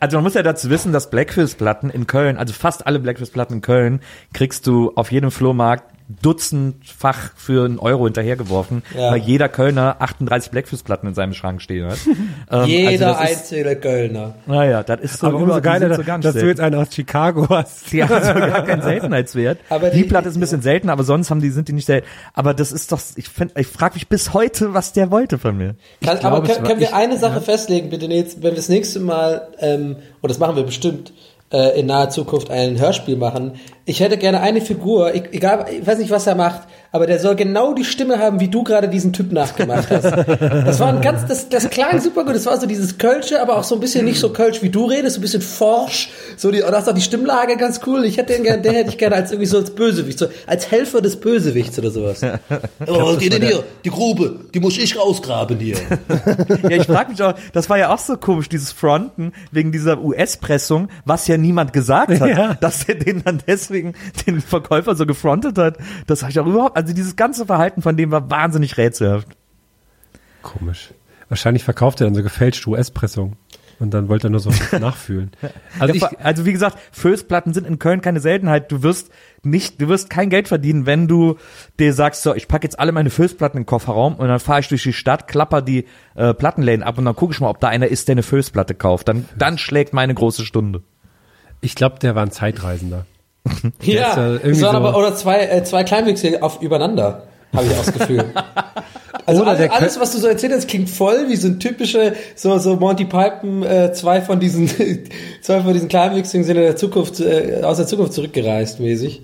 Also 0.00 0.16
man 0.16 0.24
muss 0.24 0.34
ja 0.34 0.42
dazu 0.42 0.70
wissen, 0.70 0.92
dass 0.92 1.10
Blackfist-Platten 1.10 1.90
in 1.90 2.06
Köln, 2.06 2.36
also 2.36 2.52
fast 2.54 2.86
alle 2.86 2.98
Blackfist-Platten 3.00 3.54
in 3.56 3.60
Köln, 3.62 4.00
kriegst 4.32 4.66
du 4.66 4.92
auf 4.94 5.10
jedem 5.12 5.30
Flohmarkt 5.30 5.84
dutzendfach 6.08 7.32
für 7.36 7.64
einen 7.64 7.78
Euro 7.78 8.04
hinterhergeworfen, 8.04 8.82
Ja. 8.96 9.12
weil 9.12 9.18
jeder 9.18 9.48
Kölner 9.48 9.96
38 10.00 10.50
Blackfist-Platten 10.50 11.06
in 11.08 11.14
seinem 11.14 11.34
Schrank 11.34 11.60
stehen 11.62 11.86
hat. 11.86 11.98
Ähm, 12.50 12.64
Jeder 12.64 12.88
also 12.88 13.04
das 13.04 13.30
ist, 13.30 13.38
einzelne 13.52 13.76
Kölner. 13.76 14.34
Naja, 14.46 14.82
das 14.82 15.00
ist 15.00 15.18
so 15.20 15.26
aber 15.26 15.36
umso 15.36 15.60
geiler, 15.60 15.94
so 15.94 16.02
ganz 16.02 16.22
dass 16.24 16.32
du 16.32 16.40
selten. 16.40 16.48
jetzt 16.48 16.60
einen 16.60 16.76
aus 16.76 16.94
Chicago 16.94 17.46
hast. 17.50 17.92
Die 17.92 18.02
haben 18.02 18.24
so 18.24 18.32
gar 18.34 18.62
keinen 18.64 18.80
Seltenheitswert. 18.80 19.58
Aber 19.68 19.90
die, 19.90 20.02
die- 20.02 20.08
Platte 20.08 20.30
ist 20.30 20.36
ein 20.36 20.40
bisschen 20.40 20.62
seltener, 20.62 20.92
aber 20.92 21.04
sonst 21.04 21.30
haben 21.30 21.42
die, 21.42 21.50
sind 21.50 21.68
die 21.68 21.74
nicht 21.74 21.84
selten. 21.84 22.06
Aber 22.32 22.54
das 22.54 22.72
ist 22.72 22.90
doch, 22.90 23.00
ich 23.16 23.28
find, 23.28 23.52
ich 23.58 23.66
frage 23.66 23.94
mich 23.96 24.08
bis 24.08 24.32
heute, 24.32 24.72
was 24.72 24.94
der 24.94 25.10
wollte 25.10 25.36
von 25.36 25.58
mir. 25.58 25.74
Kann, 26.02 26.18
glaube, 26.20 26.36
aber 26.36 26.46
können, 26.46 26.58
war- 26.62 26.64
können 26.68 26.80
wir 26.80 26.88
ich- 26.88 26.94
eine 26.94 27.18
Sache 27.18 27.42
festlegen, 27.42 27.90
bitte, 27.90 28.08
Nils, 28.08 28.36
wenn 28.36 28.42
wir 28.52 28.54
das 28.54 28.70
nächste 28.70 29.00
Mal, 29.00 29.48
ähm, 29.58 29.96
und 30.22 30.30
das 30.30 30.38
machen 30.38 30.56
wir 30.56 30.62
bestimmt, 30.62 31.12
äh, 31.52 31.78
in 31.80 31.86
naher 31.86 32.10
Zukunft 32.10 32.50
ein 32.50 32.78
Hörspiel 32.78 33.16
machen. 33.16 33.52
Ich 33.84 34.00
hätte 34.00 34.18
gerne 34.18 34.40
eine 34.40 34.60
Figur, 34.60 35.14
ich, 35.14 35.24
egal, 35.32 35.64
ich 35.70 35.86
weiß 35.86 35.98
nicht, 35.98 36.10
was 36.10 36.26
er 36.26 36.34
macht, 36.34 36.68
aber 36.92 37.06
der 37.06 37.18
soll 37.18 37.36
genau 37.36 37.72
die 37.74 37.84
Stimme 37.84 38.18
haben, 38.18 38.40
wie 38.40 38.48
du 38.48 38.62
gerade 38.62 38.88
diesen 38.88 39.12
Typ 39.12 39.32
nachgemacht 39.32 39.90
hast. 39.90 40.04
Das 40.04 40.80
war 40.80 40.88
ein 40.88 41.00
ganz, 41.00 41.26
das, 41.26 41.48
das 41.48 41.70
klang 41.70 42.00
super 42.00 42.24
gut. 42.24 42.34
Das 42.34 42.46
war 42.46 42.58
so 42.60 42.66
dieses 42.66 42.98
Kölsche, 42.98 43.40
aber 43.40 43.56
auch 43.56 43.64
so 43.64 43.74
ein 43.74 43.80
bisschen 43.80 44.04
nicht 44.04 44.20
so 44.20 44.30
Kölsch, 44.30 44.62
wie 44.62 44.68
du 44.68 44.84
redest, 44.84 45.14
so 45.14 45.20
ein 45.20 45.22
bisschen 45.22 45.42
forsch. 45.42 46.10
So 46.36 46.50
die, 46.50 46.62
und 46.62 46.70
das 46.70 46.82
ist 46.82 46.88
auch 46.88 46.94
die 46.94 47.00
Stimmlage 47.00 47.56
ganz 47.56 47.80
cool. 47.86 48.04
Ich 48.04 48.18
hätte 48.18 48.34
den 48.34 48.42
gerne, 48.42 48.62
den 48.62 48.72
hätte 48.72 48.90
ich 48.90 48.98
gerne 48.98 49.16
als 49.16 49.30
irgendwie 49.32 49.46
so 49.46 49.56
als 49.56 49.70
Bösewicht, 49.70 50.18
so 50.18 50.26
als 50.46 50.70
Helfer 50.70 51.00
des 51.00 51.16
Bösewichts 51.16 51.78
oder 51.78 51.90
sowas. 51.90 52.20
Oh, 52.86 53.16
geht 53.16 53.32
denn 53.32 53.42
hier? 53.42 53.64
Die 53.84 53.90
Grube, 53.90 54.40
die 54.52 54.60
muss 54.60 54.76
ich 54.76 54.98
rausgraben 54.98 55.58
hier. 55.58 55.76
Ja, 56.68 56.76
ich 56.76 56.86
frage 56.86 57.10
mich 57.10 57.22
auch, 57.22 57.34
das 57.52 57.70
war 57.70 57.78
ja 57.78 57.92
auch 57.92 57.98
so 57.98 58.16
komisch, 58.16 58.48
dieses 58.48 58.72
Fronten 58.72 59.32
wegen 59.50 59.72
dieser 59.72 60.02
US-Pressung, 60.02 60.88
was 61.04 61.26
ja 61.26 61.37
niemand 61.40 61.72
gesagt 61.72 62.20
hat, 62.20 62.28
Ja. 62.36 62.54
dass 62.54 62.88
er 62.88 62.96
den 62.96 63.22
dann 63.24 63.40
deswegen 63.46 63.94
den 64.26 64.40
Verkäufer 64.40 64.94
so 64.94 65.06
gefrontet 65.06 65.58
hat. 65.58 65.78
Das 66.06 66.22
habe 66.22 66.30
ich 66.30 66.38
auch 66.40 66.46
überhaupt, 66.46 66.76
also 66.76 66.92
dieses 66.92 67.16
ganze 67.16 67.46
Verhalten 67.46 67.82
von 67.82 67.96
dem 67.96 68.10
war 68.10 68.30
wahnsinnig 68.30 68.76
rätselhaft. 68.76 69.28
Komisch. 70.42 70.90
Wahrscheinlich 71.28 71.64
verkauft 71.64 72.00
er 72.00 72.06
dann 72.06 72.14
so 72.14 72.22
gefälschte 72.22 72.70
US-Pressung. 72.70 73.36
Und 73.80 73.94
dann 73.94 74.08
wollte 74.08 74.26
er 74.26 74.30
nur 74.30 74.40
so 74.40 74.50
nachfühlen. 74.80 75.30
Also 75.78 75.94
ich, 75.94 76.00
Ja, 76.02 76.10
also 76.24 76.44
wie 76.44 76.52
gesagt, 76.52 76.78
Fößplatten 76.90 77.54
sind 77.54 77.64
in 77.64 77.78
Köln 77.78 78.00
keine 78.00 78.18
Seltenheit. 78.18 78.72
Du 78.72 78.82
wirst 78.82 79.10
nicht, 79.44 79.80
du 79.80 79.88
wirst 79.88 80.10
kein 80.10 80.30
Geld 80.30 80.48
verdienen, 80.48 80.84
wenn 80.84 81.06
du 81.06 81.36
dir 81.78 81.92
sagst, 81.92 82.24
so, 82.24 82.34
ich 82.34 82.48
packe 82.48 82.64
jetzt 82.64 82.80
alle 82.80 82.90
meine 82.90 83.10
Fößplatten 83.10 83.56
in 83.56 83.62
den 83.62 83.66
Kofferraum 83.66 84.16
und 84.16 84.26
dann 84.26 84.40
fahre 84.40 84.60
ich 84.60 84.68
durch 84.68 84.82
die 84.82 84.92
Stadt, 84.92 85.28
klapper 85.28 85.62
die 85.62 85.84
äh, 86.16 86.34
Plattenläden 86.34 86.82
ab 86.82 86.98
und 86.98 87.04
dann 87.04 87.14
gucke 87.14 87.32
ich 87.34 87.40
mal, 87.40 87.50
ob 87.50 87.60
da 87.60 87.68
einer 87.68 87.86
ist, 87.86 88.08
der 88.08 88.14
eine 88.14 88.24
Fößplatte 88.24 88.74
kauft. 88.74 89.06
Dann, 89.06 89.26
dann 89.36 89.58
schlägt 89.58 89.92
meine 89.92 90.12
große 90.14 90.44
Stunde. 90.44 90.82
Ich 91.60 91.74
glaube, 91.74 91.98
der 92.00 92.14
war 92.14 92.22
ein 92.24 92.30
Zeitreisender. 92.30 93.06
Ja, 93.82 94.10
ist 94.10 94.16
ja 94.16 94.26
irgendwie 94.32 94.50
es 94.50 94.62
waren 94.62 94.72
so- 94.72 94.88
aber 94.88 94.96
oder 94.98 95.14
zwei 95.16 95.40
äh, 95.46 95.64
zwei 95.64 95.82
Kleinwüchsige 95.84 96.42
auf 96.42 96.60
übereinander, 96.60 97.24
habe 97.54 97.66
ich 97.66 97.72
auch 97.72 97.84
das 97.84 97.92
Gefühl. 97.94 98.24
Also 99.26 99.42
Oder 99.42 99.50
alles, 99.50 99.60
der 99.60 99.72
alles, 99.74 100.00
was 100.00 100.12
du 100.12 100.18
so 100.18 100.26
erzählt 100.26 100.54
hast, 100.54 100.68
klingt 100.68 100.88
voll 100.88 101.28
wie 101.28 101.36
so 101.36 101.48
ein 101.48 101.60
typische 101.60 102.14
so 102.34 102.56
so 102.58 102.76
Monty 102.76 103.04
Python. 103.04 103.62
Äh, 103.62 103.92
zwei 103.92 104.22
von 104.22 104.40
diesen 104.40 104.68
zwei 105.42 105.60
von 105.60 105.74
diesen 105.74 105.88
Kleinwüchsigen 105.88 106.44
sind 106.44 106.56
in 106.56 106.62
der 106.62 106.76
Zukunft 106.76 107.20
äh, 107.20 107.60
aus 107.62 107.76
der 107.76 107.86
Zukunft 107.86 108.14
zurückgereist 108.14 108.80
mäßig. 108.80 109.20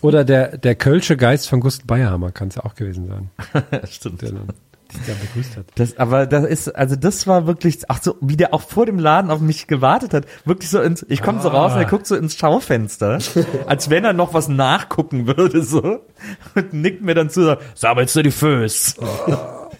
Oder 0.00 0.24
der, 0.24 0.58
der 0.58 0.74
Kölsche 0.74 1.16
Geist 1.16 1.48
von 1.48 1.60
Gust 1.60 1.86
Bayerhammer 1.86 2.32
kann 2.32 2.48
es 2.48 2.56
ja 2.56 2.64
auch 2.64 2.74
gewesen 2.74 3.06
sein, 3.06 3.30
Stimmt. 3.88 4.22
der 4.22 4.32
dich 4.88 5.00
da 5.06 5.12
begrüßt 5.20 5.56
hat. 5.56 5.66
Das, 5.74 5.98
aber 5.98 6.26
das 6.26 6.44
ist, 6.44 6.68
also 6.74 6.96
das 6.96 7.26
war 7.26 7.46
wirklich, 7.46 7.78
ach 7.88 8.02
so, 8.02 8.16
wie 8.20 8.36
der 8.36 8.54
auch 8.54 8.62
vor 8.62 8.86
dem 8.86 8.98
Laden 8.98 9.30
auf 9.30 9.40
mich 9.40 9.66
gewartet 9.66 10.14
hat. 10.14 10.26
Wirklich 10.44 10.70
so 10.70 10.80
ins, 10.80 11.04
ich 11.08 11.22
komme 11.22 11.40
so 11.40 11.48
raus 11.48 11.72
und 11.72 11.78
er 11.78 11.84
guckt 11.84 12.06
so 12.06 12.16
ins 12.16 12.36
Schaufenster, 12.36 13.18
als 13.66 13.90
wenn 13.90 14.04
er 14.04 14.12
noch 14.12 14.34
was 14.34 14.48
nachgucken 14.48 15.26
würde, 15.26 15.62
so. 15.62 16.00
Und 16.54 16.72
nickt 16.72 17.02
mir 17.02 17.14
dann 17.14 17.30
zu, 17.30 17.42
so, 17.42 17.56
sammelst 17.74 18.16
du 18.16 18.22
die 18.22 18.30
Föß? 18.30 18.96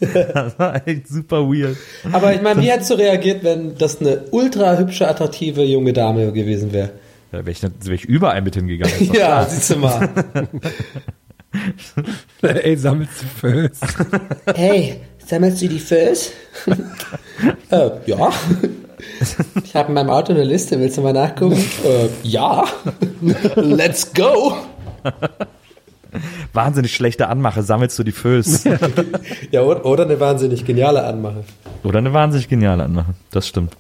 Das 0.01 0.57
war 0.61 0.87
echt 0.87 1.09
super 1.09 1.49
weird. 1.49 1.77
Aber 2.13 2.33
ich 2.33 2.41
meine, 2.41 2.63
wie 2.63 2.71
hättest 2.71 2.91
du 2.91 2.95
reagiert, 2.95 3.43
wenn 3.43 3.77
das 3.77 4.01
eine 4.01 4.27
ultra 4.31 4.77
hübsche, 4.79 5.09
attraktive 5.09 5.65
junge 5.65 5.93
Dame 5.93 6.31
gewesen 6.31 6.73
wäre? 6.73 6.91
Da 7.33 7.39
wäre 7.39 7.51
ich, 7.51 7.63
wär 7.63 7.95
ich 7.95 8.05
überall 8.05 8.41
mit 8.43 8.55
hingegangen. 8.55 8.95
Ja, 9.13 9.45
siehst 9.45 9.71
du 9.71 9.77
mal. 9.77 10.09
Ey, 12.43 12.77
sammelst 12.77 13.23
du 13.23 13.27
Föß? 13.27 13.81
Hey, 14.55 15.01
sammelst 15.27 15.63
du 15.63 15.69
die 15.69 15.79
Föß? 15.79 16.33
äh, 17.71 17.91
ja. 18.07 18.31
Ich 19.65 19.75
habe 19.75 19.89
in 19.89 19.95
meinem 19.95 20.11
Auto 20.11 20.33
eine 20.33 20.45
Liste, 20.45 20.79
willst 20.79 20.99
du 20.99 21.03
mal 21.03 21.13
nachgucken? 21.13 21.65
äh, 21.85 22.09
ja. 22.23 22.65
Let's 23.57 24.13
go. 24.13 24.57
Wahnsinnig 26.53 26.95
schlechte 26.95 27.29
Anmache, 27.29 27.63
sammelst 27.63 27.99
du 27.99 28.05
die 28.05 28.13
Föß? 28.13 28.65
Ja, 29.51 29.63
oder, 29.63 30.05
eine 30.05 30.19
wahnsinnig 30.21 30.65
geniale 30.65 31.05
Anmache. 31.05 31.45
Oder 31.85 31.99
eine 31.99 32.13
wahnsinnig 32.13 32.49
geniale 32.49 32.85
Anmache. 32.85 33.15
Das 33.31 33.47
stimmt. 33.47 33.77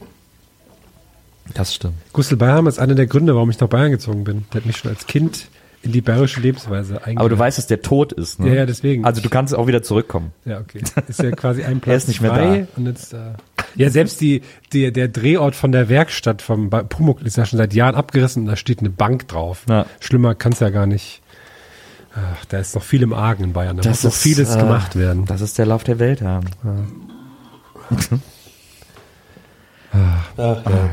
Das 1.54 1.74
stimmt. 1.74 1.94
Gustl 2.12 2.36
Bayerhammer 2.36 2.68
ist 2.68 2.78
einer 2.78 2.94
der 2.94 3.06
Gründe, 3.06 3.34
warum 3.34 3.50
ich 3.50 3.58
nach 3.58 3.68
Bayern 3.68 3.90
gezogen 3.90 4.24
bin. 4.24 4.44
Der 4.52 4.60
hat 4.60 4.66
mich 4.66 4.76
schon 4.76 4.90
als 4.90 5.06
Kind 5.06 5.48
in 5.82 5.92
die 5.92 6.00
bayerische 6.00 6.40
Lebensweise 6.40 6.94
eingegangen. 6.94 7.18
Aber 7.18 7.28
du 7.28 7.38
weißt, 7.38 7.58
dass 7.58 7.66
der 7.66 7.82
tot 7.82 8.12
ist, 8.12 8.40
ne? 8.40 8.48
Ja, 8.48 8.54
ja, 8.54 8.66
deswegen. 8.66 9.04
Also 9.04 9.20
du 9.20 9.28
kannst 9.28 9.54
auch 9.54 9.66
wieder 9.66 9.82
zurückkommen. 9.82 10.32
Ja, 10.44 10.58
okay. 10.58 10.82
Ist 11.06 11.22
ja 11.22 11.30
quasi 11.30 11.62
ein 11.62 11.80
Platz 11.80 11.92
Er 11.92 11.96
ist 11.96 12.08
nicht 12.08 12.20
mehr 12.20 12.34
frei 12.34 12.66
und 12.76 12.86
jetzt 12.86 13.12
äh, 13.14 13.34
ja 13.76 13.90
selbst 13.90 14.20
die, 14.20 14.42
die 14.72 14.92
der 14.92 15.08
Drehort 15.08 15.54
von 15.54 15.72
der 15.72 15.88
Werkstatt 15.88 16.42
vom 16.42 16.70
Pumuckl 16.70 17.26
ist 17.26 17.36
ja 17.36 17.46
schon 17.46 17.58
seit 17.58 17.74
Jahren 17.74 17.94
abgerissen 17.94 18.42
und 18.42 18.48
da 18.48 18.56
steht 18.56 18.80
eine 18.80 18.90
Bank 18.90 19.28
drauf. 19.28 19.66
Ja. 19.68 19.86
Schlimmer 20.00 20.34
kann's 20.34 20.60
ja 20.60 20.70
gar 20.70 20.86
nicht. 20.86 21.22
Ach, 22.14 22.44
da 22.46 22.58
ist 22.58 22.74
noch 22.74 22.82
viel 22.82 23.02
im 23.02 23.12
Argen 23.12 23.44
in 23.44 23.52
Bayern. 23.52 23.76
Da 23.76 23.88
muss 23.88 24.02
noch 24.02 24.10
ist, 24.10 24.22
vieles 24.22 24.56
äh, 24.56 24.58
gemacht 24.58 24.96
werden. 24.96 25.26
Das 25.26 25.40
ist 25.40 25.58
der 25.58 25.66
Lauf 25.66 25.84
der 25.84 26.00
Welt 26.00 26.22
haben. 26.22 26.46
Ach, 30.36 30.36
ja. 30.36 30.90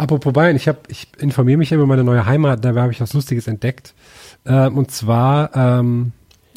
Apropos 0.00 0.32
Bayern, 0.32 0.56
ich 0.56 0.66
habe 0.66 0.78
ich 0.88 1.08
informiere 1.18 1.58
mich 1.58 1.68
ja 1.68 1.76
über 1.76 1.86
meine 1.86 2.04
neue 2.04 2.24
Heimat, 2.24 2.64
da 2.64 2.74
habe 2.74 2.90
ich 2.90 3.02
was 3.02 3.12
Lustiges 3.12 3.46
entdeckt. 3.46 3.92
Ähm, 4.46 4.78
und 4.78 4.90
zwar 4.90 5.54
ähm, 5.54 6.12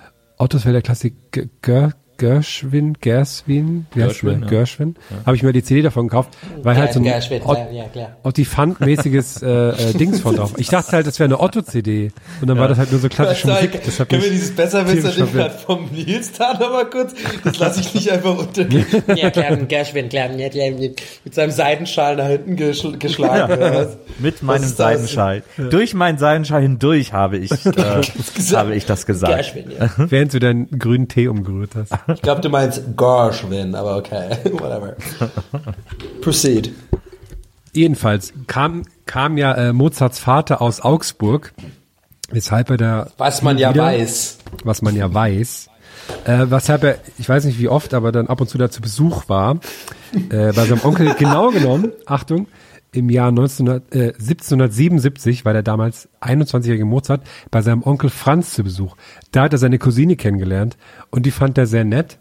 Ottos 0.43 0.65
Welt 0.65 0.89
Gershwin, 2.17 2.93
Gershwin, 3.01 3.87
Gershwin, 3.93 4.41
ja. 4.43 4.47
Gershwin. 4.47 4.95
Habe 5.25 5.35
ich 5.35 5.43
mir 5.43 5.51
die 5.53 5.63
CD 5.63 5.81
davon 5.81 6.07
gekauft, 6.07 6.29
weil 6.61 6.77
halt 6.77 6.93
so 6.93 6.99
ein 6.99 7.03
Gershwin, 7.03 7.41
Ot- 7.43 7.57
ja, 7.71 7.85
klar. 7.85 8.17
Ottifant-mäßiges 8.23 9.41
äh, 9.43 9.69
äh, 9.89 9.93
Dings 9.93 10.21
von 10.21 10.35
drauf. 10.35 10.53
Ich 10.57 10.69
dachte 10.69 10.91
halt, 10.93 11.07
das 11.07 11.19
wäre 11.19 11.25
eine 11.27 11.39
Otto-CD. 11.39 12.11
Und 12.41 12.47
dann 12.47 12.57
war 12.57 12.67
das 12.67 12.77
halt 12.77 12.91
nur 12.91 12.99
so 13.01 13.09
klassische 13.09 13.47
Musik. 13.47 13.83
Das 13.83 13.99
hat 13.99 14.09
können 14.09 14.21
wir 14.21 14.29
dieses 14.29 14.55
Besserwisser 14.55 14.95
tierisch 15.11 15.15
den 15.15 15.27
verwirrt. 15.27 15.51
gerade 15.65 15.79
vom 15.79 15.89
Nils 15.91 16.31
da 16.33 16.53
nochmal 16.53 16.89
kurz? 16.89 17.13
Das 17.43 17.59
lasse 17.59 17.81
ich 17.81 17.93
nicht 17.93 18.11
einfach 18.11 18.37
untergehen. 18.37 18.85
Ja, 19.15 19.29
klar, 19.31 19.55
Gershwin, 19.57 20.09
klar, 20.09 20.29
ja, 20.31 20.49
mit 20.71 21.33
seinem 21.33 21.51
Seidenschal 21.51 22.15
nach 22.15 22.27
hinten 22.27 22.55
geschl 22.55 22.97
geschlagen. 22.97 23.59
was? 23.59 23.97
Mit 24.19 24.43
meinem 24.43 24.61
das? 24.61 24.77
Seidenschal. 24.77 25.43
Durch 25.57 25.93
meinen 25.93 26.17
Seidenschal 26.17 26.61
hindurch 26.61 27.13
habe 27.13 27.37
ich, 27.37 27.51
äh, 27.65 27.71
habe 28.53 28.75
ich 28.75 28.85
das 28.85 29.05
gesagt. 29.05 29.33
Gershwin, 29.33 29.71
ja. 29.77 29.89
Während 29.97 30.33
du 30.33 30.39
deinen 30.39 30.69
grünen 30.79 31.07
Tee 31.07 31.27
umgerührt 31.27 31.71
hast. 31.75 31.91
Ich 32.13 32.21
glaube, 32.21 32.41
du 32.41 32.49
meinst 32.49 32.83
Gershwin, 32.97 33.75
aber 33.75 33.97
okay, 33.97 34.37
whatever. 34.53 34.95
Proceed. 36.21 36.73
Jedenfalls 37.73 38.33
kam, 38.47 38.83
kam 39.05 39.37
ja 39.37 39.53
äh, 39.55 39.73
Mozarts 39.73 40.19
Vater 40.19 40.61
aus 40.61 40.81
Augsburg, 40.81 41.53
weshalb 42.29 42.69
er 42.69 42.77
da 42.77 43.07
Was 43.17 43.41
man 43.41 43.57
ja 43.57 43.73
wieder- 43.73 43.83
weiß. 43.85 44.37
was 44.63 44.81
man 44.81 44.95
ja 44.95 45.11
weiß. 45.13 45.69
Äh, 46.25 46.45
weshalb 46.49 46.83
er, 46.83 46.97
ich 47.17 47.27
weiß 47.29 47.45
nicht 47.45 47.59
wie 47.59 47.69
oft, 47.69 47.93
aber 47.93 48.11
dann 48.11 48.27
ab 48.27 48.41
und 48.41 48.47
zu 48.49 48.57
da 48.57 48.69
zu 48.69 48.81
Besuch 48.81 49.29
war, 49.29 49.59
äh, 50.29 50.51
bei 50.53 50.65
seinem 50.65 50.81
Onkel 50.83 51.13
genau 51.17 51.49
genommen, 51.51 51.91
Achtung, 52.05 52.47
im 52.93 53.09
Jahr 53.09 53.29
1900, 53.29 53.93
äh, 53.93 54.13
1777 54.13 55.45
war 55.45 55.53
der 55.53 55.63
damals 55.63 56.07
21-jährige 56.21 56.85
Mozart 56.85 57.21
bei 57.51 57.61
seinem 57.61 57.83
Onkel 57.83 58.09
Franz 58.09 58.53
zu 58.53 58.63
Besuch. 58.63 58.95
Da 59.31 59.43
hat 59.43 59.53
er 59.53 59.59
seine 59.59 59.79
Cousine 59.79 60.15
kennengelernt 60.15 60.77
und 61.09 61.25
die 61.25 61.31
fand 61.31 61.57
er 61.57 61.67
sehr 61.67 61.83
nett 61.83 62.17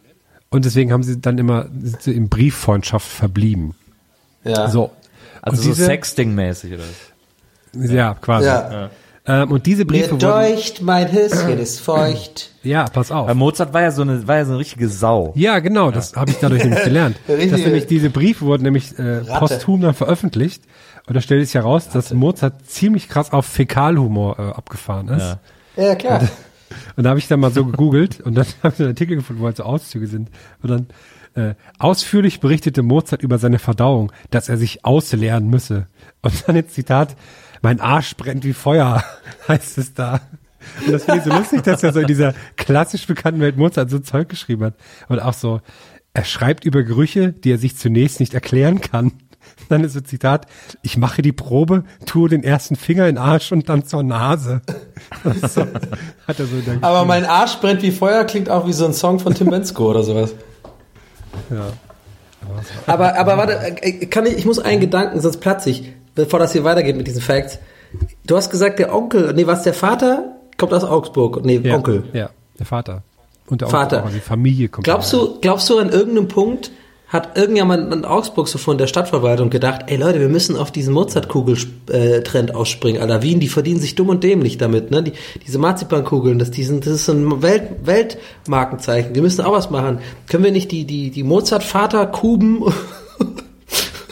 und 0.51 0.65
deswegen 0.65 0.93
haben 0.93 1.03
sie 1.03 1.21
dann 1.21 1.39
immer 1.39 1.67
sind 1.83 2.03
sie 2.03 2.13
in 2.13 2.29
Brieffreundschaft 2.29 3.07
verblieben. 3.07 3.75
Ja. 4.45 4.69
So. 4.69 4.91
Also 5.41 5.69
Und 5.69 5.77
so 5.77 5.85
Sexting-mäßig 5.85 6.75
oder 6.75 6.83
was? 6.83 7.91
Ja, 7.91 8.15
quasi. 8.15 8.47
Ja. 8.47 8.91
Ähm, 9.25 9.53
und 9.53 9.67
diese 9.67 9.85
Mir 9.85 9.87
Briefe 9.87 10.11
wurden, 10.13 10.21
deucht, 10.21 10.83
mein 10.83 11.13
Höschen 11.13 11.59
ist 11.59 11.81
feucht. 11.81 12.51
ja, 12.63 12.85
pass 12.87 13.13
auf. 13.13 13.29
Weil 13.29 13.37
Mozart 13.37 13.73
war 13.73 13.83
ja 13.83 13.93
so 13.93 14.03
eine, 14.03 14.27
war 14.27 14.37
ja 14.37 14.45
so 14.45 14.53
eine 14.53 14.59
richtige 14.59 14.89
Sau. 14.89 15.33
Ja, 15.37 15.61
genau, 15.61 15.91
das 15.91 16.17
habe 16.17 16.33
ich 16.33 16.39
dadurch 16.39 16.65
nämlich 16.65 16.83
gelernt. 16.83 17.17
Dass 17.27 17.39
nämlich 17.39 17.87
diese 17.87 18.11
Briefe 18.11 18.45
wurden 18.47 18.65
nämlich 18.65 18.99
äh, 18.99 19.19
Ratte. 19.19 19.39
posthum 19.39 19.81
dann 19.81 19.95
veröffentlicht. 19.95 20.65
Und 21.07 21.15
da 21.15 21.21
stellt 21.21 21.45
sich 21.45 21.55
heraus, 21.55 21.89
dass 21.89 22.15
Mozart 22.15 22.65
ziemlich 22.67 23.09
krass 23.09 23.33
auf 23.33 23.45
Fäkalhumor 23.45 24.39
äh, 24.39 24.43
abgefahren 24.43 25.09
ist. 25.09 25.21
Ja. 25.21 25.41
Ja, 25.77 25.95
klar. 25.95 26.29
Und 26.97 27.05
da 27.05 27.11
habe 27.11 27.19
ich 27.19 27.29
dann 27.29 27.41
mal 27.41 27.51
so 27.51 27.67
gegoogelt 27.67 28.21
und 28.21 28.35
dann 28.35 28.47
habe 28.63 28.73
ich 28.75 28.81
einen 28.81 28.91
Artikel 28.91 29.17
gefunden, 29.17 29.43
wo 29.43 29.47
halt 29.47 29.59
so 29.59 29.63
Auszüge 29.63 30.07
sind. 30.07 30.31
Und 30.63 30.71
dann 30.71 30.87
äh, 31.35 31.55
ausführlich 31.79 32.41
berichtete 32.41 32.83
Mozart 32.83 33.23
über 33.23 33.39
seine 33.39 33.59
Verdauung, 33.59 34.11
dass 34.31 34.49
er 34.49 34.57
sich 34.57 34.85
ausleeren 34.85 35.49
müsse. 35.49 35.87
Und 36.23 36.47
dann 36.47 36.57
jetzt 36.57 36.75
Zitat, 36.75 37.17
mein 37.63 37.81
Arsch 37.81 38.17
brennt 38.17 38.45
wie 38.45 38.53
Feuer, 38.53 39.03
heißt 39.49 39.79
es 39.79 39.95
da. 39.95 40.21
Und 40.85 40.93
das 40.93 41.05
finde 41.05 41.19
ich 41.19 41.25
so 41.25 41.31
lustig, 41.31 41.63
dass 41.63 41.83
er 41.83 41.93
so 41.93 42.01
in 42.01 42.07
dieser 42.07 42.35
klassisch 42.57 43.07
bekannten 43.07 43.41
Welt 43.41 43.57
Mozart 43.57 43.91
so 43.91 43.99
Zeug 43.99 44.29
geschrieben 44.29 44.65
hat. 44.65 44.75
Und 45.09 45.21
auch 45.21 45.33
so, 45.33 45.61
er 46.15 46.25
schreibt 46.25 46.65
über 46.65 46.83
Gerüche, 46.83 47.33
die 47.33 47.53
er 47.53 47.59
sich 47.59 47.77
zunächst 47.77 48.21
nicht 48.21 48.35
erklären 48.35 48.81
kann. 48.81 49.13
Dann 49.69 49.83
ist 49.83 49.95
so 49.95 50.01
Zitat, 50.01 50.47
ich 50.83 50.97
mache 50.97 51.23
die 51.23 51.33
Probe, 51.33 51.85
tue 52.07 52.29
den 52.29 52.45
ersten 52.45 52.77
Finger 52.77 53.09
in 53.09 53.17
den 53.17 53.25
Arsch 53.25 53.51
und 53.51 53.69
dann 53.69 53.85
zur 53.85 54.03
Nase. 54.03 54.61
So, 55.25 55.63
hat 56.27 56.39
er 56.39 56.47
so 56.47 56.57
Aber 56.81 57.05
mein 57.05 57.25
Arsch 57.25 57.57
brennt 57.57 57.83
wie 57.83 57.91
Feuer 57.91 58.25
klingt 58.25 58.49
auch 58.49 58.67
wie 58.67 58.73
so 58.73 58.87
ein 58.87 58.95
Song 58.95 59.19
von 59.19 59.35
Tim 59.35 59.51
Bensko 59.51 59.91
oder 59.91 60.03
sowas. 60.05 60.35
Ja. 61.51 61.73
Aber, 62.87 63.19
aber 63.19 63.37
warte, 63.37 63.59
äh, 63.83 64.07
kann 64.07 64.27
ich, 64.27 64.39
ich 64.39 64.45
muss 64.47 64.59
einen 64.59 64.81
Gedanken, 64.81 65.21
sonst 65.21 65.39
platze 65.39 65.71
ich, 65.71 65.93
bevor 66.15 66.39
das 66.39 66.53
hier 66.53 66.65
weitergeht 66.65 66.97
mit 66.97 67.07
diesen 67.07 67.23
Facts. 67.23 67.59
Du 68.27 68.37
hast 68.37 68.51
gesagt, 68.51 68.79
der 68.79 68.95
Onkel, 68.95 69.33
nee, 69.35 69.47
was, 69.47 69.63
der 69.63 69.75
Vater 69.75 70.37
kommt 70.57 70.73
aus 70.73 70.85
Augsburg, 70.85 71.45
nee, 71.45 71.61
Ja, 71.63 71.77
Onkel. 71.77 72.05
Ja, 72.13 72.31
der 72.59 72.67
Vater. 72.67 73.03
Und 73.47 73.61
der 73.61 73.69
Vater. 73.69 73.99
Onkel 73.99 74.11
auch, 74.11 74.15
die 74.15 74.21
Familie 74.21 74.69
kommt. 74.69 74.85
Glaubst 74.85 75.13
du, 75.13 75.39
glaubst 75.41 75.69
du, 75.69 75.79
an 75.79 75.91
irgendeinem 75.91 76.29
Punkt 76.29 76.71
hat 77.13 77.37
irgendjemand 77.37 77.93
in 77.93 78.07
Augsburg 78.07 78.49
so 78.49 78.57
von 78.57 78.79
der 78.79 78.87
Stadtverwaltung 78.87 79.51
gedacht, 79.51 79.83
ey 79.89 79.99
Leute, 79.99 80.19
wir 80.19 80.31
müssen 80.31 80.57
auf 80.57 80.71
diesen 80.71 80.95
Mozartkugel-Trend 80.95 82.55
ausspringen. 82.55 83.03
Alter, 83.03 83.23
Wien, 83.23 83.39
die 83.39 83.49
verdienen 83.49 83.81
sich 83.81 83.95
dumm 83.95 84.09
und 84.09 84.25
dämlich 84.25 84.57
damit, 84.57 84.91
ne? 84.91 85.03
Die, 85.03 85.13
diese 85.47 85.59
Marzipankugeln, 85.59 86.39
das, 86.39 86.51
die 86.51 86.65
sind, 86.65 86.87
das 86.87 86.95
ist 86.95 87.05
so 87.05 87.13
ein 87.13 87.43
Welt, 87.43 87.85
Weltmarkenzeichen. 87.85 89.15
Wir 89.15 89.21
müssen 89.21 89.45
auch 89.45 89.53
was 89.53 89.69
machen. 89.69 89.99
Können 90.27 90.45
wir 90.45 90.53
nicht 90.53 90.73
die, 90.73 90.87
die, 90.87 91.11
die 91.11 91.23
Mozart-Vater-Kuben, 91.23 92.73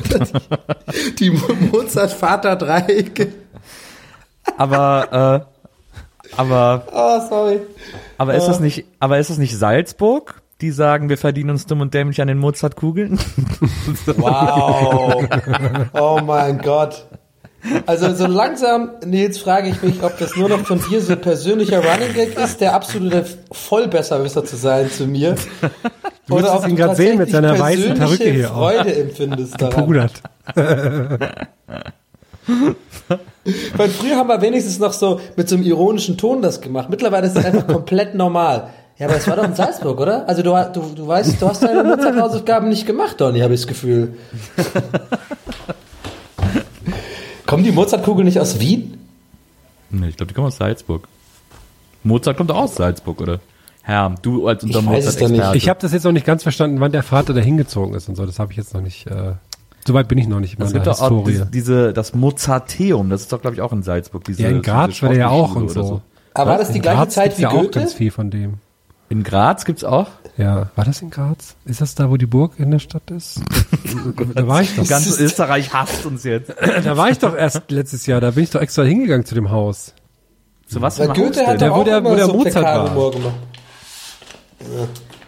die 1.18 1.30
Mozart-Vater-Dreiecke, 1.30 3.32
Aber, 4.56 5.46
äh, 5.46 5.50
aber, 6.36 6.84
oh, 6.92 7.20
sorry. 7.28 7.60
aber 8.18 8.34
ist 8.34 8.46
das 8.46 8.60
nicht, 8.60 8.84
aber 8.98 9.18
ist 9.18 9.30
das 9.30 9.38
nicht 9.38 9.56
Salzburg? 9.56 10.42
Die 10.60 10.72
sagen, 10.72 11.08
wir 11.08 11.16
verdienen 11.16 11.50
uns 11.50 11.64
dumm 11.66 11.80
und 11.80 11.94
dämlich 11.94 12.20
an 12.20 12.28
den 12.28 12.38
Mozartkugeln? 12.38 13.18
Wow. 14.16 15.24
Oh 15.94 16.20
mein 16.24 16.58
Gott. 16.58 17.06
Also 17.86 18.14
so 18.14 18.26
langsam, 18.26 18.90
Nils, 19.04 19.38
frage 19.38 19.68
ich 19.68 19.82
mich, 19.82 20.02
ob 20.02 20.18
das 20.18 20.36
nur 20.36 20.48
noch 20.48 20.60
von 20.60 20.80
dir 20.88 21.00
so 21.00 21.12
ein 21.12 21.20
persönlicher 21.20 21.78
Running 21.78 22.14
Gag 22.14 22.38
ist, 22.38 22.60
der 22.60 22.74
absolute 22.74 23.26
Vollbesserwisser 23.52 24.44
zu 24.44 24.56
sein 24.56 24.90
zu 24.90 25.06
mir. 25.06 25.34
Du 26.26 26.36
müsstest 26.36 26.68
ihn 26.68 26.76
grad 26.76 26.96
sehen 26.96 27.18
mit 27.18 27.30
seiner 27.30 27.58
weißen 27.58 27.94
Perücke 27.94 28.30
hier 28.30 28.50
auch. 28.50 28.70
Freude 28.70 28.94
empfindest 28.94 29.60
daran. 29.60 29.86
Pudert. 29.86 30.22
Weil 33.76 33.88
früher 33.90 34.16
haben 34.16 34.28
wir 34.28 34.40
wenigstens 34.40 34.78
noch 34.78 34.92
so 34.92 35.20
mit 35.36 35.48
so 35.48 35.56
einem 35.56 35.64
ironischen 35.64 36.16
Ton 36.16 36.42
das 36.42 36.60
gemacht. 36.60 36.88
Mittlerweile 36.90 37.26
ist 37.26 37.36
das 37.36 37.44
einfach 37.44 37.66
komplett 37.66 38.14
normal. 38.14 38.70
Ja, 38.98 39.06
aber 39.06 39.16
es 39.16 39.26
war 39.28 39.36
doch 39.36 39.44
in 39.44 39.54
Salzburg, 39.54 39.98
oder? 39.98 40.28
Also 40.28 40.42
du, 40.42 40.52
du, 40.74 40.82
du 40.94 41.06
weißt, 41.06 41.40
du 41.40 41.48
hast 41.48 41.62
deine 41.62 41.84
Mozart-Hausaufgaben 41.84 42.68
nicht 42.68 42.86
gemacht, 42.86 43.18
Donny, 43.18 43.40
habe 43.40 43.54
ich 43.54 43.60
das 43.60 43.66
Gefühl. 43.66 44.14
Kommen 47.50 47.64
die 47.64 47.72
Mozartkugeln 47.72 48.24
nicht 48.26 48.38
aus 48.40 48.60
Wien? 48.60 48.96
Nee, 49.90 50.08
ich 50.08 50.16
glaube, 50.16 50.28
die 50.28 50.34
kommen 50.34 50.46
aus 50.46 50.56
Salzburg. 50.56 51.08
Mozart 52.04 52.36
kommt 52.36 52.50
auch 52.52 52.62
aus 52.62 52.76
Salzburg, 52.76 53.20
oder? 53.20 53.40
Herr, 53.82 54.14
du 54.22 54.46
als 54.46 54.62
unser 54.62 54.78
Ich. 54.78 54.84
Mozart-Experte. 54.84 55.58
Ich 55.58 55.68
habe 55.68 55.80
das 55.80 55.92
jetzt 55.92 56.04
noch 56.04 56.12
nicht 56.12 56.24
ganz 56.26 56.42
verstanden, 56.44 56.80
wann 56.80 56.92
der 56.92 57.02
Vater 57.02 57.34
da 57.34 57.40
hingezogen 57.40 57.94
ist 57.94 58.08
und 58.08 58.14
so. 58.16 58.24
Das 58.24 58.38
habe 58.38 58.52
ich 58.52 58.58
jetzt 58.58 58.72
noch 58.72 58.80
nicht. 58.82 59.06
Äh, 59.06 59.32
Soweit 59.86 60.08
bin 60.08 60.18
ich 60.18 60.28
noch 60.28 60.40
nicht 60.40 60.58
in 60.58 60.64
Es 60.64 60.72
gibt 60.72 60.86
doch 60.86 61.00
auch 61.00 61.08
Historie. 61.08 61.32
diese, 61.32 61.46
diese, 61.46 61.92
das 61.92 62.14
Mozarteum, 62.14 63.10
das 63.10 63.22
ist 63.22 63.32
doch, 63.32 63.40
glaube 63.40 63.56
ich, 63.56 63.62
auch 63.62 63.72
in 63.72 63.82
Salzburg. 63.82 64.24
Diese, 64.24 64.42
ja, 64.42 64.50
in 64.50 64.62
Graz 64.62 65.02
war 65.02 65.08
der 65.08 65.18
ja 65.18 65.28
auch 65.30 65.56
und 65.56 65.70
so. 65.70 65.80
oder 65.82 66.02
Aber 66.34 66.50
war 66.52 66.58
das 66.58 66.70
die 66.72 66.80
gleiche 66.80 66.98
Graz 66.98 67.14
Zeit 67.14 67.38
wie 67.38 67.42
ja 67.42 67.48
auch 67.50 67.62
Goethe? 67.62 67.80
ganz 67.80 67.94
viel 67.94 68.10
von 68.10 68.30
dem. 68.30 68.54
In 69.10 69.24
Graz 69.24 69.64
gibt's 69.64 69.82
auch? 69.84 70.06
Ja, 70.36 70.70
war 70.76 70.84
das 70.84 71.02
in 71.02 71.10
Graz? 71.10 71.56
Ist 71.64 71.80
das 71.80 71.94
da, 71.96 72.10
wo 72.10 72.16
die 72.16 72.26
Burg 72.26 72.52
in 72.58 72.70
der 72.70 72.78
Stadt 72.78 73.10
ist? 73.10 73.40
da 74.34 74.46
war 74.46 74.62
ich 74.62 74.74
doch. 74.76 74.86
Ganz 74.88 75.18
Österreich 75.18 75.74
hasst 75.74 76.06
uns 76.06 76.22
jetzt. 76.24 76.52
Da 76.84 76.96
war 76.96 77.10
ich 77.10 77.18
doch 77.18 77.36
erst 77.36 77.70
letztes 77.70 78.06
Jahr. 78.06 78.20
Da 78.20 78.30
bin 78.30 78.44
ich 78.44 78.50
doch 78.50 78.60
extra 78.60 78.84
hingegangen 78.84 79.26
zu 79.26 79.34
dem 79.34 79.50
Haus. 79.50 79.94
Zu 80.66 80.80
was 80.80 80.98
Weil 81.00 81.08
Goethe 81.08 81.40
Haus 81.40 81.46
hat 81.48 81.60
doch 81.60 81.70
wo 81.70 81.72
auch 81.80 81.84
der- 81.84 81.98
immer 81.98 82.10
wo 82.12 82.14
der 82.14 82.26
so 82.26 82.34
Mozart 82.34 82.64
war. 82.64 83.10
Gemacht. 83.10 83.32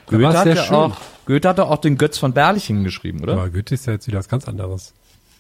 Da 0.07 0.17
Goethe 0.17 0.39
hat, 0.39 0.47
ja 0.47 0.71
auch, 0.71 0.97
Goethe 1.27 1.49
hat 1.49 1.59
doch 1.59 1.69
auch 1.71 1.79
den 1.79 1.99
Götz 1.99 2.19
von 2.19 2.33
Berlichingen 2.33 2.85
geschrieben, 2.85 3.21
oder? 3.23 3.33
Aber 3.33 3.51
Goethe 3.51 3.75
ist 3.75 3.87
ja 3.87 3.95
jetzt 3.95 4.07
wieder 4.07 4.21
was 4.21 4.29
ganz 4.29 4.47
anderes. 4.47 4.95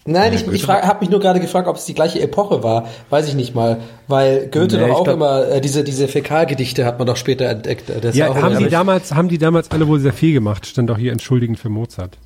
Nein, 0.04 0.32
ich, 0.32 0.46
ich 0.48 0.66
habe 0.68 1.00
mich 1.00 1.10
nur 1.10 1.20
gerade 1.20 1.38
gefragt, 1.38 1.68
ob 1.68 1.76
es 1.76 1.84
die 1.84 1.94
gleiche 1.94 2.20
Epoche 2.20 2.64
war. 2.64 2.88
Weiß 3.10 3.28
ich 3.28 3.34
nicht 3.34 3.54
mal. 3.54 3.78
Weil 4.08 4.48
Goethe 4.48 4.76
Nee, 4.76 4.88
doch 4.88 4.96
auch 4.96 5.04
glaub- 5.04 5.14
immer, 5.16 5.46
äh, 5.48 5.60
diese, 5.60 5.84
diese 5.84 6.08
Fäkalgedichte 6.08 6.84
hat 6.84 6.98
man 6.98 7.06
doch 7.06 7.16
später 7.16 7.44
entdeckt. 7.48 7.88
Das 7.88 8.06
ist 8.06 8.16
Ja, 8.16 8.30
auch 8.30 8.36
haben 8.36 8.58
die 8.58 8.68
damals, 8.68 9.14
haben 9.14 9.28
die 9.28 9.38
damals 9.38 9.70
alle 9.70 9.86
wohl 9.86 10.00
sehr 10.00 10.12
viel 10.12 10.32
gemacht. 10.32 10.66
Stand 10.66 10.90
doch 10.90 10.98
hier 10.98 11.12
entschuldigend 11.12 11.60
für 11.60 11.68
Mozart. 11.68 12.18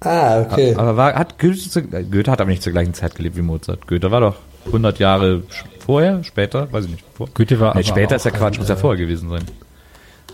Ah, 0.00 0.40
okay. 0.42 0.74
Aber 0.76 0.96
war, 0.96 1.14
hat 1.14 1.38
Goethe, 1.38 1.70
zu, 1.70 1.78
äh, 1.80 2.02
Goethe 2.02 2.30
hat 2.30 2.40
aber 2.40 2.50
nicht 2.50 2.62
zur 2.62 2.72
gleichen 2.72 2.92
Zeit 2.92 3.14
gelebt 3.14 3.36
wie 3.36 3.42
Mozart. 3.42 3.86
Goethe 3.86 4.10
war 4.10 4.20
doch 4.20 4.36
100 4.66 4.98
Jahre 4.98 5.44
vorher, 5.78 6.24
später, 6.24 6.70
weiß 6.72 6.86
ich 6.86 6.90
nicht. 6.90 7.04
Vor. 7.14 7.28
Goethe 7.32 7.60
war 7.60 7.74
nee, 7.74 7.80
aber 7.80 7.88
später 7.88 8.14
auch 8.14 8.16
ist 8.16 8.24
ja 8.24 8.30
Quatsch, 8.32 8.54
ein, 8.56 8.60
muss 8.60 8.68
ja 8.68 8.74
äh, 8.74 8.78
vorher 8.78 8.98
gewesen 8.98 9.30
sein. 9.30 9.44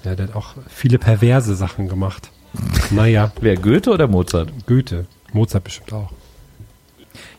Ja, 0.05 0.15
der 0.15 0.29
hat 0.29 0.35
auch 0.37 0.55
viele 0.69 0.99
perverse 0.99 1.55
Sachen 1.55 1.89
gemacht. 1.89 2.31
Naja, 2.91 3.31
Wer, 3.41 3.57
Goethe 3.57 3.91
oder 3.91 4.09
Mozart? 4.09 4.49
Goethe. 4.67 5.07
Mozart 5.33 5.65
bestimmt 5.65 5.93
auch. 5.93 6.11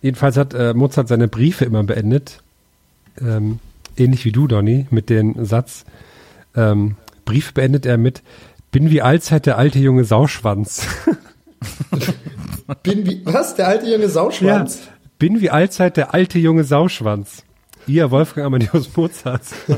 Jedenfalls 0.00 0.36
hat 0.36 0.54
äh, 0.54 0.72
Mozart 0.72 1.08
seine 1.08 1.28
Briefe 1.28 1.64
immer 1.64 1.82
beendet, 1.84 2.42
ähm, 3.20 3.58
ähnlich 3.96 4.24
wie 4.24 4.32
du, 4.32 4.46
Donny, 4.46 4.86
mit 4.90 5.10
dem 5.10 5.44
Satz, 5.44 5.84
ähm, 6.56 6.96
Brief 7.24 7.52
beendet 7.52 7.84
er 7.86 7.98
mit, 7.98 8.22
bin 8.70 8.90
wie 8.90 9.02
allzeit 9.02 9.46
der 9.46 9.58
alte 9.58 9.78
junge 9.78 10.04
Sauschwanz. 10.04 10.86
Bin 12.82 13.06
wie, 13.06 13.20
was? 13.24 13.54
Der 13.56 13.68
alte 13.68 13.86
junge 13.90 14.08
Sauschwanz? 14.08 14.80
bin 15.18 15.40
wie 15.40 15.50
allzeit 15.50 15.96
der 15.96 16.12
alte 16.14 16.38
junge 16.38 16.64
Sauschwanz. 16.64 17.44
Ihr 17.86 18.10
Wolfgang 18.10 18.46
Amadeus 18.46 18.94
Mozart. 18.96 19.42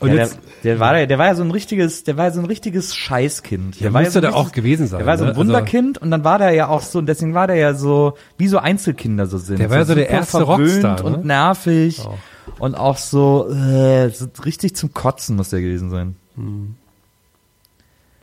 Und 0.00 0.10
Ja, 0.10 0.14
der, 0.14 0.24
jetzt 0.26 0.38
der 0.62 0.78
war 0.78 0.96
ja, 0.96 1.06
der 1.06 1.18
war 1.18 1.26
ja 1.26 1.34
so 1.34 1.42
ein 1.42 1.50
richtiges, 1.50 2.04
der 2.04 2.16
war 2.16 2.26
ja 2.26 2.30
so 2.30 2.38
ein 2.40 2.46
richtiges 2.46 2.94
Scheißkind. 2.94 3.80
Der 3.80 3.92
war 3.92 4.02
müsste 4.02 4.18
ja 4.20 4.22
so 4.22 4.28
ein 4.28 4.32
der 4.32 4.40
auch 4.40 4.52
gewesen 4.52 4.86
sein, 4.86 4.98
Der 4.98 5.06
war 5.06 5.18
so 5.18 5.24
ein 5.24 5.30
ne? 5.30 5.36
Also- 5.36 5.40
Wunderkind 5.40 5.98
und 5.98 6.10
dann 6.12 6.22
war 6.22 6.38
der 6.38 6.52
ja 6.52 6.68
auch 6.68 6.82
so, 6.82 7.00
und 7.00 7.06
deswegen 7.06 7.34
war 7.34 7.48
der 7.48 7.56
ja 7.56 7.74
so, 7.74 8.14
wie 8.36 8.46
so 8.46 8.58
Einzelkinder 8.58 9.26
so 9.26 9.38
sind. 9.38 9.58
Der 9.58 9.70
war 9.70 9.78
ja 9.78 9.84
so 9.84 9.96
der 9.96 10.04
super 10.04 10.16
erste 10.16 10.42
Rockstar, 10.42 10.96
ne? 10.96 11.02
und 11.02 11.24
nervig 11.24 12.00
und 12.60 12.76
auch 12.76 12.96
so, 12.96 13.50
äh, 13.50 14.10
so 14.10 14.28
richtig 14.44 14.76
zum 14.76 14.94
Kotzen 14.94 15.34
muss 15.34 15.50
der 15.50 15.60
gewesen 15.62 15.90
sein. 15.90 16.14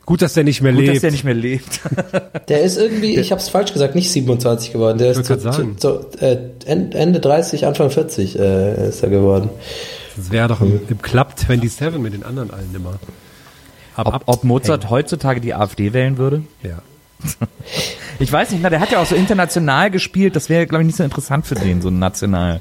Gut, 0.06 0.22
dass 0.22 0.32
der 0.34 0.44
nicht 0.44 0.62
mehr 0.62 0.72
Gut, 0.72 0.80
lebt. 0.82 0.94
dass 0.94 1.00
der 1.02 1.10
nicht 1.10 1.24
mehr 1.24 1.34
lebt. 1.34 1.80
Der 2.48 2.62
ist 2.62 2.78
irgendwie, 2.78 3.16
ich 3.18 3.32
habe 3.32 3.40
es 3.40 3.48
falsch 3.48 3.72
gesagt, 3.72 3.94
nicht 3.96 4.10
27 4.10 4.72
geworden. 4.72 4.98
Der 4.98 5.10
ist 5.10 5.26
grad 5.26 5.40
sagen. 5.40 5.76
so, 5.78 6.06
äh, 6.20 6.38
End- 6.64 6.94
Ende 6.94 7.18
30, 7.20 7.66
Anfang 7.66 7.90
40 7.90 8.38
äh, 8.38 8.88
ist 8.88 9.02
er 9.02 9.10
geworden. 9.10 9.50
das 10.16 10.30
wäre 10.30 10.46
doch 10.48 10.60
im, 10.60 10.80
im 10.88 11.02
Club 11.02 11.32
27 11.36 12.00
mit 12.00 12.12
den 12.14 12.22
anderen 12.22 12.50
allen 12.52 12.72
immer. 12.74 12.94
Ab, 13.96 14.06
Ob, 14.14 14.22
ob 14.26 14.44
Mozart 14.44 14.90
heutzutage 14.90 15.40
die 15.40 15.54
AfD 15.54 15.92
wählen 15.92 16.16
würde? 16.18 16.42
Ja. 16.62 16.78
Ich 18.18 18.32
weiß 18.32 18.50
nicht, 18.52 18.62
na, 18.62 18.70
der 18.70 18.80
hat 18.80 18.90
ja 18.92 18.98
auch 19.02 19.04
so 19.06 19.14
international 19.14 19.90
gespielt, 19.90 20.36
das 20.36 20.48
wäre, 20.48 20.66
glaube 20.66 20.82
ich, 20.82 20.86
nicht 20.86 20.96
so 20.96 21.04
interessant 21.04 21.46
für 21.46 21.54
den, 21.54 21.82
so 21.82 21.88
ein 21.88 21.98
national, 21.98 22.60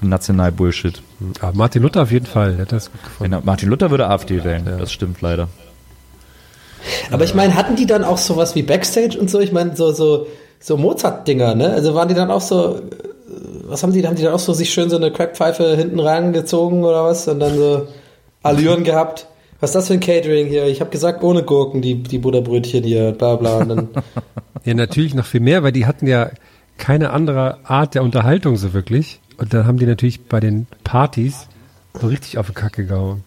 so 0.00 0.06
ein 0.06 0.08
national 0.08 0.50
Bullshit. 0.50 1.02
Aber 1.40 1.52
Martin 1.54 1.82
Luther 1.82 2.02
auf 2.04 2.10
jeden 2.10 2.24
Fall, 2.24 2.52
der 2.52 2.62
hat 2.62 2.72
das 2.72 2.90
gut 2.90 3.02
gefunden. 3.02 3.32
Er- 3.34 3.42
Martin 3.44 3.68
Luther 3.68 3.90
würde 3.90 4.08
AfD 4.08 4.42
wählen, 4.44 4.64
das 4.78 4.92
stimmt 4.92 5.20
leider. 5.20 5.48
Aber 7.10 7.24
ich 7.24 7.34
meine, 7.34 7.54
hatten 7.54 7.76
die 7.76 7.86
dann 7.86 8.04
auch 8.04 8.18
sowas 8.18 8.54
wie 8.54 8.62
Backstage 8.62 9.18
und 9.18 9.30
so? 9.30 9.40
Ich 9.40 9.52
meine, 9.52 9.76
so, 9.76 9.92
so, 9.92 10.26
so 10.60 10.76
Mozart-Dinger, 10.76 11.54
ne? 11.54 11.70
Also 11.70 11.94
waren 11.94 12.08
die 12.08 12.14
dann 12.14 12.30
auch 12.30 12.40
so, 12.40 12.76
äh, 12.76 12.80
was 13.64 13.82
haben 13.82 13.92
die, 13.92 14.06
haben 14.06 14.16
die 14.16 14.22
dann 14.22 14.34
auch 14.34 14.38
so 14.38 14.52
sich 14.52 14.72
schön 14.72 14.90
so 14.90 14.96
eine 14.96 15.10
Crackpfeife 15.10 15.76
hinten 15.76 16.00
reingezogen 16.00 16.84
oder 16.84 17.04
was? 17.04 17.28
Und 17.28 17.40
dann 17.40 17.56
so 17.56 17.88
Allüren 18.42 18.84
gehabt? 18.84 19.26
Was 19.60 19.70
ist 19.70 19.76
das 19.76 19.86
für 19.88 19.94
ein 19.94 20.00
Catering 20.00 20.48
hier? 20.48 20.66
Ich 20.66 20.80
habe 20.80 20.90
gesagt, 20.90 21.22
ohne 21.22 21.42
Gurken, 21.42 21.80
die, 21.80 22.02
die 22.02 22.18
Butterbrötchen 22.18 22.84
hier, 22.84 23.12
bla 23.12 23.36
bla. 23.36 23.58
Und 23.58 23.68
dann, 23.68 23.88
Ja, 24.64 24.72
natürlich 24.72 25.14
noch 25.14 25.26
viel 25.26 25.40
mehr, 25.40 25.62
weil 25.62 25.72
die 25.72 25.84
hatten 25.84 26.06
ja 26.06 26.30
keine 26.78 27.10
andere 27.10 27.58
Art 27.64 27.94
der 27.94 28.02
Unterhaltung 28.02 28.56
so 28.56 28.72
wirklich. 28.72 29.20
Und 29.36 29.52
dann 29.52 29.66
haben 29.66 29.78
die 29.78 29.86
natürlich 29.86 30.24
bei 30.24 30.40
den 30.40 30.66
Partys 30.84 31.48
so 32.00 32.06
richtig 32.06 32.38
auf 32.38 32.46
die 32.46 32.54
Kacke 32.54 32.86
gehauen. 32.86 33.24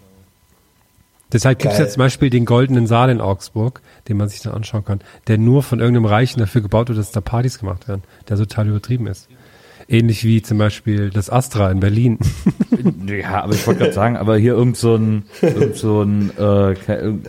Deshalb 1.34 1.60
gibt 1.60 1.74
es 1.74 1.80
ja 1.80 1.88
zum 1.88 2.00
Beispiel 2.00 2.30
den 2.30 2.46
Goldenen 2.46 2.88
Saal 2.88 3.10
in 3.10 3.20
Augsburg, 3.22 3.82
den 4.08 4.18
man 4.18 4.30
sich 4.30 4.42
dann 4.42 4.54
anschauen 4.54 4.86
kann, 4.86 5.02
der 5.28 5.38
nur 5.38 5.62
von 5.62 5.80
irgendeinem 5.80 6.06
Reichen 6.06 6.40
dafür 6.40 6.62
gebaut 6.62 6.88
wird, 6.88 6.98
dass 6.98 7.12
da 7.12 7.20
Partys 7.22 7.60
gemacht 7.60 7.88
werden, 7.88 8.04
der 8.30 8.38
total 8.38 8.68
übertrieben 8.70 9.08
ist. 9.08 9.28
Ähnlich 9.90 10.24
wie 10.26 10.42
zum 10.42 10.58
Beispiel 10.58 11.10
das 11.10 11.30
Astra 11.30 11.70
in 11.72 11.80
Berlin. 11.80 12.20
Ja, 13.08 13.44
aber 13.44 13.54
ich 13.54 13.66
wollte 13.66 13.80
gerade 13.82 13.94
sagen, 13.94 14.18
aber 14.18 14.38
hier 14.38 14.54
irgend 14.54 14.78
so 14.78 14.96
ein, 14.96 15.24
irgend 15.42 15.76
so 15.78 16.04
ein 16.04 16.30
äh, 16.38 16.76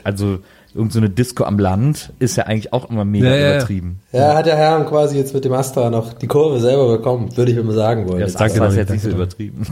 also 0.04 0.40
irgend 0.74 0.92
so 0.92 0.98
eine 0.98 1.08
Disco 1.08 1.44
am 1.44 1.58
Land 1.58 2.12
ist 2.18 2.36
ja 2.36 2.44
eigentlich 2.44 2.72
auch 2.72 2.90
immer 2.90 3.04
mega 3.04 3.28
Ja, 3.28 3.34
ja, 3.34 3.40
ja. 3.40 3.54
übertrieben. 3.56 4.00
ja, 4.12 4.34
hat 4.34 4.46
der 4.46 4.56
Herr 4.56 4.84
quasi 4.84 5.16
jetzt 5.16 5.34
mit 5.34 5.44
dem 5.44 5.52
Astra 5.52 5.88
noch 5.88 6.12
die 6.14 6.26
Kurve 6.26 6.60
selber 6.60 6.88
bekommen, 6.96 7.34
würde 7.36 7.52
ich 7.52 7.62
mal 7.62 7.72
sagen 7.74 8.08
wollen. 8.08 8.20
Das 8.20 8.36
Astra 8.36 8.48
danke, 8.58 8.66
ist 8.68 8.76
jetzt 8.76 8.90
nicht 8.90 9.02
so 9.02 9.10
übertrieben. 9.10 9.62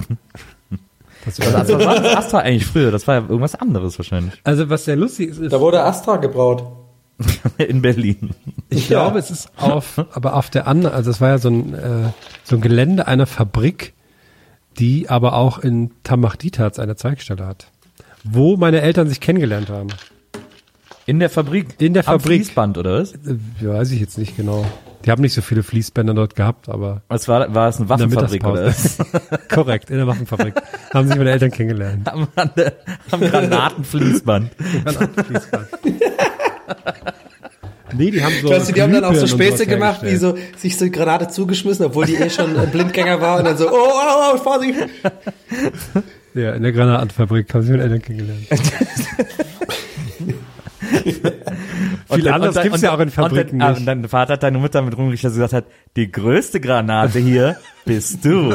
Das 1.27 1.41
Was, 1.41 1.69
was 1.69 1.85
war 1.85 2.01
das 2.01 2.17
Astra 2.17 2.39
eigentlich 2.39 2.67
früher? 2.67 2.91
Das 2.91 3.07
war 3.07 3.17
ja 3.17 3.21
irgendwas 3.23 3.55
anderes 3.57 3.99
wahrscheinlich. 3.99 4.35
also 4.45 4.71
was 4.71 4.85
sehr 4.85 4.97
lustig 4.97 5.31
ist, 5.31 5.39
ist 5.39 5.53
Da 5.53 5.61
wurde 5.61 5.83
Astra 5.83 6.17
gebraut. 6.17 6.65
In 7.59 7.83
Berlin. 7.83 8.31
Ich 8.69 8.89
glaube, 8.89 9.19
es 9.19 9.31
ist 9.31 9.51
auf, 9.59 9.99
aber 10.13 10.35
auf 10.35 10.51
der 10.51 10.67
anderen, 10.67 10.95
also 10.95 11.11
es 11.11 11.21
war 11.21 11.31
ja 11.31 11.39
so 11.39 11.49
ein, 11.49 11.75
äh, 11.75 12.13
so 12.45 12.57
ein 12.57 12.61
Gelände 12.61 13.07
einer 13.07 13.27
Fabrik, 13.27 13.95
die 14.79 15.09
aber 15.09 15.35
auch 15.35 15.59
in 15.59 15.91
Tamach-Dietz 16.03 16.79
eine 16.79 16.97
Zeigstelle 16.97 17.47
hat. 17.47 17.69
Wo 18.23 18.57
meine 18.57 18.83
Eltern 18.83 19.09
sich 19.09 19.21
kennengelernt 19.21 19.71
haben. 19.71 19.89
In 21.07 21.21
der 21.21 21.31
Fabrik. 21.31 21.77
In 21.79 21.95
der 21.95 22.07
Am 22.07 22.21
Fabrik. 22.21 22.43
Fließband, 22.43 22.77
oder 22.79 23.01
was? 23.01 23.13
Äh, 23.13 23.39
weiß 23.61 23.93
ich 23.93 24.01
jetzt 24.01 24.19
nicht 24.19 24.37
genau. 24.37 24.67
Die 25.07 25.11
haben 25.13 25.23
nicht 25.23 25.35
so 25.35 25.41
viele 25.41 25.63
Fließbänder 25.63 26.15
dort 26.15 26.35
gehabt, 26.35 26.69
aber 26.69 27.03
Was 27.07 27.29
war, 27.29 27.55
war 27.55 27.69
es 27.69 27.77
eine 27.79 27.89
Waffenfabrik, 27.89 28.45
oder. 28.45 28.75
Korrekt, 29.49 29.89
in 29.91 29.99
der 29.99 30.07
Waffenfabrik. 30.09 30.55
haben 30.93 31.07
sich 31.07 31.17
meine 31.17 31.31
Eltern 31.31 31.53
kennengelernt. 31.53 32.09
Am, 32.13 32.27
an 32.35 32.51
der- 32.57 32.73
am 33.13 33.21
Granatenfließband. 33.21 34.51
Nee, 37.97 38.11
die 38.11 38.23
haben 38.25 38.35
so. 38.43 38.51
Weißt 38.51 38.69
du, 38.69 38.73
die 38.73 38.83
haben 38.83 38.93
dann 38.93 39.05
auch 39.05 39.15
so 39.15 39.29
Späße 39.29 39.67
gemacht, 39.67 40.01
wie 40.03 40.17
so, 40.17 40.37
sich 40.57 40.77
so 40.77 40.85
eine 40.85 40.91
Granate 40.91 41.29
zugeschmissen, 41.29 41.87
obwohl 41.87 42.07
die 42.07 42.17
eh 42.17 42.29
schon 42.29 42.57
ein 42.59 42.71
Blindgänger 42.71 43.21
war 43.21 43.39
und 43.39 43.45
dann 43.45 43.57
so, 43.57 43.71
oh, 43.71 43.75
oh, 43.75 44.35
oh, 44.35 44.37
Vorsicht. 44.39 44.75
Ja, 46.35 46.53
in 46.53 46.63
der 46.65 46.73
Granatenfabrik 46.73 47.55
haben 47.55 47.63
sich 47.63 47.71
meine 47.71 47.85
Eltern 47.85 48.03
kennengelernt. 48.03 48.47
Viel 52.11 52.29
anderes 52.29 52.61
gibt's 52.63 52.83
ja 52.83 52.93
auch 52.93 52.99
in 52.99 53.09
und 53.09 53.11
Fabriken 53.11 53.59
dann, 53.59 53.71
nicht. 53.71 53.81
Und 53.81 53.87
dein 53.87 54.09
Vater 54.09 54.35
hat 54.35 54.43
deine 54.43 54.59
Mutter 54.59 54.83
mit 54.83 54.97
rumgekriegt, 54.97 55.25
dass 55.25 55.33
sie 55.33 55.41
gesagt 55.41 55.55
hat, 55.55 55.65
die 55.97 56.11
größte 56.11 56.61
Granate 56.61 57.19
hier 57.19 57.57
bist 57.85 58.25
du. 58.25 58.53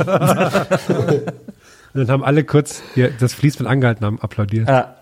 Und 1.93 1.99
dann 2.07 2.09
haben 2.09 2.23
alle 2.23 2.43
kurz 2.45 2.81
ja, 2.95 3.07
das 3.19 3.33
Fließband 3.33 3.69
angehalten, 3.69 4.05
haben 4.05 4.21
applaudiert. 4.21 4.69
Ah. 4.69 4.95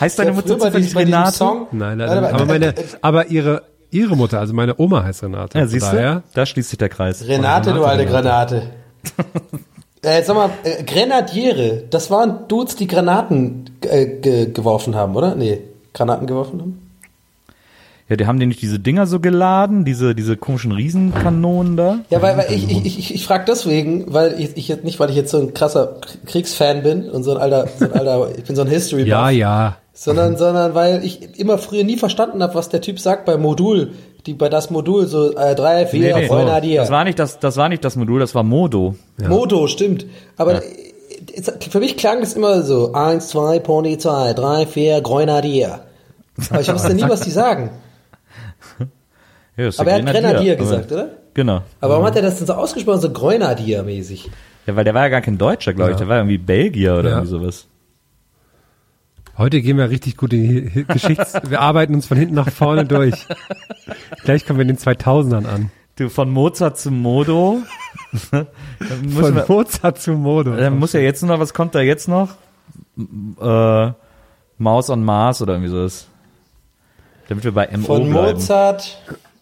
heißt 0.00 0.18
deine 0.18 0.32
Mutter 0.32 0.56
Früher 0.56 0.58
bei 0.58 0.80
zufällig 0.80 0.96
Renate? 0.96 1.36
Song, 1.36 1.66
Nein, 1.72 1.98
nein, 1.98 2.08
nein. 2.08 2.32
Aber 2.32 2.46
meine, 2.46 2.74
aber 3.00 3.26
ihre, 3.26 3.62
ihre 3.90 4.16
Mutter, 4.16 4.38
also 4.38 4.54
meine 4.54 4.78
Oma 4.78 5.02
heißt 5.02 5.24
Renate. 5.24 5.58
Ja, 5.58 5.66
siehst 5.66 5.86
daher, 5.86 6.14
du? 6.16 6.22
Da 6.34 6.46
schließt 6.46 6.70
sich 6.70 6.78
der 6.78 6.90
Kreis. 6.90 7.26
Renate, 7.26 7.72
du 7.72 7.82
Renate, 7.82 7.90
alte 7.90 8.12
Renate. 8.12 8.62
Granate. 9.16 9.64
äh, 10.02 10.22
sag 10.22 10.36
mal, 10.36 10.50
äh, 10.62 10.84
Grenadiere, 10.84 11.84
das 11.90 12.08
waren 12.08 12.46
Dudes, 12.46 12.76
die 12.76 12.86
Granaten 12.86 13.70
äh, 13.80 14.06
ge 14.06 14.52
geworfen 14.52 14.94
haben, 14.94 15.16
oder? 15.16 15.34
Nee, 15.34 15.60
Granaten 15.94 16.26
geworfen 16.26 16.60
haben? 16.60 16.80
Ja, 18.08 18.16
die 18.16 18.26
haben 18.26 18.38
die 18.38 18.44
nicht 18.44 18.60
diese 18.60 18.78
Dinger 18.78 19.06
so 19.06 19.18
geladen, 19.18 19.86
diese, 19.86 20.14
diese 20.14 20.36
komischen 20.36 20.72
Riesenkanonen 20.72 21.76
da? 21.78 22.00
Ja, 22.10 22.20
weil, 22.20 22.36
weil 22.36 22.52
ich, 22.52 22.70
ich, 22.70 22.98
ich, 22.98 23.14
ich 23.14 23.26
frage 23.26 23.44
deswegen, 23.48 24.12
weil 24.12 24.38
ich, 24.38 24.54
ich 24.58 24.68
jetzt 24.68 24.84
nicht, 24.84 25.00
weil 25.00 25.08
ich 25.08 25.16
jetzt 25.16 25.30
so 25.30 25.38
ein 25.40 25.54
krasser 25.54 25.96
Kriegsfan 26.26 26.82
bin 26.82 27.08
und 27.08 27.22
so 27.22 27.30
ein 27.30 27.38
alter, 27.38 27.66
so 27.78 27.86
ein 27.86 27.92
alter 27.94 28.28
ich 28.36 28.44
bin 28.44 28.56
so 28.56 28.62
ein 28.62 28.68
History 28.68 29.04
Ja, 29.04 29.28
Buff, 29.28 29.32
ja. 29.38 29.76
sondern, 29.94 30.36
sondern 30.36 30.74
weil 30.74 31.02
ich 31.02 31.38
immer 31.40 31.56
früher 31.56 31.82
nie 31.84 31.96
verstanden 31.96 32.42
habe, 32.42 32.54
was 32.54 32.68
der 32.68 32.82
Typ 32.82 33.00
sagt 33.00 33.24
bei 33.24 33.38
Modul, 33.38 33.92
die 34.26 34.34
bei 34.34 34.50
das 34.50 34.68
Modul 34.68 35.06
so 35.06 35.34
äh, 35.34 35.54
drei, 35.54 35.86
vier, 35.86 36.14
Nee, 36.14 36.20
nee, 36.22 36.28
Grenadier. 36.28 36.80
Das 36.82 36.90
war 36.90 37.04
nicht 37.04 37.18
das, 37.18 37.38
das 37.38 37.56
war 37.56 37.70
nicht 37.70 37.84
das 37.86 37.96
Modul, 37.96 38.20
das 38.20 38.34
war 38.34 38.42
Modo. 38.42 38.96
Modo, 39.26 39.66
stimmt. 39.66 40.04
Aber 40.36 40.56
es- 40.62 40.64
für 41.70 41.80
mich 41.80 41.96
klang 41.96 42.20
das 42.20 42.34
immer 42.34 42.62
so, 42.62 42.92
eins, 42.92 43.28
zwei, 43.28 43.58
Polizei, 43.58 44.32
drei, 44.34 44.66
vier, 44.66 45.00
Grenadier. 45.00 45.80
Aber 46.50 46.60
ich 46.60 46.68
wusste 46.72 46.94
nie, 46.94 47.02
was 47.08 47.20
die 47.22 47.30
sagen. 47.30 47.70
Ja, 49.56 49.70
Aber 49.78 49.90
er 49.90 49.98
hat 50.04 50.06
Grenadier 50.06 50.52
aber- 50.54 50.62
gesagt, 50.62 50.92
oder? 50.92 51.08
Genau. 51.34 51.62
Aber 51.80 51.94
warum 51.94 52.06
hat 52.06 52.14
er 52.16 52.22
das 52.22 52.38
denn 52.38 52.46
so 52.46 52.52
ausgesprochen, 52.54 53.00
so 53.00 53.10
Grenadier-mäßig? 53.10 54.30
Ja, 54.66 54.76
weil 54.76 54.84
der 54.84 54.94
war 54.94 55.02
ja 55.02 55.08
gar 55.08 55.20
kein 55.20 55.36
Deutscher, 55.36 55.74
glaube 55.74 55.90
ich. 55.92 55.94
Ja. 55.96 56.04
Der 56.04 56.08
war 56.08 56.16
irgendwie 56.18 56.38
Belgier 56.38 56.94
oder 56.96 57.10
Ja. 57.10 57.16
irgendwie 57.16 57.30
sowas. 57.30 57.66
Heute 59.36 59.60
gehen 59.60 59.76
wir 59.78 59.90
richtig 59.90 60.16
gut 60.16 60.32
in 60.32 60.42
die 60.42 60.70
Hi- 60.70 60.84
Geschichts... 60.84 61.34
wir 61.48 61.60
arbeiten 61.60 61.94
uns 61.94 62.06
von 62.06 62.16
hinten 62.16 62.34
nach 62.36 62.50
vorne 62.50 62.84
durch. 62.84 63.14
Gleich 64.24 64.46
kommen 64.46 64.60
wir 64.60 64.62
in 64.62 64.68
den 64.68 64.78
2000ern 64.78 65.44
an. 65.46 65.70
Du, 65.96 66.08
von 66.08 66.30
Mozart 66.30 66.78
zu 66.78 66.90
Modo. 66.92 67.62
Von 68.14 69.42
Mozart 69.48 70.00
zu 70.00 70.12
Modo. 70.12 70.56
dann 70.56 70.78
muss 70.78 70.92
ja 70.92 71.00
jetzt 71.00 71.22
noch, 71.22 71.38
was 71.40 71.54
kommt 71.54 71.74
da 71.74 71.80
jetzt 71.80 72.08
noch? 72.08 72.30
Äh, 73.40 73.92
Maus 74.58 74.90
on 74.90 75.04
Mars 75.04 75.42
oder 75.42 75.54
irgendwie 75.54 75.70
so 75.70 75.84
ist. 75.84 76.08
Damit 77.28 77.44
wir 77.44 77.52
bei 77.52 77.68
MO 77.76 77.84
Von 77.84 78.10
bleiben. 78.10 78.34
Mozart 78.34 78.98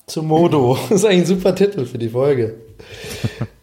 zu 0.07 0.23
Modo. 0.23 0.79
Das 0.89 1.01
ist 1.01 1.05
eigentlich 1.05 1.21
ein 1.21 1.27
super 1.27 1.55
Titel 1.55 1.85
für 1.85 1.99
die 1.99 2.09
Folge. 2.09 2.55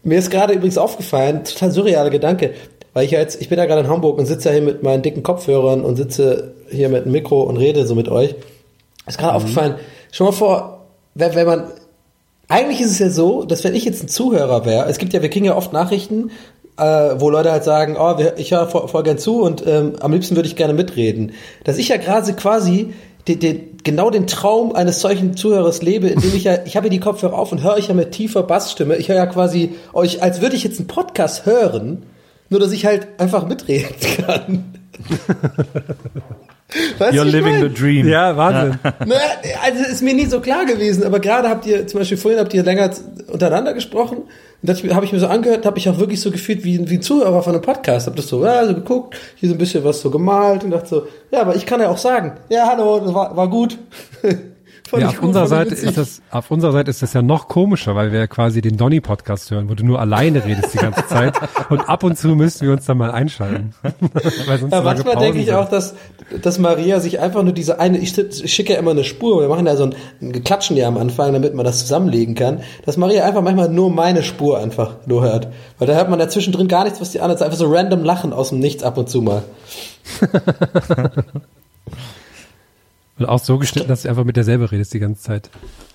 Mir 0.04 0.18
ist 0.20 0.32
gerade 0.32 0.54
übrigens 0.54 0.78
aufgefallen, 0.78 1.44
total 1.44 1.72
surrealer 1.72 2.10
Gedanke, 2.10 2.54
weil 2.94 3.06
ich 3.06 3.12
ja 3.12 3.20
jetzt, 3.20 3.42
ich 3.42 3.50
bin 3.50 3.58
ja 3.58 3.66
gerade 3.66 3.82
in 3.82 3.88
Hamburg 3.88 4.18
und 4.18 4.26
sitze 4.26 4.50
ja 4.50 4.56
hier 4.56 4.64
mit 4.64 4.84
meinen 4.84 5.02
dicken 5.02 5.24
Kopfhörern 5.24 5.82
und 5.82 5.96
sitze 5.96 6.56
hier 6.70 6.90
mit 6.90 7.06
dem 7.06 7.12
Mikro 7.12 7.42
und 7.44 7.58
rede 7.58 7.86
so 7.86 7.96
mit 7.96 8.10
euch. 8.10 8.36
Ist 9.06 9.18
gerade 9.18 9.34
aufgefallen, 9.34 9.76
schon 10.12 10.28
mal 10.28 10.32
vor, 10.32 10.86
wenn, 11.16 11.36
wenn 11.36 11.48
man, 11.48 11.72
eigentlich 12.50 12.82
ist 12.82 12.92
es 12.92 13.00
ja 13.00 13.10
so, 13.10 13.46
dass 13.46 13.64
wenn 13.64 13.76
ich 13.76 13.86
jetzt 13.86 14.04
ein 14.04 14.10
Zuhörer 14.10 14.66
wäre, 14.66 14.90
es 14.90 14.98
gibt 14.98 15.14
ja, 15.14 15.22
wir 15.22 15.30
kriegen 15.30 15.46
ja 15.46 15.56
oft 15.56 15.72
Nachrichten, 15.72 16.32
äh, 16.78 16.84
wo 17.18 17.30
Leute 17.30 17.52
halt 17.52 17.64
sagen, 17.64 17.96
oh, 17.98 18.16
ich 18.38 18.52
höre 18.52 18.68
voll, 18.68 18.88
voll 18.88 19.04
gern 19.04 19.20
zu 19.20 19.44
und 19.44 19.66
ähm, 19.68 19.94
am 20.00 20.12
liebsten 20.12 20.36
würde 20.36 20.48
ich 20.48 20.56
gerne 20.56 20.74
mitreden. 20.74 21.34
Dass 21.64 21.78
ich 21.78 21.90
ja 21.90 21.98
gerade 21.98 22.34
quasi 22.34 22.94
den, 23.28 23.40
den, 23.40 23.78
genau 23.84 24.10
den 24.10 24.26
Traum 24.26 24.74
eines 24.74 25.00
solchen 25.00 25.38
Zuhörers 25.38 25.84
lebe, 25.84 26.08
indem 26.08 26.36
ich 26.36 26.46
ja, 26.46 26.58
ich 26.66 26.76
habe 26.76 26.90
die 26.90 27.00
Kopfhörer 27.00 27.38
auf 27.38 27.52
und 27.52 27.64
höre 27.64 27.76
euch 27.76 27.88
ja 27.88 27.94
mit 27.94 28.12
tiefer 28.12 28.42
Bassstimme. 28.44 28.96
Ich 28.96 29.10
höre 29.10 29.18
ja 29.18 29.28
quasi 29.28 29.76
euch, 29.94 30.24
als 30.24 30.42
würde 30.42 30.56
ich 30.56 30.64
jetzt 30.64 30.80
einen 30.80 30.88
Podcast 30.88 31.46
hören, 31.46 32.04
nur 32.50 32.60
dass 32.60 32.72
ich 32.72 32.86
halt 32.86 33.08
einfach 33.20 33.48
mitreden 33.48 33.96
kann. 34.26 34.74
weißt 36.98 37.18
You're 37.18 37.24
living 37.24 37.60
mein? 37.60 37.62
the 37.62 37.74
dream. 37.74 38.08
Ja, 38.08 38.38
Wahnsinn. 38.38 38.80
Naja, 39.06 39.22
also 39.64 39.84
ist 39.84 40.02
mir 40.02 40.14
nie 40.14 40.26
so 40.26 40.40
klar 40.40 40.66
gewesen, 40.66 41.04
aber 41.04 41.20
gerade 41.20 41.50
habt 41.50 41.66
ihr, 41.66 41.88
zum 41.88 42.00
Beispiel 42.00 42.18
vorhin 42.18 42.40
habt 42.40 42.54
ihr 42.54 42.64
länger 42.64 42.92
untereinander 43.28 43.74
gesprochen 43.74 44.18
und 44.62 44.70
das 44.70 44.84
habe 44.84 45.06
ich 45.06 45.12
mir 45.14 45.20
so 45.20 45.28
angehört, 45.28 45.66
habe 45.66 45.78
ich 45.78 45.90
auch 45.90 46.00
wirklich 46.00 46.20
so 46.20 46.32
gefühlt 46.32 46.64
wie, 46.64 46.90
wie 46.90 46.96
ein 46.98 47.02
Zuhörer 47.02 47.42
von 47.42 47.54
einem 47.54 47.62
Podcast. 47.62 48.08
Hab 48.08 48.16
das 48.16 48.28
so, 48.28 48.44
ja, 48.44 48.68
so 48.68 48.74
geguckt, 48.76 49.16
hier 49.36 49.50
so 49.50 49.56
ein 49.56 49.58
bisschen 49.58 49.84
was 49.84 50.02
so 50.02 50.12
gemalt 50.12 50.64
und 50.64 50.72
dachte 50.72 50.88
so, 50.88 51.08
ja, 51.32 51.42
aber 51.42 51.56
ich 51.56 51.66
kann 51.66 51.80
ja 51.80 51.90
auch 51.90 51.98
sagen, 51.98 52.34
ja, 52.50 52.68
hallo, 52.68 53.00
das 53.00 53.14
war, 53.14 53.36
war 53.36 53.50
gut. 53.50 53.78
Fand 54.90 55.04
Ja, 55.04 55.10
auf 55.10 55.22
unserer 55.22 55.46
Seite 55.48 55.72
witzig. 55.72 55.90
ist 55.90 55.98
das, 56.00 56.22
auf 56.32 56.50
unserer 56.50 56.72
Seite 56.72 56.90
ist 56.90 57.04
das 57.04 57.14
ja 57.14 57.22
noch 57.22 57.48
komischer, 57.48 57.96
weil 57.96 58.12
wir 58.12 58.20
ja 58.20 58.28
quasi 58.28 58.62
den 58.62 58.76
Donny 58.76 59.02
Podcast 59.02 59.52
hören, 59.52 59.70
wo 59.70 59.76
du 59.76 59.86
nur 59.86 60.00
alleine 60.00 60.44
redest 60.44 60.74
die 60.74 60.80
ganze 60.80 61.06
Zeit 61.06 61.36
und 61.70 61.88
ab 61.88 62.04
und 62.04 62.18
zu 62.18 62.30
müssen 62.30 62.66
wir 62.66 62.74
uns 62.74 62.86
dann 62.86 62.98
mal 62.98 63.12
einschalten. 63.12 63.76
weil 64.48 64.58
sonst 64.58 64.74
Ja, 64.74 64.82
manchmal 64.82 65.16
denke 65.18 65.38
ich 65.38 65.46
sind. 65.46 65.56
auch, 65.56 65.70
dass, 65.70 65.94
dass 66.42 66.58
Maria 66.58 67.00
sich 67.00 67.20
einfach 67.20 67.44
nur 67.44 67.54
diese 67.54 67.80
eine, 67.80 68.00
ich 68.00 68.16
schicke 68.46 68.74
ja 68.74 68.80
immer 68.80 68.92
eine 68.92 69.04
Spur, 69.04 69.42
wir 69.42 69.48
machen 69.48 69.68
ja 69.68 69.76
so 69.76 69.84
ein, 69.84 69.96
ein 70.22 70.44
Klatschen 70.44 70.76
ja 70.76 70.88
am 70.88 70.98
Anfang, 70.98 71.34
damit 71.34 71.54
man 71.54 71.66
das 71.66 71.80
zusammenlegen 71.82 72.34
kann, 72.34 72.62
dass 72.86 72.98
Maria 72.98 73.26
einfach 73.26 73.44
manchmal 73.44 73.70
nur 73.70 73.92
meine 73.92 74.24
Spur 74.24 74.58
einfach 74.60 74.96
nur 75.06 75.22
hört. 75.22 75.50
Weil 75.78 75.88
da 75.88 75.94
hört 75.94 76.10
man 76.10 76.20
ja 76.20 76.28
zwischendrin 76.30 76.68
gar 76.68 76.84
nichts, 76.84 77.00
was 77.00 77.12
die 77.12 77.20
anderen 77.22 77.40
einfach 77.44 77.58
so 77.60 77.72
random 77.72 78.04
lachen 78.04 78.34
aus 78.34 78.50
dem 78.50 78.60
Nichts 78.60 78.82
ab 78.82 78.98
und 78.98 79.08
zu 79.08 79.22
mal. 79.22 79.44
Und 83.20 83.26
auch 83.26 83.40
so 83.40 83.58
geschnitten, 83.58 83.88
dass 83.90 84.04
du 84.04 84.10
einfach 84.10 84.24
mit 84.24 84.42
selber 84.44 84.72
redest 84.72 84.94
die 84.94 85.00
ganze 85.00 85.22
Zeit. 85.22 85.50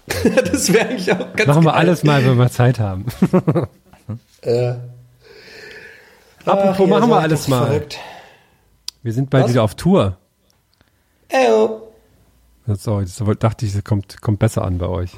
das 0.45 0.73
wäre 0.73 0.89
eigentlich 0.89 1.11
auch 1.13 1.33
ganz 1.35 1.47
Machen 1.47 1.65
wir 1.65 1.71
geil. 1.73 1.81
alles 1.81 2.05
mal, 2.05 2.25
wenn 2.25 2.37
wir 2.39 2.51
Zeit 2.51 2.79
haben. 2.79 3.07
Äh, 4.43 4.75
Apropos, 6.45 6.77
ach, 6.79 6.87
machen 7.01 7.09
wir 7.09 7.19
alles 7.21 7.49
mal. 7.49 7.65
Verrückt. 7.67 7.99
Wir 9.03 9.15
sind 9.15 9.31
bald 9.31 9.45
Was? 9.45 9.51
wieder 9.53 9.63
auf 9.63 9.75
Tour. 9.77 10.19
Eyo. 11.31 11.89
So, 12.67 13.01
das 13.01 13.23
dachte 13.39 13.65
ich, 13.65 13.73
das 13.73 13.83
kommt, 13.83 14.21
kommt 14.21 14.41
besser 14.41 14.63
an 14.63 14.77
bei 14.77 14.87
euch. 14.89 15.11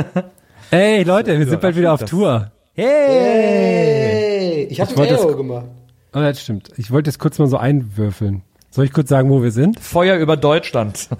Ey, 0.70 1.02
Leute, 1.02 1.36
wir 1.36 1.46
sind 1.48 1.60
bald 1.60 1.74
wieder 1.74 1.92
auf 1.92 2.00
das- 2.00 2.10
Tour. 2.10 2.52
Hey, 2.74 4.66
ich 4.70 4.80
habe 4.80 4.90
ein 5.02 5.08
das- 5.08 5.20
Eyo 5.24 5.36
gemacht. 5.36 5.66
Oh, 6.14 6.20
das 6.20 6.40
stimmt. 6.40 6.70
Ich 6.76 6.92
wollte 6.92 7.10
es 7.10 7.18
kurz 7.18 7.38
mal 7.40 7.48
so 7.48 7.56
einwürfeln. 7.56 8.42
Soll 8.74 8.86
ich 8.86 8.92
kurz 8.92 9.10
sagen, 9.10 9.28
wo 9.28 9.42
wir 9.42 9.50
sind? 9.50 9.78
Feuer 9.78 10.16
über 10.16 10.36
Deutschland. 10.36 11.08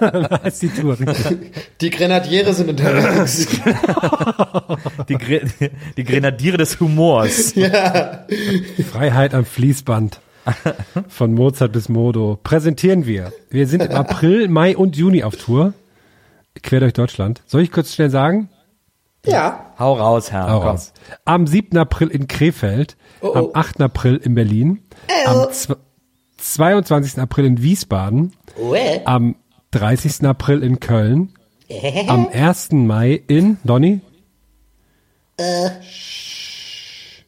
Da 0.00 0.36
ist 0.44 0.60
die 0.60 0.68
Tour, 0.68 0.98
richtig. 1.00 1.52
Die 1.80 1.88
Grenadiere 1.90 2.52
sind 2.52 2.68
unterwegs. 2.68 3.46
Die, 5.08 5.16
Gre 5.16 5.40
die 5.96 6.04
Grenadiere 6.04 6.58
des 6.58 6.78
Humors. 6.80 7.54
Freiheit 8.90 9.32
am 9.34 9.44
Fließband. 9.46 10.20
Von 11.08 11.32
Mozart 11.32 11.72
bis 11.72 11.88
Modo. 11.88 12.38
Präsentieren 12.42 13.06
wir. 13.06 13.32
Wir 13.50 13.66
sind 13.66 13.82
im 13.82 13.92
April, 13.92 14.48
Mai 14.48 14.76
und 14.76 14.96
Juni 14.96 15.22
auf 15.24 15.36
Tour. 15.36 15.72
Quer 16.62 16.80
durch 16.80 16.92
Deutschland. 16.92 17.42
Soll 17.46 17.62
ich 17.62 17.72
kurz 17.72 17.94
schnell 17.94 18.10
sagen? 18.10 18.50
ja. 19.24 19.72
Hau 19.78 19.94
raus, 19.94 20.30
Herr. 20.32 20.50
Hau 20.50 20.58
raus. 20.58 20.92
Am 21.24 21.46
7. 21.46 21.76
April 21.78 22.08
in 22.08 22.28
Krefeld. 22.28 22.96
Oh, 23.22 23.28
oh. 23.34 23.38
Am 23.38 23.48
8. 23.54 23.80
April 23.80 24.16
in 24.16 24.34
Berlin. 24.34 24.82
Am 25.26 25.38
zw- 25.48 25.76
22. 26.52 27.18
April 27.18 27.46
in 27.46 27.62
Wiesbaden. 27.62 28.32
Am 29.04 29.36
30. 29.70 30.24
April 30.26 30.62
in 30.62 30.78
Köln. 30.78 31.32
Am 32.06 32.28
1. 32.28 32.72
Mai 32.72 33.22
in 33.26 33.56
Donny. 33.64 34.00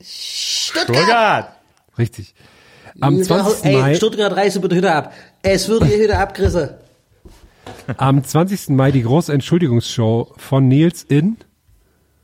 Stuttgart. 0.02 1.48
Richtig. 1.98 2.34
Am 3.00 3.22
20. 3.22 3.72
Mai, 3.72 3.94
Stuttgart 3.94 4.36
reißt 4.36 4.60
bitte 4.60 4.76
Hütte 4.76 4.92
ab. 4.94 5.12
Es 5.42 5.68
wird 5.68 5.84
hier 5.84 5.98
Hütte 5.98 6.18
abgerissen. 6.18 6.70
am 7.96 8.22
20. 8.22 8.70
Mai 8.70 8.90
die 8.90 9.02
große 9.02 9.32
Entschuldigungsshow 9.32 10.32
von 10.36 10.68
Nils 10.68 11.02
in 11.02 11.38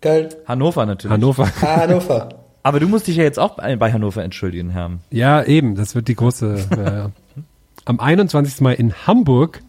Köln. 0.00 0.28
Hannover 0.46 0.86
natürlich. 0.86 1.12
Hannover. 1.12 1.50
Ah, 1.62 1.76
Hannover. 1.80 2.28
Aber 2.62 2.80
du 2.80 2.88
musst 2.88 3.06
dich 3.06 3.16
ja 3.16 3.24
jetzt 3.24 3.38
auch 3.38 3.56
bei 3.56 3.76
bei 3.76 3.92
Hannover 3.92 4.22
entschuldigen, 4.22 4.70
Herr. 4.70 4.92
Ja, 5.10 5.42
eben, 5.42 5.74
das 5.74 5.94
wird 5.94 6.08
die 6.08 6.14
große. 6.14 6.66
ja. 6.76 7.10
Am 7.84 7.98
21. 7.98 8.60
Mai 8.60 8.74
in 8.74 8.94
Hamburg. 9.06 9.60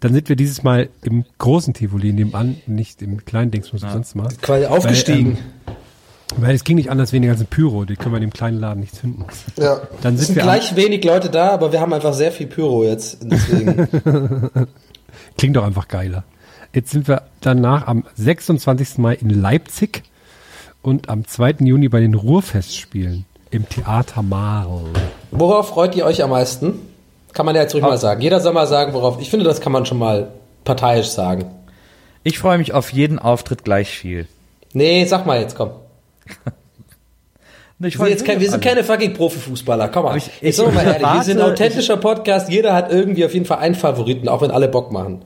Dann 0.00 0.12
sind 0.12 0.28
wir 0.28 0.36
dieses 0.36 0.62
Mal 0.64 0.88
im 1.02 1.24
großen 1.38 1.72
Tivoli 1.72 2.12
nebenan, 2.12 2.56
nicht 2.66 3.00
im 3.00 3.24
kleinen 3.24 3.50
Dingsbus 3.52 3.82
ja. 3.82 3.90
sonst 3.90 4.14
mal. 4.16 4.28
Quasi 4.42 4.66
aufgestiegen. 4.66 5.38
Weil 6.36 6.54
es 6.54 6.64
ging 6.64 6.76
nicht 6.76 6.90
anders 6.90 7.12
wegen 7.12 7.22
der 7.22 7.30
ganzen 7.30 7.46
Pyro, 7.46 7.84
die 7.84 7.96
können 7.96 8.12
wir 8.12 8.16
in 8.16 8.28
dem 8.28 8.32
kleinen 8.32 8.58
Laden 8.58 8.80
nicht 8.80 8.96
finden. 8.96 9.24
ja. 9.56 9.80
Dann 10.02 10.14
es 10.14 10.20
sind 10.20 10.26
sind 10.26 10.36
wir 10.36 10.42
gleich 10.42 10.74
wenig 10.74 11.04
Leute 11.04 11.30
da, 11.30 11.50
aber 11.50 11.72
wir 11.72 11.80
haben 11.80 11.92
einfach 11.92 12.12
sehr 12.12 12.32
viel 12.32 12.48
Pyro 12.48 12.84
jetzt. 12.84 13.18
Deswegen. 13.22 13.88
Klingt 15.38 15.56
doch 15.56 15.64
einfach 15.64 15.88
geiler. 15.88 16.24
Jetzt 16.72 16.90
sind 16.90 17.06
wir 17.06 17.22
danach 17.40 17.86
am 17.86 18.04
26. 18.16 18.98
Mai 18.98 19.14
in 19.14 19.30
Leipzig 19.30 20.02
und 20.84 21.08
am 21.08 21.26
2. 21.26 21.56
Juni 21.60 21.88
bei 21.88 22.00
den 22.00 22.14
Ruhrfestspielen 22.14 23.24
im 23.50 23.68
Theater 23.68 24.22
Marl. 24.22 24.84
Worauf 25.30 25.68
freut 25.70 25.94
ihr 25.96 26.04
euch 26.04 26.22
am 26.22 26.30
meisten? 26.30 26.74
Kann 27.32 27.46
man 27.46 27.54
ja 27.56 27.62
jetzt 27.62 27.74
ruhig 27.74 27.82
mal 27.82 27.98
sagen. 27.98 28.20
Jeder 28.20 28.40
soll 28.40 28.52
mal 28.52 28.66
sagen, 28.66 28.92
worauf. 28.94 29.20
Ich 29.20 29.30
finde, 29.30 29.44
das 29.44 29.60
kann 29.60 29.72
man 29.72 29.86
schon 29.86 29.98
mal 29.98 30.28
parteiisch 30.64 31.08
sagen. 31.08 31.46
Ich 32.22 32.38
freue 32.38 32.58
mich 32.58 32.72
auf 32.72 32.92
jeden 32.92 33.18
Auftritt 33.18 33.64
gleich 33.64 33.88
viel. 33.90 34.26
Nee, 34.72 35.04
sag 35.04 35.26
mal 35.26 35.40
jetzt, 35.40 35.56
komm. 35.56 35.70
Ich 37.82 37.98
Wir 37.98 38.08
jetzt 38.08 38.24
kein, 38.24 38.38
wir 38.40 38.46
auf 38.46 38.52
sind 38.52 38.62
keine 38.64 38.84
fucking 38.84 39.14
Profifußballer. 39.14 39.88
Komm 39.88 40.04
mal. 40.04 40.16
ich- 40.16 40.30
ich 40.40 40.56
wir 40.56 40.68
mal 40.70 40.86
ehrlich. 40.86 41.00
Wir 41.12 41.22
sind 41.22 41.40
ein 41.40 41.52
authentischer 41.52 41.96
Podcast. 41.96 42.48
Jeder 42.48 42.72
hat 42.72 42.90
irgendwie 42.90 43.24
auf 43.26 43.34
jeden 43.34 43.44
Fall 43.46 43.58
einen 43.58 43.74
Favoriten, 43.74 44.28
auch 44.28 44.40
wenn 44.42 44.52
alle 44.52 44.68
Bock 44.68 44.92
machen. 44.92 45.22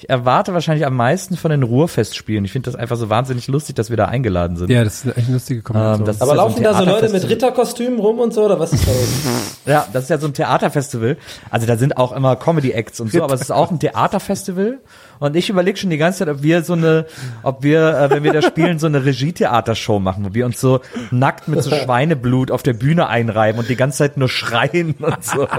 Ich 0.00 0.08
erwarte 0.08 0.54
wahrscheinlich 0.54 0.86
am 0.86 0.96
meisten 0.96 1.36
von 1.36 1.50
den 1.50 1.62
Ruhrfestspielen. 1.62 2.42
Ich 2.46 2.52
finde 2.52 2.70
das 2.70 2.74
einfach 2.74 2.96
so 2.96 3.10
wahnsinnig 3.10 3.48
lustig, 3.48 3.76
dass 3.76 3.90
wir 3.90 3.98
da 3.98 4.06
eingeladen 4.06 4.56
sind. 4.56 4.70
Ja, 4.70 4.82
das 4.82 5.04
ist 5.04 5.14
echt 5.14 5.26
eine 5.26 5.34
lustige 5.34 5.60
Kombination. 5.60 6.08
Ähm, 6.08 6.16
Aber 6.20 6.30
ja 6.30 6.36
so 6.36 6.48
laufen 6.48 6.62
da 6.62 6.72
so 6.72 6.84
Leute 6.86 7.08
mit. 7.10 7.28
Ritterkostümen 7.28 7.98
rum 7.98 8.18
und 8.18 8.32
so, 8.32 8.46
oder 8.46 8.58
was 8.58 8.72
ist 8.72 8.88
da 8.88 8.92
los? 8.92 9.08
Ja, 9.66 9.86
das 9.92 10.04
ist 10.04 10.08
ja 10.08 10.16
so 10.16 10.26
ein 10.26 10.32
Theaterfestival. 10.32 11.18
Also 11.50 11.66
da 11.66 11.76
sind 11.76 11.98
auch 11.98 12.12
immer 12.12 12.34
Comedy-Acts 12.36 13.00
und 13.00 13.12
so, 13.12 13.22
aber 13.22 13.34
es 13.34 13.42
ist 13.42 13.50
auch 13.50 13.70
ein 13.70 13.78
Theaterfestival. 13.78 14.78
Und 15.18 15.36
ich 15.36 15.50
überlege 15.50 15.76
schon 15.76 15.90
die 15.90 15.98
ganze 15.98 16.20
Zeit, 16.20 16.28
ob 16.28 16.42
wir 16.42 16.62
so 16.62 16.72
eine, 16.72 17.04
ob 17.42 17.62
wir, 17.62 17.94
äh, 17.98 18.08
wenn 18.08 18.24
wir 18.24 18.32
da 18.32 18.40
spielen, 18.40 18.78
so 18.78 18.86
eine 18.86 19.04
Regietheatershow 19.04 19.98
machen, 20.00 20.24
wo 20.24 20.32
wir 20.32 20.46
uns 20.46 20.58
so 20.62 20.80
nackt 21.10 21.46
mit 21.46 21.62
so 21.62 21.70
Schweineblut 21.70 22.50
auf 22.50 22.62
der 22.62 22.72
Bühne 22.72 23.08
einreiben 23.08 23.60
und 23.60 23.68
die 23.68 23.76
ganze 23.76 23.98
Zeit 23.98 24.16
nur 24.16 24.30
schreien 24.30 24.94
und 24.98 25.22
so. 25.22 25.46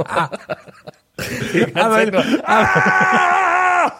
Die 1.53 1.71
ganze 1.71 1.97
Zeit 1.97 2.11
nur, 2.11 2.23
Aber 2.47 2.69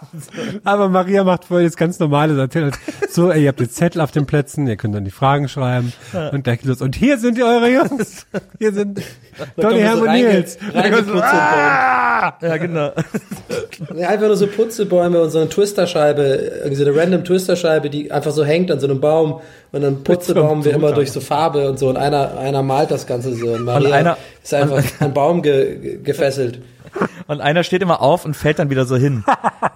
Maria 0.90 1.24
macht 1.24 1.46
vorher 1.46 1.68
das 1.68 1.78
ganz 1.78 2.00
normale 2.00 2.36
uns, 2.66 2.78
so, 3.10 3.32
ey, 3.32 3.44
ihr 3.44 3.50
habt 3.50 3.60
jetzt 3.60 3.76
Zettel 3.76 4.02
auf 4.02 4.12
den 4.12 4.26
Plätzen, 4.26 4.68
ihr 4.68 4.76
könnt 4.76 4.96
dann 4.96 5.06
die 5.06 5.12
Fragen 5.12 5.48
schreiben 5.48 5.94
und 6.32 6.44
gleich 6.44 6.64
los. 6.64 6.82
Und 6.82 6.96
hier 6.96 7.18
sind 7.18 7.38
die 7.38 7.44
eure 7.44 7.70
Jungs. 7.72 8.26
Hier 8.60 8.74
sind 8.74 9.02
Donny, 9.58 9.80
Herm 9.80 10.00
so 10.00 10.06
und 10.06 10.12
Nils. 10.12 10.58
reingeputzt 10.74 11.34
ja, 12.42 12.58
genau. 12.58 12.92
Ja, 13.96 14.10
einfach 14.10 14.28
nur 14.28 14.36
so 14.36 14.48
Putzelbäume 14.48 15.22
und 15.22 15.30
so 15.32 15.40
eine 15.40 15.50
Twisterscheibe, 15.50 16.24
irgendwie 16.24 16.76
so 16.76 16.86
eine 16.86 16.96
random 16.96 17.24
Twisterscheibe, 17.24 17.90
die 17.90 18.12
einfach 18.12 18.32
so 18.32 18.44
hängt 18.44 18.72
an 18.72 18.80
so 18.80 18.88
einem 18.88 19.00
Baum 19.00 19.42
und 19.72 19.82
dann 19.82 20.04
Putzelbaum 20.04 20.64
wir 20.66 20.74
immer 20.74 20.92
durch 20.92 21.12
so 21.12 21.20
Farbe 21.22 21.70
und 21.70 21.80
so 21.80 21.90
und 21.90 21.98
einer, 21.98 22.38
einer 22.38 22.62
malt 22.64 22.92
das 22.92 23.08
Ganze 23.08 23.34
so 23.34 23.48
und 23.48 23.64
Maria 23.66 23.96
einer- 23.96 24.18
ist 24.44 24.54
einfach 24.54 24.84
an 25.00 25.14
Baum 25.14 25.42
ge, 25.42 25.78
ge, 25.78 25.98
gefesselt. 26.04 26.60
Und 27.28 27.42
einer 27.42 27.64
steht 27.64 27.82
immer 27.82 28.02
auf 28.02 28.26
und 28.26 28.36
fällt 28.36 28.60
dann 28.60 28.70
wieder 28.70 28.86
so 28.86 28.96
hin. 28.96 29.24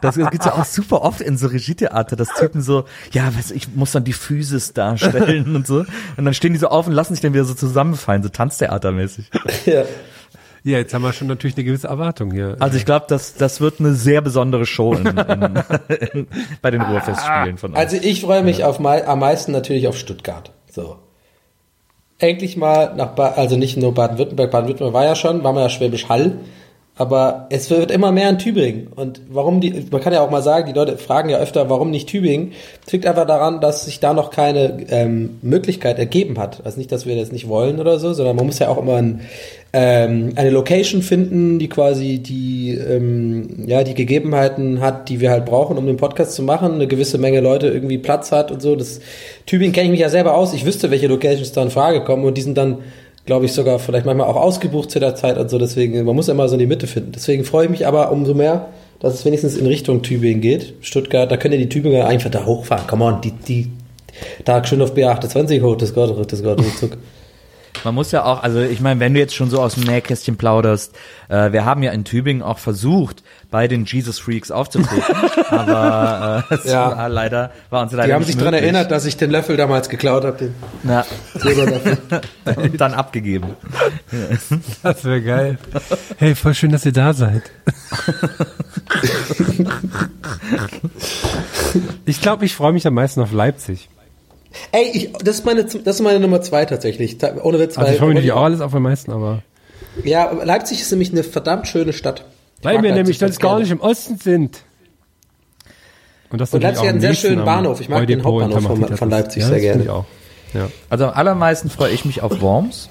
Das 0.02 0.16
gibt's 0.16 0.46
ja 0.46 0.54
auch 0.54 0.66
super 0.66 1.02
oft 1.02 1.22
in 1.22 1.38
so 1.38 1.48
Regietheater, 1.48 2.16
dass 2.16 2.30
Typen 2.34 2.62
so, 2.62 2.86
ja, 3.12 3.32
was, 3.38 3.52
ich 3.52 3.74
muss 3.76 3.92
dann 3.92 4.04
die 4.04 4.14
Physis 4.14 4.74
darstellen 4.74 5.56
und 5.56 5.68
so. 5.68 5.86
Und 6.18 6.26
dann 6.26 6.34
stehen 6.34 6.54
die 6.54 6.60
so 6.60 6.68
auf 6.68 6.88
und 6.88 6.94
lassen 6.94 7.14
sich 7.14 7.22
dann 7.22 7.34
wieder 7.34 7.46
so 7.46 7.54
zusammenfallen, 7.54 8.24
so 8.24 8.30
Tanztheatermäßig. 8.30 9.30
Ja. 9.66 9.84
Ja, 10.66 10.80
jetzt 10.80 10.96
haben 10.96 11.04
wir 11.04 11.14
schon 11.14 11.28
natürlich 11.28 11.56
eine 11.58 11.64
gewisse 11.64 11.88
Erwartung 11.88 12.32
hier. 12.32 12.56
Also 12.58 12.78
ich 12.78 12.86
glaube, 12.86 13.06
das, 13.08 13.36
das 13.36 13.62
wird 13.62 13.80
eine 13.80 13.94
sehr 13.94 14.22
besondere 14.22 14.66
Show 14.66 14.94
in, 14.94 15.06
in, 15.06 15.64
in, 16.12 16.28
bei 16.64 16.72
den 16.72 16.82
Ruhrfestspielen 16.82 17.60
von 17.60 17.72
uns. 17.72 17.80
Also 17.80 17.98
ich 18.02 18.22
freue 18.22 18.42
mich 18.42 18.64
auf 18.64 18.80
mei 18.80 19.08
am 19.08 19.20
meisten 19.20 19.52
natürlich 19.52 19.88
auf 19.88 19.96
Stuttgart. 19.96 20.52
So. 20.72 20.98
Endlich 22.18 22.58
mal 22.58 22.96
nach 22.96 23.10
ba 23.10 23.34
also 23.36 23.58
nicht 23.58 23.78
nur 23.78 23.94
Baden-Württemberg, 23.94 24.50
Baden-Württemberg 24.50 24.94
war 24.94 25.06
ja 25.06 25.14
schon, 25.16 25.44
war 25.44 25.54
man 25.54 25.62
ja 25.62 25.70
Schwäbisch 25.70 26.10
Hall, 26.10 26.40
aber 26.98 27.48
es 27.50 27.70
wird 27.70 27.92
immer 27.92 28.14
mehr 28.14 28.30
in 28.30 28.38
Tübingen. 28.38 28.88
Und 28.88 29.22
warum 29.30 29.60
die, 29.60 29.86
man 29.92 30.00
kann 30.00 30.14
ja 30.14 30.22
auch 30.22 30.32
mal 30.32 30.42
sagen, 30.42 30.68
die 30.68 30.78
Leute 30.78 30.98
fragen 30.98 31.30
ja 31.30 31.40
öfter, 31.40 31.70
warum 31.70 31.92
nicht 31.92 32.08
Tübingen? 32.08 32.54
Das 32.86 32.94
liegt 32.94 33.06
einfach 33.06 33.28
daran, 33.28 33.60
dass 33.60 33.84
sich 33.84 34.00
da 34.00 34.14
noch 34.14 34.32
keine 34.32 34.78
ähm, 34.90 35.38
Möglichkeit 35.42 36.00
ergeben 36.00 36.40
hat. 36.40 36.62
Also 36.64 36.78
nicht, 36.78 36.92
dass 36.94 37.06
wir 37.06 37.18
das 37.18 37.34
nicht 37.34 37.50
wollen 37.50 37.82
oder 37.82 38.00
so, 38.00 38.14
sondern 38.14 38.38
man 38.38 38.46
muss 38.46 38.60
ja 38.60 38.70
auch 38.70 38.78
immer 38.78 38.96
ein, 38.96 39.22
ähm, 39.74 40.32
eine 40.38 40.52
Location 40.52 41.02
finden, 41.02 41.60
die 41.60 41.68
quasi 41.68 42.20
die, 42.20 42.70
ähm, 42.76 43.66
ja, 43.68 43.84
die 43.84 43.94
Gegebenheiten 43.94 44.80
hat, 44.80 45.10
die 45.10 45.20
wir 45.20 45.32
halt 45.32 45.44
brauchen, 45.44 45.78
um 45.78 45.86
den 45.88 45.98
Podcast 45.98 46.32
zu 46.32 46.44
machen. 46.44 46.76
Eine 46.76 46.88
gewisse 46.88 47.18
Menge 47.18 47.42
Leute 47.42 47.68
irgendwie 47.68 47.98
Platz 47.98 48.32
hat 48.32 48.52
und 48.52 48.62
so. 48.62 48.78
Das 48.78 49.02
Tübingen 49.46 49.74
kenne 49.74 49.88
ich 49.88 49.92
mich 49.92 50.00
ja 50.00 50.10
selber 50.10 50.38
aus. 50.38 50.54
Ich 50.54 50.66
wüsste, 50.66 50.92
welche 50.92 51.08
Locations 51.08 51.52
da 51.52 51.62
in 51.62 51.72
Frage 51.72 52.06
kommen 52.06 52.24
und 52.24 52.38
die 52.38 52.42
sind 52.42 52.58
dann 52.58 52.78
glaube 53.26 53.46
ich, 53.46 53.54
sogar 53.54 53.80
vielleicht 53.80 54.06
manchmal 54.06 54.28
auch 54.28 54.36
ausgebucht 54.36 54.92
zu 54.92 55.00
der 55.00 55.16
Zeit 55.16 55.38
und 55.38 55.50
so. 55.50 55.58
Deswegen, 55.58 56.04
man 56.04 56.16
muss 56.16 56.28
immer 56.28 56.48
so 56.48 56.56
in 56.56 56.60
die 56.60 56.68
Mitte 56.68 56.88
finden. 56.88 57.12
Deswegen 57.14 57.44
freue 57.44 57.66
ich 57.66 57.72
mich 57.72 57.88
aber 57.88 58.12
umso 58.12 58.34
mehr, 58.34 58.70
dass 59.00 59.14
es 59.14 59.26
wenigstens 59.26 59.56
in 59.56 59.66
Richtung 59.66 60.02
Tübingen 60.02 60.42
geht. 60.42 60.76
Stuttgart, 60.82 61.32
da 61.32 61.38
können 61.38 61.54
ja 61.54 61.60
die 61.60 61.70
Tübinger 61.70 62.06
einfach 62.06 62.30
da 62.30 62.46
hochfahren. 62.46 62.88
Come 62.88 63.04
on, 63.06 63.22
die, 63.22 63.32
die, 63.32 63.72
da 64.44 64.64
schön 64.64 64.82
auf 64.82 64.94
B28 64.94 65.62
hoch, 65.62 65.76
das 65.76 65.94
Gott, 65.94 66.32
das 66.32 66.44
Gott, 66.44 66.60
ruckzuck. 66.60 66.98
Man 67.84 67.94
muss 67.94 68.12
ja 68.12 68.24
auch, 68.24 68.42
also 68.42 68.62
ich 68.62 68.80
meine, 68.80 69.00
wenn 69.00 69.14
du 69.14 69.20
jetzt 69.20 69.36
schon 69.36 69.50
so 69.50 69.62
aus 69.62 69.76
dem 69.76 69.84
Nähkästchen 69.84 70.38
plauderst, 70.38 70.96
äh, 71.30 71.52
wir 71.52 71.66
haben 71.66 71.84
ja 71.84 71.92
in 71.92 72.04
Tübingen 72.04 72.42
auch 72.42 72.58
versucht, 72.58 73.22
bei 73.56 73.70
den 73.70 73.86
Jesus 73.86 74.20
Freaks 74.20 74.52
aufzutreten, 74.52 75.16
aber 75.50 76.44
äh, 76.52 76.56
es 76.56 76.66
Ja. 76.66 76.92
war 76.98 77.08
leider 77.08 77.52
war 77.70 77.84
uns 77.84 77.94
leider 77.94 78.08
Die 78.08 78.14
haben 78.14 78.20
nicht 78.20 78.34
sich 78.34 78.38
daran 78.38 78.54
erinnert, 78.54 78.92
dass 78.92 79.06
ich 79.06 79.16
den 79.16 79.32
Löffel 79.32 79.56
damals 79.56 79.88
geklaut 79.88 80.26
habe, 80.26 80.38
den 80.38 80.54
Na, 80.84 81.06
Silberlöffel. 81.36 81.98
und 82.58 82.82
dann 82.82 82.94
abgegeben. 82.94 83.52
Das 84.84 85.06
wäre 85.06 85.22
geil. 85.22 85.58
Hey, 86.18 86.36
voll 86.36 86.54
schön, 86.54 86.74
dass 86.74 86.86
ihr 86.86 86.92
da 86.92 87.14
seid. 87.14 87.44
ich 92.06 92.20
glaube, 92.22 92.44
ich 92.44 92.56
freue 92.56 92.74
mich 92.74 92.86
am 92.86 92.94
meisten 92.94 93.22
auf 93.22 93.32
Leipzig. 93.32 93.88
Ey, 94.74 94.90
ich, 94.94 95.14
das, 95.24 95.36
ist 95.38 95.46
meine, 95.46 95.64
das 95.64 95.96
ist 95.96 96.02
meine 96.02 96.20
Nummer 96.20 96.42
zwei 96.42 96.66
tatsächlich. 96.66 97.18
Ta- 97.20 97.36
Ohne 97.42 97.60
Witz. 97.60 97.78
Also 97.78 97.92
ich 97.94 97.98
freue 98.00 98.10
mich 98.10 98.16
natürlich 98.16 98.32
auch 98.34 98.44
alles 98.44 98.60
auf 98.60 98.74
am 98.76 98.84
meisten, 98.84 99.12
aber 99.14 99.44
Ja, 100.04 100.30
Leipzig 100.44 100.82
ist 100.82 100.92
nämlich 100.92 101.12
eine 101.14 101.24
verdammt 101.24 101.68
schöne 101.70 101.94
Stadt. 101.94 102.26
Weil 102.66 102.76
wir 102.84 102.90
Leipzig 102.90 102.96
nämlich 102.96 103.20
ganz 103.20 103.40
ganz 103.40 103.40
gar 103.40 103.60
nicht 103.60 103.72
im 103.72 103.80
Osten 103.80 104.18
sind. 104.18 104.64
Und 106.32 106.42
das 106.42 106.54
Und 106.54 106.62
Leipzig 106.62 106.80
hat 106.82 106.88
am 106.88 106.90
einen 106.94 107.02
sehr 107.02 107.14
schönen 107.14 107.40
am 107.40 107.46
Bahnhof. 107.46 107.80
Ich 107.82 107.88
mag 107.90 108.06
den 108.08 108.24
Hauptbahnhof 108.24 108.64
von- 108.64 108.98
von 108.98 109.10
Leipzig 109.10 109.44
ja, 109.44 109.48
sehr 109.50 109.60
gerne. 109.60 109.72
finde 109.74 109.86
Ich 109.86 109.90
auch. 109.92 110.06
Ja. 110.54 110.70
Also 110.90 111.06
am 111.08 111.14
allermeisten 111.14 111.70
freue 111.70 111.92
ich 111.92 112.06
mich 112.06 112.22
auf 112.22 112.42
Worms. 112.42 112.90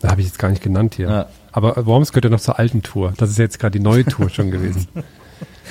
Da 0.00 0.10
habe 0.10 0.20
ich 0.20 0.26
jetzt 0.26 0.38
gar 0.38 0.50
nicht 0.50 0.62
genannt 0.62 0.94
hier. 0.96 1.08
Ja. 1.08 1.26
Aber 1.52 1.86
Worms 1.86 2.12
gehört 2.12 2.24
ja 2.24 2.30
noch 2.30 2.40
zur 2.40 2.58
alten 2.58 2.82
Tour. 2.82 3.14
Das 3.16 3.30
ist 3.30 3.38
jetzt 3.38 3.58
gerade 3.58 3.78
die 3.78 3.82
neue 3.84 4.04
Tour 4.04 4.28
schon 4.30 4.50
gewesen. 4.50 4.86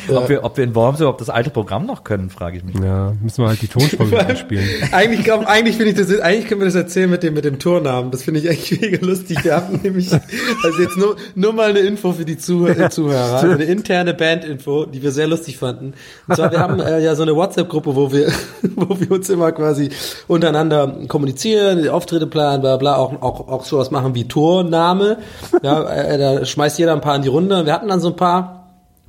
Ob, 0.16 0.30
wir, 0.30 0.44
ob 0.44 0.56
wir 0.56 0.64
in 0.64 0.74
Worms 0.76 1.00
überhaupt 1.00 1.22
das 1.22 1.30
alte 1.30 1.50
Programm 1.50 1.86
noch 1.86 2.04
können, 2.04 2.30
frage 2.30 2.58
ich 2.58 2.64
mich. 2.64 2.76
Ja, 2.82 3.14
müssen 3.22 3.44
wir 3.44 3.50
halt 3.50 3.62
die 3.62 3.68
Tonspur 3.68 4.10
wieder 4.10 4.26
einspielen. 4.28 4.66
Eigentlich, 4.92 5.24
glaub, 5.24 5.46
eigentlich 5.46 5.76
finde 5.76 5.92
ich 5.92 5.98
das, 5.98 6.20
eigentlich 6.22 6.48
können 6.48 6.62
wir 6.62 6.66
das 6.66 6.76
erzählen 6.76 7.10
mit 7.10 7.24
dem, 7.24 7.34
mit 7.34 7.46
dem 7.46 7.60
Tournamen. 7.60 8.12
Das 8.12 8.24
finde 8.24 8.40
ich 8.40 8.50
eigentlich 8.50 8.82
mega 8.82 9.06
lustig. 9.06 9.44
Wir 9.44 9.56
haben 9.56 9.80
nämlich, 9.84 10.12
also 10.12 10.82
jetzt 10.82 10.98
nur, 10.98 11.18
nur 11.36 11.54
mal 11.54 11.72
eine 11.72 11.80
Info 11.80 12.14
für 12.14 12.26
die 12.26 12.38
Zuhörer, 12.38 12.90
Zuhörer. 12.90 13.36
Also 13.36 13.50
eine 13.50 13.66
interne 13.66 14.14
Bandinfo, 14.14 14.86
die 14.86 15.02
wir 15.02 15.12
sehr 15.12 15.28
lustig 15.28 15.58
fanden. 15.58 15.94
Und 16.28 16.36
zwar, 16.36 16.52
wir 16.52 16.60
haben 16.60 16.80
äh, 16.80 17.04
ja 17.04 17.16
so 17.16 17.24
eine 17.24 17.36
WhatsApp-Gruppe, 17.36 17.96
wo 17.96 18.12
wir, 18.12 18.32
wo 18.76 19.00
wir 19.00 19.12
uns 19.12 19.30
immer 19.30 19.52
quasi 19.52 19.90
untereinander 20.28 21.00
kommunizieren, 21.08 21.82
die 21.82 21.90
Auftritte 21.90 22.28
planen, 22.28 22.62
bla, 22.62 22.78
bla, 22.78 22.96
auch, 22.96 23.22
auch, 23.22 23.48
auch 23.48 23.66
sowas 23.66 23.92
machen 23.92 24.16
wie 24.16 24.28
Tourname. 24.28 25.18
Ja, 25.62 25.84
äh, 25.84 26.18
da 26.18 26.46
schmeißt 26.46 26.80
jeder 26.80 26.94
ein 26.94 27.02
paar 27.02 27.16
in 27.16 27.24
die 27.24 27.28
Runde. 27.28 27.60
Und 27.60 27.66
wir 27.66 27.74
hatten 27.74 27.90
dann 27.90 28.00
so 28.00 28.10
ein 28.10 28.16
paar, 28.16 28.57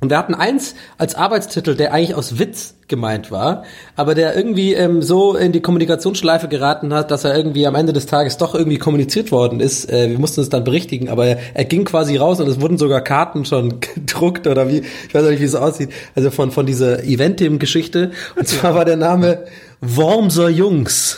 und 0.01 0.09
wir 0.09 0.17
hatten 0.17 0.33
eins 0.33 0.75
als 0.97 1.15
Arbeitstitel, 1.15 1.75
der 1.75 1.93
eigentlich 1.93 2.15
aus 2.15 2.39
Witz 2.39 2.75
gemeint 2.87 3.31
war, 3.31 3.63
aber 3.97 4.15
der 4.15 4.35
irgendwie 4.35 4.73
ähm, 4.73 5.01
so 5.01 5.35
in 5.35 5.51
die 5.51 5.61
Kommunikationsschleife 5.61 6.47
geraten 6.47 6.93
hat, 6.93 7.11
dass 7.11 7.25
er 7.25 7.35
irgendwie 7.35 7.67
am 7.67 7.75
Ende 7.75 7.91
des 7.91 8.05
Tages 8.05 8.37
doch 8.37 8.55
irgendwie 8.55 8.77
kommuniziert 8.77 9.31
worden 9.31 9.59
ist. 9.59 9.89
Äh, 9.91 10.09
wir 10.09 10.17
mussten 10.17 10.41
es 10.41 10.49
dann 10.49 10.63
berichtigen, 10.63 11.09
aber 11.09 11.27
er, 11.27 11.37
er 11.53 11.65
ging 11.65 11.83
quasi 11.83 12.15
raus 12.15 12.39
und 12.39 12.47
es 12.47 12.61
wurden 12.61 12.77
sogar 12.77 13.01
Karten 13.01 13.43
schon 13.45 13.79
gedruckt 13.95 14.47
oder 14.47 14.69
wie, 14.69 14.83
ich 15.07 15.13
weiß 15.13 15.25
auch 15.25 15.29
nicht, 15.29 15.41
wie 15.41 15.45
es 15.45 15.55
aussieht, 15.55 15.91
also 16.15 16.31
von, 16.31 16.51
von 16.51 16.65
dieser 16.65 17.03
Eventim-Geschichte. 17.03 18.11
Und 18.35 18.47
zwar 18.47 18.75
war 18.75 18.85
der 18.85 18.97
Name 18.97 19.45
Wormser 19.81 20.49
Jungs. 20.49 21.17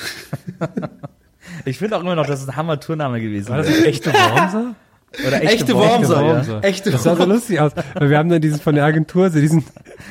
Ich 1.64 1.78
finde 1.78 1.96
auch 1.96 2.02
immer 2.02 2.16
noch, 2.16 2.26
dass 2.26 2.42
es 2.42 2.50
ein 2.50 2.56
Hammer-Tourname 2.56 3.22
gewesen 3.22 3.50
War 3.50 3.58
das 3.58 3.68
nicht 3.68 3.86
echte 3.86 4.12
Wormser? 4.12 4.74
Oder 5.28 5.44
Echte 5.44 5.74
Wormser. 5.74 6.24
Wormser. 6.24 6.64
Echte 6.64 6.92
Das 6.92 7.04
sah 7.04 7.16
so 7.18 7.26
lustig 7.26 7.60
aus. 7.60 7.74
Weil 7.96 8.10
wir 8.10 8.18
haben 8.18 8.30
dann 8.30 8.42
dieses 8.42 8.62
von 8.62 8.76
der 8.76 8.86
Agentur 8.86 9.30
so 9.30 9.40
diesen, 9.40 9.66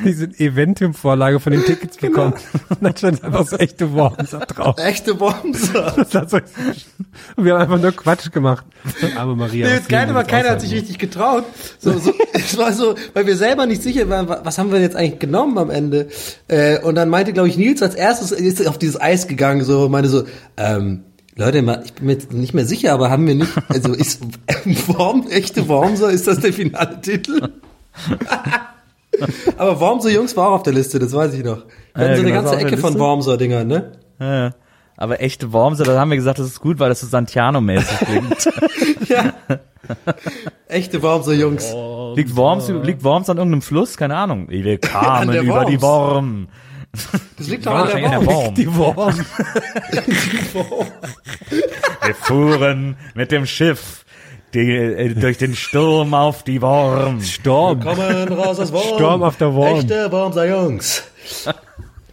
diese 0.04 0.26
Eventim-Vorlage 0.26 1.40
von 1.40 1.52
den 1.52 1.64
Tickets 1.64 1.96
bekommen. 1.96 2.34
Und 2.68 2.82
dann 2.82 2.96
stand 2.96 3.24
einfach 3.24 3.46
so 3.46 3.56
echte 3.56 3.92
Wormser 3.94 4.40
drauf. 4.40 4.76
Echte 4.78 5.18
Wormser. 5.18 6.06
So, 6.10 6.18
und 7.36 7.44
wir 7.44 7.54
haben 7.54 7.62
einfach 7.62 7.80
nur 7.80 7.92
Quatsch 7.92 8.30
gemacht. 8.30 8.64
Aber 9.16 9.36
Maria. 9.36 9.68
Nee, 9.68 9.76
das 9.78 9.88
Geile 9.88 10.14
war, 10.14 10.24
keiner 10.24 10.50
hat 10.50 10.60
sich 10.60 10.72
richtig 10.74 10.98
getraut. 10.98 11.44
So, 11.78 11.98
so, 11.98 12.12
es 12.34 12.56
war 12.58 12.72
so, 12.72 12.94
weil 13.14 13.26
wir 13.26 13.36
selber 13.36 13.66
nicht 13.66 13.82
sicher 13.82 14.08
waren, 14.08 14.28
wa- 14.28 14.40
was 14.44 14.58
haben 14.58 14.70
wir 14.70 14.80
jetzt 14.80 14.96
eigentlich 14.96 15.18
genommen 15.18 15.56
am 15.58 15.70
Ende. 15.70 16.08
Äh, 16.48 16.78
und 16.80 16.94
dann 16.94 17.08
meinte, 17.08 17.32
glaube 17.32 17.48
ich, 17.48 17.56
Nils 17.56 17.82
als 17.82 17.94
erstes 17.94 18.32
ist 18.32 18.66
auf 18.68 18.78
dieses 18.78 19.00
Eis 19.00 19.26
gegangen, 19.28 19.64
so 19.64 19.88
meinte 19.88 20.08
so, 20.10 20.24
ähm, 20.56 21.04
Leute, 21.36 21.58
ich 21.84 21.92
bin 21.94 22.06
mir 22.06 22.12
jetzt 22.12 22.32
nicht 22.32 22.54
mehr 22.54 22.66
sicher, 22.66 22.92
aber 22.92 23.10
haben 23.10 23.26
wir 23.26 23.34
nicht, 23.34 23.52
also 23.68 23.92
ist 23.92 24.22
Worm, 24.88 25.26
echte 25.30 25.68
Wormser, 25.68 26.10
ist 26.10 26.26
das 26.26 26.40
der 26.40 26.52
finale 26.52 27.00
Titel? 27.00 27.48
aber 29.56 29.80
Wormser 29.80 30.10
Jungs 30.10 30.36
war 30.36 30.48
auch 30.48 30.54
auf 30.56 30.62
der 30.62 30.72
Liste, 30.72 30.98
das 30.98 31.12
weiß 31.12 31.34
ich 31.34 31.44
noch. 31.44 31.64
Wir 31.94 32.04
Ja, 32.04 32.10
hatten 32.10 32.16
so 32.16 32.22
eine 32.22 32.30
genau, 32.30 32.42
ganze 32.42 32.56
Ecke 32.56 32.76
von. 32.76 32.98
Wormser-Dingern, 32.98 33.66
ne? 33.66 33.92
Ja. 34.18 34.50
Aber 34.96 35.22
echte 35.22 35.52
Wormser, 35.52 35.84
da 35.84 35.98
haben 35.98 36.10
wir 36.10 36.16
gesagt, 36.16 36.38
das 36.38 36.46
ist 36.46 36.60
gut, 36.60 36.78
weil 36.78 36.90
das 36.90 37.00
so 37.00 37.06
Santiano-mäßig 37.06 37.98
klingt. 38.00 38.48
Ja. 39.08 39.32
Echte 40.68 41.02
Wormser 41.02 41.32
Jungs. 41.32 41.74
liegt, 42.14 42.36
Worms, 42.36 42.68
liegt 42.68 43.02
Worms 43.02 43.28
an 43.28 43.38
irgendeinem 43.38 43.62
Fluss? 43.62 43.96
Keine 43.96 44.14
Ahnung. 44.14 44.46
Wir 44.48 44.78
kamen 44.78 45.34
über 45.34 45.64
die. 45.64 45.82
Worm. 45.82 46.46
Das 47.38 47.48
liegt 47.48 47.66
doch 47.66 47.72
an 47.72 47.86
der 47.88 48.02
Wahrscheinlich 48.02 48.28
Worm. 48.28 48.48
an 48.48 48.54
Die 48.54 48.76
Worm. 48.76 49.14
Wir 52.04 52.14
fuhren 52.14 52.96
mit 53.14 53.30
dem 53.32 53.46
Schiff 53.46 54.04
die, 54.54 54.72
äh, 54.74 55.14
durch 55.14 55.38
den 55.38 55.54
Sturm 55.54 56.14
auf 56.14 56.42
die 56.42 56.60
Worm. 56.60 57.22
Sturm. 57.22 57.80
Kommen 57.80 58.28
raus 58.32 58.58
aus 58.58 58.72
Worm. 58.72 58.94
Sturm 58.96 59.22
auf 59.22 59.36
der 59.36 59.54
Worm. 59.54 59.78
Echte 59.78 60.10
Wormser 60.10 60.48
Jungs. 60.48 61.04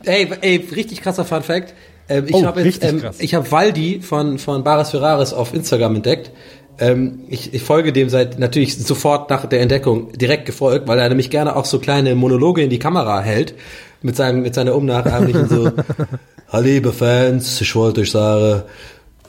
ey, 0.03 0.29
ey, 0.41 0.67
richtig 0.75 1.01
krasser 1.01 1.25
Fun 1.25 1.41
Fact. 1.43 1.73
Ähm, 2.09 2.25
ich 2.27 2.35
Oh, 2.35 2.45
habe 2.45 2.61
ähm, 2.61 3.03
ich 3.17 3.33
habe 3.33 3.51
Waldi 3.51 4.01
von 4.01 4.37
von 4.37 4.63
Baris 4.63 4.91
Ferraris 4.91 5.33
auf 5.33 5.53
Instagram 5.53 5.95
entdeckt. 5.95 6.31
Ähm, 6.79 7.19
ich, 7.29 7.53
ich 7.53 7.63
folge 7.63 7.91
dem 7.91 8.09
seit 8.09 8.39
natürlich 8.39 8.77
sofort 8.77 9.29
nach 9.29 9.45
der 9.45 9.61
Entdeckung 9.61 10.11
direkt 10.13 10.45
gefolgt, 10.45 10.87
weil 10.87 10.99
er 10.99 11.09
nämlich 11.09 11.29
gerne 11.29 11.55
auch 11.55 11.65
so 11.65 11.79
kleine 11.79 12.15
Monologe 12.15 12.61
in 12.61 12.69
die 12.69 12.79
Kamera 12.79 13.21
hält 13.21 13.55
mit 14.01 14.15
seinem 14.15 14.43
mit 14.43 14.53
seiner 14.53 14.75
unnachahmlichen 14.75 15.49
so 15.49 15.71
Hallo 16.49 16.63
liebe 16.63 16.93
Fans, 16.93 17.59
ich 17.59 17.75
wollte 17.75 18.01
euch 18.01 18.11
sagen, 18.11 18.63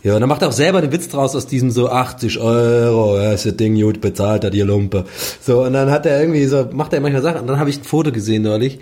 ja, 0.05 0.15
und 0.15 0.21
dann 0.21 0.29
macht 0.29 0.43
er 0.43 0.49
auch 0.49 0.53
selber 0.53 0.81
den 0.81 0.93
Witz 0.93 1.09
draus 1.09 1.35
aus 1.35 1.47
diesem 1.47 1.73
so 1.73 1.89
80 1.89 2.39
Euro, 2.39 3.19
ja, 3.19 3.33
ist 3.33 3.45
das 3.45 3.57
Ding 3.57 3.75
gut 3.75 4.01
bezahlt 4.01 4.45
hat, 4.45 4.55
ihr 4.55 4.65
Lumpe. 4.65 5.05
So, 5.41 5.65
und 5.65 5.73
dann 5.73 5.91
hat 5.91 6.07
er 6.07 6.21
irgendwie 6.21 6.47
so, 6.47 6.69
macht 6.73 6.93
er 6.93 7.01
manchmal 7.01 7.23
Sachen, 7.23 7.41
und 7.41 7.47
dann 7.49 7.59
habe 7.59 7.71
ich 7.71 7.81
ein 7.81 7.85
Foto 7.85 8.13
gesehen 8.13 8.43
neulich. 8.43 8.79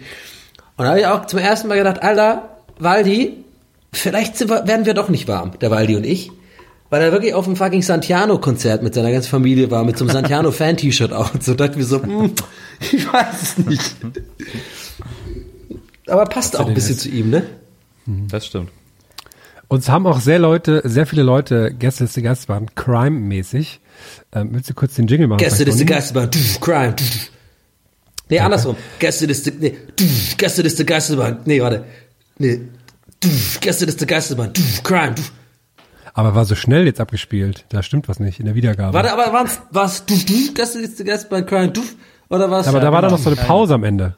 Und 0.77 0.85
da 0.85 0.91
habe 0.91 1.01
ich 1.01 1.07
auch 1.07 1.27
zum 1.27 1.39
ersten 1.39 1.69
Mal 1.69 1.79
gedacht, 1.79 2.03
Alter, 2.03 2.51
Waldi, 2.79 3.33
vielleicht 3.93 4.39
wir, 4.39 4.67
werden 4.67 4.85
wir 4.85 4.93
doch 4.93 5.09
nicht 5.09 5.27
warm, 5.29 5.53
der 5.59 5.71
Waldi 5.71 5.97
und 5.97 6.05
ich. 6.05 6.31
Weil 6.89 7.03
er 7.03 7.13
wirklich 7.13 7.35
auf 7.35 7.45
dem 7.47 7.57
fucking 7.57 7.83
Santiano-Konzert 7.83 8.83
mit 8.83 8.95
seiner 8.95 9.11
ganzen 9.11 9.29
Familie 9.29 9.71
war, 9.71 9.85
mit 9.85 9.99
so 9.99 10.05
einem 10.05 10.13
Santiano-Fan-T-Shirt 10.13 11.13
auch. 11.13 11.35
Und 11.35 11.43
so 11.43 11.55
dachten 11.55 11.77
wir 11.77 11.85
so, 11.85 12.03
hm, 12.03 12.33
ich 12.81 13.13
weiß 13.13 13.43
es 13.43 13.59
nicht. 13.59 13.97
Aber 16.07 16.25
passt 16.27 16.59
auch 16.59 16.69
ein 16.69 16.75
bisschen 16.75 16.97
zu 16.97 17.09
ihm, 17.09 17.31
ne? 17.31 17.43
Das 18.07 18.47
stimmt. 18.47 18.71
Uns 19.69 19.89
haben 19.89 20.07
auch 20.07 20.21
sehr 20.21 20.39
Leute, 20.39 20.81
sehr 20.85 21.07
viele 21.07 21.25
Leute 21.25 21.75
Gästeliste 21.77 22.23
Gastbahn 22.23 22.73
Crime-mäßig. 22.77 23.81
Ähm, 24.33 24.51
willst 24.53 24.71
du 24.71 24.75
kurz 24.75 24.95
den 24.95 25.09
Jingle 25.09 25.27
machen? 25.27 25.39
Gästeliste 25.39 25.85
tuff, 25.85 26.61
Crime. 26.61 26.95
tuff. 26.95 27.31
Nee, 28.29 28.39
andersrum. 28.39 28.77
Gästeliste, 29.01 29.53
nee, 29.59 29.77
tuff, 29.97 30.37
Gästeliste 30.37 30.85
Geisterbahn. 30.85 31.39
Nee, 31.47 31.61
warte. 31.61 31.85
Nee, 32.39 32.61
tuff, 33.21 33.59
Gästeliste 33.61 34.07
tuff, 34.07 34.83
Crime. 34.85 35.15
Aber 36.17 36.35
war 36.35 36.47
so 36.47 36.55
schnell 36.55 36.87
jetzt 36.87 36.99
abgespielt. 36.99 37.67
Da 37.69 37.83
stimmt 37.83 38.09
was 38.09 38.21
nicht 38.21 38.41
in 38.41 38.47
der 38.47 38.55
Wiedergabe. 38.55 38.95
Warte, 38.95 39.13
aber 39.13 39.35
war's, 39.35 39.61
war's, 39.71 40.07
du, 40.07 40.17
du, 40.17 40.55
Gäste 40.55 40.79
ist 40.79 41.05
Gast 41.05 41.29
bei 41.29 41.43
Crime, 41.43 41.69
du, 41.69 41.83
oder 42.31 42.51
was? 42.51 42.67
aber 42.67 42.81
da 42.81 42.91
war 42.91 43.03
doch 43.03 43.11
noch 43.11 43.19
so 43.19 43.29
eine 43.29 43.37
Pause 43.37 43.75
am 43.75 43.85
Ende. 43.85 44.17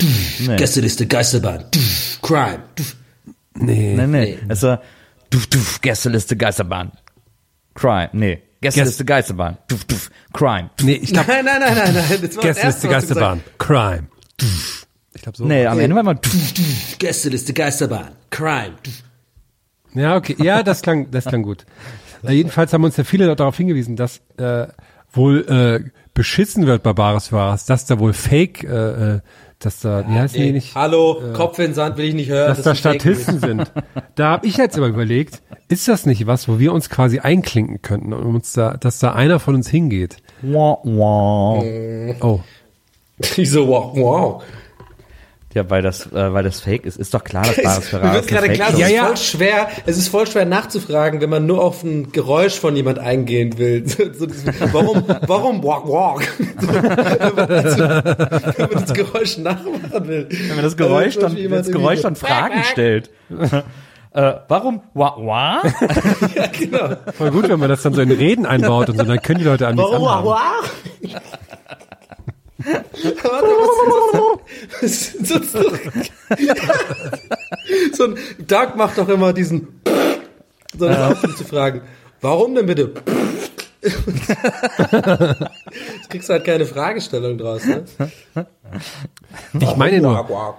Nee. 0.00 0.56
Gästeliste 0.56 1.06
Geisterbahn, 1.06 1.66
du, 1.70 1.78
Crime, 2.22 2.62
du. 2.76 2.82
Nee. 3.56 3.94
Nee, 3.94 4.06
nee. 4.06 4.38
Es 4.48 4.62
war 4.62 4.80
duf, 5.28 5.48
duf, 5.48 5.82
Gästeliste 5.82 6.34
Geisterbahn. 6.34 6.92
Crime. 7.74 8.08
Nee. 8.14 8.42
Gästeliste 8.62 9.04
Geisterbahn. 9.04 9.58
Duf, 9.68 9.84
duf, 9.84 10.10
Crime. 10.32 10.70
Nee, 10.80 10.94
ich 10.94 11.12
glaube, 11.12 11.28
Nein, 11.28 11.44
nein, 11.44 11.60
nein, 11.60 11.74
nein, 11.76 11.94
nein, 11.94 12.08
das 12.08 12.20
war 12.20 12.20
das 12.20 12.56
Gästeliste 12.56 12.88
Geisterbahn. 12.88 13.42
Crime. 13.58 14.06
Ich 15.12 15.20
glaube 15.20 15.36
so. 15.36 15.44
Nee, 15.44 15.66
am 15.66 15.78
Ende 15.78 15.94
war 15.94 16.14
duf, 16.14 16.32
hast. 16.32 16.98
Gästeliste 16.98 17.52
Geisterbahn, 17.52 18.12
Crime, 18.30 18.76
du. 18.82 18.90
Ja, 19.94 20.16
okay. 20.16 20.36
Ja, 20.38 20.62
das 20.62 20.82
klang, 20.82 21.10
das 21.10 21.24
klang 21.24 21.42
gut. 21.42 21.64
Äh, 22.22 22.32
jedenfalls 22.32 22.72
haben 22.72 22.84
uns 22.84 22.96
ja 22.96 23.04
viele 23.04 23.34
darauf 23.34 23.56
hingewiesen, 23.56 23.96
dass 23.96 24.20
äh, 24.36 24.66
wohl 25.12 25.46
äh, 25.48 25.90
beschissen 26.14 26.66
wird 26.66 26.82
bei 26.82 26.92
Bares 26.92 27.32
Wahres, 27.32 27.64
dass 27.64 27.86
da 27.86 27.98
wohl 27.98 28.12
Fake, 28.12 28.64
äh, 28.64 29.14
äh, 29.14 29.20
dass 29.58 29.80
da, 29.80 30.04
wie 30.08 30.18
heißen 30.18 30.40
die 30.40 30.52
nicht? 30.52 30.74
Hallo, 30.74 31.20
Kopf 31.34 31.58
in 31.58 31.66
den 31.66 31.74
Sand 31.74 31.96
will 31.98 32.06
ich 32.06 32.14
nicht 32.14 32.30
hören. 32.30 32.48
dass 32.48 32.62
da 32.62 32.74
Statisten 32.74 33.40
sind. 33.40 33.70
Da 34.14 34.30
habe 34.30 34.46
ich 34.46 34.56
jetzt 34.56 34.76
aber 34.76 34.88
überlegt, 34.88 35.42
ist 35.68 35.86
das 35.88 36.06
nicht 36.06 36.26
was, 36.26 36.48
wo 36.48 36.58
wir 36.58 36.72
uns 36.72 36.88
quasi 36.88 37.18
einklinken 37.18 37.82
könnten, 37.82 38.12
um 38.12 38.34
uns 38.34 38.52
da, 38.52 38.76
dass 38.76 38.98
da 38.98 39.12
einer 39.12 39.38
von 39.38 39.54
uns 39.54 39.68
hingeht? 39.68 40.16
wah, 40.42 40.78
wah. 40.84 41.62
Oh, 42.20 42.40
News. 43.20 43.38
Ich 43.38 43.50
so, 43.50 43.68
wow, 43.68 43.92
wow. 43.94 44.42
Ja, 45.52 45.68
weil 45.68 45.82
das, 45.82 46.06
äh, 46.12 46.32
weil 46.32 46.44
das 46.44 46.60
Fake 46.60 46.84
ist. 46.84 46.96
Ist 46.96 47.12
doch 47.12 47.24
klar, 47.24 47.42
dass 47.44 47.56
Bares 47.90 47.92
Mir 47.92 48.12
wird 48.14 48.28
gerade 48.28 48.48
klar, 48.50 48.68
es 48.72 48.78
Ja, 48.78 48.86
ist 48.86 48.92
ja. 48.94 49.04
voll 49.06 49.16
schwer, 49.16 49.68
es 49.86 49.98
ist 49.98 50.06
voll 50.08 50.26
schwer 50.28 50.44
nachzufragen, 50.44 51.20
wenn 51.20 51.28
man 51.30 51.44
nur 51.44 51.60
auf 51.64 51.82
ein 51.82 52.12
Geräusch 52.12 52.58
von 52.60 52.76
jemand 52.76 53.00
eingehen 53.00 53.58
will. 53.58 53.84
So, 53.88 54.04
so 54.12 54.26
warum, 54.72 55.04
warum 55.26 55.62
walk, 55.64 55.88
walk? 55.88 56.22
So, 56.60 56.68
wenn, 56.68 57.48
man, 57.48 57.70
so, 57.70 57.78
wenn 58.58 58.70
man 58.70 58.84
das 58.84 58.94
Geräusch 58.94 59.38
nachmachen 59.38 60.08
will. 60.08 60.28
Wenn 60.30 60.54
man 60.56 60.64
das 60.64 60.76
Geräusch 60.76 61.16
Also, 61.16 61.20
dann, 61.28 61.36
jemand 61.36 61.66
das 61.66 61.72
Geräusch 61.72 62.00
dann 62.02 62.14
Fragen 62.16 62.62
stellt. 62.70 63.10
äh, 64.12 64.32
warum? 64.48 64.82
Wah, 64.94 65.14
wah? 65.18 65.62
so- 65.62 66.26
Ja, 66.36 66.46
genau. 66.46 66.96
voll 67.16 67.30
gut, 67.32 67.48
wenn 67.48 67.58
man 67.58 67.68
das 67.68 67.82
dann 67.82 67.94
so 67.94 68.00
in 68.02 68.10
Reden 68.12 68.46
einbaut 68.46 68.88
und 68.88 68.98
so, 68.98 69.04
dann 69.04 69.20
können 69.20 69.40
die 69.40 69.44
Leute 69.46 69.66
an 69.66 69.76
Warum, 69.76 70.06
anhaben. 70.06 70.26
walk, 70.26 70.70
Warte, 72.64 73.46
was 74.80 74.82
ist 74.82 75.20
das? 75.20 75.52
So, 75.52 75.62
so, 77.92 78.04
ein 78.04 78.18
Doug 78.46 78.76
macht 78.76 78.98
doch 78.98 79.08
immer 79.08 79.32
diesen 79.32 79.80
so 80.78 80.88
auch 80.88 81.22
um 81.22 81.36
zu 81.36 81.44
fragen, 81.44 81.82
warum 82.20 82.54
denn 82.54 82.66
bitte? 82.66 82.92
Jetzt 83.82 83.98
kriegst 86.10 86.28
du 86.28 86.34
halt 86.34 86.44
keine 86.44 86.66
Fragestellung 86.66 87.38
draus, 87.38 87.64
ne? 87.64 87.84
Ich 89.58 89.76
meine 89.76 90.00
nur. 90.00 90.58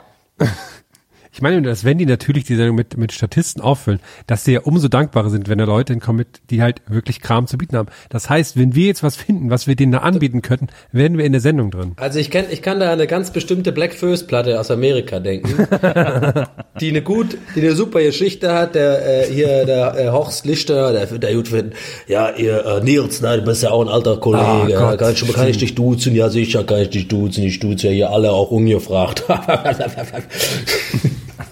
Ich 1.33 1.41
meine, 1.41 1.61
dass 1.61 1.85
wenn 1.85 1.97
die 1.97 2.05
natürlich 2.05 2.43
die 2.43 2.55
Sendung 2.55 2.75
mit, 2.75 2.97
mit 2.97 3.13
Statisten 3.13 3.61
auffüllen, 3.61 4.01
dass 4.27 4.43
sie 4.43 4.53
ja 4.53 4.61
umso 4.61 4.89
dankbarer 4.89 5.29
sind, 5.29 5.47
wenn 5.47 5.57
da 5.57 5.63
Leute 5.63 5.93
hinkommen, 5.93 6.17
mit, 6.19 6.41
die 6.49 6.61
halt 6.61 6.81
wirklich 6.87 7.21
Kram 7.21 7.47
zu 7.47 7.57
bieten 7.57 7.77
haben. 7.77 7.87
Das 8.09 8.29
heißt, 8.29 8.57
wenn 8.57 8.75
wir 8.75 8.87
jetzt 8.87 9.01
was 9.01 9.15
finden, 9.15 9.49
was 9.49 9.65
wir 9.65 9.77
denen 9.77 9.93
da 9.93 9.99
anbieten 9.99 10.41
könnten, 10.41 10.67
werden 10.91 11.17
wir 11.17 11.23
in 11.23 11.31
der 11.31 11.39
Sendung 11.39 11.71
drin. 11.71 11.93
Also 11.95 12.19
ich 12.19 12.31
kenn, 12.31 12.45
ich 12.51 12.61
kann 12.61 12.81
da 12.81 12.91
eine 12.91 13.07
ganz 13.07 13.31
bestimmte 13.31 13.71
Black 13.71 13.93
First 13.93 14.27
Platte 14.27 14.59
aus 14.59 14.71
Amerika 14.71 15.21
denken, 15.21 15.67
die 16.81 16.89
eine 16.89 17.01
gut, 17.01 17.37
die 17.55 17.61
eine 17.61 17.75
super 17.75 18.01
Geschichte 18.01 18.53
hat. 18.53 18.75
Der 18.75 19.29
äh, 19.29 19.31
hier 19.31 19.65
der 19.65 19.97
äh, 19.97 20.09
Horst 20.09 20.45
Lichter, 20.45 20.91
der 20.91 21.05
der 21.05 21.33
gut 21.33 21.47
finden. 21.47 21.73
Ja, 22.07 22.29
ihr 22.31 22.65
äh, 22.65 22.83
Nils, 22.83 23.21
ne, 23.21 23.37
du 23.37 23.45
bist 23.45 23.63
ja 23.63 23.71
auch 23.71 23.81
ein 23.81 23.87
alter 23.87 24.17
Kollege. 24.17 24.77
Ah, 24.77 24.95
Gott, 24.95 24.99
kann, 24.99 25.13
ich, 25.13 25.33
kann 25.33 25.47
ich 25.47 25.57
dich 25.57 25.75
duzen? 25.75 26.13
Ja, 26.13 26.29
sicher 26.29 26.65
kann 26.65 26.81
ich 26.81 26.89
dich 26.89 27.07
duzen. 27.07 27.43
Ich 27.43 27.59
duze 27.59 27.87
ja 27.87 27.93
hier 27.93 28.09
alle 28.11 28.31
auch 28.31 28.51
ungefragt. 28.51 29.23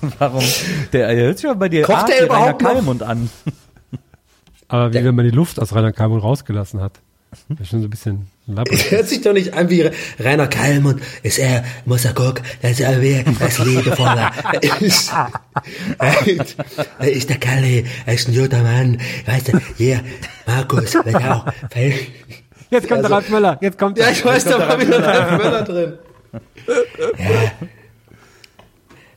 Warum? 0.20 0.44
Der 0.94 1.16
hört 1.16 1.38
sich 1.40 1.50
aber 1.50 1.60
bei 1.60 1.70
dir 1.70 1.84
Kocht 1.84 1.98
arg 1.98 2.08
der 2.08 2.16
Rainer 2.18 2.26
überhaupt 2.26 2.62
noch? 2.62 2.74
Kalmund 2.74 3.04
an. 3.04 3.30
Aber 4.68 4.94
wie 4.94 5.04
wenn 5.04 5.16
man 5.16 5.26
die 5.26 5.32
Luft 5.32 5.60
aus 5.60 5.74
Rainer 5.74 5.92
Kalmund 5.92 6.24
rausgelassen 6.24 6.80
hat. 6.82 7.00
Das 7.50 7.60
ist 7.62 7.70
schon 7.70 7.82
so 7.82 7.88
ein 7.88 7.92
bisschen 7.92 8.28
labbrig. 8.48 8.90
Hört 8.92 9.08
sich 9.08 9.22
doch 9.22 9.34
nicht 9.34 9.54
an 9.54 9.70
wie 9.70 9.88
Rainer 10.20 10.48
Kalmund. 10.48 11.02
Ist 11.22 11.38
er, 11.38 11.64
muss 11.86 12.06
er 12.06 12.14
gucken, 12.14 12.44
dass 12.62 12.80
er 12.80 13.00
wie 13.02 13.24
das 13.40 13.60
Liebevoller 13.60 14.32
ist. 14.80 15.12
Er 16.00 17.12
ist 17.12 17.30
der 17.30 17.38
Kalle, 17.38 17.84
er 18.06 18.14
ist 18.14 18.28
ein 18.30 18.36
guter 18.36 18.64
Mann. 18.64 19.00
Weißt 19.28 19.50
du, 19.54 19.60
hier, 19.78 20.02
Markus, 20.48 20.94
wird 20.96 21.16
auch. 21.16 21.46
Jetzt 22.72 22.88
kommt 22.88 23.04
der 23.04 23.12
Ralf 23.12 23.30
Möller, 23.30 23.58
jetzt 23.62 23.78
kommt 23.78 23.98
Ja, 23.98 24.06
der. 24.06 24.14
ich 24.14 24.26
weiß, 24.26 24.44
da 24.46 24.60
war 24.60 24.80
wieder 24.80 25.04
Ralf 25.04 25.44
Möller 25.44 25.62
drin. 25.64 25.94
Ja. 27.18 27.68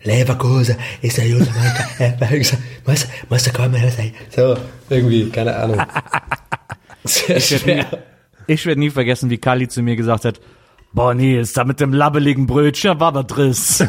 Leverkusen 0.05 0.77
ist 1.01 1.19
der 1.19 1.29
gute 1.29 1.51
Mann. 1.51 2.15
Muss, 2.87 3.07
muss 3.29 3.43
der 3.45 3.53
kommen, 3.53 3.75
sein. 3.75 4.13
So, 4.31 4.57
irgendwie, 4.91 5.29
keine 5.31 5.55
Ahnung. 5.57 5.81
Sehr 7.05 7.41
schwer. 7.41 7.87
Ich 8.47 8.67
werde 8.67 8.81
nie 8.81 8.91
vergessen, 8.91 9.31
wie 9.31 9.39
Kali 9.39 9.69
zu 9.69 9.83
mir 9.83 9.95
gesagt 9.97 10.25
hat, 10.25 10.41
boah, 10.93 11.15
Nils, 11.15 11.53
da 11.53 11.65
mit 11.65 11.79
dem 11.81 11.93
labbeligen 11.93 12.47
Brötchen 12.47 12.99
war 12.99 13.15
was 13.15 13.27
Driss. 13.27 13.81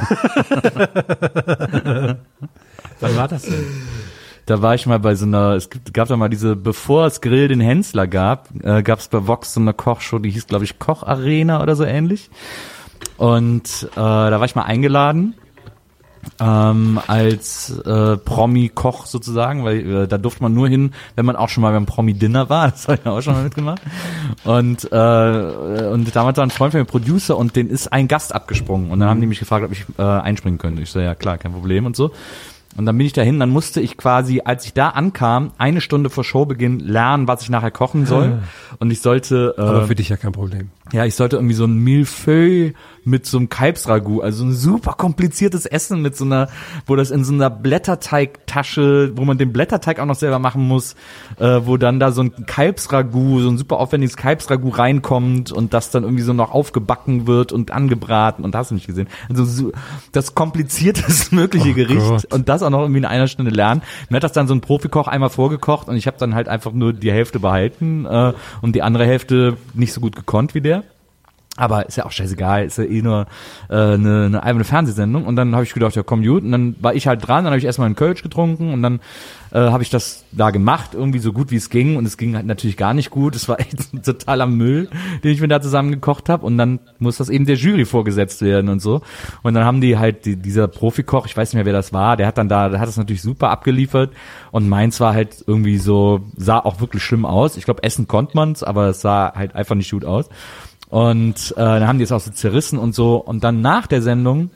Wann 3.00 3.16
war 3.16 3.28
das 3.28 3.44
denn? 3.44 3.66
Da 4.46 4.62
war 4.62 4.76
ich 4.76 4.86
mal 4.86 5.00
bei 5.00 5.16
so 5.16 5.26
einer, 5.26 5.54
es 5.54 5.70
gab 5.94 6.10
da 6.10 6.18
mal 6.18 6.30
diese, 6.30 6.56
bevor 6.56 7.08
es 7.08 7.22
Grill 7.22 7.48
den 7.48 7.62
Hensler 7.62 8.08
gab, 8.08 8.50
äh, 8.62 8.84
gab 8.84 9.00
es 9.00 9.08
bei 9.08 9.26
Vox 9.26 9.54
so 9.54 9.62
eine 9.62 9.74
Kochshow, 9.74 10.20
die 10.20 10.30
hieß, 10.30 10.48
glaube 10.48 10.66
ich, 10.66 10.80
Kocharena 10.80 11.64
oder 11.64 11.76
so 11.76 11.86
ähnlich. 11.86 12.30
Und 13.18 13.88
äh, 13.94 13.96
da 13.96 14.40
war 14.40 14.46
ich 14.46 14.56
mal 14.56 14.64
eingeladen 14.64 15.36
ähm, 16.40 17.00
als 17.08 17.70
äh, 17.86 18.18
Promi-Koch 18.18 19.06
sozusagen, 19.06 19.64
weil 19.64 20.04
äh, 20.04 20.08
da 20.08 20.18
durfte 20.18 20.44
man 20.44 20.54
nur 20.54 20.68
hin, 20.68 20.94
wenn 21.16 21.26
man 21.26 21.36
auch 21.36 21.50
schon 21.50 21.62
mal 21.62 21.72
beim 21.72 21.86
Promi-Dinner 21.86 22.50
war. 22.50 22.64
Das 22.74 22.88
habe 22.88 23.00
ich 23.02 23.06
auch 23.08 23.22
schon 23.22 23.34
mal 23.34 23.44
mitgemacht. 23.44 23.82
Und 24.44 24.92
äh, 24.92 25.88
und 25.94 26.16
damals 26.16 26.38
war 26.38 26.46
ein 26.46 26.50
Freund 26.50 26.72
von 26.72 26.82
mir 26.82 26.86
Producer 26.86 27.38
und 27.38 27.56
den 27.56 27.70
ist 27.70 27.94
ein 27.94 28.08
Gast 28.08 28.34
abgesprungen 28.34 28.92
und 28.92 29.00
dann 29.00 29.10
haben 29.10 29.22
die 29.22 29.28
mich 29.28 29.40
gefragt, 29.40 29.66
ob 29.66 29.72
ich 29.72 29.86
äh, 29.98 30.02
einspringen 30.02 30.58
könnte. 30.58 30.82
Ich 30.82 30.92
so 30.92 31.00
ja 31.00 31.16
klar, 31.16 31.38
kein 31.38 31.54
Problem 31.54 31.86
und 31.86 31.96
so. 31.96 32.12
Und 32.76 32.86
dann 32.86 32.98
bin 32.98 33.06
ich 33.06 33.14
dahin, 33.14 33.40
dann 33.40 33.50
musste 33.52 33.82
ich 33.82 33.98
quasi, 33.98 34.42
als 34.44 34.66
ich 34.66 34.74
da 34.74 34.90
ankam, 34.90 35.52
eine 35.58 35.80
Stunde 35.82 36.10
vor 36.10 36.24
Showbeginn 36.24 36.80
lernen, 36.80 37.28
was 37.28 37.44
ich 37.44 37.50
nachher 37.50 37.72
kochen 37.72 38.06
soll. 38.06 38.40
Und 38.80 38.90
ich 38.92 39.02
sollte, 39.02 39.54
äh, 39.58 39.62
Aber 39.62 39.88
für 39.88 39.96
dich 39.96 40.10
ja 40.10 40.18
kein 40.18 40.32
Problem. 40.32 40.70
ja, 40.92 41.06
ich 41.06 41.14
sollte 41.16 41.36
irgendwie 41.36 41.54
so 41.56 41.66
ein 41.66 41.76
Millefeuille 41.78 42.74
mit 43.06 43.26
so 43.26 43.38
einem 43.38 43.50
Kalbsragout, 43.50 44.22
also 44.22 44.44
ein 44.46 44.54
super 44.54 44.94
kompliziertes 44.94 45.66
Essen 45.66 46.02
mit 46.02 46.16
so 46.16 46.26
einer, 46.26 46.48
wo 46.88 46.96
das 46.96 47.12
in 47.12 47.24
so 47.26 47.34
einer 47.34 47.50
Blätterteigtasche, 48.18 49.12
wo 49.16 49.26
man 49.26 49.38
den 49.38 49.54
Blätterteig 49.54 50.00
auch 50.00 50.06
noch 50.06 50.16
selber 50.16 50.40
machen 50.40 50.68
muss, 50.68 50.96
äh, 51.38 51.62
wo 51.66 51.78
dann 51.78 52.00
da 52.00 52.12
so 52.12 52.24
ein 52.24 52.46
Kalbsragout, 52.46 53.42
so 53.42 53.50
ein 53.50 53.58
super 53.58 53.78
aufwendiges 53.78 54.16
Kalbsragout 54.18 54.78
reinkommt 54.78 55.52
und 55.52 55.74
das 55.74 55.92
dann 55.92 56.04
irgendwie 56.04 56.24
so 56.24 56.34
noch 56.34 56.52
aufgebacken 56.52 57.28
wird 57.28 57.52
und 57.52 57.72
angebraten 57.72 58.44
und 58.44 58.56
hast 58.56 58.72
du 58.72 58.76
nicht 58.76 58.88
gesehen. 58.88 59.08
Also 59.30 59.46
so, 59.46 59.72
das 60.12 60.34
komplizierteste 60.36 61.36
mögliche 61.36 61.72
Oh 61.72 61.74
Gericht 61.74 62.00
Gott. 62.08 62.34
und 62.34 62.50
das 62.50 62.63
auch 62.64 62.70
noch 62.70 62.82
irgendwie 62.82 63.00
in 63.00 63.06
einer 63.06 63.28
Stunde 63.28 63.52
lernen. 63.52 63.82
Mir 64.10 64.18
hat 64.18 64.24
das 64.24 64.34
dann 64.34 64.48
so 64.48 64.54
ein 64.54 64.62
Profikoch 64.62 65.08
einmal 65.08 65.30
vorgekocht 65.30 65.88
und 65.88 65.96
ich 65.96 66.08
habe 66.08 66.18
dann 66.18 66.36
halt 66.36 66.48
einfach 66.48 66.72
nur 66.72 66.94
die 66.94 67.12
Hälfte 67.12 67.40
behalten 67.40 68.06
äh, 68.06 68.34
und 68.62 68.76
die 68.76 68.82
andere 68.82 69.06
Hälfte 69.06 69.58
nicht 69.74 69.94
so 69.94 70.02
gut 70.02 70.16
gekonnt 70.16 70.56
wie 70.56 70.62
der. 70.62 70.84
Aber 71.56 71.86
ist 71.86 71.98
ja 71.98 72.06
auch 72.06 72.12
scheißegal, 72.12 72.66
ist 72.66 72.80
ja 72.80 72.84
eh 72.84 73.04
nur 73.04 73.28
äh, 73.70 73.76
eine, 73.76 74.26
eine 74.26 74.44
alberne 74.44 74.64
Fernsehsendung. 74.64 75.26
Und 75.26 75.36
dann 75.36 75.54
habe 75.54 75.64
ich 75.64 75.74
gedacht, 75.74 75.96
ja 75.96 76.02
komm 76.02 76.24
gut. 76.24 76.44
Und 76.44 76.52
dann 76.52 76.76
war 76.82 76.96
ich 76.96 77.06
halt 77.06 77.28
dran, 77.28 77.44
dann 77.44 77.52
habe 77.52 77.60
ich 77.60 77.66
erstmal 77.66 77.86
einen 77.86 77.96
Kölsch 77.96 78.24
getrunken 78.24 78.74
und 78.74 78.82
dann 78.82 79.02
äh, 79.54 79.60
habe 79.70 79.84
ich 79.84 79.92
das 79.92 80.26
da 80.32 80.50
gemacht, 80.50 80.96
irgendwie 80.96 81.20
so 81.20 81.32
gut 81.32 81.52
wie 81.52 81.58
es 81.58 81.70
ging. 81.70 81.96
Und 81.96 82.06
es 82.06 82.18
ging 82.18 82.36
halt 82.36 82.48
natürlich 82.48 82.76
gar 82.76 82.94
nicht 82.94 83.12
gut. 83.12 83.36
Es 83.36 83.48
war 83.48 83.60
echt 83.60 83.94
ein 83.94 84.02
totaler 84.02 84.48
Müll, 84.48 84.90
den 85.24 85.32
ich 85.32 85.42
mir 85.42 85.48
da 85.48 85.62
zusammen 85.62 85.92
gekocht 85.92 86.28
habe. 86.28 86.46
Und 86.46 86.58
dann 86.58 86.80
muss 86.98 87.18
das 87.18 87.30
eben 87.30 87.46
der 87.46 87.56
Jury 87.56 87.86
vorgesetzt 87.86 88.42
werden 88.42 88.70
und 88.70 88.82
so. 88.82 89.02
Und 89.44 89.54
dann 89.54 89.64
haben 89.64 89.80
die 89.80 89.98
halt, 89.98 90.26
die, 90.26 90.36
dieser 90.36 90.68
Profikoch, 90.68 91.28
ich 91.28 91.38
weiß 91.38 91.50
nicht 91.50 91.56
mehr, 91.56 91.66
wer 91.66 91.74
das 91.74 91.94
war, 91.94 92.18
der 92.18 92.26
hat 92.28 92.38
dann 92.38 92.50
da, 92.50 92.70
der 92.70 92.80
hat 92.80 92.88
das 92.88 92.98
natürlich 92.98 93.22
super 93.22 93.52
abgeliefert. 93.52 94.12
Und 94.52 94.68
meins 94.68 95.00
war 95.00 95.14
halt 95.14 95.44
irgendwie 95.46 95.78
so, 95.78 96.22
sah 96.36 96.60
auch 96.60 96.82
wirklich 96.82 97.04
schlimm 97.04 97.26
aus. 97.26 97.56
Ich 97.56 97.66
glaube, 97.66 97.84
essen 97.84 98.08
konnte 98.08 98.36
man's, 98.36 98.64
aber 98.64 98.88
es 98.88 99.02
sah 99.02 99.34
halt 99.36 99.54
einfach 99.54 99.76
nicht 99.76 99.92
gut 99.92 100.04
aus. 100.04 100.30
Und 100.90 101.54
äh, 101.58 101.62
dann 101.62 101.88
haben 101.88 101.98
die 102.00 102.04
es 102.04 102.12
auch 102.12 102.20
so 102.20 102.32
zerrissen 102.32 102.80
und 102.80 102.96
so. 102.96 103.18
Und 103.18 103.44
dann 103.44 103.62
nach 103.62 103.86
der 103.86 104.02
Sendung 104.02 104.50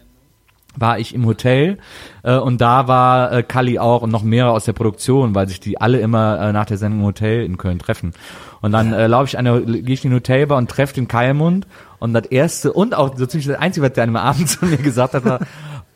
war 0.78 1.00
ich 1.00 1.14
im 1.14 1.26
Hotel 1.26 1.78
äh, 2.24 2.38
und 2.38 2.62
da 2.62 2.88
war 2.88 3.32
äh, 3.32 3.44
Kali 3.44 3.80
auch 3.80 4.02
und 4.02 4.12
noch 4.12 4.24
mehrere 4.24 4.52
aus 4.52 4.66
der 4.66 4.74
Produktion, 4.74 5.36
weil 5.36 5.48
sich 5.48 5.60
die 5.60 5.82
alle 5.82 6.00
immer 6.00 6.40
äh, 6.40 6.54
nach 6.54 6.66
der 6.66 6.78
Sendung 6.78 7.02
im 7.02 7.06
Hotel 7.06 7.44
in 7.44 7.58
Köln 7.58 7.80
treffen. 7.80 8.14
Und 8.62 8.72
dann 8.72 8.94
äh, 8.94 9.08
laufe 9.08 9.26
ich 9.26 9.38
eine, 9.38 9.62
gehe 9.62 9.94
ich 9.94 10.06
in 10.06 10.12
den 10.12 10.18
Hotelbar 10.18 10.58
und 10.58 10.70
treffe 10.70 10.94
den 10.94 11.08
Kalmund 11.08 11.68
und 12.00 12.14
das 12.14 12.26
erste 12.28 12.74
und 12.74 12.96
auch 12.96 13.16
so 13.18 13.26
ziemlich 13.26 13.48
das 13.48 13.60
Einzige, 13.60 13.86
was 13.86 13.94
der 13.94 14.04
einem 14.04 14.16
Abend 14.16 14.50
zu 14.50 14.66
mir 14.66 14.78
gesagt 14.78 15.14
hat, 15.14 15.26
war, 15.26 15.40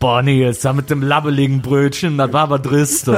Boah, 0.01 0.23
nee, 0.23 0.41
jetzt 0.41 0.65
da 0.65 0.73
mit 0.73 0.89
dem 0.89 1.03
labbeligen 1.03 1.61
Brötchen, 1.61 2.17
das 2.17 2.33
war 2.33 2.41
aber 2.41 2.57
Dristo. 2.57 3.11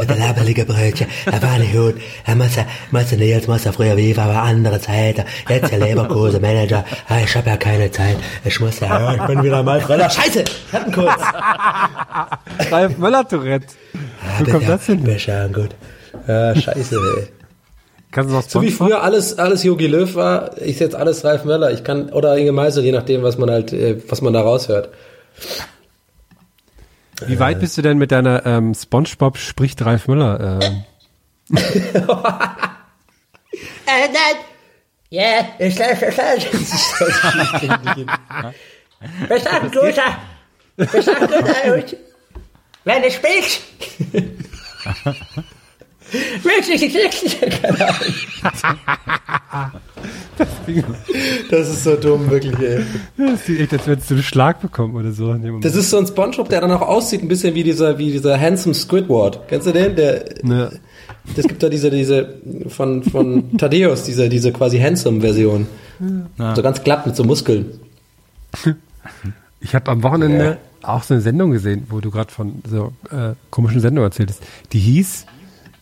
Mit 0.00 0.10
der 0.10 0.16
labberlige 0.18 0.64
Brötchen, 0.64 1.06
das 1.26 1.40
war 1.42 1.58
nicht 1.58 1.72
gut. 1.72 1.94
Da 2.26 2.34
musst 2.34 2.56
du, 2.56 2.66
musst 2.90 3.12
du 3.12 3.16
Nils, 3.16 3.46
musst 3.46 3.66
du 3.66 3.72
früher 3.72 3.96
wie, 3.96 4.16
war 4.16 4.24
aber 4.24 4.42
andere 4.42 4.80
Zeit. 4.80 5.24
Jetzt 5.48 5.70
der 5.70 5.78
Leberkurse 5.78 6.40
Manager. 6.40 6.84
Ah, 7.08 7.20
ich 7.24 7.36
hab 7.36 7.46
ja 7.46 7.56
keine 7.56 7.88
Zeit. 7.92 8.16
Ich 8.44 8.58
muss 8.58 8.80
ja, 8.80 8.88
ja, 8.88 9.14
ich 9.14 9.22
bin 9.28 9.44
wieder 9.44 9.62
mal 9.62 9.80
Fröller. 9.80 10.10
Scheiße, 10.10 10.42
ich 10.42 10.72
hatten 10.72 10.90
kurz. 10.90 11.22
Ralf 12.72 12.98
Möller-Tourette. 12.98 13.68
Ah, 13.94 14.40
Wo 14.40 14.50
kommt 14.50 14.68
das? 14.68 14.86
Becher, 14.86 15.48
gut. 15.50 15.70
Ja, 16.26 16.52
scheiße, 16.52 16.96
ey. 16.96 17.28
Kannst 18.10 18.30
du 18.30 18.34
noch 18.34 18.42
So 18.42 18.62
wie 18.62 18.70
früher 18.70 19.02
alles, 19.02 19.38
alles 19.38 19.62
Jogi 19.62 19.86
Löw 19.86 20.14
war, 20.14 20.56
ist 20.58 20.80
jetzt 20.80 20.94
alles 20.94 21.24
Ralf 21.24 21.44
Möller. 21.44 21.72
Ich 21.72 21.84
kann, 21.84 22.10
oder 22.10 22.36
Inge 22.36 22.52
Meisel, 22.52 22.84
je 22.84 22.92
nachdem, 22.92 23.22
was 23.22 23.36
man 23.36 23.50
halt, 23.50 23.72
äh, 23.72 24.00
was 24.08 24.22
man 24.22 24.32
da 24.32 24.40
raushört. 24.40 24.88
Wie 27.26 27.38
weit 27.38 27.60
bist 27.60 27.76
du 27.78 27.82
denn 27.82 27.98
mit 27.98 28.12
deiner 28.12 28.44
ähm, 28.46 28.74
Spongebob 28.74 29.38
spricht 29.38 29.84
Ralf 29.84 30.08
Müller? 30.08 30.60
Ähm, 30.60 30.84
Äh, 33.86 34.08
nein. 34.08 34.36
Ja, 35.08 35.48
ich 35.58 35.78
lasse 35.78 36.06
es 36.06 36.18
halt. 36.18 36.52
Was 39.28 39.44
sagt 39.44 39.74
Lothar? 39.74 40.18
Was 40.76 41.04
sagt 41.04 41.20
Lothar? 41.30 41.82
Wenn 42.84 43.02
du 43.02 43.10
spielst? 43.10 43.62
Keine 47.60 47.88
Ahnung. 47.88 48.14
Das 51.50 51.68
ist 51.68 51.84
so 51.84 51.96
dumm, 51.96 52.30
wirklich, 52.30 52.58
ey. 52.58 52.80
das 53.16 53.46
sieht 53.46 53.60
echt, 53.60 53.72
als 53.72 53.86
würdest 53.86 54.10
du 54.10 54.14
einen 54.14 54.22
Schlag 54.22 54.60
bekommen 54.60 54.94
oder 54.94 55.10
so. 55.12 55.34
Das 55.60 55.74
ist 55.74 55.90
so 55.90 55.98
ein 55.98 56.06
Spongebob, 56.06 56.48
der 56.48 56.60
dann 56.60 56.70
auch 56.72 56.82
aussieht, 56.82 57.22
ein 57.22 57.28
bisschen 57.28 57.54
wie 57.54 57.62
dieser, 57.62 57.98
wie 57.98 58.12
dieser 58.12 58.38
Handsome 58.40 58.74
Squidward. 58.74 59.48
Kennst 59.48 59.66
du 59.66 59.72
den? 59.72 59.96
Der, 59.96 60.24
Ne. 60.42 60.70
das 61.34 61.46
gibt 61.48 61.62
da 61.62 61.68
diese, 61.68 61.90
diese, 61.90 62.34
von, 62.68 63.02
von 63.02 63.56
Thaddeus, 63.56 64.04
diese, 64.04 64.28
diese 64.28 64.52
quasi 64.52 64.78
Handsome-Version. 64.78 65.66
So 66.54 66.62
ganz 66.62 66.82
glatt 66.84 67.06
mit 67.06 67.16
so 67.16 67.24
Muskeln. 67.24 67.80
Ich 69.60 69.74
habe 69.74 69.90
am 69.90 70.02
Wochenende 70.02 70.58
auch 70.82 71.02
so 71.02 71.14
eine 71.14 71.22
Sendung 71.22 71.50
gesehen, 71.50 71.86
wo 71.88 72.00
du 72.00 72.10
gerade 72.10 72.30
von 72.30 72.62
so 72.68 72.92
äh, 73.10 73.32
komischen 73.50 73.80
Sendungen 73.80 74.08
erzähltest. 74.10 74.42
Die 74.72 74.78
hieß, 74.78 75.26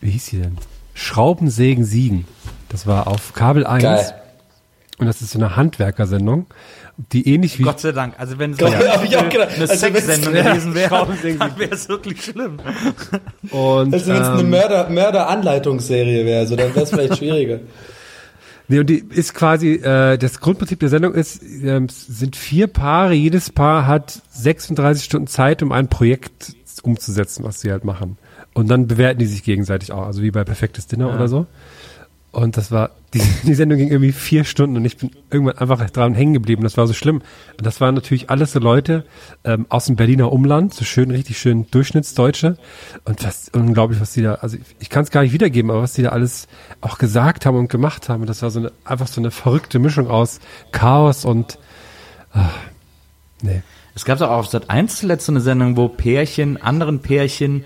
wie 0.01 0.11
hieß 0.11 0.25
die 0.27 0.37
denn? 0.41 0.57
Schraubensägen 0.93 1.83
Siegen. 1.83 2.25
Das 2.69 2.87
war 2.87 3.07
auf 3.07 3.33
Kabel 3.33 3.65
1. 3.65 3.83
Geil. 3.83 4.13
Und 4.97 5.07
das 5.07 5.21
ist 5.21 5.31
so 5.31 5.39
eine 5.39 5.57
Handwerkersendung, 5.57 6.45
die 7.11 7.27
ähnlich 7.27 7.59
wie 7.59 7.63
Gott 7.63 7.81
sei 7.81 7.91
Dank. 7.91 8.13
Also 8.17 8.39
wenn 8.39 8.53
es 8.53 8.59
hab 8.61 9.03
ich 9.03 9.17
auch 9.17 9.27
gedacht. 9.29 9.49
eine 9.53 9.61
Also 9.61 9.75
Sexsendung 9.75 10.33
gewesen 10.33 10.73
wäre, 10.73 11.07
dann 11.37 11.59
wäre 11.59 11.75
es 11.75 11.89
wirklich 11.89 12.23
schlimm. 12.23 12.59
und, 13.51 13.93
Also 13.93 14.07
wenn 14.07 14.21
es 14.21 14.27
eine 14.29 14.41
ähm, 14.41 14.49
Mörder, 14.49 14.89
Mörder-Anleitungsserie 14.89 16.25
wäre, 16.25 16.47
so, 16.47 16.55
dann 16.55 16.73
wäre 16.73 16.83
es 16.83 16.89
vielleicht 16.91 17.17
schwieriger. 17.17 17.59
Nee, 18.67 18.79
und 18.79 18.89
die 18.89 18.97
ist 18.97 19.35
quasi, 19.35 19.73
äh, 19.73 20.17
das 20.17 20.39
Grundprinzip 20.39 20.79
der 20.79 20.89
Sendung 20.89 21.13
ist, 21.13 21.43
es 21.43 22.07
sind 22.07 22.35
vier 22.35 22.65
Paare, 22.65 23.13
jedes 23.13 23.51
Paar 23.51 23.85
hat 23.85 24.23
36 24.31 25.05
Stunden 25.05 25.27
Zeit, 25.27 25.61
um 25.61 25.71
ein 25.71 25.87
Projekt 25.87 26.55
umzusetzen, 26.81 27.43
was 27.43 27.61
sie 27.61 27.71
halt 27.71 27.85
machen. 27.85 28.17
Und 28.55 28.69
dann 28.69 28.87
bewerten 28.87 29.19
die 29.19 29.25
sich 29.25 29.43
gegenseitig 29.43 29.91
auch, 29.91 30.07
also 30.07 30.23
wie 30.23 30.31
bei 30.31 30.45
Perfektes 30.45 30.87
Dinner 30.87 31.13
oder 31.13 31.27
so. 31.27 31.45
Und 32.31 32.55
das 32.55 32.71
war, 32.71 32.89
die, 33.13 33.21
die 33.43 33.53
Sendung 33.53 33.77
ging 33.77 33.89
irgendwie 33.89 34.13
vier 34.13 34.45
Stunden 34.45 34.77
und 34.77 34.85
ich 34.85 34.97
bin 34.97 35.11
irgendwann 35.29 35.57
einfach 35.57 35.89
dran 35.89 36.15
hängen 36.15 36.33
geblieben. 36.33 36.63
Das 36.63 36.77
war 36.77 36.87
so 36.87 36.93
schlimm. 36.93 37.21
Und 37.57 37.65
das 37.65 37.81
waren 37.81 37.95
natürlich 37.95 38.29
alles 38.29 38.53
so 38.53 38.59
Leute 38.59 39.05
ähm, 39.43 39.65
aus 39.67 39.85
dem 39.85 39.97
Berliner 39.97 40.31
Umland, 40.31 40.73
so 40.73 40.85
schön, 40.85 41.11
richtig 41.11 41.37
schön 41.37 41.69
Durchschnittsdeutsche. 41.69 42.57
Und 43.03 43.23
das 43.23 43.49
unglaublich, 43.53 43.99
was 43.99 44.13
die 44.13 44.21
da, 44.21 44.35
also 44.35 44.55
ich, 44.55 44.63
ich 44.79 44.89
kann 44.89 45.03
es 45.03 45.11
gar 45.11 45.23
nicht 45.23 45.33
wiedergeben, 45.33 45.69
aber 45.69 45.81
was 45.81 45.93
die 45.93 46.03
da 46.03 46.09
alles 46.09 46.47
auch 46.79 46.97
gesagt 46.97 47.45
haben 47.45 47.57
und 47.57 47.69
gemacht 47.69 48.07
haben. 48.07 48.21
Und 48.21 48.27
das 48.27 48.41
war 48.41 48.51
so 48.51 48.59
eine, 48.59 48.71
einfach 48.85 49.07
so 49.07 49.19
eine 49.19 49.31
verrückte 49.31 49.79
Mischung 49.79 50.09
aus 50.09 50.39
Chaos 50.71 51.25
und 51.25 51.59
ah, 52.33 52.49
nee. 53.41 53.63
Es 53.95 54.03
gab 54.03 54.19
doch 54.19 54.29
auch 54.29 54.39
auf 54.39 54.47
Sat 54.47 54.69
1 54.69 54.97
zuletzt 54.97 55.25
so 55.25 55.31
eine 55.31 55.39
Sendung, 55.39 55.77
wo 55.77 55.87
Pärchen, 55.87 56.61
anderen 56.61 56.99
Pärchen, 56.99 57.63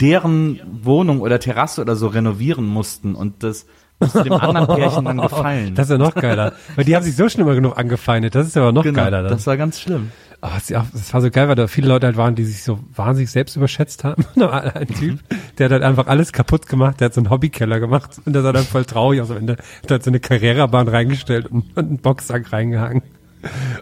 deren 0.00 0.60
Wohnung 0.82 1.20
oder 1.20 1.38
Terrasse 1.38 1.80
oder 1.80 1.96
so 1.96 2.06
renovieren 2.08 2.66
mussten 2.66 3.14
und 3.14 3.42
das 3.42 3.66
musste 3.98 4.22
dem 4.24 4.32
anderen 4.34 4.66
Pärchen 4.66 5.04
dann 5.04 5.16
gefallen. 5.22 5.74
Das 5.74 5.86
ist 5.86 5.90
ja 5.92 5.98
noch 5.98 6.14
geiler. 6.14 6.52
Weil 6.74 6.84
die 6.84 6.94
haben 6.94 7.02
sich 7.02 7.16
so 7.16 7.28
schon 7.28 7.40
immer 7.40 7.54
genug 7.54 7.78
angefeindet. 7.78 8.34
Das 8.34 8.46
ist 8.46 8.56
aber 8.56 8.72
noch 8.72 8.82
Genau, 8.82 9.02
geiler 9.02 9.22
dann. 9.22 9.32
das 9.32 9.46
war 9.46 9.56
ganz 9.56 9.80
schlimm. 9.80 10.10
Oh, 10.42 10.48
das, 10.54 10.68
ja, 10.68 10.86
das 10.92 11.14
war 11.14 11.22
so 11.22 11.30
geil, 11.30 11.48
weil 11.48 11.54
da 11.54 11.66
viele 11.66 11.88
Leute 11.88 12.06
halt 12.06 12.18
waren, 12.18 12.34
die 12.34 12.44
sich 12.44 12.62
so 12.62 12.78
wahnsinnig 12.94 13.30
selbst 13.30 13.56
überschätzt 13.56 14.04
haben. 14.04 14.22
Ein 14.36 14.88
Typ, 14.88 15.20
der 15.56 15.64
hat 15.64 15.72
halt 15.72 15.82
einfach 15.82 16.08
alles 16.08 16.32
kaputt 16.32 16.66
gemacht, 16.68 17.00
der 17.00 17.06
hat 17.06 17.14
so 17.14 17.22
einen 17.22 17.30
Hobbykeller 17.30 17.80
gemacht 17.80 18.20
und 18.26 18.34
der 18.34 18.42
sah 18.42 18.52
dann 18.52 18.64
voll 18.64 18.84
traurig 18.84 19.22
aus 19.22 19.30
am 19.30 19.38
Ende. 19.38 19.56
Der 19.88 19.94
hat 19.94 20.02
so 20.04 20.10
eine 20.10 20.20
Carrera-Bahn 20.20 20.88
reingestellt 20.88 21.46
und, 21.46 21.74
und 21.74 21.88
einen 21.88 21.98
Boxsack 21.98 22.52
reingehangen. 22.52 23.02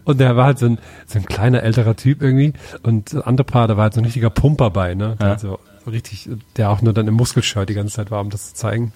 Und 0.05 0.20
der 0.20 0.36
war 0.36 0.45
halt 0.47 0.59
so 0.61 0.66
ein, 0.66 0.78
so 1.07 1.19
ein 1.19 1.24
kleiner 1.27 1.62
älterer 1.65 1.97
Typ 1.97 2.23
irgendwie 2.23 2.53
und 2.85 3.12
das 3.15 3.23
andere 3.23 3.45
Paar, 3.45 3.66
da 3.66 3.77
war 3.77 3.85
halt 3.85 3.95
so 3.95 4.01
ein 4.01 4.05
richtiger 4.05 4.31
Pumper 4.31 4.70
bei, 4.70 4.95
ne? 4.95 5.16
Ja. 5.20 5.27
halt 5.31 5.41
so 5.41 5.59
richtig, 5.86 6.28
der 6.56 6.70
auch 6.70 6.82
nur 6.82 6.93
dann 6.93 7.09
im 7.09 7.15
Muskelshirt 7.15 7.69
die 7.69 7.74
ganze 7.74 7.94
Zeit 7.94 8.11
war, 8.11 8.20
um 8.20 8.31
das 8.31 8.48
zu 8.48 8.55
zeigen. 8.55 8.93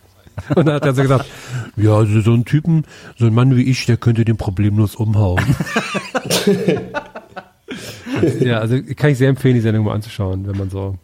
Und 0.54 0.66
dann 0.66 0.76
hat 0.76 0.84
er 0.84 0.94
so 0.94 1.02
gesagt, 1.02 1.26
ja, 1.76 1.96
also 1.96 2.20
so 2.20 2.32
ein 2.32 2.44
Typen, 2.44 2.84
so 3.16 3.26
ein 3.26 3.34
Mann 3.34 3.56
wie 3.56 3.64
ich, 3.64 3.86
der 3.86 3.96
könnte 3.96 4.24
den 4.24 4.36
problemlos 4.36 4.94
umhauen. 4.94 5.44
ja, 8.40 8.58
also 8.58 8.80
kann 8.96 9.10
ich 9.10 9.18
sehr 9.18 9.28
empfehlen, 9.28 9.56
die 9.56 9.60
Sendung 9.60 9.84
mal 9.84 9.94
anzuschauen, 9.94 10.46
wenn 10.46 10.56
man 10.56 10.70
so 10.70 10.96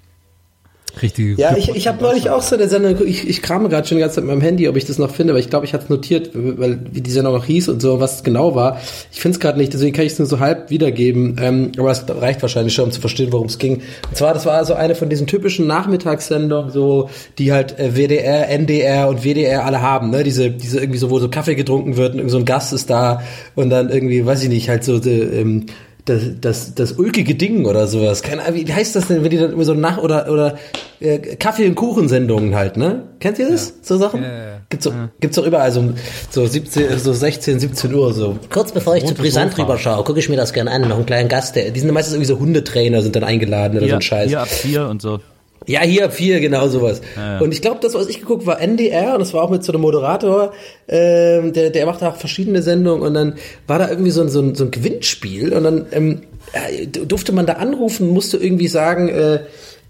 richtige. 1.02 1.34
Ja, 1.34 1.56
ich, 1.56 1.68
ich 1.70 1.86
habe 1.88 2.02
neulich 2.02 2.30
auch 2.30 2.42
so 2.42 2.56
eine 2.56 2.68
Sendung, 2.68 3.06
ich, 3.06 3.28
ich 3.28 3.42
krame 3.42 3.68
gerade 3.68 3.86
schon 3.86 3.96
die 3.96 4.00
ganze 4.00 4.16
Zeit 4.16 4.24
mit 4.24 4.32
meinem 4.32 4.42
Handy, 4.42 4.68
ob 4.68 4.76
ich 4.76 4.84
das 4.84 4.98
noch 4.98 5.10
finde, 5.10 5.32
aber 5.32 5.40
ich 5.40 5.50
glaube, 5.50 5.66
ich 5.66 5.74
hatte 5.74 5.84
es 5.84 5.90
notiert, 5.90 6.30
weil 6.34 6.80
wie 6.92 7.00
die 7.00 7.10
Sendung 7.10 7.34
noch 7.34 7.44
hieß 7.44 7.68
und 7.68 7.80
so, 7.80 8.00
was 8.00 8.16
es 8.16 8.24
genau 8.24 8.54
war. 8.54 8.80
Ich 9.12 9.20
finde 9.20 9.36
es 9.36 9.40
gerade 9.40 9.58
nicht, 9.58 9.72
deswegen 9.72 9.94
kann 9.94 10.04
ich 10.04 10.12
es 10.12 10.18
nur 10.18 10.26
so 10.26 10.40
halb 10.40 10.70
wiedergeben, 10.70 11.36
ähm, 11.40 11.72
aber 11.78 11.90
es 11.90 12.04
reicht 12.08 12.42
wahrscheinlich 12.42 12.74
schon, 12.74 12.86
um 12.86 12.90
zu 12.90 13.00
verstehen, 13.00 13.32
worum 13.32 13.46
es 13.46 13.58
ging. 13.58 13.82
Und 14.08 14.16
zwar, 14.16 14.34
das 14.34 14.46
war 14.46 14.54
also 14.54 14.74
eine 14.74 14.94
von 14.94 15.08
diesen 15.08 15.26
typischen 15.26 15.66
Nachmittagssendungen, 15.66 16.70
so 16.70 17.10
die 17.38 17.52
halt 17.52 17.78
äh, 17.78 17.94
WDR, 17.94 18.48
NDR 18.48 19.08
und 19.08 19.24
WDR 19.24 19.64
alle 19.64 19.80
haben, 19.80 20.10
ne? 20.10 20.24
Diese, 20.24 20.50
diese 20.50 20.80
irgendwie 20.80 20.98
so, 20.98 21.10
wo 21.10 21.18
so 21.18 21.28
Kaffee 21.28 21.54
getrunken 21.54 21.96
wird 21.96 22.12
und 22.12 22.18
irgend 22.18 22.30
so 22.30 22.38
ein 22.38 22.44
Gast 22.44 22.72
ist 22.72 22.90
da 22.90 23.22
und 23.54 23.70
dann 23.70 23.90
irgendwie, 23.90 24.24
weiß 24.24 24.42
ich 24.42 24.48
nicht, 24.48 24.68
halt 24.68 24.84
so, 24.84 24.98
die, 24.98 25.10
ähm, 25.10 25.66
das, 26.04 26.22
das, 26.40 26.74
das 26.74 26.92
ulkige 26.92 27.34
Ding 27.34 27.64
oder 27.64 27.86
sowas. 27.86 28.22
Keine 28.22 28.42
Ahnung, 28.42 28.66
wie 28.66 28.72
heißt 28.72 28.94
das 28.94 29.08
denn, 29.08 29.24
wenn 29.24 29.30
die 29.30 29.38
dann 29.38 29.52
immer 29.52 29.64
so 29.64 29.74
nach 29.74 29.98
oder 29.98 30.30
oder 30.30 30.58
äh, 31.00 31.18
Kaffee 31.36 31.66
und 31.66 31.74
Kuchensendungen 31.74 32.54
halt, 32.54 32.76
ne? 32.76 33.04
Kennt 33.20 33.38
ihr 33.38 33.48
das? 33.48 33.74
So 33.80 33.96
Sachen? 33.96 34.22
Ja, 34.22 34.28
ja, 34.28 34.44
ja. 34.44 34.60
Gibt's, 34.68 34.84
so, 34.84 34.92
gibt's 35.20 35.36
doch 35.36 35.46
überall 35.46 35.70
so, 35.70 35.94
so 36.30 36.46
17, 36.46 36.98
so 36.98 37.12
16, 37.12 37.58
17 37.58 37.94
Uhr 37.94 38.12
so. 38.12 38.38
Kurz 38.50 38.72
bevor 38.72 38.96
ich 38.96 39.06
zu 39.06 39.14
Brisant 39.14 39.56
drüber 39.56 39.78
schaue, 39.78 40.04
gucke 40.04 40.18
ich 40.18 40.28
mir 40.28 40.36
das 40.36 40.52
gerne 40.52 40.70
an. 40.70 40.82
Noch 40.82 40.96
einen 40.96 41.06
kleinen 41.06 41.28
Gast, 41.28 41.56
der, 41.56 41.70
die 41.70 41.80
sind 41.80 41.90
meistens 41.92 42.14
irgendwie 42.14 42.28
so 42.28 42.38
Hundetrainer, 42.38 43.00
sind 43.02 43.16
dann 43.16 43.24
eingeladen 43.24 43.78
oder 43.78 43.88
so 43.88 43.94
ein 43.94 44.02
Scheiß. 44.02 44.28
hier 44.28 44.40
ab 44.40 44.48
vier 44.48 44.88
und 44.88 45.00
so. 45.00 45.20
Ja, 45.66 45.80
hier 45.80 46.10
vier, 46.10 46.40
genau 46.40 46.68
sowas. 46.68 47.00
Ja, 47.16 47.34
ja. 47.34 47.40
Und 47.40 47.52
ich 47.52 47.62
glaube, 47.62 47.78
das, 47.80 47.94
was 47.94 48.08
ich 48.08 48.20
geguckt 48.20 48.46
war 48.46 48.60
NDR 48.60 49.14
und 49.14 49.20
das 49.20 49.32
war 49.32 49.42
auch 49.42 49.50
mit 49.50 49.64
so 49.64 49.72
einem 49.72 49.82
Moderator, 49.82 50.52
ähm, 50.88 51.52
der, 51.52 51.70
der 51.70 51.86
machte 51.86 52.08
auch 52.08 52.16
verschiedene 52.16 52.62
Sendungen 52.62 53.02
und 53.02 53.14
dann 53.14 53.34
war 53.66 53.78
da 53.78 53.88
irgendwie 53.88 54.10
so 54.10 54.20
ein, 54.20 54.28
so 54.28 54.40
ein, 54.40 54.54
so 54.54 54.64
ein 54.64 54.70
Gewinnspiel 54.70 55.52
und 55.52 55.64
dann 55.64 55.86
ähm, 55.92 56.20
äh, 56.52 56.86
durfte 56.86 57.32
man 57.32 57.46
da 57.46 57.54
anrufen, 57.54 58.08
musste 58.08 58.36
irgendwie 58.36 58.68
sagen, 58.68 59.08
äh, 59.08 59.40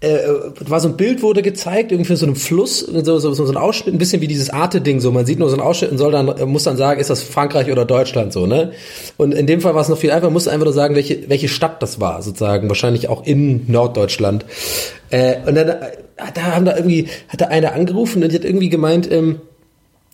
äh, 0.05 0.69
war 0.69 0.79
so 0.79 0.87
ein 0.87 0.97
Bild 0.97 1.21
wurde 1.21 1.41
gezeigt, 1.41 1.91
irgendwie 1.91 2.07
für 2.07 2.17
so 2.17 2.25
einem 2.25 2.35
Fluss, 2.35 2.79
so, 2.79 3.19
so, 3.19 3.33
so 3.33 3.51
ein 3.51 3.57
Ausschnitt, 3.57 3.95
ein 3.95 3.97
bisschen 3.97 4.21
wie 4.21 4.27
dieses 4.27 4.49
Arte-Ding, 4.49 4.99
so 4.99 5.11
man 5.11 5.25
sieht 5.25 5.39
nur 5.39 5.49
so 5.49 5.55
einen 5.55 5.65
Ausschnitt 5.65 5.91
und 5.91 5.97
soll 5.97 6.11
dann, 6.11 6.27
äh, 6.27 6.45
muss 6.45 6.63
dann 6.63 6.77
sagen, 6.77 6.99
ist 6.99 7.09
das 7.09 7.23
Frankreich 7.23 7.71
oder 7.71 7.85
Deutschland 7.85 8.31
so, 8.33 8.45
ne? 8.45 8.71
Und 9.17 9.33
in 9.33 9.47
dem 9.47 9.61
Fall 9.61 9.75
war 9.75 9.81
es 9.81 9.89
noch 9.89 9.97
viel 9.97 10.11
einfacher, 10.11 10.31
musste 10.31 10.51
einfach 10.51 10.65
nur 10.65 10.73
sagen, 10.73 10.95
welche, 10.95 11.29
welche 11.29 11.47
Stadt 11.47 11.81
das 11.81 11.99
war, 11.99 12.21
sozusagen, 12.21 12.67
wahrscheinlich 12.69 13.09
auch 13.09 13.25
in 13.25 13.69
Norddeutschland. 13.71 14.45
Äh, 15.09 15.35
und 15.45 15.55
dann, 15.55 15.69
äh, 15.69 15.75
da 16.33 16.41
haben 16.41 16.65
da 16.65 16.75
irgendwie, 16.75 17.07
hat 17.27 17.41
da 17.41 17.45
einer 17.47 17.73
angerufen 17.73 18.23
und 18.23 18.31
die 18.31 18.35
hat 18.35 18.45
irgendwie 18.45 18.69
gemeint, 18.69 19.11
ähm, 19.11 19.41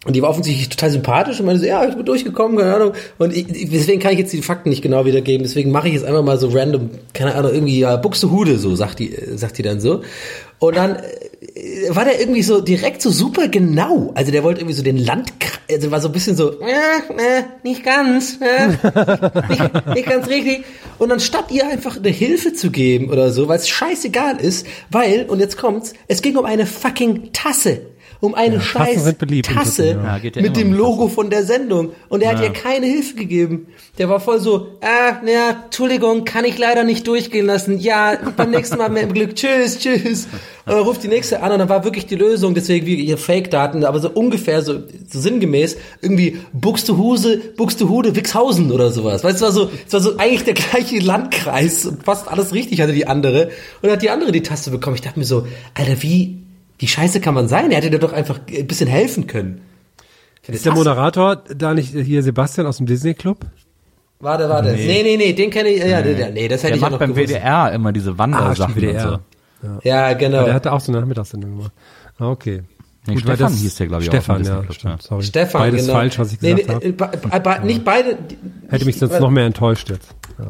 und 0.04 0.16
die 0.16 0.24
war 0.24 0.30
offensichtlich 0.30 0.68
total 0.70 0.90
sympathisch 0.90 1.40
und 1.40 1.46
meinte 1.46 1.62
so, 1.62 1.68
ja, 1.68 1.88
ich 1.88 1.94
bin 1.94 2.04
durchgekommen, 2.04 2.58
keine 2.58 2.74
Ahnung. 2.74 2.94
Und 3.20 3.38
ich, 3.38 3.46
deswegen 3.70 4.02
kann 4.02 4.14
ich 4.14 4.18
jetzt 4.18 4.34
die 4.34 4.42
Fakten 4.42 4.70
nicht 4.70 4.82
genau 4.82 5.06
wiedergeben. 5.06 5.44
Deswegen 5.44 5.70
mache 5.70 5.90
ich 5.90 5.94
jetzt 5.94 6.06
einfach 6.06 6.24
mal 6.24 6.40
so 6.40 6.50
random, 6.50 6.90
keine 7.14 7.36
Ahnung, 7.36 7.54
irgendwie 7.54 7.78
ja, 7.78 7.98
Buxtehude, 7.98 8.58
so 8.58 8.76
sagt 8.76 8.98
die, 8.98 9.14
äh, 9.14 9.38
sagt 9.38 9.60
die 9.60 9.62
dann 9.62 9.80
so. 9.80 10.02
Und 10.58 10.76
dann 10.76 10.96
äh, 10.96 11.90
war 11.90 12.04
der 12.04 12.20
irgendwie 12.20 12.42
so 12.42 12.62
direkt 12.62 13.04
so 13.04 13.12
super 13.12 13.48
genau. 13.48 14.12
Also 14.16 14.32
der 14.32 14.44
wollte 14.44 14.62
irgendwie 14.62 14.76
so 14.76 14.82
den 14.82 14.98
Land, 14.98 15.34
also 15.70 15.92
war 15.92 16.02
so 16.02 16.10
ein 16.10 16.14
bisschen 16.14 16.36
so, 16.36 16.60
äh, 16.62 16.66
äh, 16.66 17.44
nicht 17.62 17.84
ganz, 17.84 18.40
äh, 18.42 18.70
nicht, 19.50 19.86
nicht 19.94 20.10
ganz 20.10 20.28
richtig. 20.28 20.64
Und 20.98 21.10
dann 21.10 21.20
statt 21.20 21.52
ihr 21.52 21.68
einfach 21.68 21.98
eine 21.98 22.10
Hilfe 22.10 22.54
zu 22.54 22.72
geben 22.72 23.12
oder 23.12 23.32
so, 23.32 23.48
weil 23.48 23.60
es 23.60 23.70
scheißegal 23.70 24.38
ist, 24.38 24.66
weil, 24.90 25.26
und 25.28 25.40
jetzt 25.40 25.60
kommt's, 25.60 25.94
es 26.08 26.24
ging 26.24 26.38
um 26.38 26.46
eine 26.46 26.66
fucking 26.66 27.34
Tasse. 27.34 27.82
Um 28.22 28.36
eine 28.36 28.60
Tassen 28.60 28.66
scheiß 28.66 29.16
Tasse 29.44 29.86
ja. 29.88 30.18
Ja, 30.18 30.18
ja 30.18 30.42
mit 30.42 30.56
dem 30.56 30.72
Logo 30.74 31.10
von 31.10 31.30
der 31.30 31.44
Sendung. 31.44 31.92
Und 32.08 32.22
er 32.22 32.30
hat 32.32 32.40
Ja. 32.40 32.46
ihr 32.46 32.54
keine 32.54 32.86
Hilfe 32.86 33.16
gegeben. 33.16 33.68
Der 33.98 34.08
war 34.10 34.20
voll 34.20 34.40
so, 34.40 34.68
ah, 34.82 35.26
ja, 35.26 35.64
Entschuldigung, 35.66 36.24
kann 36.24 36.46
ich 36.46 36.58
leider 36.58 36.84
nicht 36.84 37.08
durchgehen 37.08 37.48
lassen. 37.48 37.80
Ja, 37.80 38.18
beim 38.38 38.52
nächsten 38.52 38.78
Mal 38.78 38.90
mehr 38.90 39.08
Glück. 39.08 39.36
Tschüss, 39.36 39.80
tschüss. 39.80 40.28
Und 40.66 40.74
dann 40.74 40.84
ruft 40.84 41.04
die 41.04 41.08
nächste 41.08 41.42
an 41.42 41.52
und 41.52 41.60
dann 41.60 41.70
war 41.70 41.84
wirklich 41.84 42.06
die 42.06 42.16
Lösung, 42.16 42.54
deswegen 42.54 42.86
wie 42.86 42.96
ihr 42.96 43.18
Fake-Daten, 43.18 43.84
aber 43.84 44.00
so 44.00 44.10
ungefähr 44.12 44.62
so, 44.62 44.76
so 45.10 45.20
sinngemäß, 45.20 45.76
irgendwie 46.02 46.38
Buxtehuse, 46.54 47.38
Buxtehude, 47.58 48.16
Wixhausen 48.16 48.72
oder 48.72 48.92
sowas. 48.92 49.24
Weißt 49.24 49.42
du, 49.42 49.46
es 49.46 49.56
war 49.56 49.64
so, 49.64 49.72
es 49.88 49.92
war 49.94 50.00
so 50.00 50.18
eigentlich 50.18 50.44
der 50.44 50.54
gleiche 50.54 51.00
Landkreis 51.00 51.86
und 51.88 52.04
fast 52.04 52.28
alles 52.28 52.54
richtig 52.54 52.80
hatte 52.82 52.94
die 52.94 53.08
andere. 53.08 53.46
Und 53.48 53.52
dann 53.84 53.92
hat 53.94 54.04
die 54.04 54.12
andere 54.12 54.32
die 54.32 54.44
Taste 54.44 54.70
bekommen. 54.70 54.96
Ich 54.96 55.02
dachte 55.02 55.18
mir 55.18 55.26
so, 55.26 55.48
Alter, 55.74 56.02
wie, 56.04 56.38
wie 56.82 56.88
scheiße 56.88 57.22
kann 57.22 57.36
man 57.36 57.48
sein? 57.48 57.70
Er 57.70 57.78
hätte 57.78 57.92
dir 57.92 58.00
doch 58.00 58.12
einfach 58.12 58.40
ein 58.50 58.66
bisschen 58.68 58.88
helfen 58.88 59.28
können. 59.28 59.62
Ist 60.48 60.66
der 60.66 60.74
Moderator 60.74 61.36
da 61.56 61.76
nicht 61.76 61.94
hier 61.94 62.24
Sebastian 62.24 62.66
aus 62.66 62.78
dem 62.78 62.88
Disney 62.88 63.14
Club? 63.14 63.46
Warte, 64.20 64.50
warte. 64.50 64.72
Nee, 64.74 65.04
nee, 65.04 65.16
nee, 65.16 65.34
den 65.34 65.52
kenne 65.52 65.70
ich, 65.70 65.84
ja, 65.84 66.02
nee, 66.02 66.16
nee, 66.34 66.48
das 66.48 66.64
hätte 66.64 66.70
Der 66.70 66.76
ich 66.78 66.82
ja 66.82 66.82
macht 66.82 66.92
noch 66.94 67.00
beim 67.00 67.14
gewusst. 67.14 67.30
WDR 67.34 67.72
immer 67.72 67.92
diese 67.92 68.18
Wandersachen 68.18 68.74
stimmt, 68.76 68.94
und 68.96 69.00
so. 69.00 69.20
WDR. 69.62 69.80
Ja, 69.84 70.14
genau. 70.14 70.46
Der 70.46 70.56
hatte 70.56 70.74
auch 70.74 70.80
so 70.80 70.92
eine 70.92 71.02
Nachmittagssendung 71.02 71.58
gemacht. 71.58 71.72
Ah, 72.18 72.30
okay. 72.30 72.64
Nee, 73.06 73.14
Gut, 73.14 73.24
Stefan 73.24 73.54
hieß 73.54 73.76
der, 73.76 73.88
glaub 73.88 74.02
ich, 74.02 74.10
auch 74.10 74.14
Stefan, 74.14 74.36
im 74.38 74.42
Disney 74.42 74.56
ja, 74.58 74.62
Club, 74.64 74.74
stimmt, 74.76 75.02
ja. 75.04 75.08
sorry. 75.08 75.24
Stefan, 75.24 75.62
Beides 75.62 75.82
genau. 75.82 75.94
falsch, 75.94 76.20
was 76.20 76.34
ich 76.34 76.42
Nee, 76.42 76.54
gesagt 76.56 76.68
nee, 76.84 76.94
habe. 77.00 77.38
äh, 77.38 77.40
be- 77.40 77.60
be- 77.60 77.66
Nicht 77.68 77.86
beide. 77.86 78.18
Hätte 78.70 78.86
mich 78.86 78.98
sonst 78.98 79.14
äh, 79.14 79.20
noch 79.20 79.30
mehr 79.30 79.46
enttäuscht 79.46 79.90
jetzt. 79.90 80.10
Ja. 80.40 80.46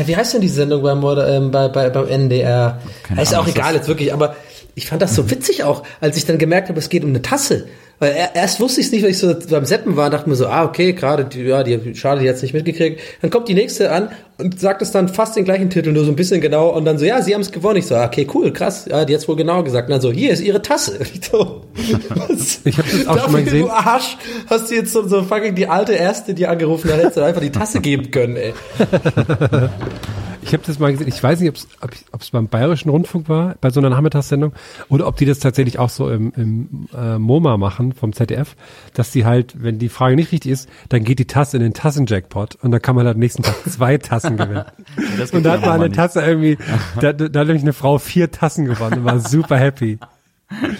Äh, 0.00 0.06
Wie 0.06 0.16
heißt 0.16 0.34
denn 0.34 0.40
die 0.40 0.48
Sendung 0.48 0.82
beim, 0.82 1.02
ähm, 1.18 1.50
bei, 1.50 1.68
bei, 1.68 1.88
beim 1.90 2.06
NDR? 2.06 2.80
Keine 3.04 3.22
ist 3.22 3.32
Ahnung, 3.32 3.46
auch 3.46 3.48
egal 3.50 3.74
jetzt 3.74 3.88
wirklich, 3.88 4.12
aber 4.12 4.36
ich 4.78 4.86
fand 4.86 5.02
das 5.02 5.14
so 5.14 5.30
witzig 5.30 5.64
auch, 5.64 5.82
als 6.00 6.16
ich 6.16 6.24
dann 6.24 6.38
gemerkt 6.38 6.68
habe, 6.68 6.78
es 6.78 6.88
geht 6.88 7.02
um 7.02 7.10
eine 7.10 7.20
Tasse. 7.20 7.66
Weil 7.98 8.12
er, 8.12 8.36
erst 8.36 8.60
wusste 8.60 8.80
ich 8.80 8.86
es 8.86 8.92
nicht, 8.92 9.02
weil 9.02 9.10
ich 9.10 9.18
so 9.18 9.34
beim 9.50 9.64
Seppen 9.64 9.96
war, 9.96 10.08
dachte 10.08 10.28
mir 10.28 10.36
so, 10.36 10.46
ah, 10.46 10.64
okay, 10.64 10.92
gerade, 10.92 11.24
die, 11.24 11.42
ja, 11.42 11.64
die, 11.64 11.96
schade, 11.96 12.20
die 12.20 12.28
hat's 12.28 12.42
nicht 12.42 12.54
mitgekriegt. 12.54 13.00
Dann 13.22 13.30
kommt 13.30 13.48
die 13.48 13.54
nächste 13.54 13.90
an 13.90 14.10
und 14.38 14.60
sagt 14.60 14.82
es 14.82 14.92
dann 14.92 15.08
fast 15.08 15.34
den 15.34 15.44
gleichen 15.44 15.68
Titel, 15.68 15.90
nur 15.90 16.04
so 16.04 16.12
ein 16.12 16.16
bisschen 16.16 16.40
genau, 16.40 16.68
und 16.68 16.84
dann 16.84 16.96
so, 16.96 17.04
ja, 17.04 17.20
sie 17.22 17.34
haben 17.34 17.40
es 17.40 17.50
gewonnen. 17.50 17.78
Ich 17.78 17.86
so, 17.86 17.96
ah, 17.96 18.06
okay, 18.06 18.24
cool, 18.32 18.52
krass, 18.52 18.86
ja, 18.88 19.04
die 19.04 19.14
hat's 19.14 19.26
wohl 19.26 19.34
genau 19.34 19.64
gesagt. 19.64 19.88
Und 19.88 19.94
dann 19.94 20.00
so, 20.00 20.12
hier 20.12 20.30
ist 20.30 20.40
ihre 20.40 20.62
Tasse. 20.62 21.00
Ich 21.12 21.24
so, 21.24 21.62
was? 22.10 22.60
Ich 22.64 22.78
hab 22.78 22.84
das 22.84 23.06
auch 23.08 23.18
schon 23.18 23.32
mal 23.32 23.38
Dafür, 23.38 23.42
gesehen. 23.42 23.62
Du 23.62 23.70
Arsch, 23.70 24.16
hast 24.46 24.70
du 24.70 24.76
jetzt 24.76 24.92
so, 24.92 25.08
so 25.08 25.24
fucking 25.24 25.56
die 25.56 25.66
alte 25.66 25.94
Erste, 25.94 26.34
die 26.34 26.46
angerufen 26.46 26.90
hat, 26.92 26.98
hättest 26.98 27.16
du 27.16 27.22
einfach 27.22 27.40
die 27.40 27.50
Tasse 27.50 27.80
geben 27.80 28.12
können, 28.12 28.36
ey. 28.36 28.54
Ich 30.48 30.54
habe 30.54 30.62
das 30.66 30.78
mal 30.78 30.90
gesehen. 30.90 31.08
Ich 31.08 31.22
weiß 31.22 31.40
nicht, 31.40 31.50
ob's, 31.50 31.68
ob 32.10 32.22
es 32.22 32.30
beim 32.30 32.48
Bayerischen 32.48 32.88
Rundfunk 32.88 33.28
war, 33.28 33.56
bei 33.60 33.68
so 33.68 33.80
einer 33.80 33.90
Nachmittagssendung, 33.90 34.54
oder 34.88 35.06
ob 35.06 35.16
die 35.16 35.26
das 35.26 35.40
tatsächlich 35.40 35.78
auch 35.78 35.90
so 35.90 36.08
im, 36.08 36.32
im 36.36 36.88
äh, 36.96 37.18
MoMA 37.18 37.58
machen 37.58 37.92
vom 37.92 38.14
ZDF, 38.14 38.56
dass 38.94 39.10
die 39.10 39.26
halt, 39.26 39.62
wenn 39.62 39.78
die 39.78 39.90
Frage 39.90 40.16
nicht 40.16 40.32
richtig 40.32 40.50
ist, 40.50 40.70
dann 40.88 41.04
geht 41.04 41.18
die 41.18 41.26
Tasse 41.26 41.58
in 41.58 41.62
den 41.62 41.74
Tassenjackpot 41.74 42.56
und 42.62 42.70
dann 42.70 42.80
kann 42.80 42.96
man 42.96 43.04
halt 43.04 43.16
am 43.16 43.20
nächsten 43.20 43.42
Tag 43.42 43.56
zwei 43.68 43.98
Tassen 43.98 44.38
gewinnen. 44.38 44.64
Und 45.32 45.42
da 45.42 45.52
hat 45.52 45.60
mal 45.60 45.66
aber 45.66 45.74
eine 45.74 45.84
nicht. 45.84 45.96
Tasse 45.96 46.22
irgendwie, 46.22 46.56
da, 47.00 47.12
da 47.12 47.28
da 47.28 47.40
hat 47.40 47.46
nämlich 47.46 47.62
eine 47.62 47.72
Frau 47.74 47.98
vier 47.98 48.30
Tassen 48.30 48.64
gewonnen 48.64 49.00
und 49.00 49.04
war 49.04 49.20
super 49.20 49.58
happy. 49.58 49.98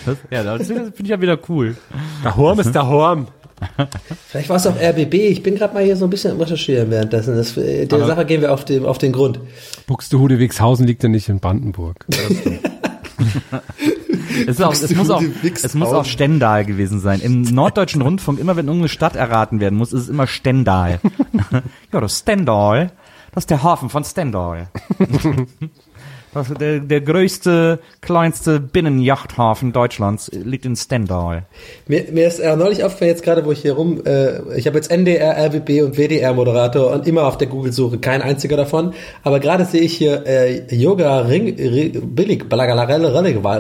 Das, 0.07 0.17
ja, 0.31 0.43
das 0.43 0.67
finde 0.69 0.93
ich 1.03 1.09
ja 1.09 1.21
wieder 1.21 1.39
cool. 1.49 1.77
Der 2.25 2.37
Horm 2.37 2.59
ist 2.61 2.73
der 2.73 2.87
Horm. 2.87 3.27
Vielleicht 4.29 4.49
war 4.49 4.57
es 4.57 4.67
auch 4.67 4.77
RBB. 4.77 5.15
Ich 5.15 5.43
bin 5.43 5.55
gerade 5.55 5.75
mal 5.75 5.85
hier 5.85 5.97
so 5.97 6.05
ein 6.05 6.11
bisschen 6.11 6.33
am 6.33 6.41
Recherchieren 6.41 6.91
währenddessen. 6.91 7.37
Das, 7.37 7.57
äh, 7.57 7.87
der 7.87 8.07
Sache 8.07 8.25
gehen 8.25 8.41
wir 8.41 8.53
auf, 8.53 8.65
dem, 8.65 8.85
auf 8.85 8.99
den 8.99 9.13
Grund. 9.13 9.41
Buxtehude 9.87 10.39
Wixhausen 10.39 10.87
liegt 10.87 11.03
ja 11.03 11.09
nicht 11.09 11.29
in 11.29 11.41
Brandenburg. 11.41 12.07
Es, 14.47 14.61
auch, 14.61 14.73
es, 14.73 14.95
muss 14.95 15.11
auch, 15.11 15.23
es 15.43 15.75
muss 15.75 15.89
auch 15.89 16.05
Stendal 16.05 16.65
gewesen 16.65 17.01
sein. 17.01 17.21
Im 17.21 17.43
norddeutschen 17.43 18.03
Rundfunk, 18.03 18.39
immer 18.39 18.55
wenn 18.57 18.67
irgendeine 18.67 18.89
Stadt 18.89 19.17
erraten 19.17 19.59
werden 19.59 19.77
muss, 19.77 19.93
ist 19.93 20.03
es 20.03 20.09
immer 20.09 20.29
Stendal. 20.29 21.01
ja, 21.93 22.01
das 22.01 22.21
Stendal, 22.21 22.93
das 23.33 23.43
ist 23.43 23.51
der 23.51 23.65
Hafen 23.65 23.89
von 23.91 24.05
Stendal. 24.05 24.69
Das 26.35 26.49
der, 26.49 26.81
der 26.81 27.01
größte, 27.01 27.79
kleinste 28.01 28.61
Binnenjachthafen 28.61 29.73
Deutschlands 29.73 30.31
liegt 30.33 30.67
in 30.67 30.77
Stendal. 30.77 31.45
Mir, 31.87 32.05
mir 32.13 32.27
ist 32.27 32.39
äh, 32.39 32.55
neulich 32.57 32.85
aufgefallen, 32.85 33.11
jetzt 33.11 33.23
gerade, 33.23 33.45
wo 33.45 33.53
ich 33.53 33.61
hier 33.61 33.73
rum, 33.73 34.03
äh, 34.05 34.57
ich 34.57 34.67
habe 34.67 34.77
jetzt 34.77 34.91
NDR, 34.91 35.37
RBB 35.47 35.83
und 35.83 35.97
WDR-Moderator 35.97 36.93
und 36.93 37.07
immer 37.07 37.25
auf 37.25 37.39
der 37.39 37.49
Google-Suche, 37.49 37.99
kein 37.99 38.23
einziger 38.23 38.57
davon. 38.57 38.95
Aber 39.23 39.41
gerade 39.41 39.65
sehe 39.65 39.81
ich 39.81 39.97
hier 39.97 40.27
äh, 40.27 40.75
Yoga 40.75 41.21
Ring, 41.21 41.57
Ring 41.57 42.15
Billig, 42.15 42.49
Balagarelle 42.49 43.15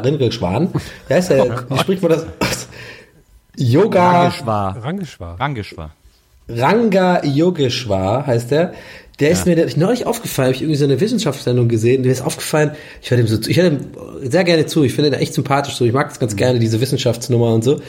Ringelschwan. 0.04 0.68
Wie 1.08 1.14
heißt 1.14 1.30
der? 1.30 1.64
Wie 1.70 1.78
spricht 1.78 2.02
man 2.02 2.12
das? 2.12 2.26
Yoga 3.56 4.22
Rangeschwar. 4.22 4.84
Rangeschwar. 4.84 5.40
Rangeschwar. 5.40 5.90
Ranga 6.48 7.22
Yogeshwar 7.24 8.26
heißt 8.26 8.52
der. 9.20 9.28
Der 9.28 9.38
ist 9.38 9.46
mir 9.46 9.56
der, 9.56 9.68
neulich 9.76 10.06
aufgefallen, 10.06 10.46
habe 10.46 10.56
ich 10.56 10.62
irgendwie 10.62 10.78
so 10.78 10.84
eine 10.84 11.00
Wissenschaftssendung 11.00 11.68
gesehen, 11.68 12.02
der 12.02 12.12
ist 12.12 12.20
aufgefallen, 12.20 12.72
ich 13.02 13.10
höre 13.10 13.18
dem 13.18 13.26
so 13.26 13.38
zu, 13.38 13.50
ich 13.50 13.58
höre 13.58 13.70
dem 13.70 13.80
sehr 14.22 14.44
gerne 14.44 14.66
zu, 14.66 14.84
ich 14.84 14.94
finde 14.94 15.10
den 15.10 15.20
echt 15.20 15.34
sympathisch 15.34 15.74
so, 15.74 15.84
ich 15.84 15.92
mag 15.92 16.08
das 16.08 16.20
ganz 16.20 16.36
gerne, 16.36 16.58
diese 16.58 16.80
Wissenschaftsnummer 16.80 17.52
und 17.52 17.64
so. 17.64 17.80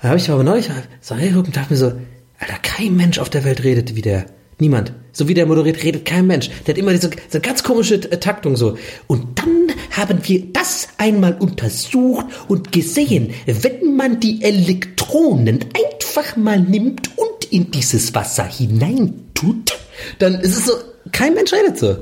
Da 0.00 0.08
habe 0.08 0.18
ich 0.18 0.30
aber 0.30 0.44
neulich 0.44 0.68
so 1.00 1.14
reingeguckt 1.14 1.48
und 1.48 1.56
dachte 1.56 1.72
mir 1.72 1.78
so, 1.78 1.92
Alter, 2.38 2.58
kein 2.62 2.96
Mensch 2.96 3.18
auf 3.18 3.30
der 3.30 3.44
Welt 3.44 3.64
redet 3.64 3.96
wie 3.96 4.02
der. 4.02 4.26
Niemand. 4.58 4.94
So 5.12 5.28
wie 5.28 5.34
der 5.34 5.44
moderiert, 5.44 5.82
redet 5.82 6.06
kein 6.06 6.26
Mensch. 6.26 6.48
Der 6.66 6.74
hat 6.74 6.78
immer 6.78 6.92
diese, 6.92 7.10
diese 7.10 7.40
ganz 7.40 7.62
komische 7.62 7.96
äh, 7.96 8.18
Taktung 8.18 8.56
so. 8.56 8.78
Und 9.06 9.38
dann 9.38 9.72
haben 9.90 10.18
wir 10.22 10.44
das 10.52 10.88
einmal 10.96 11.36
untersucht 11.38 12.26
und 12.48 12.72
gesehen, 12.72 13.34
wenn 13.44 13.96
man 13.96 14.18
die 14.18 14.42
Elektronen 14.42 15.60
einfach 15.74 16.36
mal 16.36 16.58
nimmt 16.58 17.10
und 17.18 17.52
in 17.52 17.70
dieses 17.70 18.14
Wasser 18.14 18.44
hineintut, 18.44 19.72
dann 20.18 20.34
ist 20.34 20.56
es 20.58 20.66
so, 20.66 20.72
kein 21.12 21.34
Mensch 21.34 21.52
redet 21.52 21.78
so. 21.78 21.96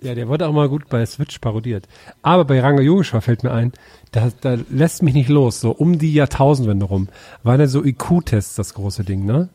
Ja, 0.00 0.14
der 0.14 0.28
wurde 0.28 0.46
auch 0.46 0.52
mal 0.52 0.68
gut 0.68 0.88
bei 0.88 1.04
Switch 1.06 1.38
parodiert. 1.40 1.88
Aber 2.22 2.44
bei 2.44 2.60
Ranga 2.60 2.82
Yogeshwar 2.82 3.20
fällt 3.20 3.42
mir 3.42 3.50
ein, 3.50 3.72
da, 4.12 4.28
da 4.40 4.56
lässt 4.70 5.02
mich 5.02 5.14
nicht 5.14 5.28
los. 5.28 5.60
So 5.60 5.72
um 5.72 5.98
die 5.98 6.14
Jahrtausendwende 6.14 6.86
rum 6.86 7.08
war 7.42 7.58
da 7.58 7.66
so 7.66 7.84
IQ-Tests 7.84 8.54
das 8.54 8.74
große 8.74 9.02
Ding, 9.02 9.24
ne? 9.24 9.48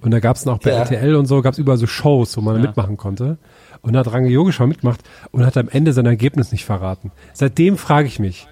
Und 0.00 0.12
da 0.12 0.20
gab's 0.20 0.44
noch 0.44 0.58
bei 0.58 0.70
Ja. 0.70 0.78
RTL 0.78 1.14
und 1.16 1.26
so, 1.26 1.42
gab's 1.42 1.58
überall 1.58 1.78
so 1.78 1.86
Shows, 1.86 2.36
wo 2.36 2.40
man 2.42 2.60
mitmachen 2.60 2.96
konnte. 2.96 3.38
Und 3.82 3.92
da 3.94 4.00
hat 4.00 4.12
Ranga 4.12 4.28
Yogeshwar 4.28 4.68
mitgemacht 4.68 5.00
und 5.32 5.44
hat 5.44 5.56
am 5.56 5.68
Ende 5.68 5.92
sein 5.92 6.06
Ergebnis 6.06 6.52
nicht 6.52 6.64
verraten. 6.64 7.10
Seitdem 7.32 7.76
frage 7.76 8.06
ich 8.06 8.20
mich, 8.20 8.46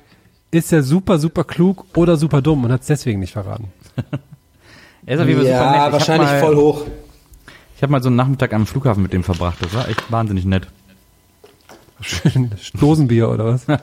ist 0.51 0.73
er 0.73 0.83
super, 0.83 1.19
super 1.21 1.45
klug 1.45 1.85
oder 1.97 2.17
super 2.17 2.43
dumm 2.43 2.65
und 2.65 2.73
hat's 2.73 2.89
deswegen 2.89 3.21
nicht 3.21 3.33
verraten? 3.33 3.69
Er 5.07 5.15
ist 5.17 5.23
auf 5.23 5.29
jeden 5.29 5.41
Fall 5.41 5.49
super 5.51 5.65
nett. 5.71 5.75
Ich 5.77 5.87
Ja, 5.87 5.93
wahrscheinlich 5.93 6.29
mal, 6.31 6.41
voll 6.41 6.57
hoch. 6.57 6.87
Ich 7.81 7.83
habe 7.83 7.93
mal 7.93 8.03
so 8.03 8.11
einen 8.11 8.17
Nachmittag 8.17 8.53
am 8.53 8.67
Flughafen 8.67 9.03
mit 9.03 9.15
dem 9.15 9.25
verbracht. 9.25 9.57
Das 9.63 9.73
war 9.73 9.89
echt 9.89 10.13
wahnsinnig 10.13 10.45
nett. 10.45 10.67
Schön 12.03 12.51
Dosenbier 12.75 13.31
oder 13.31 13.47
was? 13.47 13.65
Da 13.67 13.79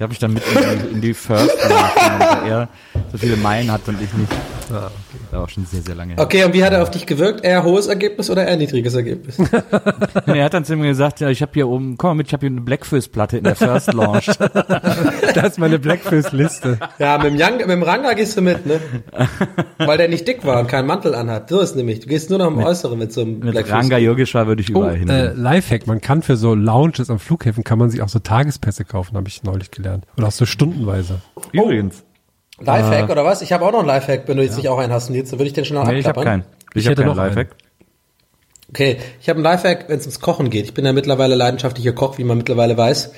habe 0.00 0.12
ich 0.12 0.18
dann 0.18 0.32
mit 0.32 0.42
in 0.44 0.58
die, 0.58 0.94
in 0.94 1.00
die 1.00 1.14
First 1.14 1.56
gemacht, 1.62 1.94
weil 1.96 2.50
er 2.50 2.68
so 3.12 3.18
viele 3.18 3.36
Meilen 3.36 3.70
hat 3.70 3.86
und 3.86 4.02
ich 4.02 4.12
nicht. 4.12 4.32
Das 4.72 5.32
war 5.32 5.44
auch 5.44 5.48
schon 5.48 5.66
sehr, 5.66 5.82
sehr 5.82 5.94
lange 5.94 6.14
her. 6.14 6.22
Okay, 6.22 6.44
und 6.44 6.54
wie 6.54 6.64
hat 6.64 6.72
er 6.72 6.82
auf 6.82 6.90
dich 6.90 7.06
gewirkt? 7.06 7.44
Eher 7.44 7.62
hohes 7.64 7.86
Ergebnis 7.86 8.30
oder 8.30 8.46
eher 8.46 8.56
niedriges 8.56 8.94
Ergebnis? 8.94 9.36
Er 10.26 10.44
hat 10.44 10.54
dann 10.54 10.64
zu 10.64 10.76
mir 10.76 10.88
gesagt, 10.88 11.20
ja, 11.20 11.28
ich 11.30 11.42
habe 11.42 11.52
hier 11.54 11.68
oben, 11.68 11.96
komm 11.96 12.10
mal 12.10 12.14
mit, 12.14 12.26
ich 12.28 12.32
habe 12.32 12.40
hier 12.46 12.50
eine 12.50 12.60
Blackfist-Platte 12.62 13.38
in 13.38 13.44
der 13.44 13.54
First 13.56 13.92
Launch. 13.92 14.26
Das 15.34 15.52
ist 15.52 15.58
meine 15.58 15.78
Blackfist-Liste. 15.78 16.78
Ja, 16.98 17.18
mit 17.18 17.26
dem, 17.32 17.34
Young, 17.40 17.58
mit 17.58 17.68
dem 17.70 17.82
Ranga 17.82 18.12
gehst 18.14 18.36
du 18.36 18.42
mit, 18.42 18.66
ne? 18.66 18.80
Weil 19.78 19.98
der 19.98 20.08
nicht 20.08 20.26
dick 20.28 20.44
war 20.44 20.60
und 20.60 20.66
keinen 20.68 20.86
Mantel 20.86 21.14
anhat. 21.14 21.48
So 21.48 21.60
ist 21.60 21.74
nämlich. 21.76 22.00
Du 22.00 22.08
gehst 22.08 22.28
nur 22.30 22.38
noch 22.38 22.48
im 22.48 22.58
Äußeren 22.58 22.98
mit 22.98 23.12
so 23.12 23.22
einem 23.22 23.38
mit 23.38 23.52
Blackface. 23.52 23.72
Ranga 23.72 23.98
Yogeshwar 23.98 24.46
würde 24.46 24.62
ich 24.62 24.74
Oh, 24.74 24.80
überall 24.80 24.96
hin. 24.96 25.08
äh, 25.08 25.32
Lifehack, 25.32 25.86
man 25.86 26.00
kann 26.00 26.22
für 26.22 26.36
so 26.36 26.54
Lounges 26.54 27.08
am 27.10 27.18
Flughäfen 27.18 27.64
kann 27.64 27.78
man 27.78 27.90
sich 27.90 28.02
auch 28.02 28.08
so 28.08 28.18
Tagespässe 28.18 28.84
kaufen, 28.84 29.16
habe 29.16 29.28
ich 29.28 29.42
neulich 29.42 29.70
gelernt. 29.70 30.04
Oder 30.16 30.28
auch 30.28 30.32
so 30.32 30.46
stundenweise. 30.46 31.20
Übrigens. 31.52 32.04
Lifehack 32.64 33.10
oder 33.10 33.24
was? 33.24 33.42
Ich 33.42 33.52
habe 33.52 33.64
auch 33.66 33.72
noch 33.72 33.80
einen 33.80 33.88
Lifehack, 33.88 34.22
wenn 34.26 34.36
du 34.36 34.42
jetzt 34.42 34.56
nicht 34.56 34.68
auch 34.68 34.78
einen 34.78 34.92
hast, 34.92 35.10
Nils, 35.10 35.30
dann 35.30 35.38
würde 35.38 35.48
ich 35.48 35.52
den 35.54 35.64
schon 35.64 35.76
noch 35.76 35.86
Nee, 35.86 35.98
ich 35.98 36.06
habe 36.06 36.20
abklappern. 36.20 36.42
keinen. 36.42 36.52
Ich 36.74 36.76
Ich, 36.82 36.86
habe 36.86 36.92
hätte 36.92 37.02
keinen 37.02 37.16
noch 37.16 37.22
einen. 37.22 37.34
Lifehack. 37.34 37.56
Okay, 38.70 38.96
ich 39.20 39.28
habe 39.28 39.36
einen 39.38 39.44
Lifehack, 39.44 39.88
wenn 39.88 39.98
es 39.98 40.06
ums 40.06 40.20
Kochen 40.20 40.48
geht. 40.50 40.64
Ich 40.64 40.74
bin 40.74 40.84
ja 40.86 40.92
mittlerweile 40.92 41.34
leidenschaftlicher 41.34 41.92
Koch, 41.92 42.16
wie 42.18 42.24
man 42.24 42.38
mittlerweile 42.38 42.76
weiß. 42.76 43.12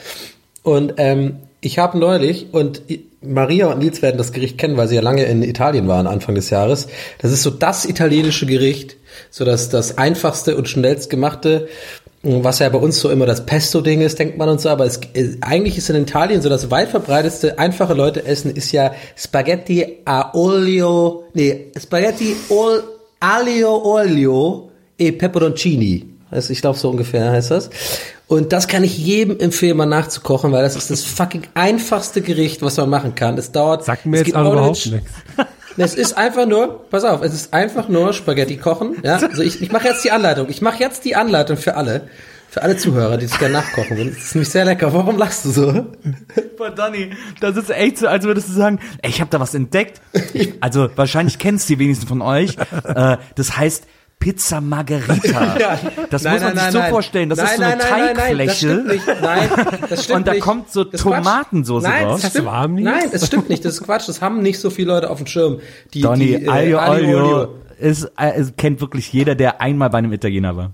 Und 0.65 0.95
ähm, 0.97 1.37
ich 1.61 1.79
habe 1.79 1.97
neulich, 1.99 2.49
und 2.53 2.83
Maria 3.23 3.69
und 3.69 3.79
Nils 3.79 4.03
werden 4.03 4.19
das 4.19 4.33
Gericht 4.33 4.59
kennen, 4.59 4.77
weil 4.77 4.89
sie 4.89 4.97
ja 4.97 5.01
lange 5.01 5.25
in 5.25 5.43
Italien 5.43 5.87
waren, 5.89 6.07
Anfang 6.07 6.35
des 6.35 6.51
Jahres. 6.51 6.89
Das 7.19 7.31
ist 7.31 7.43
so 7.43 7.51
das 7.51 7.85
italienische 7.85 8.47
Gericht, 8.47 8.97
so 9.31 9.45
das, 9.45 9.69
das 9.69 9.97
einfachste 9.97 10.57
und 10.57 10.69
schnellst 10.69 11.09
gemachte, 11.09 11.69
was 12.25 12.59
ja 12.59 12.69
bei 12.69 12.79
uns 12.79 12.99
so 12.99 13.11
immer 13.11 13.27
das 13.27 13.45
Pesto-Ding 13.45 14.01
ist, 14.01 14.19
denkt 14.19 14.39
man 14.39 14.49
und 14.49 14.61
so, 14.61 14.71
aber 14.71 14.87
es, 14.87 14.99
äh, 15.15 15.37
eigentlich 15.41 15.77
ist 15.77 15.91
in 15.91 15.97
Italien 15.97 16.41
so 16.41 16.49
das 16.49 16.71
weit 16.71 16.89
verbreitetste, 16.89 17.59
einfache 17.59 17.95
Leute 17.95 18.25
essen, 18.25 18.51
ist 18.55 18.73
ja 18.73 18.93
Spaghetti 19.17 19.99
a 20.05 20.35
olio, 20.35 21.25
nee, 21.35 21.71
Spaghetti 21.79 22.35
ol, 22.49 22.83
aglio 23.21 23.77
olio 23.85 24.71
e 24.99 25.13
peperoncini. 25.13 26.07
Also 26.31 26.53
ich 26.53 26.61
glaube, 26.61 26.79
so 26.79 26.91
ungefähr 26.91 27.31
heißt 27.31 27.51
das. 27.51 27.71
Und 28.27 28.53
das 28.53 28.67
kann 28.69 28.83
ich 28.83 28.97
jedem 28.99 29.39
empfehlen, 29.39 29.77
mal 29.77 29.87
nachzukochen, 29.87 30.51
weil 30.51 30.63
das 30.63 30.77
ist 30.77 30.91
das 30.91 31.05
fucking 31.05 31.43
einfachste 31.55 32.23
Gericht, 32.23 32.63
was 32.63 32.77
man 32.79 32.89
machen 32.89 33.15
kann. 33.15 33.37
Es 33.37 33.53
dauert. 33.53 33.85
Sagt 33.85 34.07
mir 34.07 34.23
es 34.23 34.27
jetzt 34.29 34.37
auch 34.37 34.51
überhaupt 34.51 34.87
nichts. 34.87 35.11
Es 35.77 35.95
ist 35.95 36.17
einfach 36.17 36.47
nur, 36.47 36.89
pass 36.91 37.05
auf, 37.05 37.23
es 37.23 37.35
ist 37.35 37.53
einfach 37.53 37.89
nur 37.89 38.13
Spaghetti 38.13 38.57
kochen. 38.57 38.97
Ja, 39.03 39.17
also 39.17 39.43
ich, 39.43 39.61
ich 39.63 39.73
mache 39.73 39.89
jetzt 39.89 40.05
die 40.05 40.11
Anleitung. 40.11 40.49
Ich 40.49 40.63
mache 40.63 40.79
jetzt 40.81 41.05
die 41.05 41.17
Anleitung 41.17 41.57
für 41.57 41.75
alle, 41.77 42.09
für 42.49 42.63
alle 42.63 42.77
Zuhörer, 42.77 43.17
die 43.17 43.25
es 43.25 43.39
gerne 43.39 43.55
nachkochen 43.55 43.99
wollen. 43.99 44.15
Das 44.15 44.25
ist 44.25 44.35
nämlich 44.35 44.51
sehr 44.51 44.65
lecker. 44.65 44.93
Warum 44.93 45.19
lachst 45.19 45.45
du 45.45 45.51
so? 45.51 45.87
Boah, 46.57 46.71
Donny, 46.71 47.11
das 47.41 47.57
ist 47.57 47.71
echt 47.71 47.99
so, 47.99 48.07
als 48.07 48.25
würdest 48.25 48.49
du 48.49 48.53
sagen, 48.53 48.79
ey, 49.03 49.11
ich 49.11 49.21
habe 49.21 49.31
da 49.31 49.41
was 49.41 49.55
entdeckt. 49.55 50.01
Also 50.61 50.89
wahrscheinlich 50.95 51.39
kennst 51.39 51.69
die 51.69 51.79
wenigsten 51.79 52.07
von 52.07 52.23
euch. 52.23 52.57
Äh, 52.85 53.17
das 53.35 53.57
heißt 53.57 53.87
Pizza 54.19 54.61
Margherita. 54.61 55.57
Ja. 55.61 55.78
Das 56.11 56.23
Nein, 56.23 56.35
muss 56.35 56.43
man 56.43 56.55
nein, 56.55 56.55
sich 56.55 56.62
nein, 56.65 56.73
so 56.73 56.78
nein. 56.78 56.91
vorstellen. 56.91 57.28
Das 57.28 57.39
nein, 57.39 57.47
ist 57.49 57.57
so 57.57 57.62
eine 57.62 57.77
nein, 57.77 57.78
nein, 57.78 57.91
nein, 57.91 57.99
nein, 57.99 58.16
das 58.16 58.24
Teigfläche. 58.27 58.55
stimmt 58.57 58.86
nicht. 58.89 59.07
Nein, 59.23 59.51
das 59.91 60.05
stimmt 60.05 60.19
Und 60.19 60.27
da 60.28 60.32
nicht. 60.32 60.43
kommt 60.43 60.70
so 60.73 60.85
Das. 60.85 61.01
Tomatensauce 61.03 61.82
nein, 61.82 62.05
raus. 62.07 62.20
Das 62.23 62.31
stimmt, 62.31 62.81
nein, 62.81 63.09
das 63.12 63.27
stimmt 63.27 63.49
nicht. 63.51 63.65
Das 63.65 63.74
ist 63.74 63.82
Quatsch. 63.85 64.09
Das 64.09 64.20
haben 64.23 64.41
nicht 64.43 64.59
so 64.59 64.70
viele 64.70 64.89
Leute 64.95 65.11
auf 65.11 65.19
dem 65.19 65.27
Schirm. 65.27 65.61
Die, 65.93 66.01
Donny, 66.01 66.27
die, 66.39 66.45
äh, 66.47 66.49
Aglio 66.49 66.78
Aglio 66.78 67.19
Olio 67.19 67.27
Olio. 67.43 67.55
ist, 67.78 68.11
äh, 68.19 68.41
ist, 68.41 68.57
kennt 68.57 68.81
wirklich 68.81 69.12
jeder, 69.12 69.35
der 69.35 69.61
einmal 69.61 69.91
bei 69.91 69.99
einem 69.99 70.12
Italiener 70.12 70.57
war. 70.57 70.70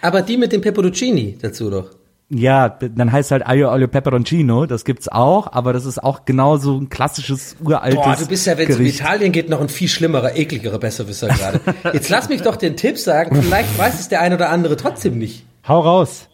Aber 0.00 0.22
die 0.22 0.36
mit 0.36 0.52
dem 0.52 0.60
Peperoncini 0.60 1.38
dazu 1.40 1.70
doch. 1.70 1.90
Ja, 2.30 2.68
dann 2.68 3.12
heißt 3.12 3.30
halt 3.30 3.46
Aglio 3.46 3.70
Olio 3.70 3.86
Peperoncino, 3.86 4.64
das 4.66 4.84
gibt's 4.84 5.08
auch, 5.08 5.52
aber 5.52 5.72
das 5.72 5.84
ist 5.84 6.02
auch 6.02 6.24
genauso 6.24 6.80
ein 6.80 6.88
klassisches, 6.88 7.56
uraltes 7.62 8.00
Boah, 8.00 8.16
du 8.16 8.26
bist 8.26 8.46
ja, 8.46 8.56
wenn 8.56 8.68
es 8.68 8.78
um. 8.78 8.84
Italien 8.84 9.30
geht, 9.30 9.50
noch 9.50 9.60
ein 9.60 9.68
viel 9.68 9.88
schlimmerer, 9.88 10.34
ekligerer 10.36 10.78
Besserwisser 10.78 11.28
gerade. 11.28 11.60
Jetzt 11.92 12.08
lass 12.08 12.28
mich 12.30 12.42
doch 12.42 12.56
den 12.56 12.76
Tipp 12.76 12.98
sagen. 12.98 13.40
Vielleicht 13.42 13.76
weiß 13.78 14.00
es 14.00 14.08
der 14.08 14.22
ein 14.22 14.32
oder 14.32 14.48
andere 14.48 14.76
trotzdem 14.76 15.18
nicht. 15.18 15.44
Hau 15.68 15.80
raus. 15.80 16.28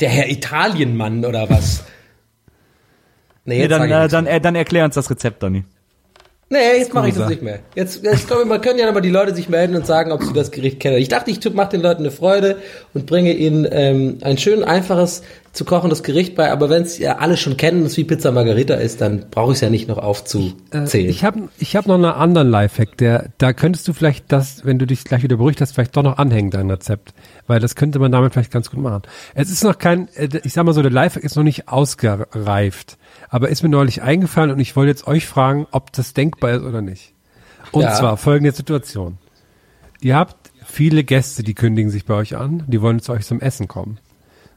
Der 0.00 0.08
Herr 0.08 0.30
Italienmann 0.30 1.24
oder 1.24 1.50
was? 1.50 1.84
Nee, 3.44 3.58
Nee, 3.58 3.68
dann, 3.68 3.90
äh, 3.90 4.08
dann, 4.08 4.26
äh, 4.26 4.40
dann 4.40 4.54
erklär 4.54 4.84
uns 4.84 4.94
das 4.94 5.10
Rezept, 5.10 5.42
Donny. 5.42 5.64
Nee, 6.54 6.78
jetzt 6.78 6.94
mache 6.94 7.08
ich 7.08 7.16
das 7.16 7.28
nicht 7.28 7.42
mehr. 7.42 7.58
Jetzt, 7.74 8.04
jetzt 8.04 8.28
glaube 8.28 8.44
ich, 8.44 8.48
man 8.48 8.60
können 8.60 8.78
ja 8.78 8.86
nochmal 8.86 9.02
die 9.02 9.10
Leute 9.10 9.34
sich 9.34 9.48
melden 9.48 9.74
und 9.74 9.86
sagen, 9.86 10.12
ob 10.12 10.22
sie 10.22 10.32
das 10.32 10.52
Gericht 10.52 10.78
kennen. 10.78 10.98
Ich 10.98 11.08
dachte, 11.08 11.32
ich 11.32 11.52
mache 11.52 11.70
den 11.70 11.82
Leuten 11.82 12.02
eine 12.02 12.12
Freude 12.12 12.58
und 12.92 13.06
bringe 13.06 13.32
ihnen 13.32 13.66
ähm, 13.68 14.18
ein 14.20 14.38
schön 14.38 14.62
einfaches 14.62 15.22
zu 15.50 15.64
kochendes 15.64 16.04
Gericht 16.04 16.36
bei. 16.36 16.52
Aber 16.52 16.70
wenn 16.70 16.82
es 16.82 16.98
ja 16.98 17.18
alle 17.18 17.36
schon 17.36 17.56
kennen 17.56 17.80
und 17.80 17.86
es 17.86 17.96
wie 17.96 18.04
Pizza 18.04 18.30
Margarita 18.30 18.74
ist, 18.74 19.00
dann 19.00 19.26
brauche 19.32 19.50
ich 19.50 19.56
es 19.56 19.60
ja 19.62 19.70
nicht 19.70 19.88
noch 19.88 19.98
aufzuzählen. 19.98 21.08
Ich 21.08 21.24
habe 21.24 21.48
ich 21.58 21.74
hab 21.74 21.86
noch 21.86 21.96
einen 21.96 22.04
anderen 22.04 22.50
Lifehack, 22.50 22.96
der, 22.98 23.30
da 23.38 23.52
könntest 23.52 23.88
du 23.88 23.92
vielleicht 23.92 24.30
das, 24.30 24.64
wenn 24.64 24.78
du 24.78 24.86
dich 24.86 25.02
gleich 25.02 25.24
wieder 25.24 25.38
beruhigt 25.38 25.60
hast, 25.60 25.72
vielleicht 25.72 25.96
doch 25.96 26.04
noch 26.04 26.18
anhängen, 26.18 26.52
dein 26.52 26.70
Rezept. 26.70 27.14
Weil 27.48 27.58
das 27.58 27.74
könnte 27.74 27.98
man 27.98 28.12
damit 28.12 28.32
vielleicht 28.32 28.52
ganz 28.52 28.70
gut 28.70 28.78
machen. 28.78 29.02
Es 29.34 29.50
ist 29.50 29.64
noch 29.64 29.78
kein, 29.78 30.06
äh, 30.14 30.28
ich 30.44 30.52
sag 30.52 30.64
mal 30.64 30.72
so, 30.72 30.82
der 30.82 30.92
Lifehack 30.92 31.24
ist 31.24 31.34
noch 31.34 31.42
nicht 31.42 31.66
ausgereift. 31.66 32.96
Aber 33.34 33.48
ist 33.48 33.64
mir 33.64 33.68
neulich 33.68 34.00
eingefallen 34.00 34.52
und 34.52 34.60
ich 34.60 34.76
wollte 34.76 34.90
jetzt 34.90 35.08
euch 35.08 35.26
fragen, 35.26 35.66
ob 35.72 35.92
das 35.92 36.14
denkbar 36.14 36.52
ist 36.52 36.62
oder 36.62 36.82
nicht. 36.82 37.14
Und 37.72 37.82
Ja. 37.82 37.92
zwar 37.94 38.16
folgende 38.16 38.52
Situation. 38.52 39.18
Ihr 40.00 40.14
habt 40.14 40.52
viele 40.64 41.02
Gäste, 41.02 41.42
die 41.42 41.54
kündigen 41.54 41.90
sich 41.90 42.04
bei 42.04 42.14
euch 42.14 42.36
an, 42.36 42.62
die 42.68 42.80
wollen 42.80 43.00
zu 43.00 43.10
euch 43.10 43.26
zum 43.26 43.40
Essen 43.40 43.66
kommen. 43.66 43.98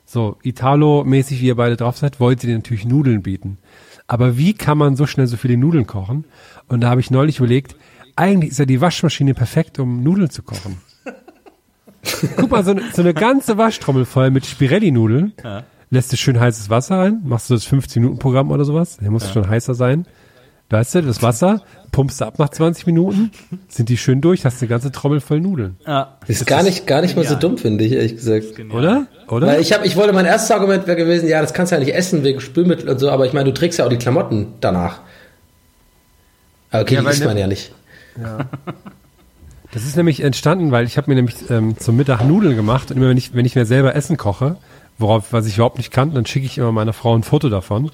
So, 0.05 0.37
Italo-mäßig, 0.43 1.41
wie 1.41 1.47
ihr 1.47 1.55
beide 1.55 1.75
drauf 1.75 1.97
seid, 1.97 2.19
wollt 2.19 2.43
ihr 2.43 2.53
natürlich 2.55 2.85
Nudeln 2.85 3.23
bieten. 3.23 3.57
Aber 4.05 4.37
wie 4.37 4.53
kann 4.53 4.77
man 4.77 4.95
so 4.95 5.07
schnell 5.07 5.25
so 5.25 5.37
viele 5.37 5.57
Nudeln 5.57 5.87
kochen? 5.87 6.25
Und 6.67 6.81
da 6.81 6.91
habe 6.91 7.01
ich 7.01 7.09
neulich 7.09 7.39
überlegt, 7.39 7.75
eigentlich 8.15 8.51
ist 8.51 8.59
ja 8.59 8.65
die 8.65 8.79
Waschmaschine 8.79 9.33
perfekt, 9.33 9.79
um 9.79 10.03
Nudeln 10.03 10.29
zu 10.29 10.43
kochen. 10.43 10.77
Guck 12.37 12.51
mal, 12.51 12.63
so 12.63 12.69
eine, 12.71 12.83
so 12.93 13.01
eine 13.01 13.15
ganze 13.15 13.57
Waschtrommel 13.57 14.05
voll 14.05 14.29
mit 14.29 14.45
Spirelli-Nudeln. 14.45 15.33
Lässt 15.89 16.11
du 16.11 16.17
schön 16.17 16.39
heißes 16.39 16.69
Wasser 16.69 16.99
rein, 16.99 17.21
machst 17.23 17.49
du 17.49 17.53
das 17.53 17.65
15-Minuten-Programm 17.67 18.51
oder 18.51 18.65
sowas. 18.65 18.97
Der 18.97 19.09
muss 19.09 19.31
schon 19.31 19.47
heißer 19.47 19.73
sein. 19.73 20.05
Weißt 20.69 20.95
du, 20.95 21.01
das 21.01 21.23
Wasser 21.23 21.61
pumpst 21.93 22.19
du 22.19 22.25
ab 22.25 22.39
nach 22.39 22.49
20 22.49 22.85
Minuten, 22.87 23.31
sind 23.69 23.87
die 23.87 23.95
schön 23.95 24.19
durch, 24.19 24.43
hast 24.43 24.61
eine 24.61 24.67
ganze 24.67 24.91
Trommel 24.91 25.21
voll 25.21 25.39
Nudeln. 25.39 25.77
ist 26.27 26.45
gar 26.45 26.61
nicht, 26.61 26.85
gar 26.85 27.01
nicht 27.01 27.15
mal 27.15 27.25
so 27.25 27.35
dumm, 27.35 27.57
finde 27.57 27.85
ich, 27.85 27.93
ehrlich 27.93 28.17
gesagt. 28.17 28.47
Oder? 28.73 29.07
Oder? 29.29 29.47
Weil 29.47 29.61
ich, 29.61 29.71
hab, 29.71 29.85
ich 29.85 29.95
wollte, 29.95 30.11
mein 30.11 30.25
erstes 30.25 30.51
Argument 30.51 30.85
wäre 30.85 30.97
gewesen, 30.97 31.29
ja, 31.29 31.39
das 31.39 31.53
kannst 31.53 31.71
du 31.71 31.77
ja 31.77 31.79
nicht 31.79 31.95
essen 31.95 32.23
wegen 32.25 32.41
Spülmittel 32.41 32.89
und 32.89 32.99
so, 32.99 33.09
aber 33.09 33.25
ich 33.25 33.31
meine, 33.31 33.45
du 33.45 33.53
trägst 33.53 33.79
ja 33.79 33.85
auch 33.85 33.89
die 33.89 33.95
Klamotten 33.97 34.55
danach. 34.59 34.99
Aber 36.71 36.81
okay, 36.81 36.95
Ja, 36.95 37.01
die 37.01 37.07
isst 37.07 37.21
ne- 37.21 37.27
man 37.27 37.37
ja 37.37 37.47
nicht. 37.47 37.71
Das 39.71 39.83
ist 39.85 39.95
nämlich 39.95 40.19
entstanden, 40.21 40.71
weil 40.71 40.85
ich 40.85 40.97
habe 40.97 41.09
mir 41.09 41.15
nämlich 41.15 41.49
ähm, 41.49 41.77
zum 41.77 41.95
Mittag 41.95 42.25
Nudeln 42.25 42.55
gemacht 42.57 42.91
und 42.91 42.97
immer 42.97 43.09
wenn 43.09 43.17
ich, 43.17 43.33
wenn 43.33 43.45
ich 43.45 43.55
mir 43.55 43.65
selber 43.65 43.95
Essen 43.95 44.17
koche, 44.17 44.57
worauf, 44.97 45.33
was 45.33 45.45
ich 45.47 45.55
überhaupt 45.55 45.77
nicht 45.77 45.91
kannte, 45.91 46.15
dann 46.15 46.25
schicke 46.25 46.45
ich 46.45 46.57
immer 46.57 46.71
meiner 46.71 46.93
Frau 46.93 47.15
ein 47.15 47.23
Foto 47.23 47.49
davon. 47.49 47.91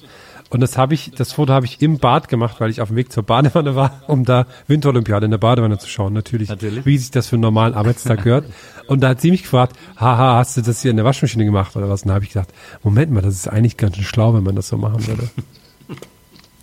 Und 0.50 0.60
das 0.60 0.78
habe 0.78 0.94
ich, 0.94 1.10
das 1.10 1.32
Foto 1.32 1.52
habe 1.52 1.66
ich 1.66 1.82
im 1.82 1.98
Bad 1.98 2.28
gemacht, 2.28 2.56
weil 2.60 2.70
ich 2.70 2.80
auf 2.80 2.88
dem 2.88 2.96
Weg 2.96 3.10
zur 3.10 3.22
Badewanne 3.24 3.74
war, 3.74 4.02
um 4.06 4.24
da 4.24 4.46
Winterolympiade 4.68 5.24
in 5.24 5.30
der 5.32 5.38
Badewanne 5.38 5.78
zu 5.78 5.88
schauen. 5.88 6.12
Natürlich, 6.12 6.48
Natürlich. 6.48 6.86
wie 6.86 6.96
sich 6.98 7.10
das 7.10 7.26
für 7.28 7.36
einen 7.36 7.42
normalen 7.42 7.74
Arbeitstag 7.74 8.22
gehört. 8.24 8.44
Und 8.86 9.00
da 9.00 9.08
hat 9.08 9.20
sie 9.20 9.30
mich 9.30 9.42
gefragt, 9.42 9.74
haha, 9.96 10.36
hast 10.36 10.56
du 10.56 10.60
das 10.60 10.82
hier 10.82 10.90
in 10.92 10.96
der 10.96 11.06
Waschmaschine 11.06 11.44
gemacht 11.44 11.74
oder 11.76 11.88
was? 11.88 12.02
Und 12.02 12.08
da 12.08 12.14
habe 12.14 12.24
ich 12.24 12.32
gedacht, 12.32 12.50
Moment 12.84 13.10
mal, 13.10 13.22
das 13.22 13.34
ist 13.34 13.48
eigentlich 13.48 13.76
ganz 13.78 13.96
schön 13.96 14.04
schlau, 14.04 14.34
wenn 14.34 14.44
man 14.44 14.54
das 14.54 14.68
so 14.68 14.76
machen 14.76 15.06
würde. 15.06 15.28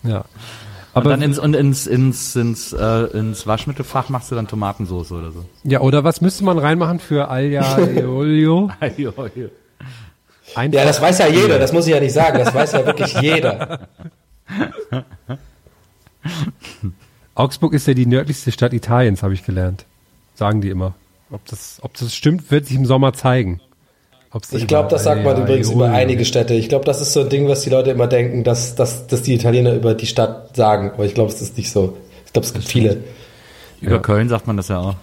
Ja. 0.04 0.18
Und 0.18 0.26
Aber 0.94 1.12
dann 1.12 1.22
ins, 1.22 1.38
und 1.38 1.56
ins, 1.56 1.86
ins, 1.86 2.36
ins, 2.36 2.74
äh, 2.74 3.04
ins 3.18 3.46
Waschmittelfach 3.46 4.10
machst 4.10 4.32
du 4.32 4.36
dann 4.36 4.48
Tomatensauce 4.48 5.12
oder 5.12 5.32
so. 5.32 5.46
ja, 5.64 5.80
oder 5.80 6.04
was 6.04 6.22
müsste 6.22 6.44
man 6.44 6.58
reinmachen 6.58 7.00
für 7.00 7.28
Alja 7.30 7.78
Olio? 8.08 8.72
Ein 10.56 10.72
Ja, 10.72 10.86
das 10.86 11.02
weiß 11.02 11.19
ja 11.19 11.28
jeder, 11.28 11.60
das 11.60 11.72
muss 11.73 11.88
ich 11.88 11.94
ja 11.94 11.99
nicht 11.99 12.14
sagen, 12.14 12.38
das 12.40 12.53
weiß 12.53 12.73
ja 12.73 12.86
wirklich 12.86 13.14
jeder. 13.22 13.88
Augsburg 17.36 17.73
ist 17.73 17.88
ja 17.88 17.94
die 17.94 18.06
nördlichste 18.06 18.52
Stadt 18.52 18.73
Italiens, 18.73 19.23
habe 19.23 19.34
ich 19.34 19.45
gelernt. 19.45 19.86
Sagen 20.36 20.61
die 20.61 20.69
immer. 20.69 20.94
Ob 21.30 21.45
das, 21.45 21.80
ob 21.82 21.95
das 21.98 22.14
stimmt, 22.14 22.52
wird 22.52 22.65
sich 22.65 22.76
im 22.76 22.86
Sommer 22.86 23.14
zeigen. 23.14 23.61
Ob's 24.34 24.52
Ich 24.53 24.68
glaube, 24.68 24.90
das 24.90 25.03
sagt 25.03 25.23
man 25.23 25.38
Ja, 25.38 25.44
übrigens 25.44 25.69
über 25.69 25.86
Olio. 25.86 25.95
einige 25.95 26.26
Städte. 26.26 26.53
Ich 26.53 26.69
glaube, 26.69 26.86
das 26.86 27.02
ist 27.02 27.14
so 27.14 27.22
ein 27.22 27.30
Ding, 27.30 27.48
was 27.48 27.61
die 27.61 27.69
Leute 27.69 27.91
immer 27.91 28.07
denken, 28.07 28.44
dass, 28.44 28.76
dass, 28.76 29.07
dass 29.07 29.23
die 29.23 29.34
Italiener 29.34 29.73
über 29.73 29.94
die 29.94 30.07
Stadt 30.07 30.56
sagen. 30.56 30.91
Aber 30.91 31.06
ich 31.06 31.14
glaube, 31.14 31.32
es 31.32 31.41
ist 31.41 31.57
nicht 31.57 31.69
so. 31.69 31.98
Ich 32.26 32.34
glaube, 32.34 32.45
es 32.45 32.53
gibt 32.53 32.65
viele. 32.65 33.03
Über 33.82 34.02
Köln 34.02 34.30
sagt 34.30 34.48
man 34.48 34.57
das 34.57 34.69
ja 34.69 34.80
auch. 34.80 34.95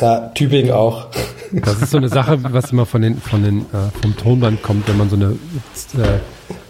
Ja, 0.00 0.30
Tübingen 0.34 0.72
auch. 0.72 1.08
Das 1.52 1.80
ist 1.80 1.90
so 1.90 1.96
eine 1.96 2.08
Sache, 2.08 2.38
was 2.52 2.72
immer 2.72 2.86
von 2.86 3.02
den, 3.02 3.18
von 3.20 3.42
den, 3.42 3.60
äh, 3.60 3.90
vom 4.02 4.16
Tonband 4.16 4.62
kommt, 4.62 4.86
wenn 4.88 4.98
man 4.98 5.08
so 5.08 5.16
eine 5.16 5.30
äh, 5.30 6.18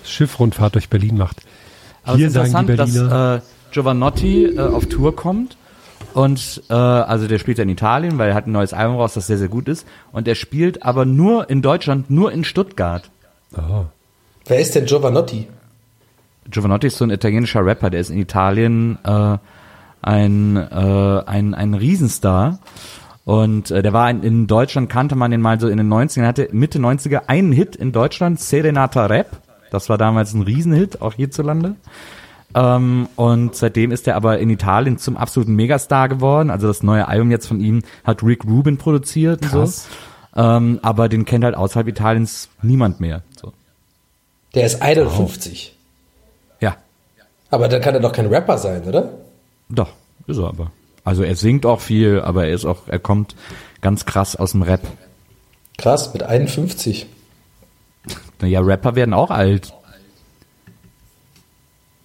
Schiffrundfahrt 0.04 0.74
durch 0.74 0.88
Berlin 0.88 1.16
macht. 1.16 1.42
Aber 2.04 2.16
Hier 2.16 2.28
es 2.28 2.34
ist 2.34 2.52
sagen 2.52 2.66
die 2.66 2.76
Berliner, 2.76 3.08
dass 3.08 3.42
äh, 3.42 3.46
Giovanotti 3.72 4.44
äh, 4.46 4.60
auf 4.60 4.86
Tour 4.86 5.14
kommt 5.14 5.56
und 6.14 6.62
äh, 6.70 6.74
also 6.74 7.26
der 7.26 7.38
spielt 7.38 7.58
ja 7.58 7.64
in 7.64 7.70
Italien, 7.70 8.18
weil 8.18 8.30
er 8.30 8.34
hat 8.34 8.46
ein 8.46 8.52
neues 8.52 8.72
Album 8.72 8.96
raus, 8.96 9.14
das 9.14 9.26
sehr 9.26 9.38
sehr 9.38 9.48
gut 9.48 9.68
ist 9.68 9.86
und 10.12 10.26
er 10.26 10.34
spielt 10.34 10.82
aber 10.82 11.04
nur 11.04 11.50
in 11.50 11.60
Deutschland, 11.60 12.10
nur 12.10 12.32
in 12.32 12.44
Stuttgart. 12.44 13.10
oh, 13.56 13.84
Wer 14.46 14.60
ist 14.60 14.74
denn 14.74 14.86
Giovanotti? 14.86 15.48
Giovanotti 16.50 16.86
ist 16.86 16.96
so 16.96 17.04
ein 17.04 17.10
italienischer 17.10 17.64
Rapper, 17.64 17.90
der 17.90 18.00
ist 18.00 18.10
in 18.10 18.18
Italien 18.18 18.98
äh, 19.04 19.36
ein, 20.00 20.56
äh, 20.56 21.22
ein 21.26 21.54
ein 21.54 21.74
Riesenstar 21.74 22.58
und 23.28 23.70
äh, 23.70 23.82
der 23.82 23.92
war 23.92 24.08
in, 24.08 24.22
in 24.22 24.46
Deutschland 24.46 24.88
kannte 24.88 25.14
man 25.14 25.30
den 25.30 25.42
mal 25.42 25.60
so 25.60 25.68
in 25.68 25.76
den 25.76 25.92
90ern, 25.92 26.24
hatte 26.24 26.48
Mitte 26.52 26.78
90er 26.78 27.24
einen 27.26 27.52
Hit 27.52 27.76
in 27.76 27.92
Deutschland, 27.92 28.40
Serenata 28.40 29.04
Rap. 29.04 29.42
Das 29.70 29.90
war 29.90 29.98
damals 29.98 30.32
ein 30.32 30.40
Riesenhit, 30.40 31.02
auch 31.02 31.12
hierzulande. 31.12 31.74
Ähm, 32.54 33.06
und 33.16 33.54
seitdem 33.54 33.90
ist 33.90 34.08
er 34.08 34.16
aber 34.16 34.38
in 34.38 34.48
Italien 34.48 34.96
zum 34.96 35.18
absoluten 35.18 35.54
Megastar 35.56 36.08
geworden. 36.08 36.48
Also 36.48 36.68
das 36.68 36.82
neue 36.82 37.06
Album 37.06 37.30
jetzt 37.30 37.46
von 37.46 37.60
ihm 37.60 37.82
hat 38.02 38.22
Rick 38.22 38.46
Rubin 38.46 38.78
produziert 38.78 39.42
und 39.42 39.50
Krass. 39.50 39.88
so. 40.34 40.40
Ähm, 40.42 40.78
aber 40.80 41.10
den 41.10 41.26
kennt 41.26 41.44
halt 41.44 41.54
außerhalb 41.54 41.86
Italiens 41.86 42.48
niemand 42.62 42.98
mehr. 42.98 43.20
So. 43.38 43.52
Der 44.54 44.64
ist 44.64 44.80
51. 44.80 45.76
Ja, 46.62 46.76
Aber 47.50 47.68
dann 47.68 47.82
kann 47.82 47.92
er 47.92 48.00
doch 48.00 48.12
kein 48.12 48.28
Rapper 48.28 48.56
sein, 48.56 48.84
oder? 48.84 49.10
doch, 49.68 49.90
ist 50.26 50.38
er 50.38 50.48
aber. 50.48 50.72
Also 51.08 51.22
er 51.22 51.36
singt 51.36 51.64
auch 51.64 51.80
viel, 51.80 52.20
aber 52.20 52.48
er 52.48 52.52
ist 52.52 52.66
auch, 52.66 52.86
er 52.86 52.98
kommt 52.98 53.34
ganz 53.80 54.04
krass 54.04 54.36
aus 54.36 54.52
dem 54.52 54.60
Rap. 54.60 54.82
Krass, 55.78 56.12
mit 56.12 56.22
51. 56.22 57.06
Naja, 58.42 58.60
Rapper 58.60 58.94
werden 58.94 59.14
auch 59.14 59.30
alt. 59.30 59.72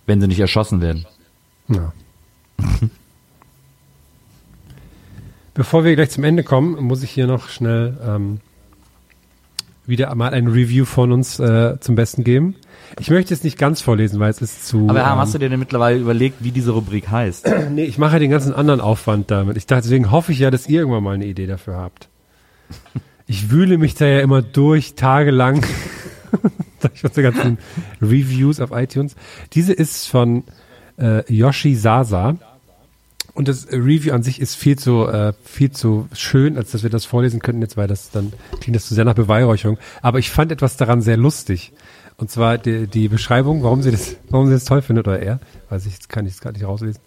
Wenn 0.05 0.21
sie 0.21 0.27
nicht 0.27 0.39
erschossen 0.39 0.79
werden. 0.79 1.05
ja. 1.67 1.91
Bevor 5.53 5.83
wir 5.83 5.95
gleich 5.95 6.11
zum 6.11 6.23
Ende 6.23 6.43
kommen, 6.43 6.81
muss 6.81 7.03
ich 7.03 7.11
hier 7.11 7.27
noch 7.27 7.49
schnell 7.49 7.97
ähm, 8.07 8.39
wieder 9.85 10.13
mal 10.15 10.33
ein 10.33 10.47
Review 10.47 10.85
von 10.85 11.11
uns 11.11 11.39
äh, 11.39 11.79
zum 11.79 11.95
Besten 11.95 12.23
geben. 12.23 12.55
Ich 12.99 13.09
möchte 13.09 13.33
es 13.33 13.43
nicht 13.43 13.57
ganz 13.57 13.81
vorlesen, 13.81 14.19
weil 14.19 14.29
es 14.29 14.41
ist 14.41 14.67
zu. 14.67 14.87
Aber 14.89 14.99
ähm, 14.99 15.05
hast 15.05 15.33
du 15.33 15.39
dir 15.39 15.49
denn 15.49 15.59
mittlerweile 15.59 15.99
überlegt, 15.99 16.37
wie 16.43 16.51
diese 16.51 16.71
Rubrik 16.71 17.09
heißt? 17.09 17.49
Nee, 17.71 17.85
ich 17.85 17.97
mache 17.97 18.13
ja 18.13 18.19
den 18.19 18.29
ganzen 18.29 18.53
anderen 18.53 18.81
Aufwand 18.81 19.31
damit. 19.31 19.57
Ich 19.57 19.65
dachte, 19.65 19.83
deswegen 19.83 20.11
hoffe 20.11 20.31
ich 20.31 20.39
ja, 20.39 20.51
dass 20.51 20.67
ihr 20.67 20.81
irgendwann 20.81 21.03
mal 21.03 21.15
eine 21.15 21.25
Idee 21.25 21.47
dafür 21.47 21.75
habt. 21.75 22.09
ich 23.27 23.49
wühle 23.49 23.77
mich 23.77 23.95
da 23.95 24.05
ja 24.05 24.19
immer 24.19 24.41
durch, 24.41 24.95
tagelang. 24.95 25.65
durch 26.81 27.03
unsere 27.03 27.31
ganzen 27.31 27.57
Reviews 28.01 28.59
auf 28.59 28.71
iTunes. 28.71 29.15
Diese 29.53 29.73
ist 29.73 30.07
von 30.07 30.43
äh, 30.99 31.23
Yoshi 31.33 31.75
Sasa. 31.75 32.35
Und 33.35 33.47
das 33.47 33.67
Review 33.71 34.13
an 34.13 34.21
sich 34.21 34.39
ist 34.39 34.55
viel 34.55 34.77
zu, 34.77 35.07
äh, 35.07 35.33
viel 35.43 35.71
zu 35.71 36.07
schön, 36.13 36.55
als 36.55 36.71
dass 36.71 36.83
wir 36.83 36.91
das 36.91 37.05
vorlesen 37.05 37.39
könnten 37.39 37.61
jetzt, 37.63 37.77
weil 37.77 37.87
das 37.87 38.11
dann 38.11 38.31
klingt 38.61 38.75
das 38.75 38.87
zu 38.87 38.93
sehr 38.93 39.05
nach 39.05 39.15
Beweihräucherung. 39.15 39.79
Aber 40.03 40.19
ich 40.19 40.29
fand 40.29 40.51
etwas 40.51 40.77
daran 40.77 41.01
sehr 41.01 41.17
lustig. 41.17 41.73
Und 42.17 42.29
zwar 42.29 42.59
die, 42.59 42.85
die 42.85 43.07
Beschreibung, 43.07 43.63
warum 43.63 43.81
sie 43.81 43.89
das, 43.89 44.17
warum 44.29 44.45
sie 44.45 44.53
das 44.53 44.65
toll 44.65 44.83
findet 44.83 45.07
oder 45.07 45.19
er, 45.19 45.39
weiß 45.69 45.87
ich, 45.87 46.07
kann 46.07 46.27
ich 46.27 46.33
jetzt 46.33 46.41
gerade 46.41 46.57
nicht 46.57 46.67
rauslesen. 46.67 47.01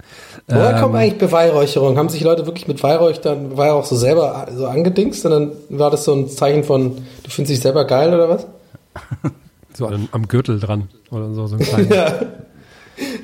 Woher 0.49 0.75
Ähm, 0.75 0.81
kommt 0.83 0.95
eigentlich 0.97 1.19
Beweihräucherung? 1.19 1.97
Haben 1.97 2.09
sich 2.09 2.23
Leute 2.23 2.45
wirklich 2.47 2.67
mit 2.67 2.83
Weihräuchtern, 2.83 3.57
Weihrauch 3.57 3.85
so 3.85 3.95
selber 3.95 4.49
so 4.53 4.67
angedingst 4.67 5.25
und 5.27 5.31
dann 5.31 5.53
war 5.69 5.93
das 5.93 6.05
so 6.05 6.13
ein 6.13 6.29
Zeichen 6.29 6.65
von, 6.65 6.97
du 6.97 7.31
findest 7.31 7.53
dich 7.53 7.61
selber 7.61 7.85
geil 7.85 8.13
oder 8.13 8.29
was? 8.29 8.47
So 9.77 9.89
am, 9.89 10.09
am 10.11 10.27
Gürtel 10.27 10.59
dran 10.59 10.89
oder 11.11 11.35
so, 11.35 11.47
so 11.49 11.57
ein 11.57 11.61
kleiner. 11.63 11.95
Ja. 11.95 12.21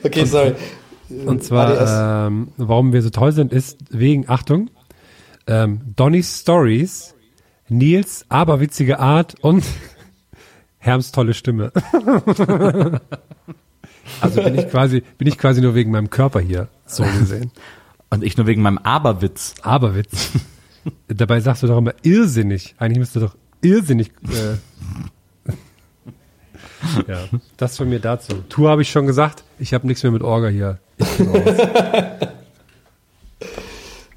Okay, 0.05 0.27
sorry. 0.27 0.55
Und 1.27 1.43
zwar, 1.45 1.69
ADS. 1.69 2.29
ähm, 2.29 2.49
warum 2.57 2.93
wir 2.93 3.03
so 3.03 3.11
toll 3.11 3.33
sind, 3.33 3.53
ist 3.53 3.79
wegen, 3.91 4.29
Achtung, 4.29 4.71
ähm, 5.47 5.81
Donnys 5.97 6.41
Stories, 6.41 7.15
Nils 7.69 8.27
aberwitzige 8.29 8.99
Art 8.99 9.35
und 9.41 9.65
Herms 10.79 11.13
tolle 11.13 11.35
Stimme. 11.35 11.73
also 14.21 14.43
bin 14.43 14.59
ich 14.59 14.69
quasi, 14.69 15.03
bin 15.19 15.29
ich 15.29 15.39
quasi 15.39 15.61
nur 15.61 15.75
wegen 15.75 15.91
meinem 15.91 16.11
Körper 16.11 16.41
hier, 16.41 16.69
so 16.87 17.05
gesehen. 17.05 17.53
Und 18.11 18.25
ich 18.25 18.37
nur 18.37 18.47
wegen 18.47 18.63
meinem 18.63 18.79
Aberwitz. 18.79 19.55
Aberwitz. 19.63 20.33
Dabei 21.09 21.41
sagst 21.41 21.63
du 21.63 21.67
doch 21.67 21.79
immer 21.79 21.95
irrsinnig. 22.03 22.75
Eigentlich 22.79 22.99
müsste 22.99 23.21
doch 23.21 23.37
irrsinnig. 23.63 24.11
Äh, 24.29 25.53
ja, 27.09 27.25
das 27.57 27.77
von 27.79 27.89
mir 27.89 28.01
dazu. 28.01 28.35
Tour 28.49 28.69
habe 28.69 28.83
ich 28.83 28.91
schon 28.91 29.07
gesagt. 29.07 29.45
Ich 29.59 29.73
habe 29.73 29.87
nichts 29.87 30.03
mehr 30.03 30.13
mit 30.13 30.23
Orga 30.23 30.49
hier. 30.49 30.79
Raus. 31.03 31.69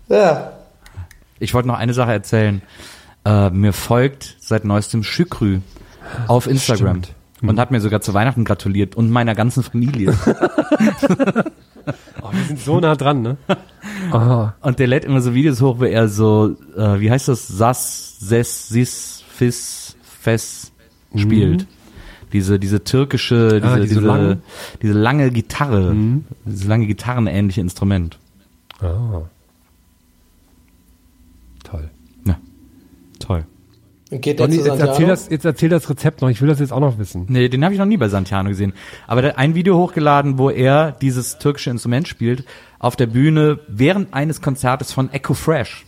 Ja. 0.07 0.53
Ich 1.39 1.55
wollte 1.55 1.67
noch 1.67 1.79
eine 1.79 1.95
Sache 1.95 2.11
erzählen. 2.11 2.61
Äh, 3.25 3.49
mir 3.49 3.73
folgt 3.73 4.35
seit 4.39 4.63
neuestem 4.63 5.03
Schükrü 5.03 5.61
auf 6.27 6.45
Instagram. 6.45 7.03
Stimmt. 7.03 7.15
Und 7.49 7.59
hat 7.59 7.71
mir 7.71 7.81
sogar 7.81 8.01
zu 8.01 8.13
Weihnachten 8.13 8.45
gratuliert 8.45 8.95
und 8.95 9.09
meiner 9.09 9.33
ganzen 9.33 9.63
Familie. 9.63 10.15
Oh, 12.21 12.29
wir 12.31 12.43
sind 12.45 12.59
so 12.59 12.79
nah 12.79 12.95
dran, 12.95 13.21
ne? 13.21 13.37
Oh, 14.11 14.47
Und 14.61 14.79
der 14.79 14.87
lädt 14.87 15.05
immer 15.05 15.21
so 15.21 15.33
Videos 15.35 15.61
hoch, 15.61 15.79
wo 15.79 15.83
er 15.83 16.07
so, 16.07 16.55
äh, 16.75 16.99
wie 16.99 17.11
heißt 17.11 17.27
das, 17.27 17.47
Sas, 17.47 18.17
Ses, 18.19 18.69
Sis, 18.69 19.23
Fis, 19.29 19.95
Fes 20.21 20.71
spielt. 21.15 21.67
Diese, 22.35 22.59
diese 22.59 22.83
türkische, 22.83 23.61
diese, 23.61 23.73
Ah, 23.73 23.75
die 23.79 23.87
so 23.87 23.95
diese, 23.95 24.07
lang? 24.07 24.41
diese 24.81 24.91
lange 24.93 25.31
Gitarre, 25.31 25.95
dieses 26.45 26.65
lange 26.65 26.85
gitarrenähnliche 26.85 27.61
Instrument. 27.61 28.19
oh. 28.81 29.23
Toll. 31.63 31.89
Ja, 32.25 32.37
toll. 33.19 33.45
Geht 34.11 34.39
Donny, 34.39 34.57
jetzt 34.57 34.67
erzähl, 34.67 35.07
das, 35.07 35.29
jetzt 35.29 35.45
erzähl 35.45 35.69
das 35.69 35.89
Rezept 35.89 36.21
noch. 36.21 36.29
Ich 36.29 36.41
will 36.41 36.49
das 36.49 36.59
jetzt 36.59 36.71
auch 36.73 36.79
noch 36.81 36.97
wissen. 36.99 37.25
Nee, 37.29 37.47
den 37.49 37.63
habe 37.63 37.73
ich 37.73 37.79
noch 37.79 37.87
nie 37.87 37.97
bei 37.97 38.09
Santiano 38.09 38.49
gesehen. 38.49 38.73
Aber 39.07 39.21
der 39.21 39.31
hat 39.31 39.37
ein 39.39 39.55
Video 39.55 39.77
hochgeladen, 39.77 40.37
wo 40.37 40.49
er 40.49 40.91
dieses 40.91 41.37
türkische 41.39 41.69
Instrument 41.71 42.07
spielt, 42.07 42.43
auf 42.79 42.95
der 42.97 43.07
Bühne 43.07 43.59
während 43.67 44.13
eines 44.13 44.41
Konzertes 44.41 44.91
von 44.91 45.09
Echo 45.11 45.33
Fresh. 45.33 45.85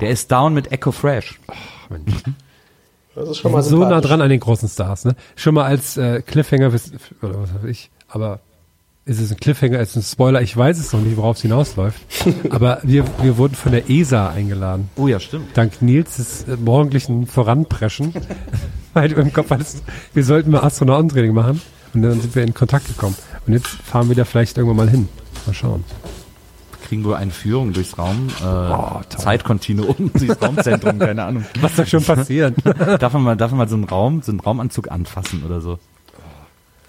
Der 0.00 0.10
ist 0.10 0.30
down 0.30 0.52
mit 0.54 0.70
Echo 0.72 0.92
Fresh. 0.92 1.40
Das 3.20 3.30
ist 3.30 3.38
schon 3.38 3.52
mal 3.52 3.62
so 3.62 3.78
nah 3.78 4.00
dran 4.00 4.20
an 4.20 4.30
den 4.30 4.40
großen 4.40 4.68
Stars, 4.68 5.04
ne? 5.04 5.14
Schon 5.36 5.54
mal 5.54 5.64
als 5.64 5.96
äh, 5.96 6.22
Cliffhanger, 6.22 6.68
oder 6.68 7.42
was 7.42 7.54
weiß 7.54 7.64
ich, 7.68 7.90
aber 8.08 8.40
ist 9.04 9.20
es 9.20 9.30
ein 9.30 9.38
Cliffhanger, 9.38 9.80
ist 9.80 9.90
es 9.90 9.96
ein 9.96 10.02
Spoiler? 10.02 10.42
Ich 10.42 10.56
weiß 10.56 10.78
es 10.78 10.92
noch 10.92 11.00
nicht, 11.00 11.16
worauf 11.16 11.36
es 11.36 11.42
hinausläuft. 11.42 12.00
aber 12.50 12.80
wir, 12.82 13.04
wir 13.22 13.38
wurden 13.38 13.54
von 13.54 13.72
der 13.72 13.90
ESA 13.90 14.28
eingeladen. 14.30 14.88
Oh 14.96 15.08
ja, 15.08 15.18
stimmt. 15.18 15.48
dank 15.54 15.82
Nils 15.82 16.44
äh, 16.44 16.56
morgendlichen 16.56 17.26
Voranpreschen, 17.26 18.14
weil 18.92 19.08
du 19.10 19.20
im 19.20 19.32
Kopf 19.32 19.50
hattest, 19.50 19.82
wir 20.14 20.24
sollten 20.24 20.50
mal 20.50 20.60
Astronautentraining 20.60 21.32
machen. 21.34 21.60
Und 21.92 22.02
dann 22.02 22.20
sind 22.20 22.36
wir 22.36 22.44
in 22.44 22.54
Kontakt 22.54 22.86
gekommen. 22.86 23.16
Und 23.46 23.52
jetzt 23.52 23.66
fahren 23.66 24.08
wir 24.08 24.16
da 24.16 24.24
vielleicht 24.24 24.56
irgendwann 24.56 24.76
mal 24.76 24.90
hin. 24.90 25.08
Mal 25.46 25.54
schauen. 25.54 25.84
Kriegen 26.90 27.04
wir 27.04 27.18
eine 27.18 27.30
Führung 27.30 27.72
durchs 27.72 27.96
Raum, 27.98 28.26
äh, 28.40 28.42
toll. 28.42 29.04
Zeitkontinuum, 29.16 30.10
durchs 30.18 30.42
Raumzentrum, 30.42 30.98
keine 30.98 31.22
Ahnung. 31.22 31.44
Was 31.60 31.76
soll 31.76 31.86
schon 31.86 32.02
passieren? 32.02 32.56
Darf 32.98 33.12
man 33.12 33.22
mal, 33.22 33.36
darf 33.36 33.52
man 33.52 33.58
mal 33.58 33.68
so 33.68 33.76
einen 33.76 33.84
Raum, 33.84 34.22
so 34.22 34.32
einen 34.32 34.40
Raumanzug 34.40 34.90
anfassen 34.90 35.44
oder 35.46 35.60
so? 35.60 35.78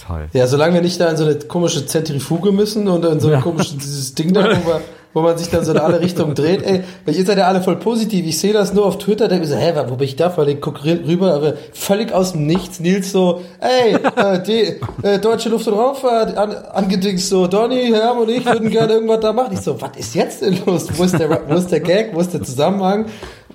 Toll. 0.03 0.27
Ja, 0.33 0.47
solange 0.47 0.73
wir 0.73 0.81
nicht 0.81 0.99
da 0.99 1.07
in 1.07 1.17
so 1.17 1.25
eine 1.25 1.35
komische 1.35 1.85
Zentrifuge 1.85 2.51
müssen 2.51 2.87
und 2.87 3.05
in 3.05 3.19
so 3.19 3.31
ein 3.31 3.41
komisches 3.41 3.77
dieses 3.77 4.15
Ding 4.15 4.33
da, 4.33 4.41
wo 4.41 4.69
man, 4.71 4.81
wo 5.13 5.21
man 5.21 5.37
sich 5.37 5.49
dann 5.49 5.63
so 5.63 5.71
in 5.71 5.77
alle 5.77 5.99
Richtungen 5.99 6.35
dreht. 6.35 6.63
Ey, 6.63 6.83
weil 7.05 7.15
ihr 7.15 7.25
seid 7.25 7.37
ja 7.37 7.47
alle 7.47 7.61
voll 7.61 7.77
positiv. 7.77 8.25
Ich 8.25 8.39
sehe 8.39 8.53
das 8.53 8.73
nur 8.73 8.85
auf 8.85 8.97
Twitter, 8.97 9.27
denke 9.27 9.45
mir 9.45 9.51
so, 9.51 9.57
hä, 9.57 9.73
wo 9.87 9.95
bin 9.95 10.07
ich 10.07 10.15
da? 10.15 10.35
Weil 10.35 10.49
ich 10.49 10.61
gucke 10.61 10.85
rüber, 10.85 11.33
aber 11.33 11.53
völlig 11.73 12.11
aus 12.11 12.33
dem 12.33 12.45
Nichts. 12.47 12.79
Nils 12.79 13.11
so, 13.11 13.41
ey, 13.59 13.93
äh, 14.15 14.41
die 14.43 15.05
äh, 15.05 15.19
deutsche 15.19 15.49
Luft- 15.49 15.67
und 15.67 15.73
Raumfahrt 15.73 16.37
an, 16.37 16.51
angedingst 16.53 17.29
so, 17.29 17.47
Donny, 17.47 17.91
Herm 17.91 18.19
und 18.19 18.29
ich 18.29 18.45
würden 18.45 18.69
gerne 18.69 18.93
irgendwas 18.93 19.19
da 19.19 19.33
machen. 19.33 19.53
Ich 19.53 19.61
so, 19.61 19.79
was 19.79 19.91
ist 19.97 20.15
jetzt 20.15 20.41
denn 20.41 20.57
los? 20.65 20.87
Wo 20.95 21.03
ist 21.03 21.17
der, 21.17 21.41
wo 21.47 21.55
ist 21.55 21.71
der 21.71 21.79
Gag? 21.79 22.13
Wo 22.13 22.19
ist 22.19 22.33
der 22.33 22.43
Zusammenhang? 22.43 23.05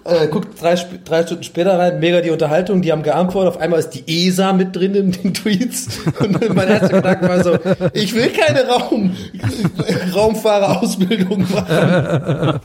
Äh, 0.07 0.28
guckt 0.28 0.61
drei, 0.61 0.77
drei 1.05 1.24
Stunden 1.24 1.43
später 1.43 1.78
rein, 1.78 1.99
mega 1.99 2.20
die 2.20 2.31
Unterhaltung, 2.31 2.81
die 2.81 2.93
haben 2.93 3.03
geantwortet, 3.03 3.55
auf 3.55 3.61
einmal 3.61 3.81
ist 3.81 3.91
die 3.91 4.05
ESA 4.07 4.53
mit 4.53 4.77
drin 4.77 4.95
in 4.95 5.11
den 5.11 5.35
Tweets 5.35 5.99
und 6.20 6.55
mein 6.55 6.69
erster 6.69 6.97
Gedanke 7.01 7.28
war 7.28 7.43
so, 7.43 7.59
ich 7.93 8.15
will 8.15 8.28
keine 8.28 8.69
Raum, 8.69 9.16
Raumfahrerausbildung 10.15 11.47
machen. 11.51 12.61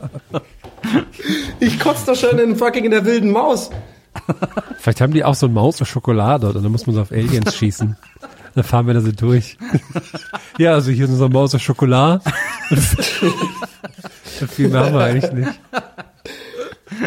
Ich 1.58 1.80
kotze 1.80 2.06
doch 2.06 2.16
schon 2.16 2.38
in 2.38 2.54
fucking 2.54 2.84
in 2.84 2.92
der 2.92 3.04
wilden 3.04 3.30
Maus. 3.30 3.70
Vielleicht 4.78 5.00
haben 5.00 5.12
die 5.12 5.24
auch 5.24 5.34
so 5.34 5.46
ein 5.46 5.52
Maus 5.52 5.80
und 5.80 5.86
Schokolade 5.86 6.48
und 6.48 6.62
dann 6.62 6.70
muss 6.70 6.86
man 6.86 6.94
so 6.94 7.02
auf 7.02 7.10
Aliens 7.10 7.56
schießen. 7.56 7.96
Dann 8.54 8.64
fahren 8.64 8.86
wir 8.86 8.94
da 8.94 9.00
so 9.00 9.10
durch. 9.10 9.56
ja, 10.58 10.74
also 10.74 10.92
hier 10.92 11.06
ist 11.06 11.10
unser 11.10 11.28
Maus 11.28 11.54
und 11.54 11.60
Schokolade. 11.60 12.20
Viel 14.48 14.68
mehr 14.68 14.84
haben 14.84 14.94
wir 14.94 15.04
eigentlich 15.04 15.32
nicht. 15.32 15.60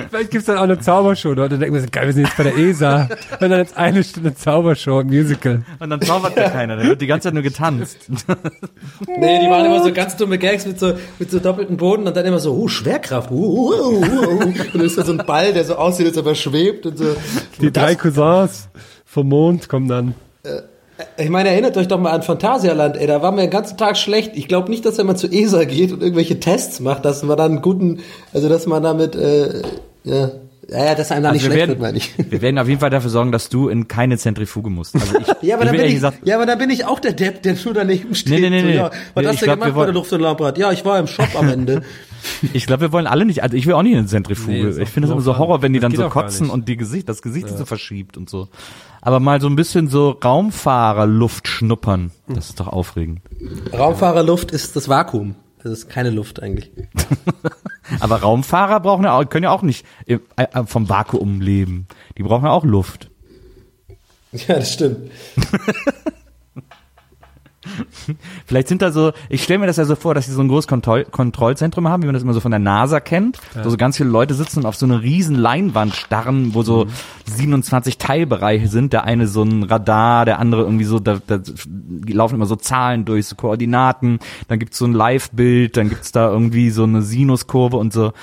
Vielleicht 0.09 0.31
gibt's 0.31 0.47
dann 0.47 0.57
auch 0.57 0.63
eine 0.63 0.79
Zaubershow. 0.79 1.29
Und 1.29 1.37
dann 1.37 1.59
denken 1.59 1.73
wir, 1.73 1.81
so, 1.81 1.87
geil, 1.91 2.05
wir 2.05 2.13
sind 2.13 2.25
jetzt 2.25 2.37
bei 2.37 2.43
der 2.43 2.57
ESA. 2.57 3.09
Und 3.39 3.49
dann 3.49 3.59
jetzt 3.59 3.77
eine 3.77 4.03
Stunde 4.03 4.35
Zaubershow, 4.35 4.99
ein 4.99 5.07
Musical. 5.07 5.63
Und 5.79 5.89
dann 5.89 6.01
zaubert 6.01 6.35
ja 6.37 6.49
keiner, 6.49 6.77
dann 6.77 6.87
wird 6.87 7.01
die 7.01 7.07
ganze 7.07 7.27
Zeit 7.27 7.33
nur 7.33 7.43
getanzt. 7.43 7.97
Nee, 9.07 9.39
die 9.39 9.49
waren 9.49 9.65
immer 9.65 9.83
so 9.83 9.91
ganz 9.93 10.15
dumme 10.15 10.37
Gags 10.37 10.65
mit 10.65 10.79
so, 10.79 10.93
mit 11.19 11.31
so 11.31 11.39
doppeltem 11.39 11.77
Boden 11.77 12.07
und 12.07 12.15
dann 12.15 12.25
immer 12.25 12.39
so, 12.39 12.53
uh, 12.53 12.67
Schwerkraft, 12.67 13.31
uh, 13.31 13.35
uh, 13.35 13.73
uh, 13.73 13.99
uh, 13.99 14.05
uh. 14.05 14.43
Und 14.43 14.75
dann 14.75 14.81
ist 14.81 14.97
da 14.97 15.03
so 15.03 15.11
ein 15.11 15.19
Ball, 15.25 15.53
der 15.53 15.63
so 15.63 15.75
aussieht, 15.75 16.07
als 16.07 16.17
ob 16.17 16.27
er 16.27 16.35
schwebt 16.35 16.85
und 16.85 16.97
so. 16.97 17.15
Die 17.59 17.67
Und 17.67 17.77
drei 17.77 17.95
Cousins 17.95 18.69
vom 19.05 19.29
Mond 19.29 19.69
kommen 19.69 19.87
dann. 19.87 20.15
Ich 21.17 21.29
meine, 21.29 21.49
erinnert 21.49 21.75
euch 21.75 21.89
doch 21.89 21.99
mal 21.99 22.11
an 22.11 22.21
Phantasialand, 22.21 22.95
ey, 22.95 23.05
da 23.05 23.21
war 23.21 23.31
mir 23.31 23.41
den 23.41 23.49
ganzen 23.49 23.77
Tag 23.77 23.97
schlecht. 23.97 24.31
Ich 24.35 24.47
glaube 24.47 24.69
nicht, 24.69 24.85
dass 24.85 24.97
wenn 24.97 25.07
man 25.07 25.17
zu 25.17 25.27
ESA 25.27 25.65
geht 25.65 25.91
und 25.91 26.01
irgendwelche 26.01 26.39
Tests 26.39 26.79
macht, 26.79 27.03
dass 27.03 27.21
man 27.23 27.35
dann 27.35 27.53
einen 27.53 27.61
guten, 27.61 27.99
also 28.33 28.47
dass 28.47 28.65
man 28.65 28.81
damit, 28.81 29.15
äh, 29.15 29.61
ja, 30.05 30.31
ja, 30.69 30.85
ja, 30.85 30.95
dass 30.95 31.11
einem 31.11 31.23
da 31.23 31.31
nicht 31.31 31.43
Also 31.43 31.51
wir, 31.55 31.65
schlecht 31.65 31.67
werden, 31.69 31.69
wird, 31.69 31.79
meine 31.81 31.97
ich. 31.97 32.31
wir 32.31 32.41
werden 32.41 32.59
auf 32.59 32.67
jeden 32.67 32.79
Fall 32.79 32.89
dafür 32.89 33.09
sorgen, 33.09 33.31
dass 33.31 33.49
du 33.49 33.69
in 33.69 33.87
keine 33.87 34.17
Zentrifuge 34.17 34.69
musst. 34.69 34.95
Also 34.95 35.17
ich, 35.19 35.27
Ja, 35.41 35.55
aber, 35.55 35.65
ich 35.65 35.69
dann 35.69 35.77
bin 35.77 35.85
ich, 35.87 35.93
gesagt, 35.95 36.17
ja, 36.25 36.35
aber 36.35 36.45
dann 36.45 36.57
bin 36.57 36.69
ich 36.69 36.85
auch 36.85 36.99
der 36.99 37.13
Depp, 37.13 37.43
der 37.43 37.55
nur 37.63 37.73
daneben 37.73 38.15
steht. 38.15 38.33
Nee, 38.33 38.41
nee, 38.41 38.49
nee, 38.49 38.61
so, 38.61 38.67
nee. 38.67 38.75
ja, 38.75 38.91
was 39.13 39.21
Nee, 39.21 39.27
hast 39.27 39.33
ich 39.35 39.39
du 39.41 39.45
glaub, 39.45 39.59
gemacht 39.59 39.75
bei 39.75 39.85
der 39.85 39.93
Luft- 39.93 40.13
und 40.13 40.23
Raumfahrt? 40.23 40.57
Ja, 40.57 40.71
ich 40.71 40.83
war 40.85 40.99
im 40.99 41.07
Shop 41.07 41.29
am 41.37 41.49
Ende. 41.49 41.83
ich 42.53 42.65
glaube, 42.65 42.81
wir 42.81 42.91
wollen 42.91 43.07
alle 43.07 43.25
nicht, 43.25 43.43
also 43.43 43.55
ich 43.55 43.65
will 43.67 43.73
auch 43.73 43.83
nicht 43.83 43.91
in 43.93 43.99
eine 43.99 44.07
Zentrifuge. 44.07 44.51
Nee, 44.75 44.81
ich 44.83 44.89
finde 44.89 45.07
es 45.07 45.11
immer 45.11 45.21
so 45.21 45.37
Horror, 45.37 45.61
wenn 45.61 45.73
die 45.73 45.79
dann 45.79 45.93
so 45.95 46.09
kotzen 46.09 46.45
nicht. 46.47 46.53
und 46.53 46.67
die 46.67 46.77
Gesicht, 46.77 47.07
das 47.09 47.21
Gesicht 47.21 47.47
ist 47.47 47.57
so 47.57 47.65
verschiebt 47.65 48.17
und 48.17 48.29
so. 48.29 48.47
Aber 49.01 49.19
mal 49.19 49.39
so 49.39 49.47
ein 49.47 49.55
bisschen 49.55 49.87
so 49.87 50.11
Raumfahrerluft 50.23 51.47
schnuppern, 51.47 52.11
das 52.27 52.49
ist 52.49 52.59
doch 52.59 52.67
aufregend. 52.67 53.19
Raumfahrerluft 53.71 54.51
ist 54.51 54.75
das 54.75 54.89
Vakuum. 54.89 55.35
Das 55.65 55.79
ist 55.79 55.89
keine 55.89 56.11
Luft 56.11 56.43
eigentlich. 56.43 56.71
Aber 57.99 58.17
Raumfahrer 58.17 58.79
brauchen 58.81 59.03
ja 59.03 59.17
auch, 59.17 59.27
können 59.27 59.45
ja 59.45 59.49
auch 59.49 59.63
nicht 59.63 59.83
äh, 60.05 60.19
äh, 60.35 60.63
vom 60.67 60.89
Vakuum 60.89 61.41
leben. 61.41 61.87
Die 62.19 62.21
brauchen 62.21 62.45
ja 62.45 62.51
auch 62.51 62.63
Luft. 62.63 63.09
Ja, 64.31 64.57
das 64.57 64.73
stimmt. 64.73 65.09
Vielleicht 68.45 68.67
sind 68.67 68.81
da 68.81 68.91
so, 68.91 69.11
ich 69.29 69.43
stelle 69.43 69.59
mir 69.59 69.67
das 69.67 69.77
ja 69.77 69.85
so 69.85 69.95
vor, 69.95 70.13
dass 70.13 70.25
sie 70.25 70.31
so 70.31 70.41
ein 70.41 70.47
großes 70.47 70.67
Kontroll 70.67 71.05
Kontrollzentrum 71.05 71.87
haben, 71.87 72.03
wie 72.03 72.07
man 72.07 72.13
das 72.13 72.23
immer 72.23 72.33
so 72.33 72.39
von 72.39 72.51
der 72.51 72.59
NASA 72.59 72.99
kennt, 72.99 73.39
wo 73.63 73.69
so 73.69 73.77
ganz 73.77 73.97
viele 73.97 74.09
Leute 74.09 74.33
sitzen 74.33 74.59
und 74.59 74.65
auf 74.65 74.75
so 74.75 74.85
eine 74.85 75.01
riesen 75.01 75.35
Leinwand 75.35 75.95
starren, 75.95 76.53
wo 76.53 76.63
so 76.63 76.87
27 77.25 77.97
Teilbereiche 77.97 78.67
sind, 78.67 78.93
der 78.93 79.03
eine 79.03 79.27
so 79.27 79.43
ein 79.43 79.63
Radar, 79.63 80.25
der 80.25 80.39
andere 80.39 80.63
irgendwie 80.63 80.85
so, 80.85 80.99
da, 80.99 81.19
da 81.25 81.39
laufen 82.07 82.35
immer 82.35 82.45
so 82.45 82.55
Zahlen 82.55 83.05
durch, 83.05 83.27
so 83.27 83.35
Koordinaten, 83.35 84.19
dann 84.47 84.59
gibt's 84.59 84.77
so 84.77 84.85
ein 84.85 84.93
Live-Bild, 84.93 85.77
dann 85.77 85.89
gibt's 85.89 86.11
da 86.11 86.29
irgendwie 86.29 86.69
so 86.69 86.83
eine 86.83 87.01
Sinuskurve 87.01 87.77
und 87.77 87.93
so. 87.93 88.13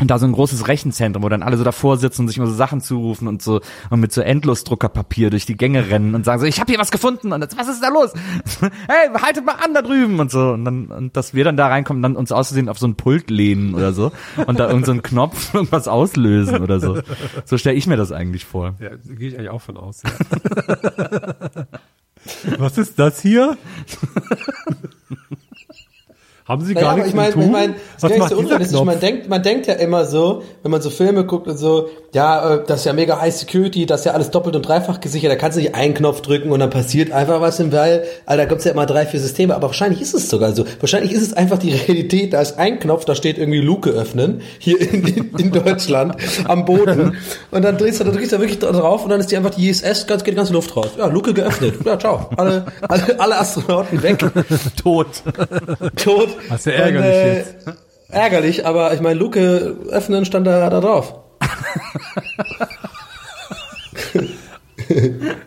Und 0.00 0.10
da 0.10 0.18
so 0.18 0.26
ein 0.26 0.32
großes 0.32 0.66
Rechenzentrum, 0.66 1.22
wo 1.22 1.28
dann 1.28 1.44
alle 1.44 1.56
so 1.56 1.62
davor 1.62 1.98
sitzen 1.98 2.22
und 2.22 2.28
sich 2.28 2.36
immer 2.36 2.48
so 2.48 2.54
Sachen 2.54 2.80
zurufen 2.80 3.28
und 3.28 3.42
so 3.42 3.60
und 3.90 4.00
mit 4.00 4.12
so 4.12 4.22
Endlosdruckerpapier 4.22 5.30
durch 5.30 5.46
die 5.46 5.56
Gänge 5.56 5.88
rennen 5.88 6.16
und 6.16 6.24
sagen 6.24 6.40
so, 6.40 6.46
ich 6.46 6.58
habe 6.58 6.72
hier 6.72 6.80
was 6.80 6.90
gefunden 6.90 7.32
und 7.32 7.42
jetzt, 7.42 7.56
was 7.56 7.68
ist 7.68 7.80
da 7.80 7.90
los? 7.90 8.12
hey, 8.60 9.10
haltet 9.22 9.44
mal 9.44 9.54
an 9.64 9.72
da 9.72 9.82
drüben 9.82 10.18
und 10.18 10.32
so 10.32 10.50
und 10.50 10.64
dann 10.64 10.86
und 10.86 11.16
dass 11.16 11.32
wir 11.32 11.44
dann 11.44 11.56
da 11.56 11.68
reinkommen, 11.68 12.02
dann 12.02 12.16
uns 12.16 12.32
auszusehen 12.32 12.68
auf 12.68 12.78
so 12.80 12.88
ein 12.88 12.96
Pult 12.96 13.30
lehnen 13.30 13.76
oder 13.76 13.92
so 13.92 14.10
und 14.48 14.58
da 14.58 14.66
irgendeinen 14.66 14.96
so 14.96 15.02
Knopf 15.02 15.54
irgendwas 15.54 15.86
auslösen 15.86 16.60
oder 16.60 16.80
so. 16.80 16.98
So 17.44 17.56
stelle 17.56 17.76
ich 17.76 17.86
mir 17.86 17.96
das 17.96 18.10
eigentlich 18.10 18.44
vor. 18.44 18.74
Ja, 18.80 18.90
gehe 18.96 19.28
ich 19.28 19.38
eigentlich 19.38 19.50
auch 19.50 19.62
von 19.62 19.76
aus. 19.76 20.02
Ja. 20.02 21.66
Was 22.58 22.78
ist 22.78 22.98
das 22.98 23.20
hier? 23.20 23.56
Haben 26.46 26.62
Sie 26.62 26.74
Naja, 26.74 26.88
gar 26.88 26.94
nichts 26.96 27.08
ich 27.08 27.14
meine, 27.14 27.30
zu 27.30 27.34
tun? 27.36 27.44
ich 27.44 27.50
mein, 27.50 27.74
das 27.98 28.10
Was 28.10 28.70
macht? 28.70 28.84
Man 28.84 29.00
denkt, 29.00 29.28
man 29.30 29.42
denkt 29.42 29.66
ja 29.66 29.74
immer 29.74 30.04
so, 30.04 30.42
wenn 30.62 30.70
man 30.70 30.82
so 30.82 30.90
Filme 30.90 31.24
guckt 31.24 31.48
und 31.48 31.56
so, 31.56 31.88
ja, 32.12 32.56
äh, 32.56 32.64
das 32.66 32.80
ist 32.80 32.84
ja 32.84 32.92
mega 32.92 33.18
High 33.18 33.34
Security, 33.34 33.86
das 33.86 34.00
ist 34.00 34.04
ja 34.04 34.12
alles 34.12 34.30
doppelt 34.30 34.54
und 34.54 34.60
dreifach 34.60 35.00
gesichert, 35.00 35.32
da 35.32 35.36
kannst 35.36 35.56
du 35.56 35.62
nicht 35.62 35.74
einen 35.74 35.94
Knopf 35.94 36.20
drücken 36.20 36.52
und 36.52 36.60
dann 36.60 36.68
passiert 36.68 37.12
einfach 37.12 37.40
was 37.40 37.60
im 37.60 37.72
Weil, 37.72 38.04
Alter, 38.26 38.42
da 38.42 38.48
gibt's 38.48 38.64
ja 38.64 38.72
immer 38.72 38.84
drei, 38.84 39.06
vier 39.06 39.20
Systeme, 39.20 39.54
aber 39.54 39.68
wahrscheinlich 39.68 40.02
ist 40.02 40.12
es 40.12 40.28
sogar 40.28 40.54
so. 40.54 40.66
Wahrscheinlich 40.80 41.12
ist 41.12 41.22
es 41.22 41.32
einfach 41.32 41.56
die 41.56 41.72
Realität, 41.72 42.34
da 42.34 42.42
ist 42.42 42.58
ein 42.58 42.78
Knopf, 42.78 43.06
da 43.06 43.14
steht 43.14 43.38
irgendwie 43.38 43.60
Luke 43.60 43.88
öffnen, 43.88 44.42
hier 44.58 44.78
in, 44.78 45.02
in, 45.06 45.30
in 45.38 45.50
Deutschland, 45.50 46.16
am 46.46 46.66
Boden, 46.66 47.16
und 47.52 47.62
dann 47.62 47.78
drehst 47.78 48.00
du, 48.00 48.04
da 48.04 48.10
drehst 48.10 48.32
du 48.32 48.38
wirklich 48.38 48.58
drauf 48.58 49.02
und 49.02 49.08
dann 49.08 49.20
ist 49.20 49.30
die 49.30 49.38
einfach 49.38 49.54
die 49.54 49.70
ISS, 49.70 50.06
ganz, 50.06 50.22
geht 50.24 50.34
die 50.34 50.36
ganze 50.36 50.52
Luft 50.52 50.76
raus. 50.76 50.90
Ja, 50.98 51.06
Luke 51.06 51.32
geöffnet. 51.32 51.76
Ja, 51.86 51.98
ciao. 51.98 52.28
Alle, 52.36 52.66
alle, 52.82 53.18
alle 53.18 53.38
Astronauten 53.38 54.02
weg. 54.02 54.18
Tot. 54.76 55.06
tot. 55.96 56.33
Das 56.48 56.60
ist 56.60 56.66
ja 56.66 56.72
ärgerlich 56.72 57.14
Und, 57.14 57.36
jetzt. 57.36 57.78
Ärgerlich, 58.08 58.66
aber 58.66 58.94
ich 58.94 59.00
meine, 59.00 59.18
Luke 59.18 59.76
öffnen 59.90 60.24
stand 60.24 60.46
da, 60.46 60.70
da 60.70 60.80
drauf. 60.80 61.14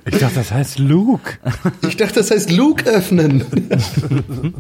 Ich 0.05 0.19
dachte, 0.19 0.35
das 0.35 0.51
heißt 0.51 0.79
Luke. 0.79 1.37
Ich 1.87 1.97
dachte, 1.97 2.15
das 2.15 2.31
heißt 2.31 2.51
Luke 2.51 2.89
öffnen. 2.89 3.45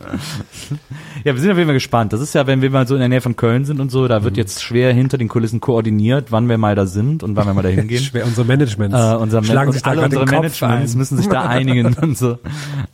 Ja, 1.24 1.34
wir 1.34 1.40
sind 1.40 1.50
auf 1.50 1.56
jeden 1.58 1.68
Fall 1.68 1.74
gespannt. 1.74 2.12
Das 2.12 2.20
ist 2.20 2.34
ja, 2.34 2.46
wenn 2.46 2.62
wir 2.62 2.70
mal 2.70 2.86
so 2.86 2.94
in 2.94 3.00
der 3.00 3.08
Nähe 3.08 3.20
von 3.20 3.36
Köln 3.36 3.64
sind 3.64 3.80
und 3.80 3.90
so, 3.90 4.08
da 4.08 4.20
Mhm. 4.20 4.24
wird 4.24 4.36
jetzt 4.38 4.62
schwer 4.62 4.92
hinter 4.94 5.18
den 5.18 5.28
Kulissen 5.28 5.60
koordiniert, 5.60 6.32
wann 6.32 6.48
wir 6.48 6.56
mal 6.58 6.74
da 6.74 6.86
sind 6.86 7.22
und 7.22 7.36
wann 7.36 7.46
wir 7.46 7.54
mal 7.54 7.62
da 7.62 7.68
hingehen. 7.68 8.02
Schwer, 8.02 8.24
unser 8.24 8.44
Management. 8.44 8.94
Äh, 8.94 9.16
unser 9.16 9.44
Schlagen 9.44 9.72
sich 9.72 9.82
da 9.82 9.90
alle 9.90 10.04
unsere 10.04 10.24
den 10.24 10.28
Kopf 10.30 10.40
Managements 10.60 10.92
ein. 10.92 10.98
müssen 10.98 11.16
sich 11.18 11.26
da 11.28 11.42
einigen 11.46 11.94
und 12.00 12.16
so. 12.16 12.38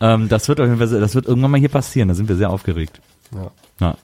Ähm, 0.01 0.29
das 0.29 0.49
wird 0.49 0.61
auf 0.61 0.67
jeden 0.67 0.79
Fall, 0.79 1.01
das 1.01 1.15
wird 1.15 1.27
irgendwann 1.27 1.53
mal 1.53 1.61
hier 1.61 1.69
passieren. 1.69 2.09
Da 2.09 2.15
sind 2.15 2.29
wir 2.29 2.37
sehr 2.37 2.51
aufgeregt. 2.51 3.01
Ja. 3.35 3.51
Ja, 3.81 3.97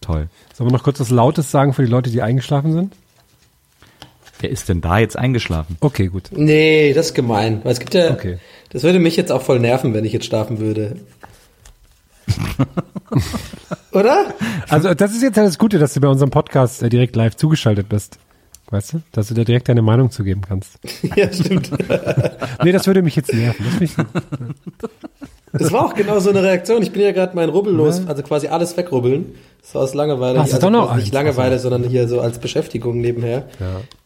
toll. 0.00 0.28
Sollen 0.54 0.68
wir 0.70 0.72
noch 0.76 0.82
kurz 0.84 1.00
was 1.00 1.10
Lautes 1.10 1.50
sagen 1.50 1.72
für 1.72 1.84
die 1.84 1.90
Leute, 1.90 2.10
die 2.10 2.20
eingeschlafen 2.22 2.72
sind? 2.72 2.92
Wer 4.40 4.50
ist 4.50 4.68
denn 4.68 4.82
da 4.82 4.98
jetzt 4.98 5.16
eingeschlafen? 5.16 5.78
Okay, 5.80 6.08
gut. 6.08 6.24
Nee, 6.32 6.92
das 6.92 7.06
ist 7.06 7.14
gemein. 7.14 7.60
Weil 7.64 7.72
es 7.72 7.78
gibt 7.80 7.94
ja, 7.94 8.10
Okay. 8.10 8.36
das 8.68 8.82
würde 8.82 8.98
mich 8.98 9.16
jetzt 9.16 9.32
auch 9.32 9.40
voll 9.40 9.58
nerven, 9.60 9.94
wenn 9.94 10.04
ich 10.04 10.12
jetzt 10.12 10.26
schlafen 10.26 10.58
würde. 10.58 10.96
Oder? 13.92 14.34
Also 14.68 14.94
das 14.94 15.12
ist 15.12 15.22
jetzt 15.22 15.36
ja 15.36 15.44
das 15.44 15.58
Gute, 15.58 15.78
dass 15.78 15.94
du 15.94 16.00
bei 16.00 16.08
unserem 16.08 16.30
Podcast 16.30 16.82
äh, 16.82 16.88
direkt 16.88 17.16
live 17.16 17.36
zugeschaltet 17.36 17.88
bist. 17.88 18.18
Weißt 18.70 18.94
du? 18.94 19.02
Dass 19.12 19.28
du 19.28 19.34
da 19.34 19.44
direkt 19.44 19.68
deine 19.68 19.82
Meinung 19.82 20.10
zugeben 20.10 20.42
kannst. 20.46 20.78
Ja, 21.16 21.32
stimmt. 21.32 21.70
Nee, 22.64 22.72
das 22.72 22.86
würde 22.86 23.02
mich 23.02 23.16
jetzt 23.16 23.32
nerven. 23.32 23.64
Das 23.64 23.92
finde 23.92 24.06
Das 25.58 25.72
war 25.72 25.84
auch 25.86 25.94
genau 25.94 26.18
so 26.20 26.30
eine 26.30 26.42
Reaktion. 26.42 26.82
Ich 26.82 26.92
bin 26.92 27.02
ja 27.02 27.12
gerade 27.12 27.34
mein 27.36 27.48
Rubbel 27.48 27.72
los, 27.74 28.02
also 28.06 28.22
quasi 28.22 28.48
alles 28.48 28.76
wegrubbeln. 28.76 29.34
Das 29.62 29.74
war 29.74 29.82
aus 29.82 29.94
Langeweile. 29.94 30.38
Hast 30.38 30.52
du 30.52 30.56
also 30.56 30.66
doch 30.66 30.70
noch 30.72 30.94
Nicht 30.94 31.06
eins? 31.06 31.12
Langeweile, 31.14 31.58
sondern 31.58 31.82
hier 31.84 32.06
so 32.06 32.20
als 32.20 32.38
Beschäftigung 32.38 33.00
nebenher. 33.00 33.44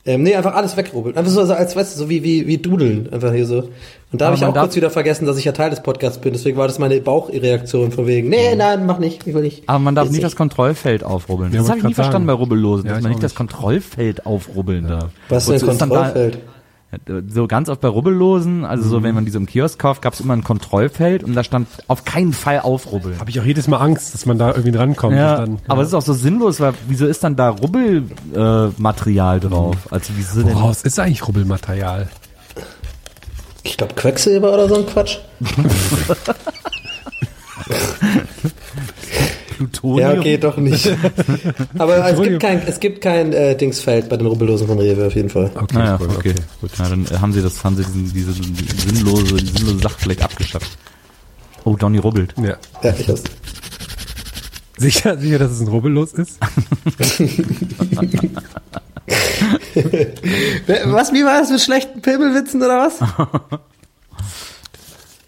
Ähm, 0.06 0.22
nee, 0.22 0.35
einfach 0.35 0.55
alles 0.55 0.77
wegrubbeln. 0.78 1.16
Einfach 1.18 1.31
so, 1.31 1.44
so 1.44 1.52
als, 1.52 1.77
weißt 1.77 1.94
du, 1.94 1.98
so 1.98 2.09
wie, 2.09 2.24
wie, 2.24 2.47
wie 2.47 2.56
Dudeln. 2.56 3.12
Einfach 3.12 3.32
hier 3.35 3.44
so. 3.44 3.68
Und 4.12 4.20
da 4.20 4.27
habe 4.27 4.36
ich 4.36 4.44
auch 4.44 4.55
kurz 4.55 4.74
wieder 4.74 4.89
vergessen, 4.90 5.27
dass 5.27 5.36
ich 5.36 5.44
ja 5.44 5.52
Teil 5.52 5.68
des 5.68 5.82
Podcasts 5.82 6.18
bin. 6.18 6.32
Deswegen 6.32 6.56
war 6.56 6.66
das 6.66 6.78
meine 6.78 6.98
Bauchreaktion 7.02 7.93
von 7.93 8.06
wegen, 8.06 8.31
nee, 8.31 8.55
nein, 8.56 8.86
mach 8.86 8.98
nicht, 8.98 9.27
ich 9.27 9.35
will 9.35 9.43
nicht. 9.43 9.64
Aber 9.68 9.78
man 9.78 9.94
darf 9.94 10.06
Jetzt 10.06 10.12
nicht 10.14 10.24
das 10.24 10.35
Kontrollfeld 10.36 11.05
aufrubbeln. 11.05 11.52
Ja, 11.52 11.59
das 11.60 11.68
habe 11.68 11.78
ich 11.81 11.85
nie 11.85 11.94
verstanden 11.94 12.27
bei 12.27 12.32
Rubbellosen, 12.32 12.86
Ja, 12.86 12.93
dass 12.93 12.98
ich 13.01 13.02
man 13.02 13.12
auch 13.12 13.16
nicht 13.16 13.22
das 13.22 13.32
nicht. 13.32 13.36
Kontrollfeld 13.36 14.24
aufrubbeln 14.27 14.89
darf. 14.89 15.10
Was 15.28 15.43
ist 15.43 15.48
denn 15.51 15.60
Wozu 15.68 15.72
ist 15.72 15.81
dann 15.82 15.90
da- 15.90 15.97
Kontrollfeld? 15.97 16.39
So 17.29 17.47
ganz 17.47 17.69
oft 17.69 17.81
bei 17.81 17.87
Rubbellosen, 17.87 18.65
also 18.65 18.89
so 18.89 19.03
wenn 19.05 19.15
man 19.15 19.25
die 19.25 19.31
so 19.31 19.39
im 19.39 19.47
Kiosk 19.47 19.79
kauft, 19.79 20.03
gab 20.03 20.15
es 20.15 20.21
immer 20.21 20.35
ein 20.35 20.43
Kontrollfeld 20.43 21.23
und 21.23 21.35
da 21.35 21.45
stand 21.45 21.69
auf 21.87 22.05
keinen 22.05 22.33
Fall 22.33 22.59
aufrubbeln. 22.61 23.21
Habe 23.21 23.31
ich 23.31 23.39
auch 23.39 23.45
jedes 23.45 23.69
Mal 23.69 23.77
Angst, 23.77 24.12
dass 24.12 24.27
man 24.27 24.39
da 24.39 24.49
irgendwie 24.49 24.73
drankommt. 24.73 25.17
Ja, 25.17 25.37
dann, 25.37 25.61
aber 25.69 25.83
es 25.83 25.89
ist 25.89 25.95
auch 25.95 26.03
so 26.03 26.15
sinnlos, 26.15 26.59
weil 26.59 26.75
wieso 26.89 27.07
ist 27.07 27.23
dann 27.23 27.37
da 27.37 27.51
Rubbelmaterial 27.51 29.37
äh, 29.37 29.41
drauf? 29.41 29.77
Also 29.91 30.15
wieso 30.17 30.43
denn? 30.43 30.53
Woraus 30.53 30.83
ist 30.83 30.99
eigentlich 30.99 31.27
Rubbelmaterial? 31.29 32.09
Ich 33.62 33.77
glaube 33.77 33.95
Quecksilber 33.95 34.53
oder 34.53 34.69
so 34.69 34.75
ein 34.75 34.87
Quatsch. 34.87 35.19
Plutonium? 39.61 39.99
Ja, 40.01 40.19
okay, 40.19 40.39
doch 40.39 40.57
nicht. 40.57 40.89
Aber 41.78 42.09
es 42.09 42.19
gibt 42.23 42.41
kein, 42.41 42.62
es 42.66 42.81
gibt 42.81 43.03
kein 43.03 43.35
äh, 43.35 43.55
Dingsfeld 43.55 44.09
bei 44.09 44.16
den 44.16 44.27
Rubbellosen 44.27 44.66
von 44.66 44.78
Rewe 44.78 45.07
auf 45.07 45.15
jeden 45.15 45.28
Fall. 45.28 45.51
Okay, 45.55 45.77
Naja, 45.77 45.99
cool, 46.01 46.09
okay, 46.16 46.35
gut. 46.62 46.70
Na, 46.78 46.89
dann 46.89 47.05
äh, 47.05 47.19
haben 47.19 47.35
sie 47.35 47.43
das, 47.43 47.62
haben 47.62 47.77
sie 47.77 47.85
diesen, 47.85 48.11
diese 48.11 48.32
sinnlose, 48.32 49.37
sinnlose 49.37 49.78
Sache 49.81 49.97
vielleicht 49.99 50.23
abgeschafft. 50.23 50.78
Oh, 51.65 51.77
Donny 51.77 51.99
rubbelt. 51.99 52.32
Ja. 52.39 52.57
Ja, 52.82 52.95
ich 52.99 53.07
weiß. 53.07 53.23
Sicher, 54.78 55.19
sicher, 55.19 55.39
dass 55.39 55.51
es 55.51 55.61
ein 55.61 55.69
Rubbellos 55.69 56.15
ist? 56.15 56.39
Was, 60.87 61.12
wie 61.12 61.23
war 61.23 61.39
das 61.41 61.51
mit 61.51 61.61
schlechten 61.61 62.01
Pimmelwitzen 62.01 62.62
oder 62.62 62.78
was? 62.78 62.99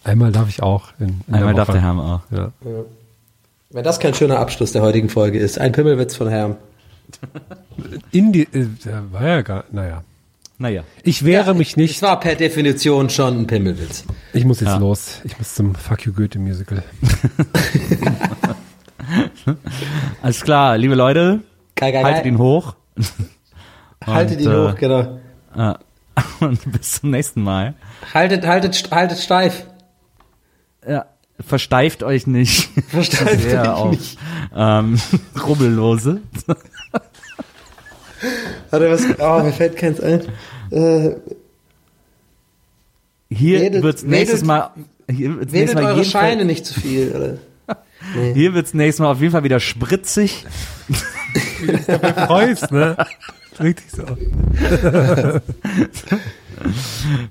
Einmal 0.04 0.32
darf 0.32 0.48
ich 0.48 0.62
auch. 0.62 0.88
In, 0.98 1.20
in 1.28 1.34
Einmal 1.34 1.54
der 1.54 1.64
darf 1.64 1.74
der 1.74 1.82
Herr 1.82 1.98
auch. 1.98 2.20
Ja. 2.30 2.50
Wenn 3.72 3.84
das 3.84 4.00
kein 4.00 4.14
schöner 4.14 4.38
Abschluss 4.38 4.72
der 4.72 4.82
heutigen 4.82 5.08
Folge 5.08 5.38
ist. 5.38 5.58
Ein 5.58 5.72
Pimmelwitz 5.72 6.14
von 6.14 6.28
Herrn. 6.28 6.56
In 8.12 8.32
die, 8.32 8.42
äh, 8.42 8.66
war 9.10 9.26
ja 9.26 9.42
gar, 9.42 9.64
naja. 9.72 10.02
Naja. 10.58 10.84
Ich 11.02 11.24
wehre 11.24 11.54
mich 11.54 11.70
Es 11.70 11.76
nicht. 11.76 12.02
war 12.02 12.20
per 12.20 12.36
Definition 12.36 13.10
schon 13.10 13.40
ein 13.40 13.46
Pimmelwitz. 13.46 14.04
Ich 14.32 14.44
muss 14.44 14.60
jetzt 14.60 14.68
Ja. 14.70 14.76
los. 14.76 15.20
Ich 15.24 15.36
muss 15.38 15.54
zum 15.54 15.74
Fuck 15.74 16.04
You 16.06 16.12
Goethe 16.12 16.38
Musical. 16.38 16.82
Alles 20.22 20.40
klar, 20.42 20.78
liebe 20.78 20.94
Leute, 20.94 21.40
Geil, 21.74 21.92
geil, 21.92 22.04
haltet 22.04 22.22
geil. 22.24 22.32
ihn 22.32 22.38
hoch. 22.38 22.74
Haltet 24.04 24.38
Und, 24.38 24.44
ihn 24.44 24.50
äh, 24.50 24.54
hoch, 24.68 24.74
genau. 24.74 25.18
Äh, 25.56 25.74
und 26.44 26.72
bis 26.72 27.00
zum 27.00 27.10
nächsten 27.10 27.42
Mal. 27.42 27.74
Haltet, 28.12 28.46
haltet, 28.46 28.90
haltet 28.90 29.18
steif. 29.18 29.64
Ja, 30.86 31.06
versteift 31.40 32.02
euch 32.02 32.26
nicht. 32.26 32.70
Versteift 32.88 33.46
euch 33.46 33.58
auf 33.68 33.90
nicht. 33.90 34.18
ähm, 34.54 35.00
Rubbellose. 35.46 36.20
Warte, 38.70 38.90
was, 38.90 39.02
oh, 39.18 39.42
mir 39.42 39.52
fällt 39.52 39.76
keins 39.76 40.00
ein. 40.00 40.22
Äh, 40.70 41.16
Hier 43.30 43.82
wird's 43.82 44.02
nächstes 44.02 44.44
Mal. 44.44 44.70
Hier 45.10 45.36
wird's 45.38 45.52
nächstes 45.52 45.76
redet 45.76 45.82
Mal 45.82 45.94
eure 45.94 46.04
Scheine 46.04 46.36
Fall, 46.36 46.44
nicht 46.44 46.64
zu 46.66 46.80
viel, 46.80 47.12
oder? 47.12 47.38
Hier 48.34 48.54
wird's 48.54 48.74
nächstes 48.74 49.00
Mal 49.00 49.10
auf 49.10 49.20
jeden 49.20 49.32
Fall 49.32 49.44
wieder 49.44 49.60
spritzig. 49.60 50.44
Freust, 52.26 52.70
ne? 52.70 52.96
Richtig 53.60 53.90
so. 53.90 54.04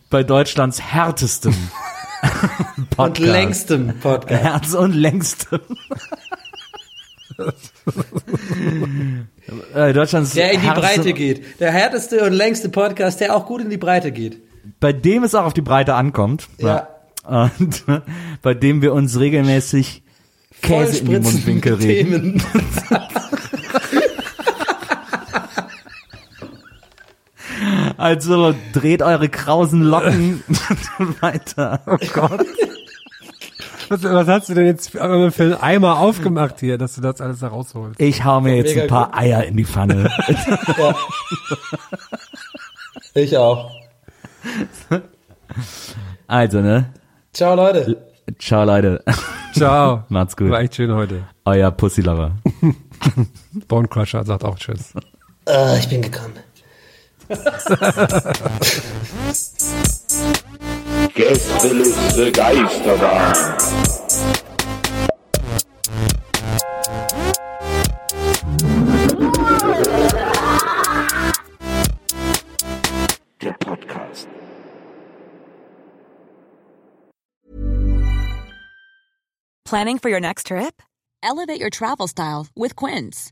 Bei 0.09 0.23
Deutschlands 0.23 0.81
härtestem 0.81 1.53
Und 2.77 2.89
Podcast. 2.89 3.19
längstem 3.19 3.99
Podcast. 3.99 4.43
Herz 4.43 4.73
und 4.73 4.93
längstem. 4.93 5.59
Äh, 9.73 9.93
Deutschlands 9.93 10.33
Der 10.33 10.51
in 10.51 10.61
die 10.61 10.67
Breite 10.67 11.13
geht. 11.13 11.59
Der 11.59 11.71
härteste 11.71 12.23
und 12.23 12.33
längste 12.33 12.69
Podcast, 12.69 13.19
der 13.19 13.35
auch 13.35 13.45
gut 13.45 13.61
in 13.61 13.69
die 13.69 13.77
Breite 13.77 14.11
geht. 14.11 14.37
Bei 14.79 14.93
dem 14.93 15.23
es 15.23 15.33
auch 15.33 15.45
auf 15.45 15.53
die 15.53 15.61
Breite 15.61 15.95
ankommt. 15.95 16.47
Ja. 16.59 16.87
Und 17.25 17.83
bei 18.41 18.53
dem 18.53 18.81
wir 18.81 18.93
uns 18.93 19.19
regelmäßig 19.19 20.03
Käse 20.61 20.99
in 20.99 21.05
die 21.09 21.19
Mundwinkel 21.19 21.73
reden. 21.75 22.43
Also 28.01 28.55
dreht 28.73 29.03
eure 29.03 29.29
krausen 29.29 29.83
Locken 29.83 30.43
weiter. 31.21 31.81
Oh 31.85 31.97
Gott. 32.13 32.45
Was, 33.89 34.03
was 34.03 34.27
hast 34.27 34.49
du 34.49 34.53
denn 34.55 34.65
jetzt 34.65 34.89
für 34.89 35.01
einen 35.03 35.53
Eimer 35.53 35.99
aufgemacht 35.99 36.59
hier, 36.61 36.77
dass 36.77 36.95
du 36.95 37.01
das 37.01 37.21
alles 37.21 37.39
da 37.39 37.49
rausholst? 37.49 37.99
Ich 37.99 38.23
hau 38.23 38.41
mir 38.41 38.55
jetzt 38.55 38.69
Mega 38.69 38.81
ein 38.83 38.87
paar 38.87 39.15
Eier 39.15 39.43
in 39.43 39.55
die 39.57 39.65
Pfanne. 39.65 40.09
Ich 43.13 43.37
auch. 43.37 43.71
Also, 46.27 46.61
ne? 46.61 46.93
Ciao, 47.33 47.55
Leute. 47.55 47.97
Ciao, 48.39 48.63
Leute. 48.63 49.03
Ciao. 49.53 50.05
Macht's 50.09 50.35
gut. 50.37 50.49
War 50.49 50.61
echt 50.61 50.75
schön 50.75 50.93
heute. 50.93 51.23
Euer 51.45 51.69
Pussylover. 51.71 52.31
Bone 53.67 53.87
Crusher 53.87 54.23
sagt 54.23 54.43
auch 54.43 54.57
Tschüss. 54.57 54.93
Ah, 55.45 55.75
ich 55.77 55.89
bin 55.89 56.01
gekommen. 56.01 56.33
Gästeliste 61.13 62.31
Geisterbahn. 62.33 63.33
Der 73.41 73.53
Podcast. 73.59 74.27
Planning 79.63 79.99
for 79.99 80.09
your 80.09 80.19
next 80.19 80.47
trip? 80.47 80.81
Elevate 81.23 81.61
your 81.61 81.69
travel 81.69 82.07
style 82.09 82.47
with 82.57 82.75
Quince. 82.75 83.31